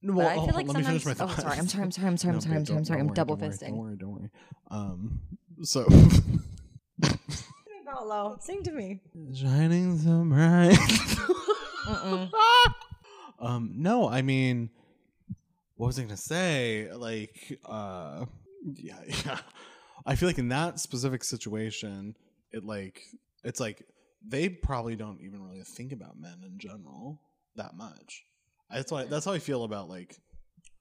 No, 0.03 0.15
But 0.15 0.27
I 0.27 0.35
feel 0.35 0.55
like 0.55 0.67
let 0.67 0.77
me 0.77 0.83
finish 0.83 1.05
my 1.07 1.15
sometimes- 1.15 1.37
thought. 1.43 1.47
oh, 1.47 1.49
sorry, 1.49 1.59
I'm 1.59 1.67
sorry, 1.69 1.85
I'm 1.85 1.91
sorry, 1.91 2.09
I'm 2.09 2.17
sorry, 2.19 2.35
I'm 2.35 2.41
sorry, 2.43 2.57
I'm 2.57 2.65
sorry, 2.67 2.79
I'm 2.79 2.85
sorry, 2.85 3.01
I'm 3.01 3.13
double 3.15 3.37
don't 3.37 3.49
worry, 3.49 3.57
fisting. 3.57 3.69
Don't 3.69 3.79
worry, 3.79 3.97
don't 3.97 4.13
worry. 4.13 4.31
Um, 4.71 5.21
so 5.63 5.87
Paolo, 7.87 8.37
sing 8.41 8.63
to 8.65 8.73
me. 8.73 9.01
shining 9.35 9.99
so 9.99 10.25
bright. 10.25 10.79
Um, 13.41 13.73
no, 13.77 14.09
I 14.09 14.23
mean, 14.23 14.71
what 15.77 15.89
was 15.89 15.99
I 15.99 16.03
gonna 16.03 16.17
say? 16.17 16.89
Like, 16.95 17.59
uh, 17.65 18.25
yeah, 18.65 19.01
yeah. 19.27 19.39
I 20.07 20.17
feel 20.17 20.29
like 20.29 20.39
in 20.39 20.49
that 20.49 20.81
specific 20.81 21.25
situation, 21.25 22.17
it 22.53 22.65
like 22.65 23.03
it's 23.45 23.61
like 23.61 23.85
they 24.27 24.49
probably 24.49 24.97
don't 24.97 25.21
even 25.23 25.43
really 25.43 25.63
think 25.63 25.93
about 25.93 26.19
men 26.19 26.43
in 26.45 26.59
general 26.59 27.21
that 27.57 27.77
much. 27.77 28.25
That's 28.71 28.91
why 28.91 29.05
that's 29.05 29.25
how 29.25 29.33
I 29.33 29.39
feel 29.39 29.65
about 29.65 29.89
like 29.89 30.17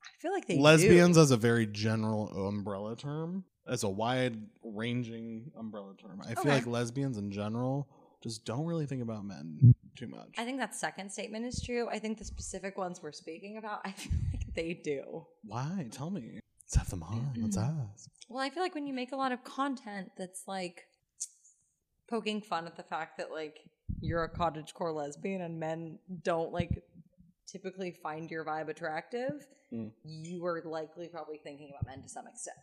I 0.03 0.21
feel 0.21 0.31
like 0.33 0.47
they 0.47 0.55
do. 0.55 0.61
lesbians 0.61 1.17
as 1.17 1.31
a 1.31 1.37
very 1.37 1.67
general 1.67 2.27
umbrella 2.47 2.95
term, 2.95 3.43
as 3.67 3.83
a 3.83 3.89
wide 3.89 4.37
ranging 4.63 5.51
umbrella 5.57 5.93
term. 6.01 6.21
I 6.21 6.29
feel 6.35 6.39
Okay. 6.41 6.51
like 6.55 6.67
lesbians 6.67 7.17
in 7.17 7.31
general 7.31 7.87
just 8.23 8.45
don't 8.45 8.65
really 8.65 8.85
think 8.85 9.01
about 9.01 9.25
men 9.25 9.73
too 9.97 10.07
much. 10.07 10.29
I 10.37 10.45
think 10.45 10.57
that 10.59 10.73
second 10.75 11.11
statement 11.11 11.45
is 11.45 11.61
true. 11.61 11.87
I 11.89 11.99
think 11.99 12.17
the 12.17 12.25
specific 12.25 12.77
ones 12.77 13.01
we're 13.03 13.11
speaking 13.11 13.57
about, 13.57 13.81
I 13.85 13.91
feel 13.91 14.13
like 14.31 14.53
they 14.55 14.73
do. 14.73 15.25
Why? 15.43 15.87
Tell 15.91 16.09
me. 16.09 16.39
Let's 16.73 16.89
have 16.89 16.89
them 16.89 17.03
on. 17.03 17.33
Let's 17.39 17.55
ask. 17.57 18.09
Well, 18.29 18.41
I 18.43 18.49
feel 18.49 18.63
like 18.63 18.73
when 18.73 18.87
you 18.87 18.95
make 18.95 19.11
a 19.11 19.15
lot 19.15 19.31
of 19.31 19.43
content 19.43 20.09
that's 20.17 20.47
like 20.47 20.87
poking 22.09 22.41
fun 22.41 22.65
at 22.65 22.75
the 22.75 22.81
fact 22.83 23.19
that 23.19 23.31
like 23.31 23.59
you're 24.01 24.23
a 24.23 24.29
cottagecore 24.29 24.93
lesbian 24.95 25.41
and 25.41 25.59
men 25.59 25.99
don't 26.23 26.51
like 26.51 26.81
typically 27.47 27.91
find 27.91 28.31
your 28.31 28.43
vibe 28.43 28.69
attractive, 28.69 29.45
Mm. 29.71 29.91
you 30.03 30.45
are 30.45 30.61
likely 30.65 31.07
probably 31.07 31.39
thinking 31.43 31.71
about 31.71 31.87
men 31.87 32.03
to 32.03 32.07
some 32.09 32.27
extent. 32.27 32.57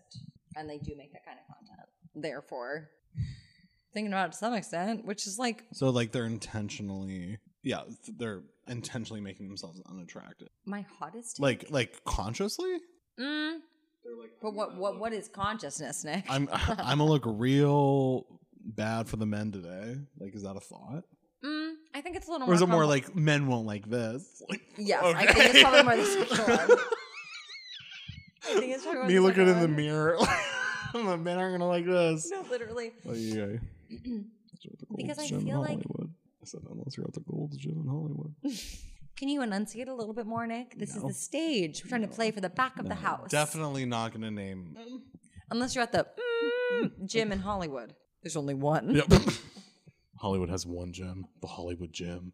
And 0.57 0.69
they 0.71 0.79
do 0.79 0.95
make 0.97 1.13
that 1.13 1.25
kind 1.25 1.39
of 1.41 1.57
content. 1.57 1.89
Therefore, 2.15 2.89
thinking 3.93 4.13
about 4.13 4.29
it 4.29 4.33
to 4.33 4.39
some 4.39 4.55
extent, 4.55 5.05
which 5.05 5.27
is 5.27 5.37
like 5.39 5.65
So 5.73 5.91
like 5.91 6.13
they're 6.13 6.25
intentionally, 6.27 7.39
yeah, 7.65 7.83
they're 8.17 8.43
intentionally 8.69 9.21
making 9.21 9.49
themselves 9.49 9.81
unattractive. 9.91 10.49
my 10.67 10.85
hottest 10.99 11.37
take. 11.37 11.43
Like 11.43 11.67
like 11.71 12.05
consciously. 12.05 12.79
Mm. 13.19 13.59
But 14.43 14.55
what 14.55 14.77
what 14.77 14.99
what 14.99 15.13
is 15.13 15.29
consciousness, 15.29 16.05
Nick? 16.09 16.25
I'm 16.29 16.49
I'm 16.53 16.99
gonna 16.99 17.05
look 17.05 17.25
real 17.27 18.27
bad 18.65 19.09
for 19.09 19.17
the 19.17 19.27
men 19.27 19.53
today. 19.53 19.97
Like, 20.19 20.35
is 20.35 20.43
that 20.43 20.57
a 20.57 20.61
thought? 20.61 21.05
mm, 21.45 21.73
I 21.95 22.01
think 22.03 22.17
it's 22.17 22.29
a 22.29 22.31
little 22.33 22.51
Or 22.51 22.55
is 22.55 22.61
more 22.61 22.69
it 22.69 22.73
more 22.73 22.83
compli- 22.85 22.89
like 22.89 23.17
men 23.17 23.47
won't 23.47 23.67
like 23.67 23.89
this? 23.89 24.43
Like, 24.49 24.63
Yes, 24.77 25.03
I 25.17 25.27
think 25.33 25.55
it's 25.55 25.63
probably 25.63 25.83
more 25.83 25.97
the 25.97 26.03
okay. 26.03 26.27
sexual 26.29 26.57
one. 26.57 26.79
I 28.43 28.59
think 28.61 28.75
it's 28.75 28.85
probably 28.85 29.15
Me 29.15 29.21
looking 29.21 29.43
in 29.47 29.55
second 29.55 29.63
the 29.63 29.69
mirror. 29.83 30.19
the 30.93 31.17
men 31.17 31.39
aren't 31.39 31.55
gonna 31.55 31.69
like 31.69 31.87
this. 31.87 32.31
No, 32.31 32.43
literally. 32.51 32.93
Oh, 33.09 33.13
yeah. 33.15 33.57
Because 34.97 35.19
I 35.19 35.27
Gym 35.29 35.45
feel 35.45 35.61
like- 35.61 35.69
Hollywood. 35.83 36.13
I 36.43 36.45
said 36.47 36.61
unless 36.71 36.97
you're 36.97 37.07
at 37.07 37.15
the 37.15 37.21
Gold's 37.21 37.57
Gym 37.57 37.81
in 37.83 37.87
Hollywood. 37.89 38.35
Can 39.21 39.29
you 39.29 39.43
enunciate 39.43 39.87
a 39.87 39.95
little 39.95 40.15
bit 40.15 40.25
more, 40.25 40.47
Nick? 40.47 40.79
This 40.79 40.97
No. 40.97 41.03
is 41.03 41.09
the 41.09 41.13
stage. 41.13 41.85
We're 41.85 41.91
trying 41.91 42.01
to 42.01 42.09
play 42.09 42.31
for 42.31 42.41
the 42.41 42.49
back 42.49 42.79
of 42.79 42.89
the 42.89 42.95
house. 42.95 43.31
Definitely 43.31 43.85
not 43.85 44.15
gonna 44.15 44.31
name. 44.31 44.75
Unless 45.51 45.75
you're 45.75 45.83
at 45.85 45.93
the 45.93 46.07
mm, 46.73 47.05
gym 47.05 47.31
in 47.31 47.41
Hollywood. 47.41 47.95
There's 48.23 48.35
only 48.37 48.55
one. 48.55 48.95
Yep. 48.95 49.13
Hollywood 50.21 50.49
has 50.49 50.65
one 50.65 50.95
gym, 50.95 51.27
the 51.43 51.49
Hollywood 51.49 51.93
Gym. 51.93 52.33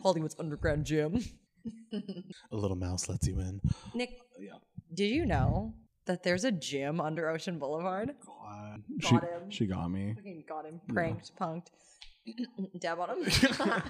Hollywood's 0.00 0.36
underground 0.38 0.84
gym. 0.84 1.20
A 1.92 2.56
little 2.56 2.76
mouse 2.76 3.08
lets 3.08 3.26
you 3.26 3.40
in. 3.40 3.60
Nick, 3.94 4.10
Yeah. 4.38 4.58
did 4.94 5.10
you 5.10 5.26
know 5.26 5.74
that 6.06 6.22
there's 6.22 6.44
a 6.44 6.52
gym 6.52 7.00
under 7.00 7.28
Ocean 7.28 7.58
Boulevard? 7.58 8.14
God. 8.24 8.84
Got 9.00 9.08
she, 9.08 9.14
him. 9.16 9.50
she 9.50 9.66
got 9.66 9.88
me. 9.90 10.12
Fucking 10.14 10.44
got 10.48 10.66
him 10.66 10.80
pranked, 10.88 11.32
punked. 11.36 11.66
Dab 12.78 13.00
on 13.00 13.24
him. 13.24 13.82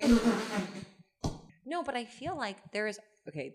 no, 1.66 1.82
but 1.82 1.94
I 1.96 2.04
feel 2.04 2.36
like 2.36 2.56
there 2.72 2.86
is 2.86 2.98
okay. 3.28 3.54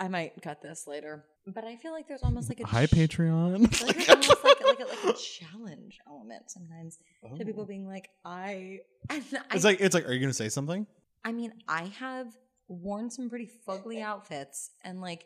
I 0.00 0.08
might 0.08 0.40
cut 0.42 0.62
this 0.62 0.86
later, 0.86 1.24
but 1.46 1.64
I 1.64 1.76
feel 1.76 1.92
like 1.92 2.08
there's 2.08 2.22
almost 2.22 2.48
like 2.48 2.60
a 2.60 2.66
Hi, 2.66 2.86
ch- 2.86 2.90
Patreon. 2.90 3.82
Like 3.86 3.96
there's 3.96 4.08
almost 4.28 4.44
like, 4.44 4.64
like, 4.64 4.80
a, 4.80 4.84
like 4.84 5.14
a 5.14 5.18
challenge 5.18 5.98
element 6.08 6.50
sometimes 6.50 6.98
to 7.22 7.42
oh. 7.42 7.44
people 7.44 7.62
Oh. 7.62 7.66
being 7.66 7.86
like, 7.86 8.08
I, 8.24 8.80
and 9.10 9.22
I, 9.50 9.54
It's 9.54 9.64
like 9.64 9.80
it's 9.80 9.94
like, 9.94 10.08
are 10.08 10.12
you 10.12 10.20
gonna 10.20 10.32
say 10.32 10.48
something? 10.48 10.86
I 11.24 11.32
mean, 11.32 11.52
I 11.68 11.84
have 11.98 12.26
worn 12.68 13.10
some 13.10 13.28
pretty 13.28 13.48
fugly 13.68 14.02
outfits 14.02 14.70
and 14.82 15.00
like 15.00 15.24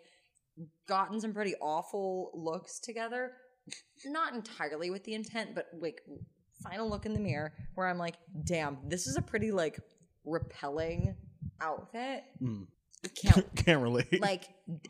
gotten 0.89 1.21
some 1.21 1.33
pretty 1.33 1.55
awful 1.61 2.31
looks 2.35 2.81
together. 2.81 3.33
Not 4.05 4.35
entirely 4.35 4.91
with 4.91 5.05
the 5.05 5.15
intent, 5.15 5.55
but 5.55 5.67
like 5.81 6.01
final 6.63 6.89
look 6.89 7.07
in 7.07 7.13
the 7.15 7.21
mirror 7.21 7.53
where 7.75 7.87
I'm 7.87 7.99
like, 7.99 8.17
damn, 8.45 8.79
this 8.89 9.07
is 9.07 9.17
a 9.17 9.23
pretty 9.23 9.53
like 9.53 9.79
repelling 10.25 11.15
outfit. 11.61 12.25
Mm. 12.43 12.67
Can't 13.15 13.55
Can't 13.57 13.83
relate. 13.83 14.21
like 14.21 14.49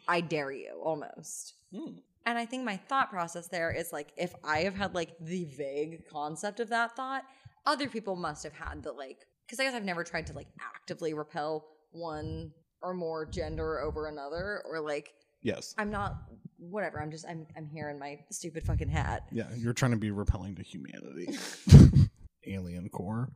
I 0.09 0.21
dare 0.21 0.53
you 0.53 0.81
almost. 0.83 1.55
Mm. 1.75 1.99
And 2.25 2.39
I 2.39 2.47
think 2.47 2.65
my 2.65 2.77
thought 2.77 3.11
process 3.11 3.49
there 3.49 3.71
is 3.71 3.93
like 3.93 4.13
if 4.17 4.35
I 4.43 4.61
have 4.61 4.75
had 4.75 4.95
like 4.95 5.17
the 5.21 5.45
vague 5.45 6.09
concept 6.11 6.61
of 6.61 6.69
that 6.71 6.97
thought, 6.97 7.25
other 7.67 7.89
people 7.89 8.17
must 8.17 8.43
have 8.45 8.53
had 8.53 8.83
the 8.83 8.93
like 8.93 9.19
because 9.47 9.61
I 9.61 9.65
guess 9.65 9.75
I've 9.75 9.85
never 9.85 10.05
tried 10.05 10.27
to 10.29 10.33
like 10.33 10.49
actively 10.61 11.15
repel 11.15 11.67
one 11.93 12.53
or 12.83 12.95
more 12.95 13.27
gender 13.27 13.81
over 13.81 14.09
another 14.09 14.63
or 14.69 14.81
like 14.81 15.13
yes. 15.43 15.75
I'm 15.79 15.91
not 15.91 16.17
whatever. 16.59 17.01
I'm 17.01 17.11
just 17.11 17.27
I'm 17.29 17.47
I'm 17.57 17.67
here 17.67 17.91
in 17.91 17.99
my 17.99 18.19
stupid 18.31 18.65
fucking 18.65 18.89
hat. 18.89 19.25
Yeah, 19.31 19.49
you're 19.57 19.73
trying 19.73 19.93
to 19.93 19.97
be 19.97 20.11
repelling 20.11 20.57
to 20.57 20.63
humanity. 20.63 21.39
alien 22.47 22.89
core, 22.89 23.31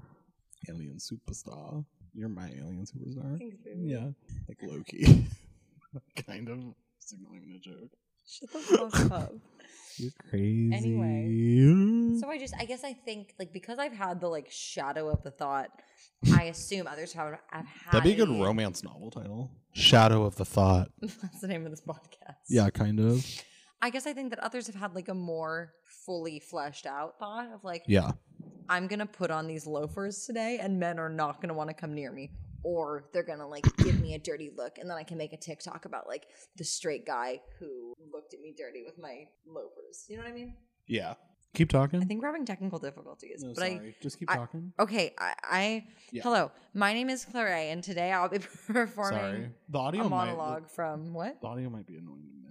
alien 0.68 0.98
superstar. 0.98 1.84
You're 2.14 2.28
my 2.28 2.48
alien 2.48 2.84
superstar. 2.86 3.38
Thanks, 3.38 3.56
baby. 3.64 3.80
Yeah, 3.84 4.08
like 4.48 4.58
Loki. 4.62 5.26
kind 6.26 6.48
of. 6.48 6.58
It's 6.98 7.14
not 7.20 7.34
even 7.34 7.54
a 7.56 7.58
joke. 7.58 7.90
Shut 8.26 8.52
the 8.52 8.58
fuck 8.90 9.10
up. 9.12 9.32
You're 9.96 10.12
crazy. 10.30 10.70
Anyway. 10.72 12.18
So 12.20 12.28
I 12.30 12.38
just 12.38 12.54
I 12.58 12.64
guess 12.64 12.84
I 12.84 12.92
think 12.92 13.34
like 13.38 13.52
because 13.52 13.78
I've 13.78 13.92
had 13.92 14.20
the 14.20 14.28
like 14.28 14.50
shadow 14.50 15.08
of 15.08 15.22
the 15.22 15.30
thought, 15.30 15.68
I 16.34 16.44
assume 16.44 16.86
others 16.86 17.12
have 17.14 17.38
have 17.50 17.66
had 17.66 17.92
That'd 17.92 18.04
be 18.04 18.12
a 18.12 18.24
good 18.26 18.34
a- 18.34 18.42
romance 18.42 18.82
novel 18.82 19.10
title. 19.10 19.50
Shadow 19.72 20.24
of 20.24 20.34
the 20.36 20.44
Thought. 20.44 20.90
That's 21.00 21.40
the 21.40 21.46
name 21.48 21.64
of 21.64 21.70
this 21.70 21.80
podcast. 21.80 22.36
Yeah, 22.48 22.70
kind 22.70 22.98
of. 22.98 23.24
I 23.80 23.90
guess 23.90 24.04
I 24.06 24.12
think 24.12 24.30
that 24.30 24.40
others 24.40 24.66
have 24.66 24.74
had 24.74 24.94
like 24.96 25.08
a 25.08 25.14
more 25.14 25.72
fully 26.04 26.40
fleshed 26.40 26.86
out 26.86 27.18
thought 27.20 27.48
of 27.54 27.62
like, 27.64 27.84
Yeah. 27.86 28.12
I'm 28.70 28.86
gonna 28.86 29.04
put 29.06 29.30
on 29.32 29.46
these 29.48 29.66
loafers 29.66 30.24
today, 30.24 30.58
and 30.62 30.78
men 30.78 30.98
are 31.00 31.08
not 31.08 31.40
gonna 31.42 31.54
want 31.54 31.68
to 31.70 31.74
come 31.74 31.92
near 31.92 32.12
me, 32.12 32.30
or 32.62 33.04
they're 33.12 33.24
gonna 33.24 33.46
like 33.48 33.64
give 33.78 34.00
me 34.00 34.14
a 34.14 34.18
dirty 34.18 34.50
look, 34.56 34.78
and 34.78 34.88
then 34.88 34.96
I 34.96 35.02
can 35.02 35.18
make 35.18 35.32
a 35.32 35.36
TikTok 35.36 35.84
about 35.86 36.06
like 36.06 36.26
the 36.56 36.64
straight 36.64 37.04
guy 37.04 37.40
who 37.58 37.92
looked 38.12 38.32
at 38.32 38.40
me 38.40 38.54
dirty 38.56 38.84
with 38.84 38.96
my 38.96 39.26
loafers. 39.46 40.06
You 40.08 40.16
know 40.18 40.22
what 40.22 40.30
I 40.30 40.34
mean? 40.34 40.54
Yeah. 40.86 41.14
Keep 41.52 41.70
talking. 41.70 42.00
I 42.00 42.04
think 42.04 42.22
we're 42.22 42.28
having 42.28 42.44
technical 42.46 42.78
difficulties, 42.78 43.42
no, 43.42 43.52
but 43.54 43.64
I 43.64 43.74
sorry. 43.76 43.96
Just 44.00 44.20
keep 44.20 44.30
I- 44.30 44.36
talking. 44.36 44.72
okay. 44.78 45.14
I, 45.18 45.34
I 45.42 45.86
Yeah. 46.12 46.22
hello. 46.22 46.52
My 46.74 46.92
name 46.94 47.10
is 47.10 47.24
Claire, 47.24 47.48
and 47.72 47.82
today 47.82 48.12
I'll 48.12 48.28
be 48.28 48.38
performing 48.68 49.18
Sorry. 49.18 49.48
The 49.68 49.78
audio 49.78 50.02
a 50.02 50.08
might 50.08 50.26
monologue 50.26 50.70
from 50.70 51.12
what? 51.12 51.40
the 51.40 51.48
audio 51.48 51.68
might 51.68 51.88
be 51.88 51.96
annoying 51.96 52.22
to 52.30 52.48
mix. 52.48 52.49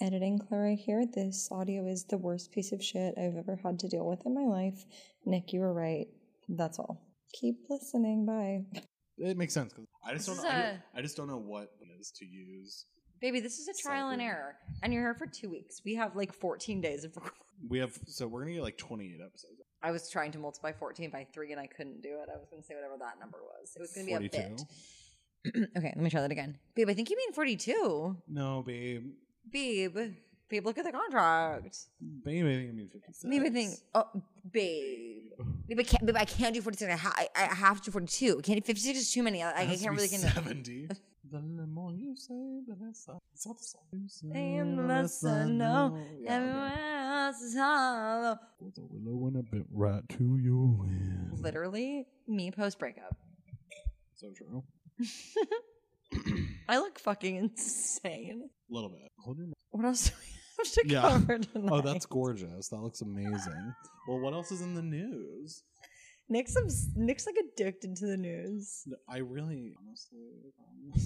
Editing 0.00 0.38
Clara 0.38 0.74
here. 0.74 1.04
This 1.06 1.48
audio 1.50 1.86
is 1.86 2.04
the 2.04 2.18
worst 2.18 2.52
piece 2.52 2.72
of 2.72 2.82
shit 2.84 3.14
I've 3.16 3.36
ever 3.36 3.58
had 3.62 3.78
to 3.80 3.88
deal 3.88 4.06
with 4.06 4.26
in 4.26 4.34
my 4.34 4.44
life. 4.44 4.84
Nick, 5.24 5.52
you 5.54 5.60
were 5.60 5.72
right. 5.72 6.06
That's 6.48 6.78
all. 6.78 7.00
Keep 7.32 7.56
listening. 7.70 8.26
Bye. 8.26 8.64
It 9.18 9.38
makes 9.38 9.54
sense 9.54 9.72
'cause 9.72 9.86
I 10.04 10.12
just 10.12 10.26
This 10.26 10.36
don't. 10.36 10.44
is 10.46 10.52
Know, 10.52 10.58
I, 10.58 10.60
a- 10.62 10.78
I 10.98 11.00
just 11.02 11.16
don't 11.16 11.28
know 11.28 11.38
what 11.38 11.70
it 11.80 11.88
is 11.98 12.10
to 12.18 12.26
use. 12.26 12.84
Baby, 13.22 13.40
this 13.40 13.58
is 13.58 13.68
a 13.68 13.72
trial 13.82 14.10
and 14.10 14.20
Cyber. 14.20 14.26
error, 14.26 14.56
and 14.82 14.92
you're 14.92 15.02
here 15.02 15.14
for 15.14 15.26
two 15.26 15.48
weeks. 15.48 15.80
We 15.82 15.94
have 15.94 16.14
like 16.14 16.34
14 16.34 16.82
days 16.82 17.04
of 17.04 17.16
We 17.70 17.78
have 17.78 17.98
so 18.06 18.26
we're 18.26 18.40
gonna 18.42 18.52
get 18.52 18.62
like 18.62 18.76
28 18.76 19.18
episodes. 19.24 19.62
I 19.82 19.90
was 19.90 20.10
trying 20.10 20.32
to 20.32 20.38
multiply 20.38 20.72
14 20.72 21.10
by 21.10 21.26
3 21.32 21.52
and 21.52 21.60
I 21.60 21.66
couldn't 21.66 22.02
do 22.02 22.10
it. 22.10 22.28
I 22.32 22.36
was 22.36 22.48
going 22.50 22.60
to 22.62 22.66
say 22.66 22.74
whatever 22.74 22.96
that 22.98 23.18
number 23.20 23.38
was. 23.42 23.72
It 23.76 23.80
was 23.80 23.92
going 23.92 24.06
to 24.06 24.18
be 24.18 24.26
a 24.26 24.30
42. 24.30 24.64
bit. 25.44 25.68
okay, 25.76 25.92
let 25.94 25.98
me 25.98 26.10
try 26.10 26.22
that 26.22 26.30
again. 26.32 26.58
Babe, 26.74 26.88
I 26.88 26.94
think 26.94 27.08
you 27.10 27.16
mean 27.16 27.32
42. 27.34 28.16
No, 28.26 28.62
babe. 28.66 29.04
Babe, 29.50 29.96
babe, 30.48 30.64
look 30.66 30.78
at 30.78 30.84
the 30.84 30.92
contract. 30.92 31.78
Babe, 32.24 32.44
I 32.44 32.48
think 32.48 32.70
I 32.70 32.72
mean 32.72 32.88
56. 32.88 33.24
Babe, 33.24 33.42
I 33.44 33.50
think, 33.50 33.74
oh, 33.94 34.22
babe. 34.50 35.22
Babe, 35.68 35.80
I 35.80 35.82
can't, 35.82 36.06
babe, 36.06 36.16
I 36.18 36.24
can't 36.24 36.54
do 36.54 36.62
46. 36.62 36.92
I, 36.92 36.96
ha- 36.96 37.26
I, 37.34 37.54
have 37.54 37.80
to 37.82 37.86
do 37.86 37.92
42. 37.92 38.40
Can't, 38.42 38.64
56 38.64 38.98
is 38.98 39.12
too 39.12 39.22
many. 39.22 39.42
I, 39.42 39.50
I 39.50 39.62
It 39.62 39.68
has 39.68 39.78
to 39.78 39.84
can't 39.84 39.96
really 39.96 40.08
get 40.08 40.20
70. 40.20 40.88
the 41.30 41.66
more 41.66 41.92
you 41.92 42.16
say, 42.16 42.60
the 42.66 42.76
less 42.80 43.06
I. 43.08 43.18
It's 43.32 43.46
not 43.46 43.58
the 43.58 43.64
song. 43.64 43.82
You 43.92 44.08
say, 44.08 44.28
And 44.56 44.78
the 44.78 44.82
less 44.82 45.24
I 45.24 45.44
know, 45.44 45.98
Yeah, 46.20 46.36
everyone 46.36 46.78
else 46.78 47.40
is 47.42 47.56
hollow. 47.56 48.38
The 48.60 48.82
willow 48.82 49.26
and 49.28 49.36
a 49.36 49.42
bit 49.42 49.66
right 49.72 50.08
to 50.10 50.36
your 50.36 50.66
wind. 50.66 51.38
Literally, 51.40 52.06
me 52.26 52.50
post 52.50 52.78
breakup. 52.78 53.16
So 54.14 54.32
true. 54.32 54.64
I 56.68 56.78
look 56.78 56.98
fucking 56.98 57.36
insane. 57.36 58.48
A 58.70 58.74
little 58.74 58.90
bit. 58.90 59.10
Hold 59.18 59.38
your. 59.38 59.48
What 59.70 59.84
else 59.84 60.08
do 60.08 60.14
we 60.18 60.32
have 60.64 60.72
to 60.72 60.82
Yeah. 60.86 61.02
cover 61.02 61.38
tonight? 61.38 61.68
Oh, 61.72 61.80
that's 61.80 62.06
gorgeous. 62.06 62.68
That 62.68 62.80
looks 62.80 63.00
amazing. 63.02 63.74
Well, 64.08 64.18
what 64.20 64.32
else 64.34 64.50
is 64.52 64.62
in 64.62 64.74
the 64.74 64.82
news? 64.82 65.62
Nick's 66.28 66.56
obs- 66.56 66.88
Nick's 66.96 67.26
like 67.26 67.36
addicted 67.36 67.96
to 67.96 68.06
the 68.06 68.16
news. 68.16 68.82
No, 68.86 68.96
I 69.08 69.18
really, 69.18 69.74
honestly, 69.80 70.52
um, 70.58 71.00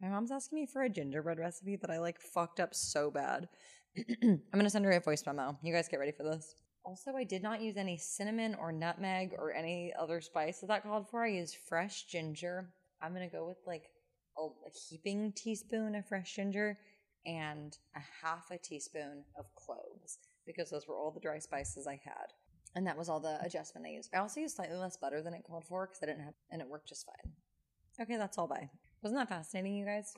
My 0.00 0.08
mom's 0.08 0.30
asking 0.30 0.60
me 0.60 0.66
for 0.66 0.82
a 0.82 0.88
gingerbread 0.88 1.38
recipe 1.38 1.76
that 1.76 1.90
I 1.90 1.98
like 1.98 2.20
fucked 2.20 2.60
up 2.60 2.74
so 2.74 3.10
bad. 3.10 3.48
I'm 4.22 4.40
gonna 4.52 4.70
send 4.70 4.84
her 4.84 4.92
a 4.92 5.00
voice 5.00 5.24
memo. 5.26 5.58
You 5.62 5.74
guys 5.74 5.88
get 5.88 5.98
ready 5.98 6.12
for 6.12 6.22
this. 6.22 6.54
Also, 6.84 7.12
I 7.16 7.24
did 7.24 7.42
not 7.42 7.60
use 7.60 7.76
any 7.76 7.98
cinnamon 7.98 8.54
or 8.54 8.70
nutmeg 8.72 9.34
or 9.36 9.52
any 9.52 9.92
other 9.98 10.20
spice 10.20 10.60
that 10.60 10.68
that 10.68 10.82
called 10.84 11.10
for. 11.10 11.24
I 11.24 11.28
used 11.28 11.56
fresh 11.68 12.04
ginger. 12.04 12.70
I'm 13.02 13.12
gonna 13.12 13.28
go 13.28 13.46
with 13.46 13.58
like 13.66 13.90
a, 14.40 14.70
heaping 14.70 15.32
teaspoon 15.32 15.94
of 15.94 16.06
fresh 16.06 16.34
ginger 16.34 16.76
and 17.26 17.76
a 17.94 18.00
half 18.22 18.50
a 18.50 18.58
teaspoon 18.58 19.24
of 19.38 19.54
cloves 19.54 20.18
because 20.46 20.70
those 20.70 20.88
were 20.88 20.96
all 20.96 21.10
the 21.10 21.20
dry 21.20 21.38
spices 21.38 21.86
I 21.86 22.00
had. 22.02 22.32
And 22.74 22.86
that 22.86 22.96
was 22.96 23.08
all 23.08 23.20
the 23.20 23.38
adjustment 23.44 23.86
I 23.86 23.90
used. 23.90 24.10
I 24.14 24.18
also 24.18 24.40
used 24.40 24.56
slightly 24.56 24.76
less 24.76 24.96
butter 24.96 25.22
than 25.22 25.34
it 25.34 25.44
called 25.44 25.64
for 25.64 25.86
because 25.86 26.02
I 26.02 26.06
didn't 26.06 26.24
have, 26.24 26.34
and 26.50 26.62
it 26.62 26.68
worked 26.68 26.88
just 26.88 27.06
fine. 27.06 27.32
Okay, 28.00 28.16
that's 28.16 28.38
all 28.38 28.46
bye. 28.46 28.70
Wasn't 29.02 29.18
that 29.20 29.28
fascinating, 29.28 29.76
you 29.76 29.84
guys? 29.84 30.14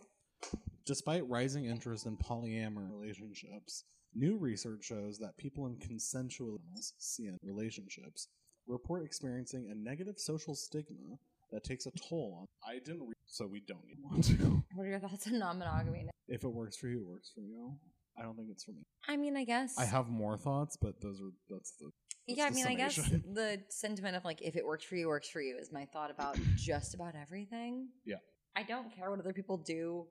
Despite 0.85 1.29
rising 1.29 1.65
interest 1.65 2.07
in 2.07 2.17
polyamorous 2.17 2.91
relationships, 2.91 3.85
new 4.15 4.37
research 4.37 4.85
shows 4.85 5.19
that 5.19 5.37
people 5.39 5.67
in 5.67 5.77
consensual 5.77 6.61
CN 7.01 7.37
relationships 7.43 8.29
report 8.67 9.05
experiencing 9.05 9.71
a 9.71 9.75
negative 9.75 10.19
social 10.19 10.55
stigma 10.55 11.19
that 11.53 11.65
takes 11.65 11.87
a 11.87 11.91
toll 12.09 12.39
on. 12.41 12.47
I 12.75 12.79
didn't, 12.79 13.07
re- 13.07 13.15
so 13.27 13.47
we 13.47 13.61
don't 13.67 13.85
need 13.87 13.99
one 14.01 14.23
to. 14.23 14.63
What 14.75 14.85
are 14.85 14.91
your 14.91 15.01
thoughts 15.01 15.27
on 15.27 15.39
non-monogamy? 15.39 16.09
If 16.29 16.45
it 16.45 16.49
works 16.49 16.77
for 16.77 16.89
you, 16.89 17.01
it 17.01 17.07
works 17.07 17.31
for 17.35 17.41
you. 17.41 17.75
I 18.19 18.23
don't 18.23 18.37
think 18.37 18.49
it's 18.51 18.65
for 18.65 18.73
me. 18.73 18.85
I 19.09 19.17
mean, 19.17 19.37
I 19.37 19.45
guess. 19.45 19.79
I 19.79 19.85
have 19.85 20.09
more 20.09 20.37
thoughts, 20.37 20.77
but 20.81 21.01
those 21.01 21.21
are 21.21 21.31
that's 21.49 21.73
the. 21.79 21.91
that's 22.29 22.39
yeah, 22.39 22.47
I 22.47 22.51
mean, 22.51 22.67
I 22.67 22.75
guess 22.75 22.97
the 23.35 23.61
sentiment 23.69 24.17
of 24.17 24.25
like, 24.25 24.43
if 24.43 24.57
it 24.57 24.65
works 24.67 24.85
for 24.85 24.97
you, 24.97 25.09
works 25.09 25.29
for 25.29 25.41
you 25.41 25.57
is 25.59 25.73
my 25.73 25.87
thought 25.93 26.11
about 26.11 26.37
just 26.57 26.95
about 26.95 27.15
everything. 27.21 27.89
Yeah. 28.05 28.17
I 28.55 28.65
don't 28.65 28.95
care 28.95 29.11
what 29.11 29.21
other 29.21 29.33
people 29.33 29.57
do 29.57 30.07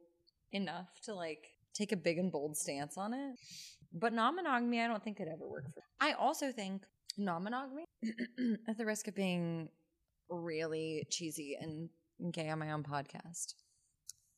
enough 0.51 0.89
to 1.05 1.13
like 1.13 1.45
take 1.73 1.91
a 1.91 1.95
big 1.95 2.17
and 2.17 2.31
bold 2.31 2.57
stance 2.57 2.97
on 2.97 3.13
it. 3.13 3.35
But 3.93 4.13
non 4.13 4.35
monogamy, 4.35 4.81
I 4.81 4.87
don't 4.87 5.03
think 5.03 5.17
could 5.17 5.27
ever 5.27 5.47
work 5.47 5.65
for. 5.73 5.83
I 5.99 6.13
also 6.13 6.51
think 6.51 6.83
non 7.17 7.43
monogamy, 7.43 7.85
at 8.67 8.77
the 8.77 8.85
risk 8.85 9.07
of 9.07 9.15
being 9.15 9.69
really 10.31 11.05
cheesy 11.09 11.57
and 11.59 11.89
gay 12.31 12.49
on 12.49 12.59
my 12.59 12.71
own 12.71 12.83
podcast. 12.83 13.53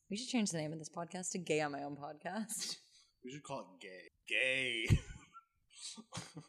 We 0.10 0.18
should 0.18 0.30
change 0.30 0.52
the 0.52 0.58
name 0.58 0.74
of 0.74 0.80
this 0.80 0.90
podcast 0.90 1.32
to 1.32 1.38
Gay 1.38 1.62
on 1.62 1.72
My 1.72 1.84
Own 1.84 1.96
Podcast. 1.96 2.78
We 3.26 3.32
should 3.32 3.44
call 3.44 3.62
it 3.62 3.80
gay. 3.80 4.88
Gay. 4.90 4.98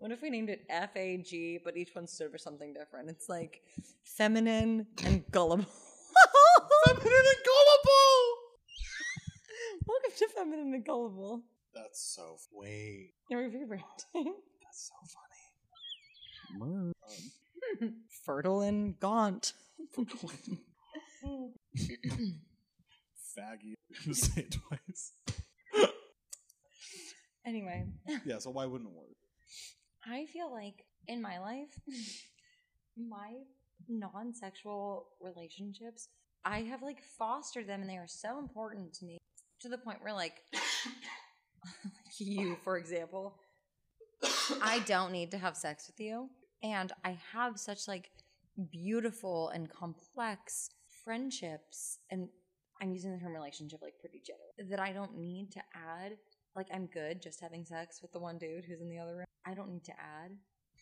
What 0.00 0.12
if 0.12 0.22
we 0.22 0.30
named 0.30 0.48
it 0.48 0.64
F 0.70 0.96
A 0.96 1.18
G, 1.18 1.58
but 1.62 1.76
each 1.76 1.90
one 1.94 2.06
stood 2.06 2.32
for 2.32 2.38
something 2.38 2.72
different? 2.72 3.10
It's 3.10 3.28
like 3.28 3.60
feminine 4.04 4.86
and 5.04 5.30
gullible. 5.30 5.64
Feminine 6.86 7.12
and 7.12 7.44
gullible. 7.44 8.36
Welcome 9.86 10.10
to 10.16 10.28
feminine 10.28 10.74
and 10.74 10.84
gullible. 10.86 11.42
That's 11.74 12.00
so 12.16 12.36
wait. 12.50 13.12
Your 13.28 13.42
review 13.42 13.66
branding. 13.66 14.34
That's 14.62 14.88
so 14.88 14.94
funny. 15.12 16.62
Um, 16.62 16.92
Fertile 18.24 18.62
and 18.62 18.98
gaunt. 19.00 19.52
faggy. 23.36 23.74
Say 24.12 24.42
it 24.42 24.56
twice. 24.68 25.12
Anyway, 27.46 27.86
Yeah. 28.24 28.38
So 28.38 28.50
why 28.50 28.66
wouldn't 28.66 28.90
it 28.90 28.96
work? 28.96 29.08
I 30.06 30.26
feel 30.26 30.52
like 30.52 30.84
in 31.08 31.20
my 31.22 31.38
life, 31.38 31.78
my 32.96 33.32
non-sexual 33.88 35.06
relationships, 35.20 36.08
I 36.44 36.60
have 36.62 36.82
like 36.82 37.02
fostered 37.18 37.66
them 37.66 37.80
and 37.80 37.90
they 37.90 37.96
are 37.96 38.06
so 38.06 38.38
important 38.38 38.94
to 38.94 39.04
me 39.04 39.18
to 39.60 39.68
the 39.68 39.78
point 39.78 40.02
where 40.02 40.12
like 40.12 40.42
you, 42.18 42.56
for 42.62 42.76
example, 42.78 43.36
I 44.62 44.80
don't 44.86 45.12
need 45.12 45.30
to 45.32 45.38
have 45.38 45.56
sex 45.56 45.86
with 45.86 46.00
you. 46.00 46.28
And 46.62 46.92
I 47.04 47.18
have 47.32 47.58
such 47.58 47.88
like 47.88 48.10
beautiful 48.70 49.48
and 49.50 49.70
complex 49.70 50.70
friendships 51.04 51.98
and 52.10 52.28
I'm 52.80 52.92
using 52.92 53.12
the 53.12 53.18
term 53.18 53.32
relationship 53.32 53.80
like 53.82 53.98
pretty 53.98 54.22
general 54.24 54.70
that 54.70 54.80
I 54.80 54.92
don't 54.92 55.18
need 55.18 55.50
to 55.52 55.60
add 55.74 56.16
like 56.56 56.68
I'm 56.72 56.86
good 56.86 57.22
just 57.22 57.40
having 57.40 57.64
sex 57.64 58.00
with 58.02 58.12
the 58.12 58.18
one 58.18 58.38
dude 58.38 58.64
who's 58.64 58.80
in 58.80 58.88
the 58.88 58.98
other 58.98 59.16
room. 59.16 59.26
I 59.46 59.54
don't 59.54 59.70
need 59.70 59.84
to 59.84 59.92
add 59.92 60.32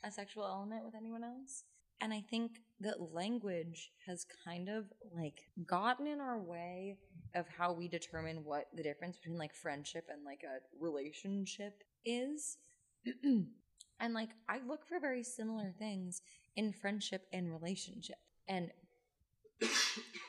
a 0.05 0.11
sexual 0.11 0.47
element 0.47 0.85
with 0.85 0.95
anyone 0.95 1.25
else. 1.25 1.65
And 2.01 2.13
I 2.13 2.23
think 2.31 2.61
that 2.81 3.13
language 3.13 3.91
has 4.07 4.25
kind 4.45 4.69
of 4.69 4.85
like 5.13 5.49
gotten 5.67 6.07
in 6.07 6.21
our 6.21 6.39
way 6.39 6.97
of 7.35 7.47
how 7.49 7.73
we 7.73 7.89
determine 7.89 8.45
what 8.45 8.67
the 8.75 8.85
difference 8.85 9.17
between 9.17 9.39
like 9.39 9.55
friendship 9.55 10.05
and 10.11 10.25
like 10.25 10.43
a 10.45 10.61
relationship 10.81 11.83
is. 12.05 12.59
and 14.01 14.15
like 14.15 14.31
I 14.49 14.61
look 14.67 14.87
for 14.87 15.01
very 15.01 15.23
similar 15.23 15.73
things 15.79 16.23
in 16.57 16.73
friendship 16.73 17.27
and 17.33 17.51
relationship. 17.51 18.17
And 18.49 18.71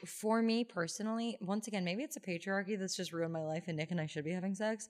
for 0.06 0.42
me 0.42 0.64
personally, 0.64 1.38
once 1.42 1.68
again, 1.68 1.84
maybe 1.84 2.04
it's 2.04 2.18
a 2.18 2.20
patriarchy 2.20 2.78
that's 2.78 2.96
just 2.96 3.14
ruined 3.14 3.34
my 3.34 3.44
life 3.44 3.66
and 3.68 3.78
Nick 3.78 3.92
and 3.92 4.02
I 4.02 4.08
should 4.08 4.26
be 4.26 4.32
having 4.32 4.56
sex. 4.56 4.90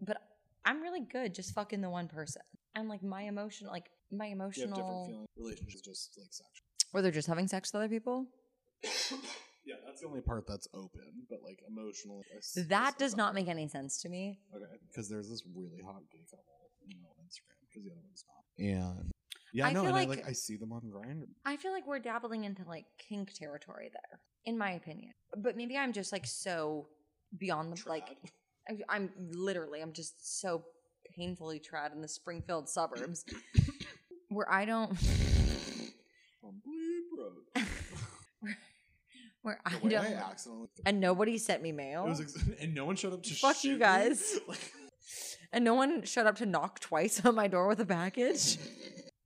But 0.00 0.18
I'm 0.64 0.82
really 0.82 1.00
good 1.00 1.34
just 1.34 1.54
fucking 1.54 1.80
the 1.80 1.90
one 1.90 2.08
person. 2.08 2.42
And 2.74 2.88
like 2.88 3.02
my 3.02 3.22
emotional 3.22 3.72
like 3.72 3.90
my 4.10 4.28
have 4.28 4.54
different 4.54 4.74
emotional 4.74 5.06
feelings. 5.06 5.28
Relationships 5.36 5.82
just 5.82 6.18
like 6.18 6.32
sexual. 6.32 6.66
or 6.92 7.02
they're 7.02 7.10
just 7.10 7.28
having 7.28 7.48
sex 7.48 7.72
with 7.72 7.80
other 7.80 7.88
people. 7.88 8.26
Yeah, 9.62 9.74
that's 9.84 10.00
the 10.00 10.08
only 10.08 10.22
part 10.22 10.46
that's 10.48 10.66
open, 10.72 11.28
but 11.28 11.40
like 11.44 11.60
emotional. 11.68 12.24
I 12.34 12.62
That 12.68 12.98
does 12.98 13.14
not 13.14 13.34
make 13.34 13.46
any 13.46 13.68
sense 13.68 14.00
to 14.02 14.08
me. 14.08 14.40
Okay, 14.56 14.64
because 14.88 15.08
there's 15.08 15.28
this 15.28 15.42
really 15.54 15.82
hot 15.84 16.00
gay 16.10 16.24
couple 16.30 16.70
you 16.88 16.96
know, 16.96 17.08
on 17.12 17.24
Instagram 17.28 17.59
because 17.70 17.84
the 17.84 17.92
other 17.92 18.00
one's 18.04 18.24
not. 18.28 18.66
And 18.66 19.10
yeah, 19.52 19.66
I 19.66 19.72
no, 19.72 19.80
feel 19.82 19.94
and 19.96 20.08
like- 20.08 20.18
I 20.18 20.20
like 20.22 20.28
I 20.28 20.32
see 20.32 20.56
them 20.56 20.72
on 20.72 20.82
Grindr. 20.82 21.26
I 21.44 21.56
feel 21.56 21.72
like 21.72 21.86
we're 21.86 21.98
dabbling 22.00 22.44
into 22.44 22.64
like 22.64 22.84
kink 22.98 23.32
territory 23.34 23.90
there, 23.92 24.20
in 24.44 24.58
my 24.58 24.72
opinion. 24.72 25.12
But 25.36 25.56
maybe 25.56 25.76
I'm 25.76 25.92
just 25.92 26.12
like 26.12 26.26
so 26.26 26.88
beyond 27.36 27.72
the 27.76 27.88
like. 27.88 28.16
I, 28.68 28.78
I'm 28.88 29.10
literally, 29.16 29.80
I'm 29.80 29.92
just 29.92 30.38
so 30.40 30.64
painfully 31.16 31.60
trad 31.60 31.92
in 31.92 32.02
the 32.02 32.06
Springfield 32.08 32.68
suburbs 32.68 33.24
where 34.28 34.52
I 34.52 34.64
don't, 34.66 34.90
on 36.44 36.60
where 39.42 39.60
I 39.64 39.70
don't, 39.78 39.94
I 39.96 40.12
accidentally. 40.14 40.68
and 40.84 41.00
nobody 41.00 41.38
sent 41.38 41.62
me 41.62 41.72
mail. 41.72 42.04
It 42.06 42.10
was 42.10 42.20
ex- 42.20 42.44
and 42.60 42.74
no 42.74 42.84
one 42.84 42.96
showed 42.96 43.14
up 43.14 43.22
to 43.24 43.34
Fuck 43.34 43.56
shoot 43.56 43.70
you 43.70 43.78
guys. 43.78 44.38
Like, 44.46 44.72
And 45.52 45.64
no 45.64 45.74
one 45.74 46.04
showed 46.04 46.26
up 46.26 46.36
to 46.36 46.46
knock 46.46 46.80
twice 46.80 47.24
on 47.24 47.34
my 47.34 47.48
door 47.48 47.66
with 47.68 47.80
a 47.80 47.86
package. 47.86 48.58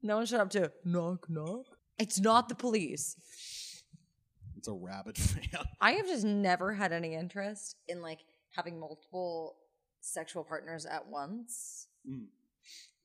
No 0.02 0.16
one 0.16 0.26
showed 0.26 0.40
up 0.40 0.50
to 0.50 0.72
knock, 0.84 1.26
knock. 1.28 1.66
It's 1.98 2.18
not 2.18 2.48
the 2.48 2.54
police. 2.54 3.16
it's 4.56 4.68
a 4.68 4.72
rabid 4.72 5.16
fan. 5.18 5.64
I 5.80 5.92
have 5.92 6.06
just 6.06 6.24
never 6.24 6.72
had 6.74 6.92
any 6.92 7.14
interest 7.14 7.76
in 7.88 8.00
like 8.02 8.20
having 8.56 8.78
multiple 8.80 9.56
sexual 10.00 10.44
partners 10.44 10.86
at 10.86 11.06
once. 11.08 11.88
Mm. 12.08 12.26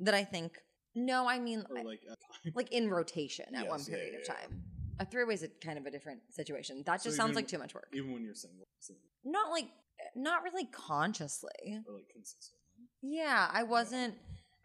That 0.02 0.14
I 0.14 0.24
think, 0.24 0.58
no, 0.96 1.28
I 1.28 1.40
mean, 1.40 1.66
Or 1.70 1.84
like, 1.84 2.00
like 2.56 2.72
in 2.72 2.90
rotation 2.90 3.54
at 3.56 3.68
one 3.68 3.80
Yes, 3.80 3.90
yeah, 3.90 3.96
period 3.96 4.14
yeah, 4.14 4.20
of 4.20 4.26
yeah. 4.28 4.34
time. 4.48 4.64
A 5.02 5.06
three 5.06 5.24
way 5.26 5.34
is 5.34 5.44
a 5.44 5.50
kind 5.64 5.78
of 5.78 5.86
a 5.86 5.92
different 5.92 6.22
situation. 6.30 6.84
That 6.86 7.02
So 7.02 7.10
just 7.10 7.18
sounds 7.18 7.30
even- 7.32 7.36
like 7.36 7.48
too 7.48 7.58
much 7.58 7.74
work. 7.74 7.88
even 7.94 8.12
when 8.14 8.24
you're 8.24 8.36
single, 8.36 8.68
single 8.80 9.04
Not 9.26 9.52
like, 9.52 9.68
not 10.16 10.44
really 10.44 10.66
consciously. 10.66 11.52
or 11.88 11.94
like 11.96 12.08
consistently. 12.14 12.59
Yeah, 13.02 13.48
I 13.52 13.64
wasn't. 13.64 14.16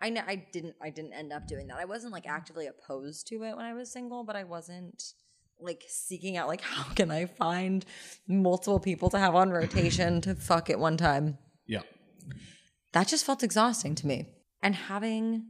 I 0.00 0.10
know 0.10 0.22
I 0.26 0.36
didn't. 0.52 0.74
I 0.82 0.90
didn't 0.90 1.12
end 1.12 1.32
up 1.32 1.46
doing 1.46 1.66
that. 1.68 1.78
I 1.78 1.84
wasn't 1.84 2.12
like 2.12 2.26
actively 2.26 2.66
opposed 2.66 3.26
to 3.28 3.36
it 3.44 3.56
when 3.56 3.64
I 3.64 3.74
was 3.74 3.90
single, 3.92 4.24
but 4.24 4.36
I 4.36 4.44
wasn't 4.44 5.02
like 5.60 5.84
seeking 5.88 6.36
out 6.36 6.48
like 6.48 6.60
how 6.74 6.84
can 6.94 7.10
I 7.10 7.26
find 7.26 7.84
multiple 8.28 8.80
people 8.80 9.10
to 9.10 9.18
have 9.18 9.34
on 9.34 9.50
rotation 9.50 10.20
to 10.22 10.34
fuck 10.34 10.68
at 10.70 10.78
one 10.78 10.96
time. 10.96 11.38
Yeah. 11.66 11.82
That 12.92 13.08
just 13.08 13.24
felt 13.24 13.42
exhausting 13.42 13.94
to 13.96 14.06
me. 14.06 14.26
And 14.62 14.74
having 14.74 15.46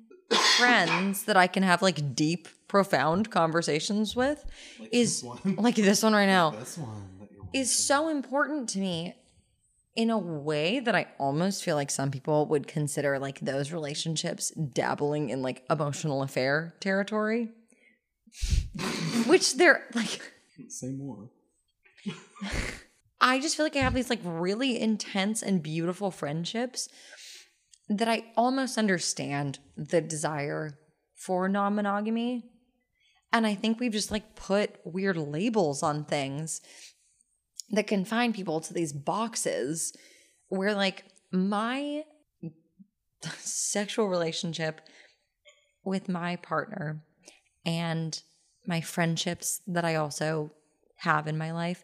friends 0.59 1.25
that 1.25 1.37
I 1.37 1.47
can 1.47 1.63
have 1.63 1.83
like 1.83 2.15
deep, 2.15 2.49
profound 2.69 3.31
conversations 3.31 4.17
with 4.17 4.45
Like 4.81 4.89
is 4.93 5.21
this 5.21 5.23
one. 5.23 5.57
like 5.57 5.75
this 5.77 6.03
one 6.03 6.13
right 6.15 6.27
now 6.27 6.51
This 6.51 6.79
one 6.79 7.09
is 7.53 7.73
so 7.75 8.09
important 8.09 8.69
to 8.71 8.79
me 8.81 9.15
in 9.97 10.11
a 10.11 10.19
way 10.19 10.81
that 10.81 10.95
I 10.95 11.07
almost 11.19 11.63
feel 11.63 11.77
like 11.77 11.91
some 11.91 12.11
people 12.11 12.47
would 12.47 12.67
consider 12.67 13.19
like 13.19 13.41
those 13.41 13.73
relationships 13.73 14.51
dabbling 14.51 15.31
in 15.31 15.43
like 15.43 15.65
emotional 15.71 16.23
affair 16.23 16.75
territory. 16.81 17.51
Which 19.27 19.57
they're 19.57 19.87
like 19.95 20.21
Say 20.69 20.93
more. 20.93 21.31
I 23.21 23.41
just 23.41 23.57
feel 23.57 23.67
like 23.67 23.77
I 23.77 23.81
have 23.81 23.95
these 23.95 24.11
like 24.11 24.21
really 24.23 24.81
intense 24.81 25.43
and 25.43 25.63
beautiful 25.63 26.11
friendships 26.11 26.89
that 27.89 28.09
I 28.09 28.25
almost 28.37 28.79
understand 28.79 29.59
the 29.77 30.01
desire 30.01 30.79
for 31.15 31.49
non 31.49 31.75
monogamy. 31.75 32.45
And 33.33 33.47
I 33.47 33.55
think 33.55 33.81
we've 33.81 33.93
just 33.93 34.11
like 34.11 34.37
put 34.37 34.77
weird 34.85 35.17
labels 35.17 35.83
on 35.83 36.05
things 36.05 36.61
that 37.71 37.87
confine 37.87 38.33
people 38.33 38.61
to 38.61 38.75
these 38.75 38.93
boxes 38.93 39.97
where 40.49 40.75
like 40.75 41.05
my 41.33 42.05
sexual 43.39 44.09
relationship 44.09 44.81
with 45.85 46.09
my 46.09 46.37
partner 46.37 47.03
and 47.65 48.23
my 48.67 48.81
friendships 48.81 49.61
that 49.67 49.85
I 49.85 49.97
also 49.97 50.51
have 50.99 51.27
in 51.27 51.37
my 51.37 51.53
life 51.53 51.83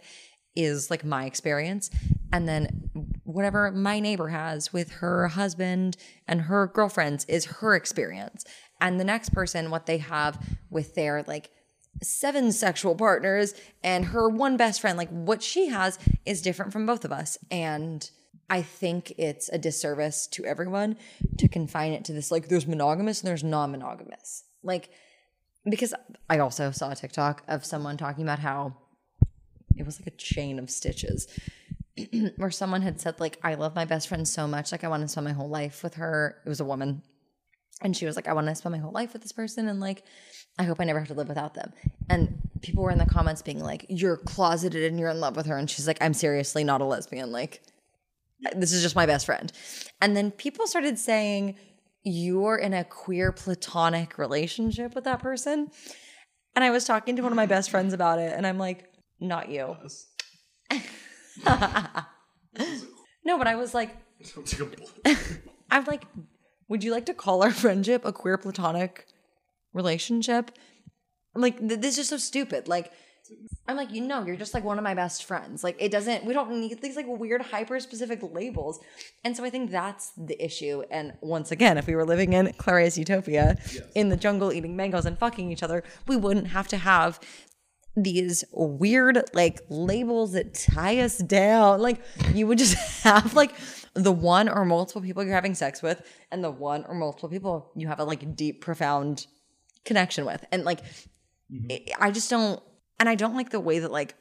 is 0.56 0.90
like 0.90 1.04
my 1.04 1.24
experience. 1.24 1.90
And 2.32 2.48
then 2.48 2.90
whatever 3.24 3.70
my 3.70 4.00
neighbor 4.00 4.28
has 4.28 4.72
with 4.72 4.90
her 4.92 5.28
husband 5.28 5.96
and 6.26 6.42
her 6.42 6.66
girlfriends 6.66 7.24
is 7.26 7.44
her 7.46 7.74
experience. 7.74 8.44
And 8.80 8.98
the 8.98 9.04
next 9.04 9.30
person, 9.30 9.70
what 9.70 9.86
they 9.86 9.98
have 9.98 10.38
with 10.70 10.94
their 10.94 11.22
like 11.26 11.50
seven 12.02 12.52
sexual 12.52 12.94
partners 12.94 13.54
and 13.82 14.06
her 14.06 14.28
one 14.28 14.56
best 14.56 14.80
friend, 14.80 14.96
like 14.96 15.10
what 15.10 15.42
she 15.42 15.68
has 15.68 15.98
is 16.24 16.42
different 16.42 16.72
from 16.72 16.86
both 16.86 17.04
of 17.04 17.12
us. 17.12 17.38
And 17.50 18.08
I 18.48 18.62
think 18.62 19.12
it's 19.16 19.48
a 19.48 19.58
disservice 19.58 20.26
to 20.28 20.44
everyone 20.44 20.96
to 21.38 21.48
confine 21.48 21.92
it 21.92 22.04
to 22.06 22.12
this 22.12 22.30
like 22.30 22.48
there's 22.48 22.66
monogamous 22.66 23.20
and 23.20 23.28
there's 23.28 23.44
non 23.44 23.70
monogamous. 23.70 24.44
Like, 24.62 24.90
because 25.64 25.94
I 26.28 26.38
also 26.38 26.70
saw 26.70 26.90
a 26.90 26.96
TikTok 26.96 27.42
of 27.46 27.64
someone 27.64 27.96
talking 27.96 28.24
about 28.24 28.40
how 28.40 28.76
it 29.76 29.86
was 29.86 30.00
like 30.00 30.08
a 30.08 30.16
chain 30.16 30.58
of 30.58 30.70
stitches 30.70 31.26
where 32.36 32.50
someone 32.50 32.82
had 32.82 33.00
said 33.00 33.20
like 33.20 33.38
I 33.42 33.54
love 33.54 33.74
my 33.74 33.84
best 33.84 34.08
friend 34.08 34.26
so 34.26 34.46
much 34.46 34.72
like 34.72 34.84
I 34.84 34.88
want 34.88 35.02
to 35.02 35.08
spend 35.08 35.26
my 35.26 35.32
whole 35.32 35.48
life 35.48 35.82
with 35.82 35.94
her. 35.94 36.38
It 36.44 36.48
was 36.48 36.60
a 36.60 36.64
woman. 36.64 37.02
And 37.82 37.96
she 37.96 38.04
was 38.04 38.16
like 38.16 38.28
I 38.28 38.32
want 38.32 38.46
to 38.48 38.54
spend 38.54 38.72
my 38.72 38.78
whole 38.78 38.92
life 38.92 39.12
with 39.12 39.22
this 39.22 39.32
person 39.32 39.68
and 39.68 39.80
like 39.80 40.02
I 40.60 40.64
hope 40.64 40.78
I 40.80 40.84
never 40.84 40.98
have 40.98 41.08
to 41.08 41.14
live 41.14 41.28
without 41.28 41.54
them. 41.54 41.72
And 42.08 42.38
people 42.60 42.82
were 42.82 42.90
in 42.90 42.98
the 42.98 43.06
comments 43.06 43.40
being 43.42 43.60
like 43.60 43.86
you're 43.88 44.18
closeted 44.18 44.84
and 44.84 45.00
you're 45.00 45.08
in 45.08 45.20
love 45.20 45.36
with 45.36 45.46
her 45.46 45.56
and 45.56 45.70
she's 45.70 45.86
like 45.86 45.98
I'm 46.00 46.14
seriously 46.14 46.64
not 46.64 46.80
a 46.80 46.84
lesbian 46.84 47.32
like 47.32 47.62
this 48.54 48.72
is 48.72 48.82
just 48.82 48.96
my 48.96 49.06
best 49.06 49.26
friend. 49.26 49.52
And 50.00 50.16
then 50.16 50.30
people 50.30 50.66
started 50.66 50.98
saying 50.98 51.56
you're 52.02 52.56
in 52.56 52.72
a 52.72 52.84
queer 52.84 53.32
platonic 53.32 54.18
relationship 54.18 54.94
with 54.94 55.04
that 55.04 55.20
person. 55.20 55.70
And 56.54 56.64
I 56.64 56.70
was 56.70 56.84
talking 56.84 57.16
to 57.16 57.22
one 57.22 57.32
of 57.32 57.36
my 57.36 57.46
best 57.46 57.70
friends 57.70 57.92
about 57.92 58.18
it, 58.18 58.32
and 58.34 58.46
I'm 58.46 58.58
like, 58.58 58.90
not 59.20 59.50
you. 59.50 59.76
no, 63.24 63.38
but 63.38 63.46
I 63.46 63.54
was 63.54 63.72
like, 63.74 63.96
I'm 65.70 65.84
like, 65.84 66.04
would 66.68 66.82
you 66.82 66.92
like 66.92 67.06
to 67.06 67.14
call 67.14 67.42
our 67.42 67.52
friendship 67.52 68.04
a 68.04 68.12
queer 68.12 68.36
platonic 68.38 69.06
relationship? 69.72 70.50
I'm 71.34 71.42
like, 71.42 71.58
th- 71.58 71.80
this 71.80 71.98
is 71.98 72.08
so 72.08 72.16
stupid. 72.16 72.68
Like, 72.68 72.92
I'm 73.68 73.76
like, 73.76 73.92
you 73.92 74.00
know, 74.00 74.24
you're 74.24 74.36
just 74.36 74.54
like 74.54 74.64
one 74.64 74.78
of 74.78 74.84
my 74.84 74.94
best 74.94 75.24
friends. 75.24 75.62
Like, 75.62 75.76
it 75.78 75.92
doesn't, 75.92 76.24
we 76.24 76.32
don't 76.32 76.50
need 76.50 76.80
these 76.80 76.96
like 76.96 77.06
weird, 77.06 77.42
hyper 77.42 77.78
specific 77.78 78.20
labels. 78.22 78.80
And 79.24 79.36
so 79.36 79.44
I 79.44 79.50
think 79.50 79.70
that's 79.70 80.12
the 80.16 80.42
issue. 80.42 80.82
And 80.90 81.12
once 81.20 81.52
again, 81.52 81.78
if 81.78 81.86
we 81.86 81.94
were 81.94 82.04
living 82.04 82.32
in 82.32 82.52
Clarice 82.54 82.98
Utopia 82.98 83.56
in 83.94 84.08
the 84.08 84.16
jungle 84.16 84.52
eating 84.52 84.76
mangoes 84.76 85.06
and 85.06 85.18
fucking 85.18 85.52
each 85.52 85.62
other, 85.62 85.84
we 86.08 86.16
wouldn't 86.16 86.48
have 86.48 86.66
to 86.68 86.76
have 86.76 87.20
these 87.96 88.44
weird 88.52 89.20
like 89.34 89.60
labels 89.68 90.32
that 90.32 90.54
tie 90.54 90.98
us 90.98 91.18
down. 91.18 91.80
Like, 91.80 92.02
you 92.34 92.46
would 92.48 92.58
just 92.58 92.74
have 93.04 93.34
like 93.34 93.52
the 93.94 94.12
one 94.12 94.48
or 94.48 94.64
multiple 94.64 95.02
people 95.02 95.22
you're 95.22 95.34
having 95.34 95.54
sex 95.54 95.82
with 95.82 96.02
and 96.30 96.42
the 96.42 96.50
one 96.50 96.84
or 96.88 96.94
multiple 96.94 97.28
people 97.28 97.72
you 97.76 97.86
have 97.88 98.00
a 98.00 98.04
like 98.04 98.34
deep, 98.34 98.60
profound 98.60 99.26
connection 99.84 100.24
with. 100.24 100.44
And 100.52 100.64
like, 100.64 100.82
mm-hmm. 101.52 101.70
I 101.70 102.08
I 102.08 102.10
just 102.10 102.30
don't, 102.30 102.62
and 102.98 103.08
I 103.08 103.14
don't 103.14 103.36
like 103.36 103.50
the 103.50 103.60
way 103.60 103.78
that 103.78 103.92
like 103.92 104.14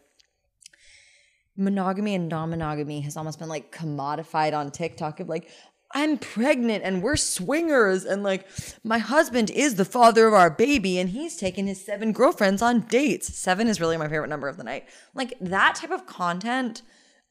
monogamy 1.57 2.16
and 2.16 2.30
non-monogamy 2.30 3.01
has 3.01 3.18
almost 3.18 3.38
been 3.38 3.49
like 3.49 3.76
commodified 3.76 4.57
on 4.57 4.72
TikTok 4.72 5.20
of 5.20 5.28
like 5.28 5.49
I'm 5.93 6.20
pregnant 6.20 6.84
and 6.84 7.01
we're 7.01 7.16
swingers 7.16 8.05
and 8.05 8.24
like 8.24 8.47
my 8.84 8.99
husband 8.99 9.49
is 9.49 9.76
the 9.76 9.86
father 9.86 10.28
of 10.28 10.34
our 10.34 10.49
baby 10.49 10.99
and 10.99 11.10
he's 11.10 11.36
taken 11.36 11.66
his 11.66 11.84
seven 11.84 12.12
girlfriends 12.12 12.62
on 12.62 12.82
dates. 12.82 13.36
Seven 13.36 13.68
is 13.68 13.82
really 13.82 13.97
my 13.97 14.07
favorite 14.07 14.30
number 14.30 14.47
of 14.47 14.57
the 14.57 14.64
night. 14.64 14.88
Like 15.16 15.34
that 15.41 15.76
type 15.76 15.91
of 15.91 16.05
content, 16.05 16.84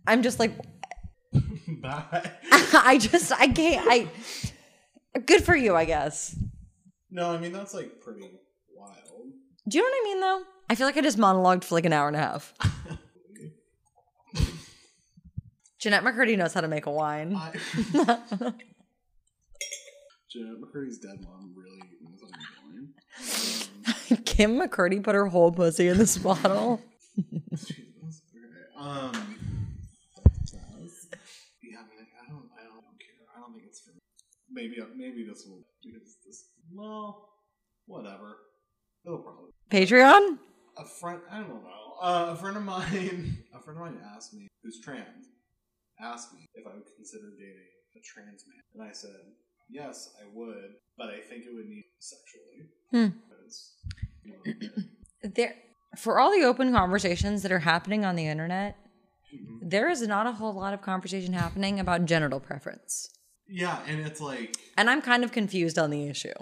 I'm 0.07 0.23
just 0.23 0.39
like 0.39 0.53
Bye. 1.83 2.33
I 2.53 2.99
just 3.01 3.33
I 3.33 3.49
can't 3.49 3.87
I 3.89 5.21
good 5.21 5.45
for 5.45 5.55
you, 5.55 5.77
I 5.77 5.85
guess. 5.85 6.37
No, 7.11 7.31
I 7.31 7.39
mean 7.39 7.53
that's 7.53 7.75
like 7.75 8.01
pretty 8.01 8.29
wild. 8.75 9.33
Do 9.69 9.79
you 9.79 9.85
know 9.85 9.89
what 9.89 10.01
I 10.01 10.05
mean 10.05 10.21
though? 10.21 10.43
I 10.71 10.75
feel 10.75 10.87
like 10.87 10.97
I 10.97 11.01
just 11.01 11.19
monologued 11.19 11.65
for 11.65 11.75
like 11.75 11.87
an 11.87 11.93
hour 11.93 12.09
and 12.09 12.17
a 12.17 12.21
half. 12.21 12.55
Jennette 15.79 16.03
McCurdy 16.03 16.37
knows 16.37 16.53
how 16.53 16.61
to 16.61 16.69
make 16.69 16.87
a 16.87 16.91
wine. 16.91 17.37
I... 17.37 17.53
Jennette 20.29 20.61
McCurdy's 20.61 20.99
dead 20.99 21.25
mom 21.25 21.55
really 21.57 21.79
knows 22.03 22.21
what 22.21 22.33
I'm 22.35 22.41
doing. 22.73 24.25
Kim 24.25 24.59
McCurdy 24.59 25.03
put 25.03 25.15
her 25.15 25.27
whole 25.27 25.53
pussy 25.53 25.89
in 25.89 25.97
this 25.99 26.19
bottle. 26.19 26.83
Jesus. 27.51 28.23
Okay. 28.35 28.77
Um. 28.79 29.13
Yeah, 30.53 31.79
I 31.79 31.85
mean, 31.89 32.07
I 32.15 32.29
don't, 32.29 32.29
I 32.29 32.29
don't, 32.29 32.51
I 32.55 32.65
don't 32.65 32.99
care. 32.99 33.25
I 33.37 33.41
don't 33.41 33.53
think 33.53 33.65
it's 33.67 33.81
for 33.81 33.93
me. 33.93 34.01
Maybe, 34.51 34.77
maybe 34.97 35.25
this 35.29 35.47
will 35.47 35.65
because 35.85 36.03
this. 36.03 36.18
Well, 36.79 37.29
whatever. 37.87 38.37
It'll 39.05 39.19
probably. 39.19 39.51
Patreon? 39.71 40.39
A 40.79 40.85
friend, 40.85 41.21
I 41.31 41.39
don't 41.39 41.49
know. 41.49 41.95
Uh, 42.01 42.29
a 42.31 42.37
friend 42.37 42.57
of 42.57 42.63
mine, 42.63 43.39
a 43.55 43.61
friend 43.61 43.79
of 43.81 43.85
mine 43.85 43.99
asked 44.15 44.33
me, 44.33 44.47
who's 44.63 44.81
trans, 44.81 45.27
asked 46.01 46.33
me 46.33 46.47
if 46.55 46.65
I 46.67 46.75
would 46.75 46.85
consider 46.97 47.25
dating 47.37 47.67
a 47.97 48.01
trans 48.01 48.45
man, 48.47 48.63
and 48.75 48.83
I 48.89 48.93
said 48.93 49.11
yes, 49.69 50.11
I 50.23 50.27
would, 50.33 50.75
but 50.97 51.09
I 51.09 51.19
think 51.19 51.45
it 51.47 51.53
would 51.53 51.67
need 51.67 51.85
sexually. 51.99 52.69
Hmm. 52.93 53.19
Because, 53.29 53.73
you 54.25 54.33
know, 54.33 54.83
There 55.35 55.55
for 55.97 56.21
all 56.21 56.31
the 56.31 56.45
open 56.45 56.73
conversations 56.73 57.43
that 57.43 57.51
are 57.51 57.59
happening 57.59 58.05
on 58.05 58.15
the 58.15 58.27
internet, 58.29 58.77
Mhm. 59.35 59.59
there 59.61 59.91
is 59.91 60.01
not 60.07 60.27
a 60.29 60.33
whole 60.33 60.53
lot 60.55 60.73
of 60.73 60.81
conversation 60.81 61.33
happening 61.35 61.81
about 61.81 62.05
genital 62.07 62.39
preference. 62.41 63.11
yeah, 63.49 63.83
and 63.87 64.07
it's 64.07 64.21
like, 64.21 64.57
And 64.77 64.89
I'm 64.89 65.03
kind 65.03 65.25
of 65.25 65.33
confused 65.33 65.77
on 65.79 65.91
the 65.91 66.07
issue. 66.07 66.33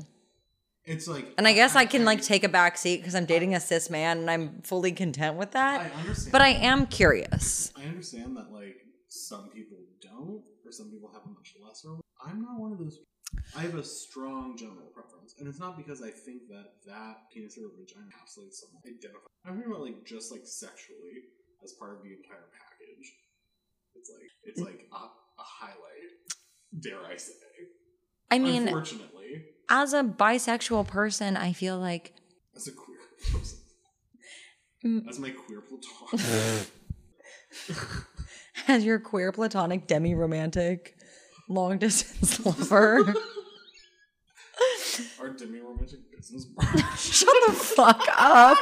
It's 0.86 1.08
like, 1.08 1.34
And 1.36 1.46
I 1.48 1.52
guess 1.52 1.74
I 1.74 1.84
can 1.84 2.04
like 2.04 2.22
take 2.22 2.44
a 2.44 2.48
back 2.48 2.78
seat 2.78 2.98
because 2.98 3.14
I'm 3.14 3.26
dating 3.26 3.54
a 3.54 3.60
cis 3.60 3.90
man 3.90 4.18
and 4.18 4.30
I'm 4.30 4.62
fully 4.62 4.92
content 4.92 5.36
with 5.36 5.50
that. 5.52 5.80
I 5.80 6.00
understand, 6.00 6.32
But 6.32 6.42
I 6.42 6.48
am 6.48 6.86
curious. 6.86 7.72
I 7.76 7.84
understand 7.84 8.36
that 8.36 8.52
like 8.52 8.76
some 9.08 9.50
people 9.50 9.78
don't, 10.00 10.42
or 10.64 10.70
some 10.70 10.90
people 10.90 11.10
have 11.12 11.22
a 11.24 11.28
much 11.28 11.54
lesser. 11.60 11.96
I'm 12.24 12.40
not 12.40 12.58
one 12.58 12.72
of 12.72 12.78
those. 12.78 13.00
I 13.56 13.62
have 13.62 13.74
a 13.74 13.82
strong 13.82 14.56
general 14.56 14.86
preference, 14.94 15.34
and 15.38 15.48
it's 15.48 15.58
not 15.58 15.76
because 15.76 16.00
I 16.00 16.10
think 16.10 16.48
that 16.48 16.78
that 16.86 17.16
penis 17.34 17.58
or 17.58 17.68
vagina 17.76 18.06
absolutely 18.22 18.54
someone 18.54 18.82
identify. 18.86 19.26
I'm 19.44 19.56
talking 19.58 19.70
about 19.70 19.82
like 19.82 20.04
just 20.04 20.32
like 20.32 20.42
sexually 20.44 21.26
as 21.62 21.72
part 21.72 21.96
of 21.96 22.02
the 22.02 22.10
entire 22.14 22.48
package. 22.54 23.12
It's 23.94 24.10
like 24.10 24.30
it's 24.44 24.60
like 24.60 24.86
a, 24.92 24.96
a 24.96 25.42
highlight. 25.42 26.14
Dare 26.80 27.04
I 27.04 27.16
say? 27.16 27.32
I 28.30 28.38
mean, 28.38 28.62
unfortunately, 28.62 29.44
as 29.68 29.92
a 29.92 30.02
bisexual 30.02 30.86
person, 30.86 31.36
I 31.36 31.52
feel 31.52 31.78
like 31.78 32.12
as 32.54 32.68
a 32.68 32.72
queer 32.72 32.98
person, 33.32 33.58
Mm. 34.84 35.08
as 35.08 35.18
my 35.18 35.30
queer 35.30 35.62
platonic. 35.62 36.66
as 38.68 38.84
your 38.84 39.00
queer 39.00 39.32
platonic 39.32 39.86
demi 39.86 40.14
romantic 40.14 40.94
long 41.48 41.78
distance 41.78 42.44
lover. 42.46 43.14
Our 45.20 45.30
demi 45.30 45.60
romantic 45.60 46.00
business. 46.14 46.46
Shut 46.98 47.34
the 47.46 47.52
fuck 47.52 48.02
up. 48.16 48.58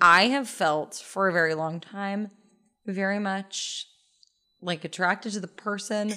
I 0.00 0.26
have 0.28 0.48
felt 0.48 0.94
for 0.96 1.28
a 1.28 1.32
very 1.32 1.54
long 1.54 1.80
time 1.80 2.28
very 2.86 3.18
much 3.18 3.86
like 4.60 4.84
attracted 4.84 5.32
to 5.32 5.40
the 5.40 5.48
person, 5.48 6.14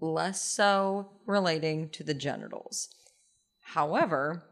less 0.00 0.42
so 0.42 1.10
relating 1.26 1.88
to 1.90 2.02
the 2.04 2.14
genitals. 2.14 2.88
However, 3.60 4.42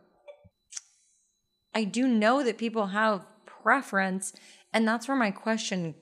I 1.75 1.85
do 1.85 2.07
know 2.09 2.43
that 2.43 2.59
people 2.59 2.89
have 2.89 3.25
preference, 3.47 4.33
and 4.73 4.87
that's 4.87 5.09
where 5.09 5.17
my 5.17 5.31
question 5.31 5.95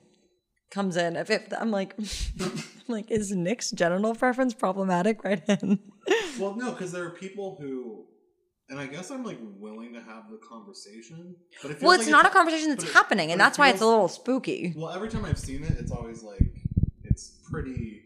comes 0.71 0.97
in. 0.97 1.15
If, 1.15 1.29
if 1.29 1.47
I'm 1.57 1.71
like, 1.71 1.95
like, 2.87 3.11
is 3.11 3.31
Nick's 3.31 3.71
genital 3.71 4.15
preference 4.15 4.53
problematic? 4.53 5.23
Right 5.23 5.43
in. 5.47 5.79
Well, 6.39 6.55
no, 6.55 6.71
because 6.71 6.91
there 6.91 7.03
are 7.05 7.11
people 7.11 7.57
who, 7.59 8.05
and 8.69 8.79
I 8.79 8.85
guess 8.87 9.11
I'm 9.11 9.23
like 9.23 9.39
willing 9.41 9.93
to 9.93 10.01
have 10.01 10.29
the 10.29 10.37
conversation, 10.47 11.35
but 11.61 11.71
it 11.71 11.75
feels 11.75 11.83
Well, 11.83 11.91
it's 11.93 12.05
like 12.05 12.11
not 12.11 12.25
a 12.25 12.29
conversation 12.29 12.69
that's 12.69 12.83
it- 12.83 12.93
happening, 12.93 13.31
and 13.31 13.39
but 13.39 13.43
it 13.43 13.45
that's 13.45 13.57
why 13.59 13.69
it's 13.69 13.81
a 13.81 13.85
little 13.87 14.07
spooky. 14.07 14.73
Well, 14.75 14.91
every 14.91 15.09
time 15.09 15.25
I've 15.25 15.39
seen 15.39 15.63
it, 15.63 15.73
it's 15.79 15.91
always 15.91 16.23
like 16.23 16.41
it's 17.03 17.39
pretty. 17.49 18.03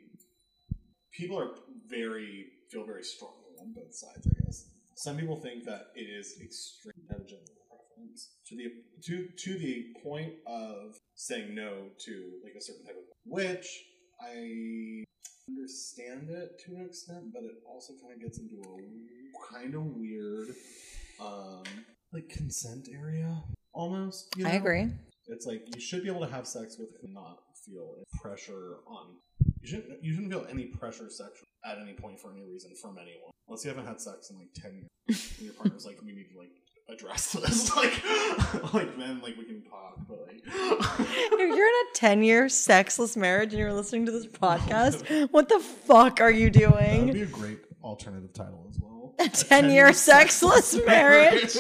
People 1.22 1.40
are 1.40 1.52
very 1.88 2.48
feel 2.72 2.84
very 2.84 3.04
strongly 3.04 3.54
on 3.62 3.74
both 3.74 3.94
sides. 3.94 4.26
I 4.26 4.44
guess 4.44 4.66
some 4.96 5.18
people 5.18 5.36
think 5.36 5.66
that 5.66 5.90
it 5.94 6.10
is 6.10 6.40
extreme 6.42 6.96
preference 7.08 8.30
to 8.48 8.56
the 8.56 8.72
to 9.04 9.28
to 9.28 9.60
the 9.60 9.94
point 10.04 10.34
of 10.48 10.98
saying 11.14 11.54
no 11.54 11.90
to 12.06 12.32
like 12.44 12.56
a 12.58 12.62
certain 12.62 12.84
type 12.84 12.96
of 12.98 13.04
which 13.24 13.68
I 14.20 15.04
understand 15.48 16.32
it 16.32 16.60
to 16.66 16.76
an 16.78 16.88
extent, 16.88 17.32
but 17.32 17.44
it 17.44 17.62
also 17.70 17.94
kind 18.02 18.16
of 18.16 18.20
gets 18.20 18.40
into 18.40 18.56
a 18.56 19.54
kind 19.54 19.76
of 19.76 19.84
weird 19.84 20.56
um 21.22 21.62
like 22.12 22.30
consent 22.30 22.90
area 22.92 23.44
almost. 23.74 24.36
You 24.38 24.48
I 24.48 24.54
agree. 24.54 24.88
It's 25.28 25.46
like 25.46 25.68
you 25.76 25.80
should 25.80 26.02
be 26.02 26.10
able 26.10 26.26
to 26.26 26.34
have 26.34 26.48
sex 26.48 26.80
with 26.80 26.90
and 27.04 27.14
not 27.14 27.42
feel 27.64 28.04
pressure 28.20 28.78
on. 28.88 29.18
You 29.62 29.68
shouldn't. 29.68 30.04
You 30.04 30.14
shouldn't 30.14 30.32
feel 30.32 30.46
any 30.50 30.66
pressure 30.66 31.10
sexual 31.10 31.46
at 31.66 31.78
any 31.80 31.94
point 31.94 32.20
for 32.20 32.32
any 32.32 32.44
reason 32.44 32.72
from 32.82 32.98
anyone, 32.98 33.32
unless 33.48 33.64
you 33.64 33.70
haven't 33.70 33.86
had 33.86 34.02
sex 34.02 34.30
in 34.32 34.38
like 34.38 34.50
ten 34.56 34.74
years. 34.74 34.88
and 35.38 35.46
your 35.46 35.54
partner's 35.54 35.86
like, 35.86 36.00
we 36.04 36.14
need 36.14 36.28
to 36.32 36.38
like 36.40 36.50
address 36.90 37.32
this. 37.34 37.76
like, 37.76 37.94
like 38.74 38.98
then 38.98 39.22
like 39.22 39.38
we 39.38 39.46
can 39.46 39.62
talk. 39.64 39.96
But 40.08 40.28
like, 40.28 40.42
If 40.46 41.40
you're 41.56 41.68
in 41.68 41.74
a 41.74 41.94
10 41.96 42.24
year 42.24 42.50
sexless 42.50 43.16
marriage 43.16 43.52
and 43.54 43.60
you're 43.60 43.74
listening 43.74 44.06
to 44.08 44.12
this 44.12 44.26
podcast, 44.26 45.30
what 45.32 45.48
the 45.50 45.60
fuck 45.60 46.20
are 46.22 46.32
you 46.32 46.50
doing? 46.50 46.72
that 46.72 47.06
would 47.06 47.14
be 47.14 47.22
a 47.22 47.26
great 47.28 47.60
alternative 47.84 48.34
title 48.34 48.66
as 48.70 48.80
well. 48.82 49.14
A 49.20 49.30
10 49.30 49.70
year 49.70 49.94
sexless 49.94 50.76
marriage? 50.86 51.54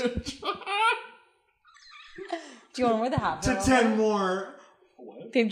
Do 2.73 2.81
you 2.81 2.85
want 2.85 2.97
to 2.97 3.01
wear 3.01 3.09
the 3.09 3.19
hat? 3.19 3.41
To 3.43 3.61
ten 3.65 3.97
more. 3.97 4.55
What? 4.97 5.33
Babe, 5.33 5.51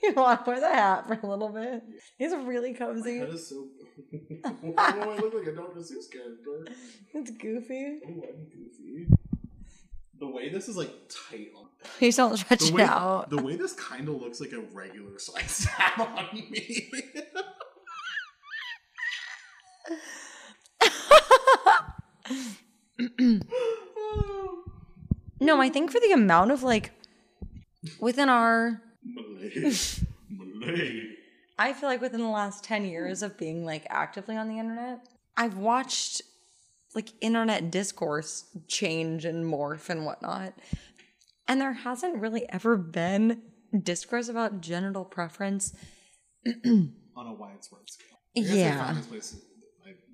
you 0.02 0.12
want 0.14 0.44
to 0.44 0.50
wear 0.50 0.60
the 0.60 0.68
hat 0.68 1.06
for 1.06 1.14
a 1.22 1.26
little 1.26 1.48
bit? 1.50 1.82
It's 2.18 2.34
really 2.34 2.72
That 2.72 2.78
cozy. 2.78 3.18
is 3.18 3.48
so. 3.48 3.68
Why 4.62 4.92
do 4.92 5.00
I 5.10 5.16
look 5.16 5.34
like 5.34 5.46
a 5.46 5.52
Dr. 5.54 5.80
Seuss 5.80 6.10
character? 6.10 6.66
It's 7.14 7.30
goofy. 7.32 8.00
Oh, 8.06 8.08
I'm 8.08 8.44
goofy. 8.48 9.06
The 10.18 10.26
way 10.28 10.48
this 10.50 10.68
is 10.68 10.76
like 10.76 10.90
tight 11.08 11.48
on 11.56 11.66
Please 11.98 12.16
don't 12.16 12.36
stretch 12.36 12.60
the 12.70 12.74
it 12.76 12.80
out. 12.82 13.30
the 13.30 13.42
way 13.42 13.56
this 13.56 13.72
kind 13.72 14.06
of 14.08 14.20
looks 14.20 14.38
like 14.40 14.52
a 14.52 14.60
regular 14.72 15.18
size 15.18 15.64
hat 15.64 15.98
on 15.98 16.28
me. 16.50 16.90
No, 25.40 25.60
I 25.60 25.68
think 25.70 25.90
for 25.90 26.00
the 26.00 26.12
amount 26.12 26.50
of 26.50 26.62
like 26.62 26.92
within 27.98 28.28
our 28.28 28.82
Malay. 29.04 29.72
Malay. 30.28 31.02
I 31.58 31.72
feel 31.74 31.88
like 31.88 32.00
within 32.00 32.20
the 32.20 32.28
last 32.28 32.64
10 32.64 32.86
years 32.86 33.22
of 33.22 33.36
being 33.36 33.64
like 33.66 33.86
actively 33.90 34.36
on 34.36 34.48
the 34.48 34.58
internet, 34.58 35.06
I've 35.36 35.58
watched 35.58 36.22
like 36.94 37.10
internet 37.20 37.70
discourse 37.70 38.44
change 38.66 39.24
and 39.24 39.44
morph 39.44 39.90
and 39.90 40.04
whatnot. 40.06 40.54
And 41.46 41.60
there 41.60 41.72
hasn't 41.72 42.16
really 42.16 42.48
ever 42.48 42.76
been 42.76 43.42
discourse 43.82 44.28
about 44.28 44.60
genital 44.60 45.04
preference. 45.04 45.74
On 46.64 46.92
a 47.26 47.32
widespread 47.34 47.88
scale. 47.90 48.18
I 48.36 48.40
Yeah. 48.40 48.94
like, 49.10 49.22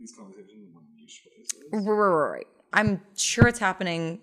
these 0.00 0.12
conversations 0.16 0.50
in 0.66 0.72
more 0.72 0.82
niche 0.96 1.22
places. 1.24 1.68
Right, 1.72 1.94
right, 1.94 2.30
right. 2.32 2.46
I'm 2.72 3.00
sure 3.16 3.46
it's 3.46 3.58
happening 3.58 4.20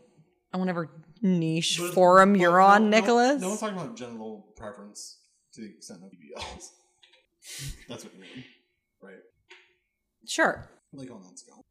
on 0.53 0.59
whatever 0.59 0.89
niche 1.23 1.79
But- 1.79 1.93
forum 1.93 2.33
but 2.33 2.39
you're 2.41 2.59
no- 2.59 2.65
on, 2.65 2.89
no- 2.89 2.99
Nicholas. 2.99 3.41
No, 3.41 3.47
one's 3.49 3.59
talking 3.61 3.77
about 3.77 3.95
genital 3.95 4.45
preference 4.55 5.17
to 5.53 5.61
the 5.61 5.67
extent 5.69 6.01
of 6.03 6.11
BBLs. 6.11 6.69
That's 7.89 8.03
what 8.03 8.13
you 8.13 8.21
mean, 8.21 8.43
right? 9.01 9.15
Sure. 10.27 10.69
Like 10.93 11.09
on 11.11 11.21
that 11.23 11.39
scale. 11.39 11.65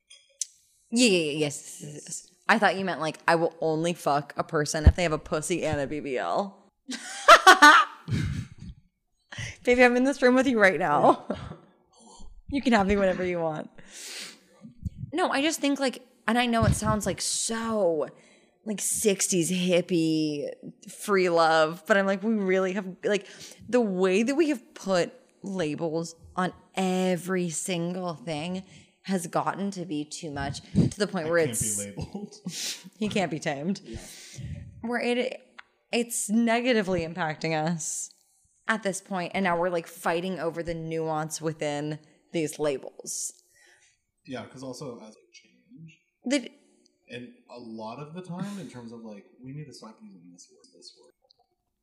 Yeah, 0.90 1.09
yeah, 1.09 1.18
yeah, 1.18 1.32
yes, 1.38 1.78
yes, 1.82 1.92
yes. 2.07 2.28
I 2.48 2.59
thought 2.59 2.76
you 2.76 2.84
meant 2.84 3.00
like 3.00 3.18
I 3.28 3.36
will 3.36 3.55
only 3.61 3.92
fuck 3.94 4.34
a 4.36 4.42
person 4.44 4.84
if 4.84 4.96
they 4.96 5.05
have 5.05 5.12
a 5.12 5.18
pussy 5.18 5.64
and 5.64 5.80
a 5.80 5.86
BBL. 5.86 6.53
Baby, 9.64 9.84
I'm 9.84 9.96
in 9.96 10.05
this 10.05 10.20
room 10.22 10.34
with 10.34 10.46
you 10.46 10.61
right 10.61 10.78
now. 10.78 11.24
you 12.50 12.61
can 12.61 12.72
have 12.72 12.86
me 12.86 12.96
whenever 12.96 13.24
you 13.24 13.38
want. 13.40 13.70
No, 15.14 15.28
I 15.28 15.42
just 15.42 15.61
think 15.61 15.78
like, 15.78 16.00
and 16.26 16.38
I 16.38 16.46
know 16.46 16.64
it 16.64 16.72
sounds 16.74 17.05
like 17.05 17.20
so 17.20 18.09
like 18.64 18.78
60s 18.78 19.50
hippie 19.50 20.48
free 20.90 21.28
love, 21.28 21.82
but 21.86 21.96
I'm 21.96 22.06
like, 22.06 22.22
we 22.22 22.34
really 22.34 22.72
have 22.74 22.86
like 23.04 23.26
the 23.68 23.80
way 23.80 24.22
that 24.22 24.34
we 24.34 24.50
have 24.50 24.74
put 24.74 25.12
labels 25.42 26.14
on 26.36 26.52
every 26.74 27.50
single 27.50 28.14
thing 28.14 28.62
has 29.02 29.26
gotten 29.26 29.70
to 29.72 29.84
be 29.84 30.04
too 30.04 30.30
much 30.30 30.60
to 30.72 30.98
the 30.98 31.08
point 31.08 31.28
where 31.28 31.38
Can't 31.38 31.50
it's 31.50 31.76
be 31.84 31.90
labeled. 31.90 32.34
he 32.98 33.08
can't 33.08 33.30
be 33.30 33.40
tamed. 33.40 33.80
Where 34.82 35.00
it 35.00 35.40
it's 35.90 36.30
negatively 36.30 37.06
impacting 37.06 37.54
us 37.60 38.10
at 38.68 38.82
this 38.82 39.00
point, 39.00 39.32
and 39.34 39.44
now 39.44 39.58
we're 39.58 39.70
like 39.70 39.86
fighting 39.88 40.38
over 40.38 40.62
the 40.62 40.74
nuance 40.74 41.40
within 41.40 41.98
these 42.32 42.58
labels. 42.58 43.32
yeah, 44.24 44.42
because 44.42 44.62
also 44.62 44.98
as 44.98 45.08
like 45.08 45.16
change, 45.32 45.98
That 46.26 46.50
and 47.12 47.28
a 47.54 47.60
lot 47.60 47.98
of 47.98 48.14
the 48.14 48.22
time, 48.22 48.58
in 48.58 48.68
terms 48.68 48.92
of 48.92 49.00
like, 49.04 49.24
we 49.44 49.52
need 49.52 49.66
to 49.66 49.74
stop 49.74 49.98
using 50.02 50.30
this 50.32 50.48
word, 50.50 50.66
this 50.74 50.92
word. 51.00 51.12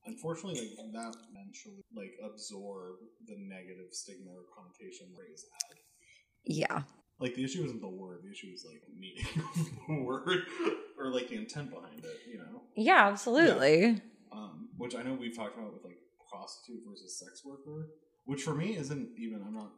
Unfortunately, 0.06 0.60
like 0.60 0.92
that 0.94 1.16
eventually 1.32 1.82
like 1.96 2.14
absorb 2.24 2.96
the 3.28 3.36
negative 3.38 3.92
stigma 3.92 4.32
or 4.32 4.44
connotation 4.56 5.08
phrase 5.16 5.46
had. 5.54 5.78
yeah, 6.46 6.82
Like 7.20 7.36
the 7.36 7.44
issue 7.44 7.64
isn't 7.66 7.82
the 7.82 7.90
word; 7.90 8.20
the 8.24 8.32
issue 8.32 8.48
is 8.54 8.66
like 8.68 8.82
meaning 8.98 9.26
of 9.38 9.70
the 9.88 10.02
word 10.04 10.48
or 10.98 11.12
like 11.14 11.28
the 11.30 11.36
intent 11.36 11.70
behind 11.70 12.00
it. 12.04 12.18
You 12.32 12.40
know. 12.40 12.62
yeah, 12.76 13.08
absolutely. 13.08 14.02
um, 14.32 14.70
which 14.78 14.96
I 14.96 15.04
know 15.04 15.14
we've 15.14 15.36
talked 15.36 15.58
about 15.58 15.74
with 15.74 15.84
like 15.84 16.00
prostitute 16.32 16.82
versus 16.90 17.20
sex 17.20 17.44
worker, 17.46 17.90
which 18.26 18.42
for 18.44 18.56
me 18.56 18.78
isn't 18.78 19.10
even. 19.18 19.44
I'm 19.46 19.54
not 19.54 19.72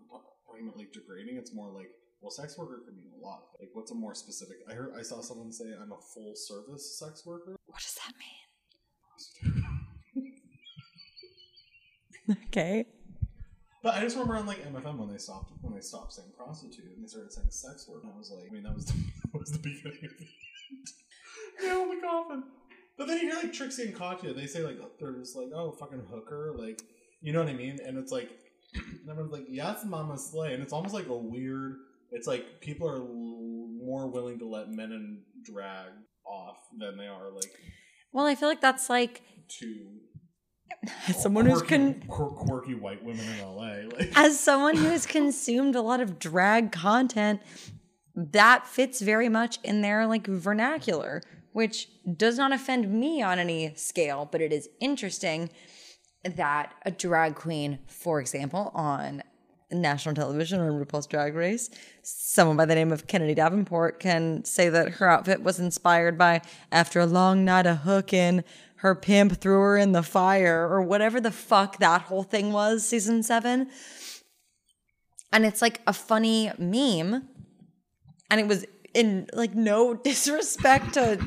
talking 0.47 0.67
about 0.67 0.77
like 0.77 0.93
degrading. 0.93 1.37
It's 1.37 1.53
more 1.53 1.71
like, 1.73 1.89
well, 2.21 2.31
sex 2.31 2.57
worker 2.57 2.81
could 2.85 2.95
mean 2.95 3.11
a 3.19 3.23
lot. 3.23 3.43
Like, 3.59 3.69
what's 3.73 3.91
a 3.91 3.95
more 3.95 4.13
specific? 4.13 4.57
I 4.69 4.73
heard 4.73 4.93
I 4.97 5.01
saw 5.01 5.21
someone 5.21 5.51
say 5.51 5.65
I'm 5.81 5.91
a 5.91 5.97
full 5.97 6.33
service 6.35 6.97
sex 6.99 7.25
worker. 7.25 7.55
What 7.65 7.81
does 7.81 7.95
that 7.95 8.13
mean? 8.17 9.57
Okay. 12.47 12.85
But 13.83 13.95
I 13.95 14.01
just 14.01 14.15
remember 14.15 14.37
on 14.37 14.45
like 14.45 14.63
MFM 14.63 14.97
when 14.97 15.09
they 15.09 15.17
stopped 15.17 15.51
when 15.61 15.73
they 15.73 15.81
stopped 15.81 16.13
saying 16.13 16.29
prostitute 16.37 16.85
and 16.95 17.03
they 17.03 17.07
started 17.07 17.33
saying 17.33 17.47
sex 17.49 17.87
worker. 17.89 18.05
And 18.05 18.13
I 18.13 18.17
was 18.17 18.31
like, 18.31 18.45
I 18.49 18.53
mean, 18.53 18.63
that 18.63 18.75
was 18.75 18.85
the, 18.85 18.93
that 19.33 19.39
was 19.39 19.51
the 19.51 19.57
beginning 19.57 20.05
of 20.05 20.17
the 20.17 20.27
end. 20.27 20.87
Nail 21.61 21.81
in 21.83 21.89
the 21.89 22.07
coffin. 22.07 22.43
But 22.97 23.07
then 23.07 23.17
you 23.19 23.31
hear 23.31 23.41
like 23.41 23.53
Trixie 23.53 23.83
and 23.87 23.95
Katya, 23.95 24.33
they 24.33 24.45
say 24.45 24.61
like 24.61 24.77
they're 24.99 25.13
just 25.13 25.35
like, 25.35 25.47
oh, 25.53 25.71
fucking 25.71 26.03
hooker, 26.11 26.53
like 26.55 26.83
you 27.21 27.33
know 27.33 27.39
what 27.39 27.49
I 27.49 27.53
mean? 27.53 27.79
And 27.85 27.97
it's 27.97 28.11
like, 28.11 28.29
and 28.75 29.09
everyone's 29.09 29.33
like, 29.33 29.47
yes, 29.49 29.83
Mama 29.83 30.17
Slay, 30.17 30.53
and 30.53 30.61
it's 30.61 30.73
almost 30.73 30.93
like 30.93 31.07
a 31.07 31.15
weird. 31.15 31.77
It's 32.11 32.27
like 32.27 32.59
people 32.61 32.87
are 32.89 32.97
l- 32.97 33.67
more 33.83 34.07
willing 34.07 34.39
to 34.39 34.47
let 34.47 34.69
men 34.69 34.91
in 34.91 35.21
drag 35.43 35.87
off 36.25 36.57
than 36.77 36.97
they 36.97 37.07
are 37.07 37.31
like 37.33 37.51
Well, 38.11 38.25
I 38.25 38.35
feel 38.35 38.49
like 38.49 38.61
that's 38.61 38.89
like 38.89 39.21
to 39.59 39.87
as 41.07 41.21
someone 41.23 41.45
who's 41.45 41.61
quirky, 41.61 41.93
con- 41.93 42.03
quir- 42.07 42.29
quirky 42.29 42.75
white 42.75 43.03
women 43.03 43.25
in 43.27 43.45
LA. 43.45 43.95
Like, 43.95 44.11
as 44.15 44.39
someone 44.39 44.75
who's 44.75 45.05
consumed 45.05 45.75
a 45.75 45.81
lot 45.81 46.01
of 46.01 46.19
drag 46.19 46.71
content, 46.71 47.41
that 48.15 48.67
fits 48.67 49.01
very 49.01 49.29
much 49.29 49.59
in 49.63 49.81
their 49.81 50.05
like 50.07 50.27
vernacular, 50.27 51.21
which 51.53 51.87
does 52.17 52.37
not 52.37 52.51
offend 52.51 52.91
me 52.91 53.21
on 53.21 53.39
any 53.39 53.73
scale, 53.75 54.27
but 54.31 54.41
it 54.41 54.51
is 54.51 54.69
interesting 54.79 55.49
that 56.23 56.73
a 56.85 56.91
drag 56.91 57.35
queen, 57.35 57.79
for 57.87 58.19
example, 58.19 58.71
on 58.73 59.23
national 59.71 60.15
television 60.15 60.59
or 60.59 60.71
RuPaul's 60.71 61.07
Drag 61.07 61.35
Race, 61.35 61.69
someone 62.03 62.57
by 62.57 62.65
the 62.65 62.75
name 62.75 62.91
of 62.91 63.07
Kennedy 63.07 63.33
Davenport 63.33 63.99
can 63.99 64.43
say 64.45 64.69
that 64.69 64.93
her 64.93 65.09
outfit 65.09 65.41
was 65.41 65.59
inspired 65.59 66.17
by 66.17 66.41
after 66.71 66.99
a 66.99 67.05
long 67.05 67.45
night 67.45 67.65
of 67.65 67.79
hooking, 67.79 68.43
her 68.77 68.95
pimp 68.95 69.39
threw 69.39 69.59
her 69.59 69.77
in 69.77 69.91
the 69.91 70.03
fire, 70.03 70.67
or 70.67 70.81
whatever 70.81 71.21
the 71.21 71.31
fuck 71.31 71.77
that 71.77 72.03
whole 72.03 72.23
thing 72.23 72.51
was, 72.51 72.87
season 72.87 73.21
seven. 73.21 73.69
And 75.31 75.45
it's 75.45 75.61
like 75.61 75.81
a 75.85 75.93
funny 75.93 76.51
meme. 76.57 77.27
And 78.29 78.39
it 78.39 78.47
was 78.47 78.65
in 78.93 79.27
like 79.33 79.53
no 79.53 79.93
disrespect 80.03 80.95
to 80.95 81.19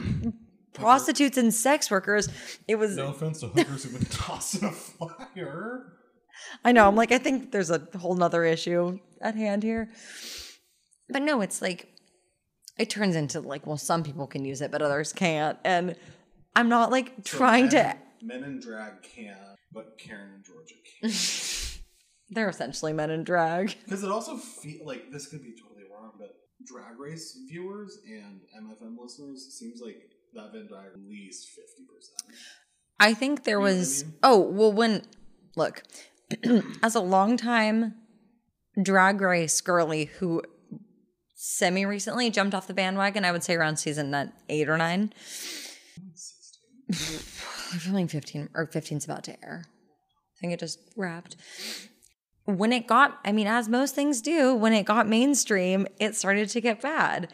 prostitutes 0.72 1.38
and 1.38 1.54
sex 1.54 1.90
workers. 1.90 2.28
It 2.68 2.74
was 2.76 2.96
No 2.96 3.08
offense 3.08 3.40
to 3.40 3.48
hookers 3.48 3.84
who've 3.84 3.92
been 3.92 4.02
in 4.62 4.68
a 4.68 4.72
fire. 4.72 5.92
I 6.64 6.72
know. 6.72 6.84
I'm 6.84 6.90
mm-hmm. 6.90 6.98
like, 6.98 7.12
I 7.12 7.18
think 7.18 7.52
there's 7.52 7.70
a 7.70 7.86
whole 7.98 8.14
nother 8.14 8.44
issue 8.44 8.98
at 9.20 9.34
hand 9.34 9.62
here. 9.62 9.90
But 11.08 11.22
no, 11.22 11.40
it's 11.40 11.60
like, 11.60 11.88
it 12.78 12.90
turns 12.90 13.16
into 13.16 13.40
like, 13.40 13.66
well, 13.66 13.76
some 13.76 14.02
people 14.02 14.26
can 14.26 14.44
use 14.44 14.60
it, 14.60 14.70
but 14.70 14.82
others 14.82 15.12
can't. 15.12 15.58
And 15.64 15.96
I'm 16.56 16.68
not 16.68 16.90
like 16.90 17.24
trying 17.24 17.68
to, 17.70 17.76
men, 17.76 17.98
Men 18.22 18.44
in 18.44 18.60
drag 18.60 19.02
can, 19.02 19.36
but 19.72 19.98
Karen 19.98 20.30
and 20.34 20.44
Georgia 20.44 20.74
can't. 21.00 21.80
they're 22.30 22.48
essentially 22.48 22.92
men 22.92 23.10
in 23.10 23.24
drag. 23.24 23.76
Because 23.84 24.02
it 24.02 24.10
also 24.10 24.36
feel 24.36 24.86
like 24.86 25.10
this 25.12 25.26
could 25.26 25.42
be 25.42 25.54
totally 25.60 25.84
wrong, 25.92 26.12
but 26.18 26.34
Drag 26.64 26.98
Race 26.98 27.38
viewers 27.48 27.98
and 28.06 28.40
MFM 28.58 28.96
listeners 28.98 29.54
seems 29.58 29.80
like 29.84 29.96
that 30.32 30.52
Venn 30.52 30.68
diagram 30.70 31.04
at 31.04 31.10
least 31.10 31.50
fifty 31.50 31.84
percent. 31.84 32.38
I 32.98 33.12
think 33.12 33.44
there 33.44 33.58
know 33.58 33.62
what 33.62 33.72
I 33.72 33.74
was, 33.74 34.04
mean? 34.04 34.14
oh, 34.22 34.40
well, 34.40 34.72
when, 34.72 35.02
look, 35.56 35.82
as 36.82 36.94
a 36.94 37.00
longtime 37.00 37.94
drag 38.80 39.20
race 39.20 39.60
girly 39.60 40.06
who 40.06 40.42
semi 41.34 41.84
recently 41.84 42.30
jumped 42.30 42.54
off 42.54 42.66
the 42.66 42.74
bandwagon, 42.74 43.24
I 43.24 43.32
would 43.32 43.44
say 43.44 43.54
around 43.54 43.76
season 43.76 44.14
uh, 44.14 44.28
eight 44.48 44.68
or 44.68 44.78
nine. 44.78 45.12
I'm 46.92 47.80
feeling 47.80 48.08
15 48.08 48.50
or 48.54 48.66
15's 48.66 49.04
about 49.04 49.24
to 49.24 49.44
air. 49.44 49.64
I 49.66 50.34
think 50.40 50.52
it 50.52 50.60
just 50.60 50.78
wrapped. 50.96 51.36
When 52.44 52.72
it 52.72 52.86
got, 52.86 53.18
I 53.24 53.32
mean, 53.32 53.46
as 53.46 53.68
most 53.68 53.94
things 53.94 54.20
do, 54.20 54.54
when 54.54 54.72
it 54.72 54.84
got 54.84 55.08
mainstream, 55.08 55.86
it 55.98 56.14
started 56.14 56.50
to 56.50 56.60
get 56.60 56.80
bad. 56.82 57.32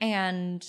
And 0.00 0.66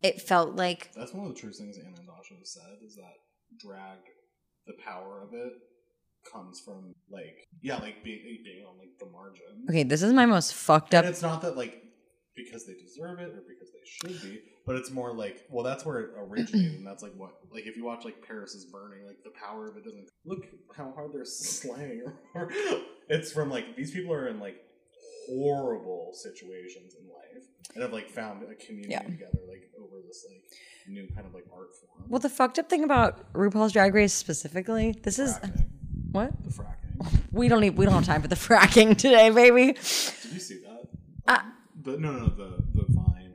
it 0.00 0.22
felt 0.22 0.54
like, 0.56 0.90
That's 0.94 1.12
one 1.12 1.26
of 1.26 1.34
the 1.34 1.40
true 1.40 1.52
things 1.52 1.76
Anna 1.76 1.96
Dasha 2.06 2.34
said 2.44 2.78
is 2.84 2.96
that 2.96 3.14
drag, 3.58 3.98
the 4.66 4.74
power 4.84 5.22
of 5.22 5.34
it 5.34 5.52
comes 6.30 6.60
from 6.60 6.94
like 7.10 7.46
yeah, 7.62 7.76
like 7.76 8.02
being 8.04 8.20
being 8.44 8.64
on 8.66 8.78
like 8.78 8.90
the 8.98 9.06
margin. 9.06 9.66
okay, 9.68 9.82
this 9.82 10.02
is 10.02 10.12
my 10.12 10.26
most 10.26 10.54
fucked 10.54 10.94
up 10.94 11.04
And 11.04 11.12
it's 11.12 11.22
not 11.22 11.42
that 11.42 11.56
like 11.56 11.82
because 12.34 12.66
they 12.66 12.74
deserve 12.74 13.18
it 13.18 13.28
or 13.28 13.42
because 13.46 13.68
they 13.72 13.84
should 13.84 14.22
be, 14.22 14.40
but 14.66 14.76
it's 14.76 14.90
more 14.90 15.14
like 15.14 15.44
well, 15.50 15.64
that's 15.64 15.84
where 15.84 16.00
it 16.00 16.10
originated, 16.18 16.78
and 16.78 16.86
that's 16.86 17.02
like 17.02 17.12
what 17.16 17.32
like 17.52 17.66
if 17.66 17.76
you 17.76 17.84
watch 17.84 18.04
like 18.04 18.22
Paris 18.26 18.54
is 18.54 18.64
burning, 18.66 19.06
like 19.06 19.22
the 19.24 19.30
power 19.38 19.68
of 19.68 19.76
it 19.76 19.84
doesn't 19.84 20.08
look 20.24 20.44
how 20.76 20.90
hard 20.94 21.12
they're 21.12 21.24
slaying. 21.24 22.04
It's 23.08 23.30
from 23.32 23.50
like 23.50 23.76
these 23.76 23.90
people 23.90 24.12
are 24.14 24.28
in 24.28 24.40
like 24.40 24.56
horrible 25.28 26.10
situations 26.14 26.94
in 27.00 27.06
life 27.08 27.44
and 27.74 27.82
have 27.82 27.92
like 27.92 28.08
found 28.08 28.42
a 28.42 28.54
community 28.54 28.90
Yeah. 28.92 29.02
together 29.02 29.38
like 29.48 29.68
over 29.78 29.96
this 30.06 30.24
like 30.30 30.42
new 30.88 31.06
kind 31.14 31.26
of 31.26 31.34
like 31.34 31.44
art 31.52 31.68
form. 31.80 32.08
Well, 32.08 32.20
the 32.20 32.28
fucked 32.30 32.58
up 32.58 32.68
thing 32.70 32.84
about 32.84 33.32
RuPaul's 33.34 33.72
Drag 33.72 33.94
Race 33.94 34.12
specifically, 34.14 34.94
this 35.02 35.18
is 35.18 35.38
what 36.12 36.30
the 36.44 36.50
fracking. 36.50 37.20
we 37.32 37.48
don't 37.48 37.60
need. 37.60 37.76
We 37.76 37.84
don't 37.86 37.94
have 37.94 38.06
time 38.06 38.22
for 38.22 38.28
the 38.28 38.36
fracking 38.36 38.96
today, 38.96 39.30
baby. 39.30 39.72
Did 39.72 39.76
you 40.32 40.40
see 40.40 40.60
that? 40.64 40.88
Uh, 41.26 41.42
the 41.82 41.96
no, 41.98 42.12
no, 42.12 42.26
the 42.26 42.62
the 42.74 42.84
Vine, 42.88 43.34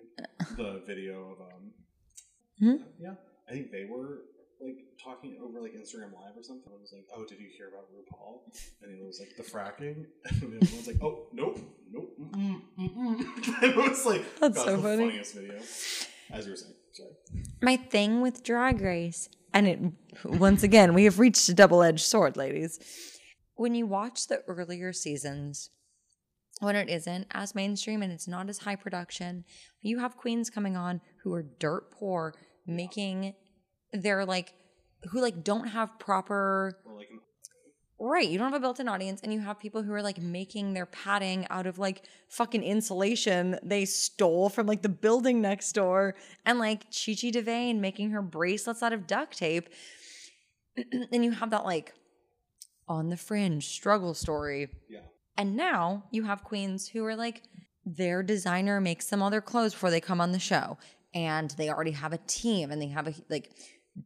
the 0.55 0.81
video 0.85 1.31
of 1.31 1.41
um, 1.41 1.71
Hmm? 2.59 2.83
yeah, 2.99 3.13
I 3.47 3.51
think 3.51 3.71
they 3.71 3.85
were 3.89 4.21
like 4.59 4.77
talking 5.03 5.37
over 5.43 5.61
like 5.61 5.73
Instagram 5.73 6.13
Live 6.13 6.35
or 6.35 6.41
something. 6.43 6.71
I 6.75 6.81
was 6.81 6.91
like, 6.91 7.05
oh, 7.15 7.23
did 7.25 7.39
you 7.39 7.47
hear 7.55 7.67
about 7.67 7.85
RuPaul? 7.93 8.39
And 8.81 8.95
he 8.97 9.03
was 9.05 9.19
like, 9.19 9.35
the 9.37 9.43
fracking, 9.43 10.05
and 10.29 10.41
the 10.41 10.57
other 10.57 10.73
one's 10.73 10.87
like, 10.87 10.97
oh, 11.03 11.27
nope, 11.33 11.59
nope, 11.91 12.11
mm-mm, 12.19 12.61
mm-mm. 12.79 13.19
and 13.61 13.63
it 13.63 13.75
was 13.77 14.05
like, 14.05 14.23
That's 14.39 14.57
God, 14.57 14.65
so 14.65 14.75
the 14.77 14.81
funny. 14.81 15.05
funniest 15.09 15.35
video. 15.35 15.59
As 16.31 16.45
you 16.45 16.51
were 16.51 16.57
saying, 16.57 16.73
sorry. 16.93 17.11
my 17.61 17.77
thing 17.77 18.21
with 18.21 18.43
Drag 18.43 18.81
Race, 18.81 19.29
and 19.53 19.67
it 19.67 19.79
once 20.25 20.63
again 20.63 20.93
we 20.93 21.05
have 21.05 21.19
reached 21.19 21.47
a 21.49 21.53
double 21.53 21.83
edged 21.83 22.05
sword, 22.05 22.37
ladies. 22.37 22.79
When 23.55 23.73
you 23.73 23.87
watch 23.87 24.27
the 24.27 24.41
earlier 24.47 24.93
seasons, 24.93 25.71
when 26.59 26.75
it 26.75 26.89
isn't 26.89 27.27
as 27.31 27.55
mainstream 27.55 28.01
and 28.01 28.11
it's 28.11 28.27
not 28.27 28.49
as 28.49 28.59
high 28.59 28.75
production, 28.75 29.45
you 29.81 29.99
have 29.99 30.17
queens 30.17 30.49
coming 30.49 30.75
on 30.75 31.01
who 31.23 31.33
are 31.33 31.43
dirt 31.59 31.91
poor, 31.91 32.33
making 32.65 33.33
their 33.93 34.25
like 34.25 34.53
who 35.11 35.21
like 35.21 35.43
don't 35.43 35.67
have 35.67 35.99
proper 35.99 36.79
Or 36.85 36.97
like, 36.97 37.07
Right. 37.99 38.29
You 38.29 38.37
don't 38.37 38.51
have 38.51 38.61
a 38.61 38.63
built 38.63 38.79
in 38.79 38.87
audience, 38.87 39.21
and 39.23 39.33
you 39.33 39.39
have 39.39 39.59
people 39.59 39.81
who 39.81 39.91
are 39.93 40.03
like 40.03 40.21
making 40.21 40.73
their 40.73 40.85
padding 40.85 41.47
out 41.49 41.65
of 41.65 41.79
like 41.79 42.03
fucking 42.29 42.63
insulation 42.63 43.57
they 43.63 43.85
stole 43.85 44.49
from 44.49 44.67
like 44.67 44.83
the 44.83 44.89
building 44.89 45.41
next 45.41 45.71
door, 45.73 46.15
and 46.45 46.59
like 46.59 46.81
Chi 46.85 47.13
Chi 47.13 47.31
DeVayne 47.31 47.79
making 47.79 48.11
her 48.11 48.21
bracelets 48.21 48.83
out 48.83 48.93
of 48.93 49.07
duct 49.07 49.37
tape. 49.37 49.69
and 51.11 51.25
you 51.25 51.31
have 51.31 51.49
that 51.49 51.65
like 51.65 51.93
on 52.87 53.09
the 53.09 53.17
fringe 53.17 53.67
struggle 53.67 54.13
story. 54.13 54.69
Yeah. 54.89 54.99
And 55.37 55.55
now 55.55 56.03
you 56.11 56.23
have 56.23 56.43
queens 56.43 56.87
who 56.87 57.05
are 57.05 57.15
like, 57.15 57.43
their 57.85 58.23
designer 58.23 58.81
makes 58.81 59.07
them 59.07 59.21
all 59.21 59.29
their 59.29 59.41
clothes 59.41 59.73
before 59.73 59.91
they 59.91 60.01
come 60.01 60.19
on 60.19 60.31
the 60.31 60.39
show. 60.39 60.77
And 61.13 61.51
they 61.51 61.69
already 61.69 61.91
have 61.91 62.13
a 62.13 62.19
team 62.27 62.71
and 62.71 62.81
they 62.81 62.87
have 62.87 63.07
a 63.07 63.13
like 63.29 63.51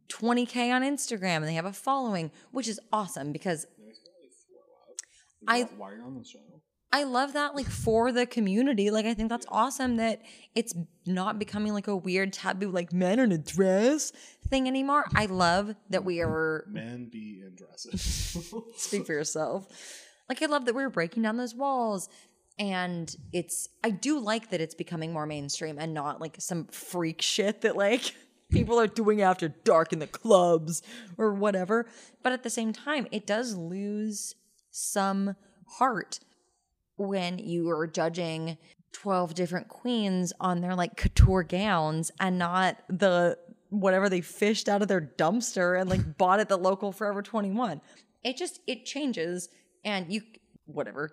20K 0.08 0.72
on 0.72 0.82
Instagram 0.82 1.36
and 1.36 1.48
they 1.48 1.54
have 1.54 1.64
a 1.64 1.72
following, 1.72 2.30
which 2.52 2.68
is 2.68 2.80
awesome 2.92 3.32
because 3.32 3.66
I- 5.48 5.68
why 5.76 5.92
you're 5.92 6.04
on 6.04 6.16
the 6.18 6.24
show. 6.24 6.38
I 6.94 7.04
love 7.04 7.32
that 7.32 7.54
like 7.54 7.68
for 7.68 8.12
the 8.12 8.26
community. 8.26 8.90
Like 8.90 9.06
I 9.06 9.14
think 9.14 9.30
that's 9.30 9.46
awesome 9.48 9.96
that 9.96 10.20
it's 10.54 10.74
not 11.06 11.38
becoming 11.38 11.72
like 11.72 11.88
a 11.88 11.96
weird 11.96 12.34
taboo 12.34 12.70
like 12.70 12.92
men 12.92 13.18
in 13.18 13.32
a 13.32 13.38
dress 13.38 14.12
thing 14.48 14.68
anymore. 14.68 15.06
I 15.14 15.24
love 15.24 15.74
that 15.88 16.04
we 16.04 16.20
are 16.20 16.66
Men 16.68 17.08
be 17.10 17.42
in 17.46 17.54
dresses. 17.54 18.36
speak 18.76 19.06
for 19.06 19.14
yourself. 19.14 19.66
Like 20.28 20.42
I 20.42 20.46
love 20.46 20.66
that 20.66 20.74
we're 20.74 20.90
breaking 20.90 21.22
down 21.22 21.38
those 21.38 21.54
walls 21.54 22.10
and 22.58 23.14
it's 23.32 23.70
I 23.82 23.88
do 23.88 24.18
like 24.18 24.50
that 24.50 24.60
it's 24.60 24.74
becoming 24.74 25.14
more 25.14 25.24
mainstream 25.24 25.78
and 25.78 25.94
not 25.94 26.20
like 26.20 26.36
some 26.40 26.66
freak 26.66 27.22
shit 27.22 27.62
that 27.62 27.74
like 27.74 28.14
people 28.50 28.78
are 28.78 28.86
doing 28.86 29.22
after 29.22 29.48
dark 29.48 29.94
in 29.94 29.98
the 29.98 30.06
clubs 30.06 30.82
or 31.16 31.32
whatever. 31.32 31.86
But 32.22 32.32
at 32.32 32.42
the 32.42 32.50
same 32.50 32.74
time, 32.74 33.06
it 33.10 33.26
does 33.26 33.56
lose 33.56 34.34
some 34.72 35.36
heart 35.78 36.18
when 36.96 37.38
you 37.38 37.70
are 37.70 37.86
judging 37.86 38.58
12 38.92 39.34
different 39.34 39.68
queens 39.68 40.32
on 40.40 40.60
their 40.60 40.74
like 40.74 40.96
couture 40.96 41.42
gowns 41.42 42.10
and 42.20 42.38
not 42.38 42.78
the 42.88 43.38
whatever 43.70 44.08
they 44.08 44.20
fished 44.20 44.68
out 44.68 44.82
of 44.82 44.88
their 44.88 45.00
dumpster 45.00 45.80
and 45.80 45.88
like 45.88 46.16
bought 46.18 46.40
at 46.40 46.48
the 46.48 46.58
local 46.58 46.92
Forever 46.92 47.22
21. 47.22 47.80
It 48.24 48.36
just 48.36 48.60
it 48.66 48.84
changes 48.84 49.48
and 49.84 50.12
you 50.12 50.22
whatever. 50.66 51.12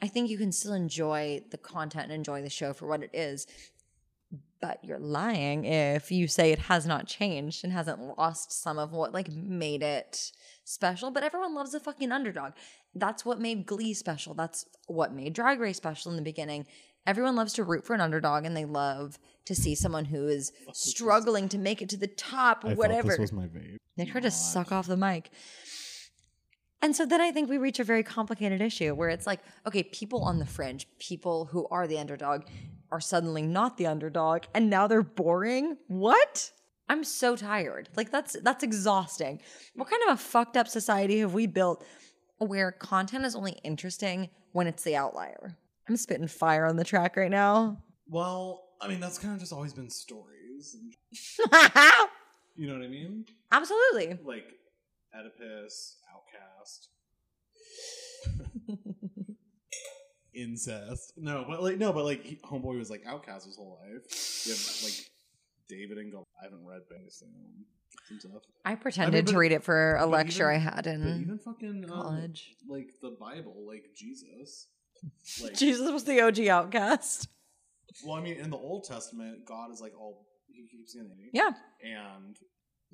I 0.00 0.08
think 0.08 0.30
you 0.30 0.38
can 0.38 0.52
still 0.52 0.74
enjoy 0.74 1.42
the 1.50 1.58
content 1.58 2.04
and 2.04 2.12
enjoy 2.12 2.42
the 2.42 2.50
show 2.50 2.72
for 2.72 2.86
what 2.86 3.02
it 3.02 3.10
is. 3.12 3.46
But 4.60 4.78
you're 4.82 4.98
lying 4.98 5.64
if 5.64 6.10
you 6.10 6.28
say 6.28 6.52
it 6.52 6.58
has 6.60 6.86
not 6.86 7.06
changed 7.06 7.64
and 7.64 7.72
hasn't 7.72 8.00
lost 8.00 8.52
some 8.52 8.78
of 8.78 8.92
what 8.92 9.12
like 9.12 9.30
made 9.30 9.82
it 9.82 10.32
special. 10.66 11.10
But 11.10 11.22
everyone 11.22 11.54
loves 11.54 11.74
a 11.74 11.80
fucking 11.80 12.12
underdog. 12.12 12.52
That's 12.94 13.24
what 13.24 13.40
made 13.40 13.66
Glee 13.66 13.94
special. 13.94 14.34
That's 14.34 14.66
what 14.86 15.12
made 15.12 15.32
Drag 15.32 15.60
Race 15.60 15.76
special 15.76 16.10
in 16.10 16.16
the 16.16 16.22
beginning. 16.22 16.66
Everyone 17.06 17.36
loves 17.36 17.52
to 17.54 17.64
root 17.64 17.86
for 17.86 17.94
an 17.94 18.00
underdog 18.00 18.44
and 18.44 18.56
they 18.56 18.64
love 18.64 19.18
to 19.44 19.54
see 19.54 19.74
someone 19.74 20.06
who 20.06 20.26
is 20.26 20.52
struggling 20.72 21.48
to 21.50 21.58
make 21.58 21.80
it 21.80 21.88
to 21.90 21.96
the 21.96 22.08
top, 22.08 22.64
whatever. 22.64 23.16
my 23.32 23.46
vape. 23.46 23.76
They 23.96 24.04
tried 24.04 24.24
to 24.24 24.30
suck 24.30 24.72
off 24.72 24.86
the 24.86 24.96
mic. 24.96 25.30
And 26.82 26.94
so 26.94 27.06
then 27.06 27.20
I 27.20 27.30
think 27.30 27.48
we 27.48 27.58
reach 27.58 27.78
a 27.78 27.84
very 27.84 28.02
complicated 28.02 28.60
issue 28.60 28.94
where 28.94 29.08
it's 29.08 29.26
like, 29.26 29.40
okay, 29.66 29.82
people 29.82 30.22
on 30.22 30.38
the 30.38 30.46
fringe, 30.46 30.86
people 30.98 31.46
who 31.46 31.66
are 31.70 31.86
the 31.86 31.98
underdog, 31.98 32.42
are 32.92 33.00
suddenly 33.00 33.42
not 33.42 33.76
the 33.76 33.86
underdog, 33.86 34.44
and 34.54 34.70
now 34.70 34.86
they're 34.86 35.02
boring. 35.02 35.76
What? 35.88 36.50
I'm 36.88 37.02
so 37.04 37.34
tired. 37.36 37.88
Like 37.96 38.10
that's 38.10 38.36
that's 38.42 38.62
exhausting. 38.62 39.40
What 39.74 39.88
kind 39.90 40.02
of 40.08 40.14
a 40.14 40.16
fucked 40.16 40.56
up 40.56 40.68
society 40.68 41.18
have 41.20 41.34
we 41.34 41.46
built 41.46 41.84
where 42.38 42.70
content 42.72 43.24
is 43.24 43.34
only 43.34 43.52
interesting 43.64 44.30
when 44.52 44.66
it's 44.66 44.84
the 44.84 44.94
outlier? 44.96 45.56
I'm 45.88 45.96
spitting 45.96 46.28
fire 46.28 46.64
on 46.66 46.76
the 46.76 46.84
track 46.84 47.16
right 47.16 47.30
now. 47.30 47.78
Well, 48.08 48.62
I 48.80 48.88
mean, 48.88 49.00
that's 49.00 49.18
kind 49.18 49.34
of 49.34 49.40
just 49.40 49.52
always 49.52 49.72
been 49.72 49.90
stories. 49.90 50.76
and- 50.78 50.94
You 52.58 52.66
know 52.68 52.74
what 52.74 52.84
I 52.84 52.88
mean? 52.88 53.26
Absolutely. 53.52 54.18
Like 54.24 54.44
Oedipus, 55.14 55.96
Outcast, 56.14 56.88
incest. 60.34 61.12
No, 61.16 61.44
but 61.48 61.62
like 61.62 61.78
no, 61.78 61.92
but 61.92 62.04
like 62.04 62.24
he, 62.24 62.36
Homeboy 62.36 62.78
was 62.78 62.90
like 62.90 63.02
outcast 63.06 63.46
his 63.46 63.56
whole 63.56 63.78
life. 63.82 64.46
You 64.46 64.52
have 64.52 64.82
like 64.84 65.10
David 65.68 65.98
and 65.98 66.12
Go. 66.12 66.24
I 66.40 66.44
haven't 66.44 66.64
read 66.66 66.82
some 67.10 67.28
stuff. 68.18 68.42
I 68.64 68.74
pretended 68.74 69.26
to 69.28 69.38
read 69.38 69.52
it 69.52 69.62
for 69.64 69.96
a 69.96 70.06
lecture 70.06 70.50
even- 70.50 70.62
I 70.62 70.74
had 70.74 70.86
in 70.86 71.20
even 71.22 71.38
fucking 71.38 71.84
um, 71.84 71.90
college. 71.90 72.54
like 72.68 72.88
the 73.02 73.16
Bible, 73.20 73.66
like 73.66 73.84
Jesus. 73.96 74.68
Like, 75.42 75.52
Jesus 75.54 75.90
was 75.92 76.04
the 76.04 76.22
OG 76.22 76.48
outcast. 76.48 77.28
well, 78.04 78.16
I 78.16 78.22
mean, 78.22 78.38
in 78.40 78.48
the 78.48 78.56
Old 78.56 78.84
Testament, 78.88 79.44
God 79.44 79.70
is 79.70 79.78
like 79.80 79.92
all 79.92 80.26
he 80.48 80.66
keeps 80.72 80.94
in 80.96 81.04
it. 81.04 81.30
Yeah. 81.34 81.50
and 81.84 82.34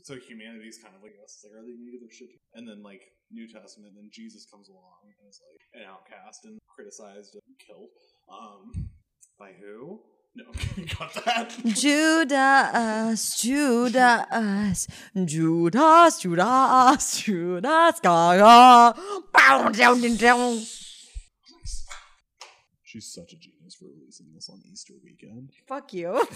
so 0.02 0.16
humanity's 0.16 0.78
kind 0.82 0.96
of 0.96 1.02
like 1.02 1.14
us, 1.22 1.44
like 1.46 1.54
are 1.54 1.62
they 1.62 1.70
gonna 1.78 1.92
get 1.94 2.02
their 2.02 2.10
shit? 2.10 2.34
And 2.54 2.66
then 2.66 2.82
like 2.82 3.02
New 3.30 3.46
Testament, 3.46 3.94
then 3.94 4.10
Jesus 4.12 4.46
comes 4.50 4.68
along 4.68 4.98
and 5.06 5.28
is 5.30 5.40
like 5.46 5.62
an 5.78 5.88
outcast 5.88 6.44
and 6.44 6.58
criticized 6.66 7.34
and 7.38 7.54
killed. 7.62 7.88
Um, 8.26 8.90
by 9.38 9.52
who? 9.62 10.00
No, 10.34 10.44
got 10.98 11.12
that. 11.24 11.54
Judas, 11.66 13.36
Judas, 13.40 14.86
Judas, 15.24 16.20
Judas, 16.20 17.20
Judas, 17.20 18.00
Gaga. 18.00 18.94
Bow, 19.32 19.68
down, 19.68 20.00
down, 20.00 20.16
down. 20.16 20.62
She's 22.82 23.12
such 23.12 23.32
a 23.32 23.36
genius 23.36 23.74
for 23.74 23.86
releasing 23.86 24.32
this 24.34 24.48
on 24.48 24.60
Easter 24.70 24.94
weekend. 25.04 25.50
Fuck 25.66 25.92
you. 25.92 26.22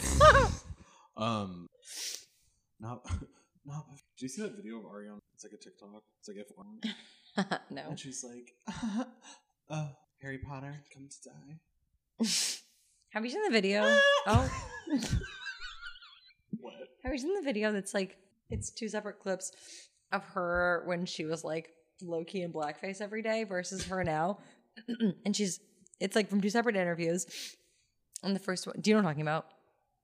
Um, 1.17 1.69
not, 2.79 3.01
not. 3.65 3.87
Did 4.17 4.23
you 4.23 4.29
see 4.29 4.43
that 4.43 4.57
video 4.57 4.79
of 4.79 4.85
Ariana? 4.85 5.19
It's 5.35 5.45
like 5.45 5.53
a 5.55 5.57
TikTok. 5.57 6.03
It's 6.21 6.29
like 6.29 6.37
if 6.37 7.51
no. 7.71 7.83
and 7.89 7.99
she's 7.99 8.25
like, 8.25 8.53
uh, 9.71 9.89
Harry 10.21 10.39
Potter 10.39 10.83
come 10.93 11.09
to 11.09 11.31
die. 11.31 12.56
Have 13.17 13.25
you 13.25 13.31
seen 13.31 13.45
the 13.45 13.51
video? 13.51 13.81
Ah. 13.83 14.03
oh. 14.27 14.99
What? 16.61 16.75
Have 17.03 17.15
you 17.15 17.19
seen 17.19 17.35
the 17.35 17.41
video 17.41 17.73
that's 17.73 17.95
like, 17.95 18.19
it's 18.51 18.69
two 18.71 18.91
separate 18.91 19.21
clips 19.21 19.53
of 20.13 20.23
her 20.35 20.83
when 20.85 21.07
she 21.07 21.25
was 21.25 21.43
like 21.43 21.71
low 22.03 22.25
key 22.25 22.43
in 22.43 22.53
blackface 22.53 23.01
every 23.01 23.23
day 23.23 23.45
versus 23.45 23.87
her 23.87 24.05
now? 24.05 24.41
and 25.25 25.35
she's, 25.35 25.61
it's 25.99 26.15
like 26.15 26.29
from 26.29 26.43
two 26.43 26.51
separate 26.51 26.77
interviews. 26.77 27.27
And 28.23 28.37
the 28.37 28.41
first 28.41 28.67
one, 28.67 28.77
do 28.83 28.91
you 28.91 28.97
know 28.97 28.99
what 29.03 29.09
I'm 29.09 29.15
talking 29.15 29.23
about? 29.23 29.47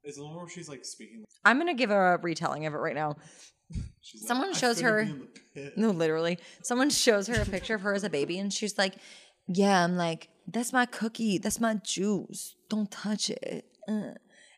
Is 0.05 0.17
the 0.17 0.25
one 0.25 0.35
where 0.35 0.49
she's 0.49 0.71
like 0.71 0.87
speaking? 0.87 1.27
I'm 1.45 1.59
gonna 1.59 1.75
give 1.75 1.91
a 1.91 2.19
retelling 2.23 2.65
of 2.65 2.73
it 2.73 2.79
right 2.79 2.95
now. 2.95 3.17
She's 4.01 4.27
Someone 4.27 4.49
"I 4.49 4.53
shows 4.53 4.81
her- 4.81 5.05
be 5.05 5.11
in 5.11 5.19
the 5.19 5.29
pit." 5.55 5.73
No, 5.77 5.91
literally. 5.91 6.39
Someone 6.63 6.89
shows 6.89 7.27
her 7.27 7.43
a 7.43 7.45
picture 7.45 7.75
of 7.75 7.83
her 7.83 7.93
as 7.93 8.05
a 8.05 8.11
baby 8.11 8.39
and 8.39 8.51
she's 8.51 8.79
like, 8.79 8.95
Yeah, 9.49 9.85
I'm 9.85 9.97
like, 9.99 10.29
that's 10.47 10.73
my 10.73 10.87
cookie. 10.87 11.39
That's 11.39 11.61
my 11.61 11.75
juice. 11.75 12.55
Don't 12.69 12.91
touch 12.91 13.31
it. 13.31 13.65
Uh. 13.89 14.15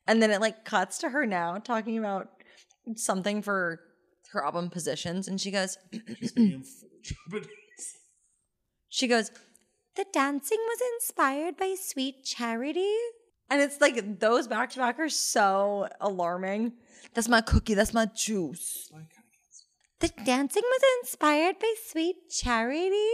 And 0.06 0.22
then 0.22 0.30
it 0.30 0.40
like 0.40 0.64
cuts 0.64 0.98
to 0.98 1.09
her 1.10 1.24
now 1.26 1.59
talking 1.59 1.98
about 1.98 2.28
something 2.96 3.40
for 3.42 3.80
her 4.32 4.44
album 4.44 4.68
positions. 4.70 5.28
And 5.28 5.40
she 5.40 5.50
goes, 5.50 5.78
She's 5.92 6.30
speaking 6.30 6.52
in 6.52 6.62
full 6.62 6.88
Japanese. 7.02 7.96
She 8.88 9.06
goes, 9.09 9.30
The 9.96 10.04
dancing 10.12 10.59
was 10.60 10.78
inspired 10.96 11.56
by 11.56 11.74
Sweet 11.80 12.24
Charity. 12.24 12.94
And 13.50 13.60
it's 13.60 13.80
like 13.80 14.20
those 14.20 14.46
back 14.48 14.70
to 14.70 14.78
back 14.78 14.98
are 14.98 15.09
so 15.09 15.88
alarming. 16.00 16.72
That's 17.14 17.28
my 17.28 17.40
cookie. 17.40 17.74
That's 17.74 17.94
my 17.94 18.06
juice. 18.06 18.90
I 18.92 18.96
kinda 18.98 19.09
can't- 20.00 20.16
The 20.16 20.24
dancing 20.24 20.62
was 20.64 20.82
inspired 21.02 21.59
by 21.59 21.74
Sweet 21.86 22.16
Charity. 22.30 23.10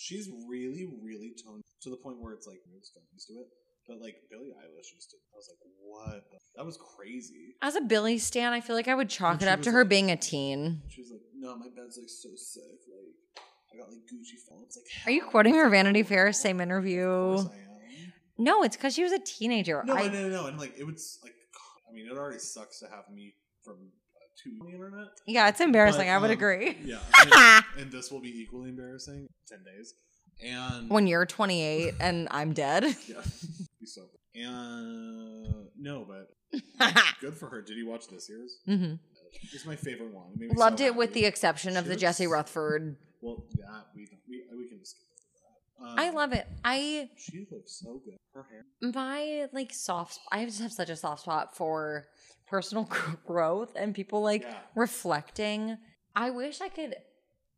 She's 0.00 0.30
really, 0.48 0.88
really 1.02 1.34
toned 1.44 1.62
to 1.82 1.90
the 1.90 1.96
point 1.96 2.16
where 2.20 2.32
it's 2.32 2.46
like 2.46 2.60
I'm 2.64 2.80
just 2.80 2.94
getting 2.94 3.08
used 3.12 3.28
to 3.28 3.34
it. 3.34 3.48
But 3.86 4.00
like 4.00 4.16
Billie 4.30 4.48
Eilish 4.56 4.94
used 4.94 5.10
to, 5.10 5.16
I 5.34 5.36
was 5.36 5.50
like, 5.50 5.60
what? 5.76 6.24
That 6.56 6.64
was 6.64 6.78
crazy. 6.96 7.56
As 7.60 7.76
a 7.76 7.82
Billie 7.82 8.16
stan, 8.16 8.54
I 8.54 8.62
feel 8.62 8.76
like 8.76 8.88
I 8.88 8.94
would 8.94 9.10
chalk 9.10 9.42
it 9.42 9.48
up 9.48 9.58
was 9.58 9.66
to 9.66 9.72
her 9.72 9.84
being 9.84 10.10
a 10.10 10.16
teen. 10.16 10.80
She 10.88 11.02
was 11.02 11.10
like, 11.10 11.20
no, 11.36 11.54
my 11.56 11.66
bed's 11.66 11.98
like 11.98 12.08
so 12.08 12.30
sick. 12.34 12.80
Like 12.88 13.44
I 13.74 13.76
got 13.76 13.90
like 13.90 14.00
Gucci 14.08 14.40
phone. 14.48 14.62
It's 14.64 14.78
like, 14.78 15.06
Are 15.06 15.10
you 15.10 15.22
quoting 15.22 15.54
her 15.54 15.68
Vanity 15.68 16.02
Fair 16.02 16.32
same 16.32 16.60
Of 16.60 16.62
interview? 16.62 17.06
I 17.06 17.40
am. 17.40 17.48
No, 18.38 18.62
it's 18.62 18.76
because 18.76 18.94
she 18.94 19.02
was 19.02 19.12
a 19.12 19.18
teenager. 19.18 19.82
No, 19.84 19.94
I, 19.94 20.08
no, 20.08 20.12
no, 20.12 20.28
no, 20.28 20.46
and 20.46 20.58
like 20.58 20.78
it 20.78 20.84
would 20.84 20.98
like, 21.22 21.34
I 21.86 21.92
mean, 21.92 22.06
it 22.10 22.16
already 22.16 22.38
sucks 22.38 22.80
to 22.80 22.86
have 22.86 23.04
me 23.12 23.34
from 23.62 23.90
on 24.46 24.66
the 24.66 24.72
internet. 24.74 25.08
yeah, 25.26 25.48
it's 25.48 25.60
embarrassing. 25.60 26.06
But, 26.06 26.12
I 26.12 26.18
would 26.18 26.30
um, 26.30 26.36
agree. 26.36 26.76
Yeah, 26.84 26.98
and, 27.22 27.64
and 27.78 27.92
this 27.92 28.10
will 28.10 28.20
be 28.20 28.30
equally 28.40 28.70
embarrassing. 28.70 29.26
Ten 29.48 29.58
days, 29.64 29.94
and 30.44 30.88
When 30.90 31.06
you're 31.06 31.26
28 31.26 31.94
and 32.00 32.28
I'm 32.30 32.52
dead. 32.52 32.84
yeah, 33.08 33.22
be 33.80 33.86
so. 33.86 34.02
And 34.34 35.66
no, 35.78 36.06
but 36.06 36.92
good 37.20 37.34
for 37.34 37.48
her. 37.48 37.62
Did 37.62 37.76
you 37.76 37.88
watch 37.88 38.08
this 38.08 38.28
year's? 38.28 38.58
hmm 38.66 38.94
It's 39.52 39.66
my 39.66 39.76
favorite 39.76 40.14
one. 40.14 40.26
It 40.34 40.40
me 40.40 40.48
so 40.48 40.58
Loved 40.58 40.80
it 40.80 40.94
with 40.94 41.12
the 41.14 41.24
exception 41.24 41.76
of 41.76 41.86
the 41.86 41.96
Jesse 41.96 42.26
Rutherford 42.26 42.96
Well, 43.20 43.44
that 43.56 43.86
we 43.94 44.08
we 44.28 44.42
we 44.56 44.68
can 44.68 44.78
just 44.78 44.96
that. 44.96 45.84
Um, 45.84 45.94
I 45.98 46.10
love 46.10 46.32
it. 46.32 46.46
I 46.64 47.08
She 47.16 47.46
looks 47.50 47.80
so 47.82 48.00
good. 48.04 48.16
Her 48.34 48.46
hair. 48.48 48.64
my 48.92 49.48
like 49.52 49.72
soft 49.72 50.20
i 50.30 50.44
just 50.44 50.60
have 50.62 50.70
such 50.72 50.88
a 50.88 50.94
soft 50.94 51.22
spot 51.22 51.56
for 51.56 52.06
personal 52.50 52.88
growth 53.26 53.72
and 53.76 53.94
people 53.94 54.20
like 54.22 54.42
Yeah. 54.42 54.54
reflecting 54.74 55.78
i 56.16 56.30
wish 56.30 56.60
i 56.60 56.68
could 56.68 56.96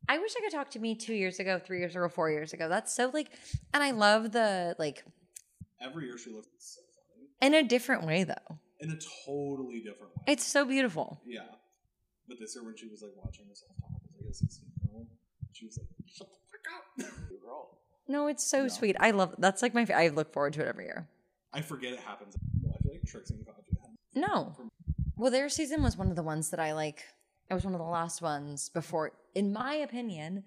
i 0.07 0.17
wish 0.19 0.33
i 0.37 0.41
could 0.41 0.51
talk 0.51 0.69
to 0.71 0.79
me 0.79 0.93
two 0.95 1.15
years 1.15 1.39
ago 1.39 1.59
three 1.59 1.79
years 1.79 1.95
ago 1.95 2.07
four 2.07 2.29
years 2.29 2.53
ago 2.53 2.69
that's 2.69 2.93
so 2.93 3.09
like 3.13 3.29
and 3.73 3.81
i 3.83 3.91
love 3.91 4.31
the 4.31 4.75
like 4.77 5.03
Every 5.81 6.05
year 6.05 6.17
she 6.17 6.29
looks 6.29 6.47
so 6.59 6.81
funny 7.09 7.27
in 7.41 7.53
a 7.65 7.67
different 7.67 8.05
way 8.05 8.23
though 8.23 8.59
in 8.79 8.89
a 8.91 8.99
totally 9.25 9.79
different 9.79 10.15
way. 10.15 10.23
it's 10.27 10.45
so 10.45 10.63
beautiful 10.65 11.19
yeah. 11.25 11.41
But 12.27 12.37
this 12.39 12.55
year 12.55 12.63
when 12.63 12.77
she 12.77 12.87
was 12.87 13.01
like 13.01 13.11
watching 13.21 13.45
herself 13.49 13.71
talk 13.81 13.99
as 14.05 14.15
like 14.17 14.29
a 14.29 14.33
sixteen 14.33 14.69
year 14.81 14.91
old, 14.95 15.07
she 15.51 15.65
was 15.65 15.77
like, 15.77 15.87
"Shut 16.07 16.27
the 16.31 16.39
fuck 16.49 16.65
up, 16.77 16.85
Good 17.29 17.41
girl." 17.41 17.79
no 18.07 18.27
it's 18.27 18.45
so 18.45 18.61
Yeah. 18.63 18.67
sweet 18.69 18.95
i 19.01 19.11
love 19.11 19.35
that's 19.39 19.61
like 19.61 19.73
my 19.73 19.85
i 19.93 20.07
look 20.07 20.31
forward 20.31 20.53
to 20.53 20.61
it 20.61 20.67
every 20.67 20.85
year 20.85 21.07
I 21.55 21.61
forget 21.61 21.93
it 21.93 21.99
happens. 21.99 22.35
Well, 22.63 22.73
I 22.79 22.81
feel 22.81 22.93
like 22.93 23.05
Trixie 23.05 23.35
and 23.35 23.45
Katya 23.45 23.75
have 23.81 23.91
no 24.15 24.55
well 25.17 25.31
their 25.31 25.49
season 25.49 25.83
was 25.83 25.97
one 25.97 26.09
of 26.09 26.15
the 26.15 26.23
ones 26.23 26.49
that 26.49 26.59
i 26.59 26.73
like 26.73 27.03
it 27.49 27.53
was 27.53 27.65
one 27.65 27.73
of 27.73 27.79
the 27.79 27.85
last 27.85 28.21
ones 28.21 28.69
before 28.69 29.11
in 29.35 29.53
my 29.53 29.75
opinion 29.75 30.43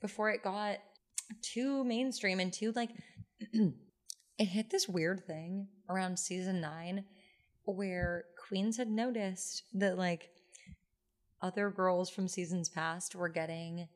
before 0.00 0.30
it 0.30 0.42
got 0.42 0.78
too 1.42 1.84
mainstream 1.84 2.40
and 2.40 2.52
too 2.52 2.72
like 2.74 2.90
it 4.38 4.44
hit 4.44 4.70
this 4.70 4.88
weird 4.88 5.26
thing 5.26 5.68
around 5.88 6.18
season 6.18 6.60
nine 6.60 7.04
where 7.64 8.24
queens 8.48 8.76
had 8.76 8.90
noticed 8.90 9.62
that 9.72 9.96
like 9.96 10.30
other 11.40 11.70
girls 11.70 12.10
from 12.10 12.28
seasons 12.28 12.68
past 12.68 13.14
were 13.14 13.28
getting 13.28 13.88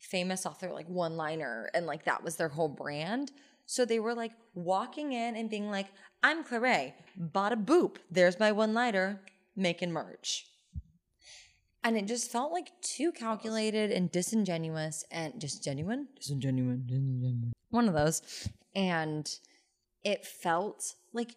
famous 0.00 0.46
off 0.46 0.60
their 0.60 0.72
like 0.72 0.88
one 0.88 1.16
liner 1.16 1.70
and 1.74 1.86
like 1.86 2.04
that 2.04 2.22
was 2.22 2.36
their 2.36 2.48
whole 2.48 2.68
brand. 2.68 3.32
So 3.66 3.84
they 3.84 4.00
were 4.00 4.14
like 4.14 4.32
walking 4.54 5.12
in 5.12 5.36
and 5.36 5.48
being 5.48 5.70
like 5.70 5.86
i'm 6.22 6.42
clare 6.42 6.94
bada 7.18 7.64
boop. 7.64 7.96
There's 8.10 8.40
my 8.40 8.52
one 8.52 8.74
liner 8.74 9.20
making 9.60 9.92
merch 9.92 10.50
and 11.82 11.96
it 11.96 12.06
just 12.06 12.30
felt 12.30 12.52
like 12.52 12.70
too 12.82 13.12
calculated 13.12 13.90
and 13.90 14.10
disingenuous 14.12 15.04
and 15.10 15.40
just 15.40 15.64
genuine. 15.64 16.08
Disingenuous 16.16 16.80
disingenuous. 16.86 17.52
One 17.70 17.88
of 17.88 17.94
those. 17.94 18.48
And 18.74 19.28
it 20.04 20.26
felt 20.26 20.94
like 21.12 21.34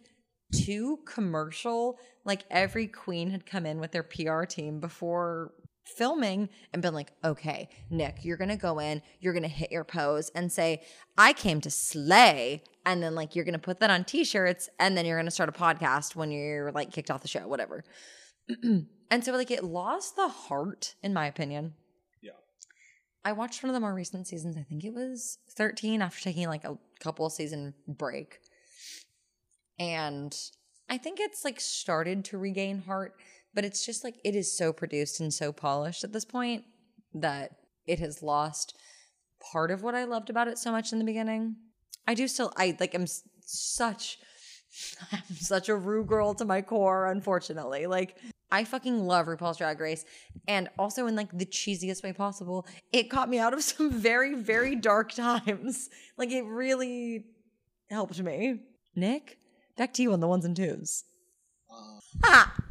too 0.53 0.99
commercial. 1.05 1.97
Like 2.25 2.43
every 2.51 2.87
queen 2.87 3.31
had 3.31 3.45
come 3.45 3.65
in 3.65 3.79
with 3.79 3.91
their 3.91 4.03
pr 4.03 4.43
team 4.43 4.79
before 4.79 5.53
filming 5.83 6.49
and 6.71 6.81
been 6.81 6.93
like 6.93 7.11
okay 7.23 7.67
nick 7.89 8.23
you're 8.23 8.37
gonna 8.37 8.57
go 8.57 8.79
in 8.79 9.01
you're 9.19 9.33
gonna 9.33 9.47
hit 9.47 9.71
your 9.71 9.83
pose 9.83 10.31
and 10.33 10.51
say 10.51 10.81
i 11.17 11.33
came 11.33 11.59
to 11.59 11.69
slay 11.69 12.63
and 12.85 13.01
then 13.01 13.15
like 13.15 13.35
you're 13.35 13.45
gonna 13.45 13.59
put 13.59 13.79
that 13.79 13.89
on 13.89 14.03
t-shirts 14.03 14.69
and 14.79 14.97
then 14.97 15.05
you're 15.05 15.17
gonna 15.17 15.31
start 15.31 15.49
a 15.49 15.51
podcast 15.51 16.15
when 16.15 16.31
you're 16.31 16.71
like 16.71 16.91
kicked 16.91 17.11
off 17.11 17.21
the 17.21 17.27
show 17.27 17.47
whatever. 17.47 17.83
And 19.11 19.23
so 19.23 19.31
like 19.33 19.51
it 19.51 19.63
lost 19.63 20.15
the 20.15 20.27
heart 20.27 20.95
in 21.03 21.13
my 21.13 21.27
opinion. 21.27 21.75
Yeah. 22.23 22.31
i 23.23 23.31
watched 23.31 23.61
one 23.61 23.69
of 23.69 23.75
the 23.75 23.79
more 23.79 23.93
recent 23.93 24.25
seasons 24.25 24.57
i 24.57 24.63
think 24.63 24.83
it 24.83 24.93
was 24.93 25.37
13 25.51 26.01
after 26.01 26.19
taking 26.19 26.47
like 26.47 26.63
a 26.63 26.79
couple 26.99 27.29
season 27.29 27.75
break. 27.87 28.39
And 29.77 30.35
i 30.89 30.97
think 30.97 31.19
it's 31.19 31.45
like 31.45 31.59
started 31.59 32.25
to 32.25 32.39
regain 32.39 32.81
heart 32.81 33.13
but 33.53 33.63
it's 33.63 33.85
just 33.85 34.03
like 34.03 34.15
it 34.23 34.35
is 34.35 34.55
so 34.55 34.73
produced 34.73 35.19
and 35.19 35.33
so 35.33 35.51
polished 35.51 36.03
at 36.03 36.13
this 36.13 36.25
point 36.25 36.63
that 37.13 37.51
it 37.85 37.99
has 37.99 38.23
lost 38.23 38.75
part 39.51 39.71
of 39.71 39.83
what 39.83 39.95
i 39.95 40.03
loved 40.03 40.29
about 40.29 40.47
it 40.47 40.57
so 40.57 40.71
much 40.71 40.91
in 40.91 40.99
the 40.99 41.05
beginning. 41.05 41.55
I 42.07 42.13
do 42.13 42.27
still 42.27 42.51
i 42.57 42.75
like 42.79 42.93
I'm 42.93 43.07
such 43.41 44.17
i'm 45.11 45.35
such 45.35 45.69
a 45.69 45.75
Ru 45.75 46.03
girl 46.03 46.33
to 46.35 46.45
my 46.45 46.61
core 46.61 47.07
unfortunately. 47.07 47.85
Like 47.87 48.17
i 48.51 48.63
fucking 48.63 49.05
love 49.05 49.27
rupaul's 49.27 49.57
drag 49.57 49.79
race. 49.79 50.05
And 50.47 50.69
also 50.77 51.07
in 51.07 51.15
like 51.15 51.37
the 51.37 51.45
cheesiest 51.45 52.03
way 52.03 52.13
possible 52.13 52.65
it 52.91 53.09
got 53.09 53.29
me 53.29 53.39
out 53.39 53.53
of 53.53 53.61
some 53.71 53.91
very 53.91 54.35
very 54.35 54.75
dark 54.75 55.11
times. 55.13 55.89
Like 56.17 56.31
it 56.31 56.43
really 56.43 57.25
helped 57.89 58.19
me. 58.21 58.61
Nick 58.95 59.37
back 59.77 59.93
to 59.93 60.01
you 60.01 60.13
on 60.13 60.19
the 60.19 60.27
ones 60.27 60.45
and 60.45 60.55
twos. 60.55 61.03
Uh, 61.71 61.99
ah 62.23 62.62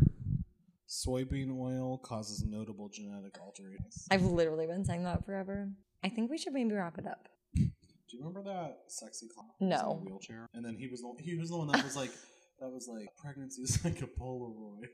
soybean 1.06 1.50
oil 1.58 1.98
causes 1.98 2.44
notable 2.46 2.88
genetic 2.88 3.38
alterations. 3.40 4.06
i've 4.10 4.22
literally 4.22 4.66
been 4.66 4.84
saying 4.84 5.04
that 5.04 5.24
forever 5.24 5.68
i 6.04 6.08
think 6.08 6.30
we 6.30 6.38
should 6.38 6.52
maybe 6.52 6.72
wrap 6.72 6.98
it 6.98 7.06
up 7.06 7.28
Do 7.54 8.18
you 8.18 8.24
remember 8.24 8.42
that 8.50 8.78
sexy 8.88 9.26
who 9.34 9.42
was 9.42 9.50
in 9.60 9.68
No. 9.70 10.00
a 10.00 10.04
wheelchair, 10.04 10.46
and 10.54 10.62
then 10.64 10.74
he 10.76 10.86
was 10.88 11.00
the 11.00 11.10
he 11.22 11.34
was 11.36 11.48
the 11.50 11.56
one 11.56 11.68
that 11.68 11.82
was 11.82 11.96
like 11.96 12.10
that 12.60 12.68
was 12.70 12.86
like 12.88 13.08
pregnancy 13.16 13.62
is 13.62 13.82
like 13.84 14.00
a 14.02 14.06
Polaroid. 14.20 14.88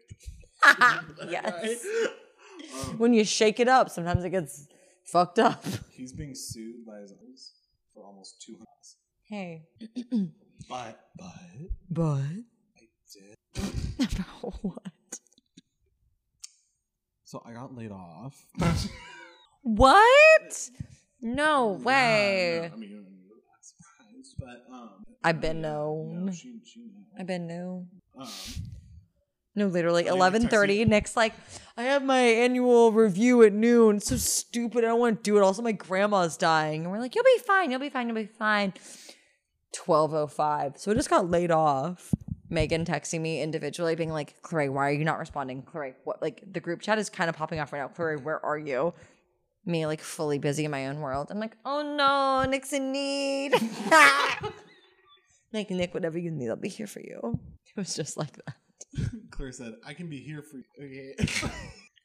Yes. 1.30 1.84
Um, 2.74 2.98
when 2.98 3.12
you 3.14 3.24
shake 3.24 3.58
it 3.60 3.68
up 3.68 3.88
sometimes 3.90 4.24
it 4.24 4.30
gets 4.30 4.66
fucked 5.04 5.38
up 5.38 5.64
he's 5.98 6.12
being 6.12 6.34
sued 6.34 6.84
by 6.86 6.98
his 7.00 7.12
owners 7.12 7.52
for 7.94 8.04
almost 8.04 8.40
two 8.44 8.56
hundred. 8.62 8.88
hey 9.32 9.50
But 10.68 10.94
but 11.16 11.34
but 11.90 12.22
I 12.80 12.84
did. 13.14 13.36
about 14.12 14.54
what 14.64 14.82
So 17.28 17.42
I 17.44 17.52
got 17.52 17.76
laid 17.76 17.90
off. 17.92 18.46
what 19.60 20.70
no 21.20 21.72
way 21.72 22.60
Yeah, 22.62 22.70
I 22.72 22.76
mean, 22.78 22.88
you're 22.88 23.00
not 23.02 23.60
surprised, 23.60 24.36
but 24.38 24.74
um, 24.74 25.04
I've 25.22 25.38
been 25.38 25.60
known. 25.60 26.28
yeah, 26.28 26.32
she, 26.32 26.58
she 26.64 26.86
i've 27.20 27.26
been 27.26 27.46
new 27.46 27.86
Um, 28.18 28.28
No, 29.54 29.66
literally 29.66 30.06
eleven 30.06 30.48
thirty. 30.48 30.82
Nick's 30.86 31.18
like, 31.18 31.34
I 31.76 31.82
have 31.82 32.02
my 32.02 32.20
annual 32.20 32.92
review 32.92 33.42
at 33.42 33.52
noon. 33.52 33.96
It's 33.96 34.06
so 34.08 34.16
stupid. 34.16 34.82
I 34.84 34.88
don't 34.88 35.00
want 35.00 35.18
to 35.18 35.22
do 35.22 35.36
it. 35.36 35.42
Also, 35.42 35.60
my 35.60 35.72
grandma's 35.72 36.38
dying, 36.38 36.84
and 36.84 36.90
we're 36.90 36.98
like, 36.98 37.14
you'll 37.14 37.24
be 37.24 37.42
fine. 37.46 37.70
You'll 37.70 37.80
be 37.80 37.90
fine. 37.90 38.08
You'll 38.08 38.14
be 38.14 38.24
fine. 38.24 38.72
Twelve 39.74 40.14
oh 40.14 40.28
five. 40.28 40.78
So 40.78 40.92
I 40.92 40.94
just 40.94 41.10
got 41.10 41.28
laid 41.28 41.50
off. 41.50 42.10
Megan 42.50 42.84
texting 42.84 43.20
me 43.20 43.42
individually, 43.42 43.94
being 43.94 44.10
like, 44.12 44.40
Clary, 44.42 44.68
why 44.68 44.88
are 44.88 44.92
you 44.92 45.04
not 45.04 45.18
responding? 45.18 45.62
Clary, 45.62 45.94
what? 46.04 46.22
Like 46.22 46.42
the 46.50 46.60
group 46.60 46.80
chat 46.80 46.98
is 46.98 47.10
kind 47.10 47.28
of 47.28 47.36
popping 47.36 47.60
off 47.60 47.72
right 47.72 47.80
now. 47.80 47.88
Clary, 47.88 48.16
where 48.16 48.44
are 48.44 48.58
you? 48.58 48.94
Me 49.66 49.86
like 49.86 50.00
fully 50.00 50.38
busy 50.38 50.64
in 50.64 50.70
my 50.70 50.86
own 50.88 51.00
world. 51.00 51.28
I'm 51.30 51.40
like, 51.40 51.56
oh 51.64 51.82
no, 51.96 52.48
Nick's 52.48 52.72
in 52.72 52.92
need. 52.92 53.52
like 55.52 55.70
Nick, 55.70 55.94
whatever 55.94 56.18
you 56.18 56.30
need, 56.30 56.48
I'll 56.48 56.56
be 56.56 56.68
here 56.68 56.86
for 56.86 57.00
you. 57.00 57.38
It 57.66 57.76
was 57.76 57.94
just 57.94 58.16
like 58.16 58.32
that. 58.44 58.54
Claire 59.30 59.52
said, 59.52 59.74
"I 59.86 59.92
can 59.92 60.08
be 60.08 60.18
here 60.18 60.42
for 60.42 60.58
you." 60.82 61.14
Okay. 61.18 61.50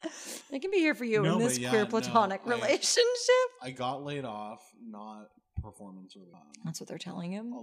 I 0.53 0.60
can 0.60 0.70
be 0.70 0.80
here 0.80 0.94
for 0.94 1.06
you 1.06 1.24
No, 1.24 1.34
in 1.36 1.40
this 1.40 1.57
yeah, 1.57 1.70
queer 1.70 1.84
no, 1.84 1.90
platonic 1.90 2.41
I- 2.45 2.49
relationship. 2.49 3.48
I 3.61 3.72
got 3.72 4.03
laid 4.03 4.26
off, 4.26 4.60
not 4.86 5.28
performance 5.61 6.15
related. 6.18 6.36
That's 6.65 6.82
what 6.82 6.90
they're 6.90 6.98
telling 6.98 7.32
him. 7.32 7.53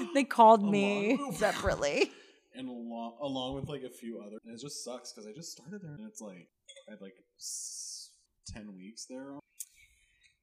Along, 0.00 0.10
They 0.14 0.24
called 0.24 0.60
Along- 0.60 0.72
me 0.72 1.18
separately. 1.34 2.12
and 2.54 2.68
along, 2.68 3.16
along 3.20 3.54
with 3.56 3.68
like 3.68 3.82
a 3.82 3.90
few 3.90 4.20
other. 4.20 4.36
And 4.44 4.54
it 4.54 4.60
just 4.60 4.84
sucks 4.84 5.12
because 5.12 5.26
I 5.28 5.32
just 5.34 5.52
started 5.52 5.80
there, 5.82 5.94
and 5.94 6.06
it's 6.08 6.20
like 6.20 6.48
I 6.88 6.92
had 6.92 7.00
like 7.00 7.14
s- 7.38 8.10
ten 8.46 8.74
weeks 8.74 9.06
there. 9.08 9.38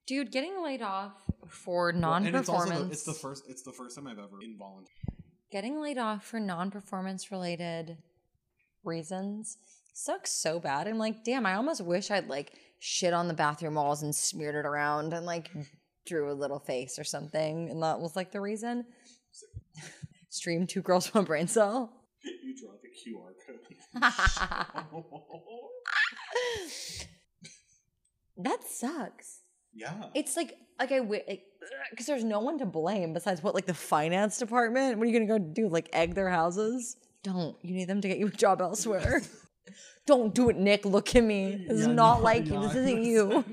Dude, 0.05 0.31
getting 0.31 0.63
laid 0.63 0.81
off 0.81 1.11
for 1.47 1.91
Well, 1.93 2.13
and 2.13 2.27
it's 2.35 2.47
also 2.47 2.69
non-performance. 2.69 2.87
the, 2.87 2.93
it's 2.93 3.03
the 3.03 3.13
first. 3.13 3.43
It's 3.49 3.61
the 3.63 3.73
first 3.73 3.95
time 3.97 4.07
I've 4.07 4.19
ever 4.19 4.37
involuntary. 4.41 4.95
getting 5.51 5.81
laid 5.81 5.97
off 5.97 6.25
for 6.25 6.39
non-performance 6.39 7.29
related 7.31 7.97
reasons 8.83 9.57
sucks 9.93 10.31
so 10.31 10.59
bad. 10.59 10.87
I'm 10.87 10.97
like, 10.99 11.23
damn, 11.23 11.45
I 11.45 11.55
almost 11.55 11.81
wish 11.81 12.11
I'd 12.11 12.27
like 12.29 12.53
shit 12.79 13.13
on 13.13 13.27
the 13.27 13.33
bathroom 13.33 13.73
walls 13.75 14.03
and 14.03 14.13
smeared 14.15 14.55
it 14.55 14.65
around 14.67 15.11
and 15.11 15.25
like 15.25 15.51
mm. 15.51 15.65
drew 16.05 16.31
a 16.31 16.33
little 16.33 16.59
face 16.59 16.99
or 16.99 17.03
something, 17.03 17.69
and 17.69 17.81
that 17.83 17.99
was 17.99 18.15
like 18.15 18.31
the 18.31 18.39
reason. 18.41 18.85
Stream 20.37 20.65
two 20.67 20.81
girls 20.81 21.07
one 21.13 21.25
brain 21.25 21.47
cell. 21.47 21.91
You 22.23 22.55
draw 22.57 22.71
the 22.81 22.89
QR 22.89 23.33
code. 23.45 24.01
that 28.37 28.59
sucks. 28.67 29.41
yeah. 29.73 29.93
It's 30.13 30.35
like 30.37 30.53
like 30.79 30.91
I 30.91 30.99
because 31.89 32.05
there's 32.05 32.23
no 32.23 32.39
one 32.39 32.59
to 32.59 32.65
blame 32.65 33.13
besides 33.13 33.41
what 33.41 33.55
like 33.55 33.65
the 33.65 33.73
finance 33.73 34.37
department. 34.37 34.97
What 34.97 35.07
are 35.07 35.09
you 35.09 35.19
gonna 35.19 35.39
go 35.39 35.43
do? 35.43 35.67
Like 35.69 35.89
egg 35.93 36.13
their 36.15 36.29
houses? 36.29 36.97
Don't. 37.23 37.55
You 37.61 37.73
need 37.73 37.87
them 37.87 38.01
to 38.01 38.07
get 38.07 38.19
you 38.19 38.27
a 38.27 38.31
job 38.31 38.61
elsewhere. 38.61 39.21
Don't 40.05 40.33
do 40.33 40.49
it, 40.49 40.55
Nick. 40.55 40.85
Look 40.85 41.13
at 41.15 41.23
me. 41.23 41.65
This 41.67 41.79
is 41.81 41.87
not 41.87 42.19
no, 42.19 42.23
like 42.23 42.45
you. 42.45 42.53
yeah, 42.53 42.61
This 42.61 42.75
isn't 42.75 43.03
you. 43.03 43.43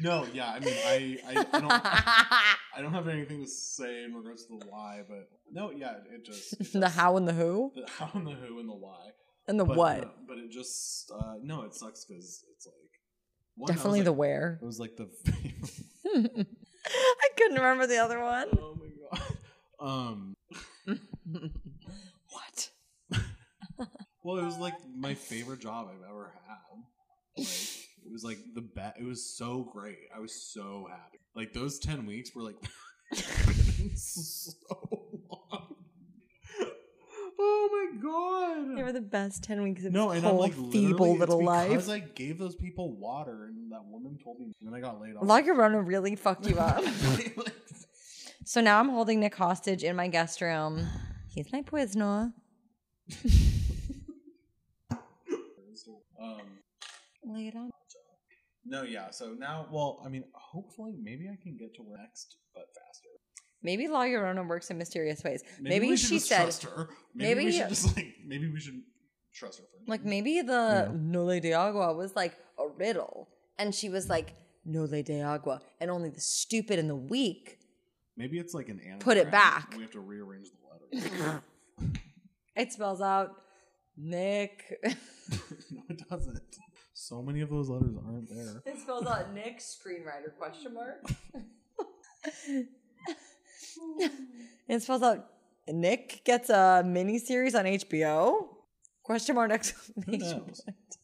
No, 0.00 0.26
yeah, 0.32 0.50
I 0.52 0.60
mean, 0.60 0.74
I, 0.86 1.18
I, 1.26 1.46
I 1.52 1.60
don't, 1.60 1.70
I 1.72 2.80
don't 2.82 2.92
have 2.94 3.08
anything 3.08 3.40
to 3.42 3.46
say 3.48 4.04
in 4.04 4.14
regards 4.14 4.46
to 4.46 4.58
the 4.58 4.66
why, 4.66 5.02
but 5.08 5.28
no, 5.52 5.70
yeah, 5.70 5.94
it 6.12 6.24
just 6.24 6.54
it 6.54 6.72
the 6.72 6.80
just- 6.80 6.96
how 6.96 7.16
and 7.16 7.26
the 7.28 7.32
who 7.32 7.72
the 7.74 7.86
how 7.98 8.10
and 8.14 8.26
the 8.26 8.30
who 8.32 8.58
and 8.60 8.68
the 8.68 8.74
why, 8.74 9.10
and 9.48 9.58
the 9.60 9.64
but, 9.64 9.76
what. 9.76 10.00
no, 10.02 10.10
but 10.28 10.38
it 10.38 10.50
just, 10.50 11.10
uh, 11.12 11.34
no, 11.42 11.62
it 11.62 11.74
sucks 11.74 12.04
because 12.04 12.44
it's 12.54 12.66
like 12.66 12.74
One, 13.56 13.68
Definitely 13.68 14.02
the 14.02 14.10
like- 14.12 14.18
where. 14.18 14.58
It 14.62 14.66
was 14.66 14.78
like 14.80 14.96
the. 14.96 15.08
I 16.86 17.28
couldn't 17.36 17.56
remember 17.56 17.86
the 17.86 17.98
other 17.98 18.20
one. 18.20 18.48
oh 18.58 18.76
my 18.80 19.18
god. 19.18 19.36
Um. 19.80 20.34
What? 22.30 22.70
Well, 24.22 24.38
it 24.38 24.44
was 24.44 24.58
like 24.58 24.74
my 24.96 25.14
favorite 25.14 25.60
job 25.60 25.88
I've 25.90 26.08
ever 26.08 26.32
had. 26.46 26.56
Like 27.38 27.46
it 28.04 28.12
was 28.12 28.24
like 28.24 28.38
the 28.54 28.60
best. 28.60 28.98
It 28.98 29.04
was 29.04 29.24
so 29.24 29.68
great. 29.72 29.98
I 30.14 30.20
was 30.20 30.32
so 30.32 30.88
happy. 30.90 31.18
Like 31.34 31.52
those 31.52 31.78
ten 31.78 32.06
weeks 32.06 32.34
were 32.34 32.42
like 32.42 32.56
so 33.94 34.52
long. 35.30 35.76
Oh 37.42 37.68
my 37.72 38.02
god! 38.02 38.76
They 38.76 38.82
were 38.82 38.92
the 38.92 39.00
best 39.00 39.42
10 39.44 39.62
weeks 39.62 39.84
of 39.86 39.92
no, 39.92 40.10
and 40.10 40.26
I'm 40.26 40.36
like 40.36 40.52
feeble 40.52 41.16
little 41.16 41.38
little 41.38 41.68
because. 41.68 41.88
I 41.88 42.00
gave 42.00 42.38
those 42.38 42.54
people 42.54 42.92
water, 42.92 43.46
and 43.46 43.72
that 43.72 43.82
woman 43.86 44.18
told 44.22 44.40
me, 44.40 44.52
and 44.60 44.68
then 44.70 44.74
I 44.74 44.80
got 44.80 45.00
laid 45.00 45.16
off. 45.16 45.24
La 45.24 45.40
Llorona 45.40 45.86
really 45.86 46.16
fucked 46.16 46.46
you 46.46 46.58
up. 46.58 46.84
So 48.50 48.60
now 48.60 48.80
I'm 48.80 48.88
holding 48.88 49.20
Nick 49.20 49.36
hostage 49.36 49.84
in 49.84 49.94
my 49.94 50.08
guest 50.08 50.40
room. 50.40 50.84
He's 51.28 51.52
my 51.52 51.62
prisoner. 51.62 52.32
um, 56.20 56.40
Lay 57.24 57.46
it 57.46 57.54
on. 57.54 57.70
No, 58.64 58.82
yeah. 58.82 59.10
So 59.10 59.34
now, 59.38 59.66
well, 59.70 60.02
I 60.04 60.08
mean, 60.08 60.24
hopefully, 60.34 60.94
maybe 61.00 61.28
I 61.28 61.36
can 61.42 61.56
get 61.56 61.74
to 61.76 61.82
work 61.82 62.00
next, 62.00 62.36
but 62.54 62.64
faster. 62.74 63.08
Maybe 63.62 63.88
La 63.88 64.04
Llorona 64.04 64.46
works 64.46 64.70
in 64.70 64.78
mysterious 64.78 65.22
ways. 65.22 65.42
Maybe, 65.60 65.86
Maybe, 65.86 65.96
she 65.96 66.18
said, 66.18 66.42
trust 66.42 66.62
her. 66.64 66.88
Maybe, 67.14 67.44
we 67.44 67.52
should 67.52 67.68
just 67.68 67.94
like, 67.96 68.14
maybe 68.26 68.48
we 68.50 68.58
should 68.58 68.80
trust 69.34 69.58
her. 69.58 69.64
For 69.64 69.90
like 69.90 70.04
maybe 70.04 70.40
the 70.40 70.90
Nole 70.94 71.40
de 71.40 71.52
Agua 71.52 71.92
was 71.94 72.16
like 72.16 72.34
a 72.58 72.68
riddle. 72.68 73.28
And 73.58 73.74
she 73.74 73.90
was 73.90 74.08
like, 74.08 74.34
Nole 74.64 74.86
de 74.86 75.20
Agua. 75.20 75.60
And 75.78 75.90
only 75.90 76.08
the 76.08 76.20
stupid 76.20 76.78
and 76.78 76.88
the 76.88 76.96
weak. 76.96 77.58
maybe 78.16 78.38
it's 78.38 78.54
like 78.54 78.68
an 78.70 78.80
anagram. 78.80 79.00
Put 79.00 79.18
it 79.18 79.30
back. 79.30 79.74
We 79.76 79.82
have 79.82 79.92
to 79.92 80.00
rearrange 80.00 80.48
the 80.48 80.98
letters. 80.98 81.40
It 82.56 82.72
spells 82.72 83.00
out 83.00 83.36
Nick. 83.96 84.78
no, 84.84 85.82
it 85.88 86.02
doesn't. 86.10 86.40
So 87.00 87.22
many 87.22 87.40
of 87.40 87.48
those 87.48 87.70
letters 87.70 87.96
aren't 87.96 88.28
there. 88.28 88.62
it 88.66 88.78
spells 88.78 89.06
out 89.06 89.32
Nick 89.32 89.60
screenwriter 89.60 90.36
question 90.36 90.74
mark. 90.74 91.02
it 94.68 94.82
spells 94.82 95.02
out 95.02 95.30
Nick 95.66 96.20
gets 96.26 96.50
a 96.50 96.82
mini 96.84 97.18
series 97.18 97.54
on 97.54 97.64
HBO. 97.64 98.48
Question 99.02 99.34
mark 99.34 99.48
Who 99.48 99.54
exclamation 99.54 100.44
knows? 100.46 100.60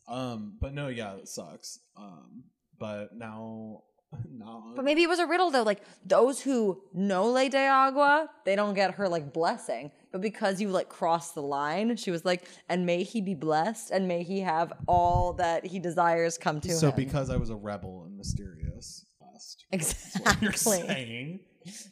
Um, 0.06 0.58
but 0.60 0.74
no, 0.74 0.88
yeah, 0.88 1.14
it 1.14 1.28
sucks. 1.28 1.78
Um, 1.96 2.44
but 2.78 3.16
now, 3.16 3.84
now, 4.30 4.74
But 4.76 4.84
maybe 4.84 5.02
it 5.02 5.08
was 5.08 5.18
a 5.18 5.26
riddle 5.26 5.50
though. 5.50 5.62
Like 5.62 5.80
those 6.04 6.42
who 6.42 6.82
know 6.92 7.30
Ley 7.30 7.48
de 7.48 7.66
Agua, 7.66 8.28
they 8.44 8.54
don't 8.54 8.74
get 8.74 8.96
her 8.96 9.08
like 9.08 9.32
blessing. 9.32 9.90
But 10.16 10.22
because 10.22 10.62
you 10.62 10.70
like 10.70 10.88
crossed 10.88 11.34
the 11.34 11.42
line, 11.42 11.94
she 11.96 12.10
was 12.10 12.24
like, 12.24 12.48
"And 12.70 12.86
may 12.86 13.02
he 13.02 13.20
be 13.20 13.34
blessed, 13.34 13.90
and 13.90 14.08
may 14.08 14.22
he 14.22 14.40
have 14.40 14.72
all 14.88 15.34
that 15.34 15.66
he 15.66 15.78
desires 15.78 16.38
come 16.38 16.58
to 16.62 16.68
so 16.70 16.86
him." 16.86 16.92
So 16.92 16.96
because 16.96 17.28
I 17.28 17.36
was 17.36 17.50
a 17.50 17.54
rebel 17.54 18.04
and 18.06 18.16
mysterious. 18.16 19.04
Blessed. 19.20 19.66
What 19.68 20.40
you're 20.40 20.52
exactly, 20.52 20.86
saying. 20.86 21.40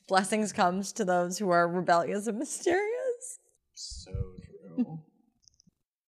blessings 0.09 0.55
comes 0.55 0.95
to 0.95 1.05
those 1.05 1.37
who 1.37 1.51
are 1.51 1.69
rebellious 1.69 2.27
and 2.27 2.39
mysterious. 2.39 3.41
So 3.75 4.11
true. 4.75 5.01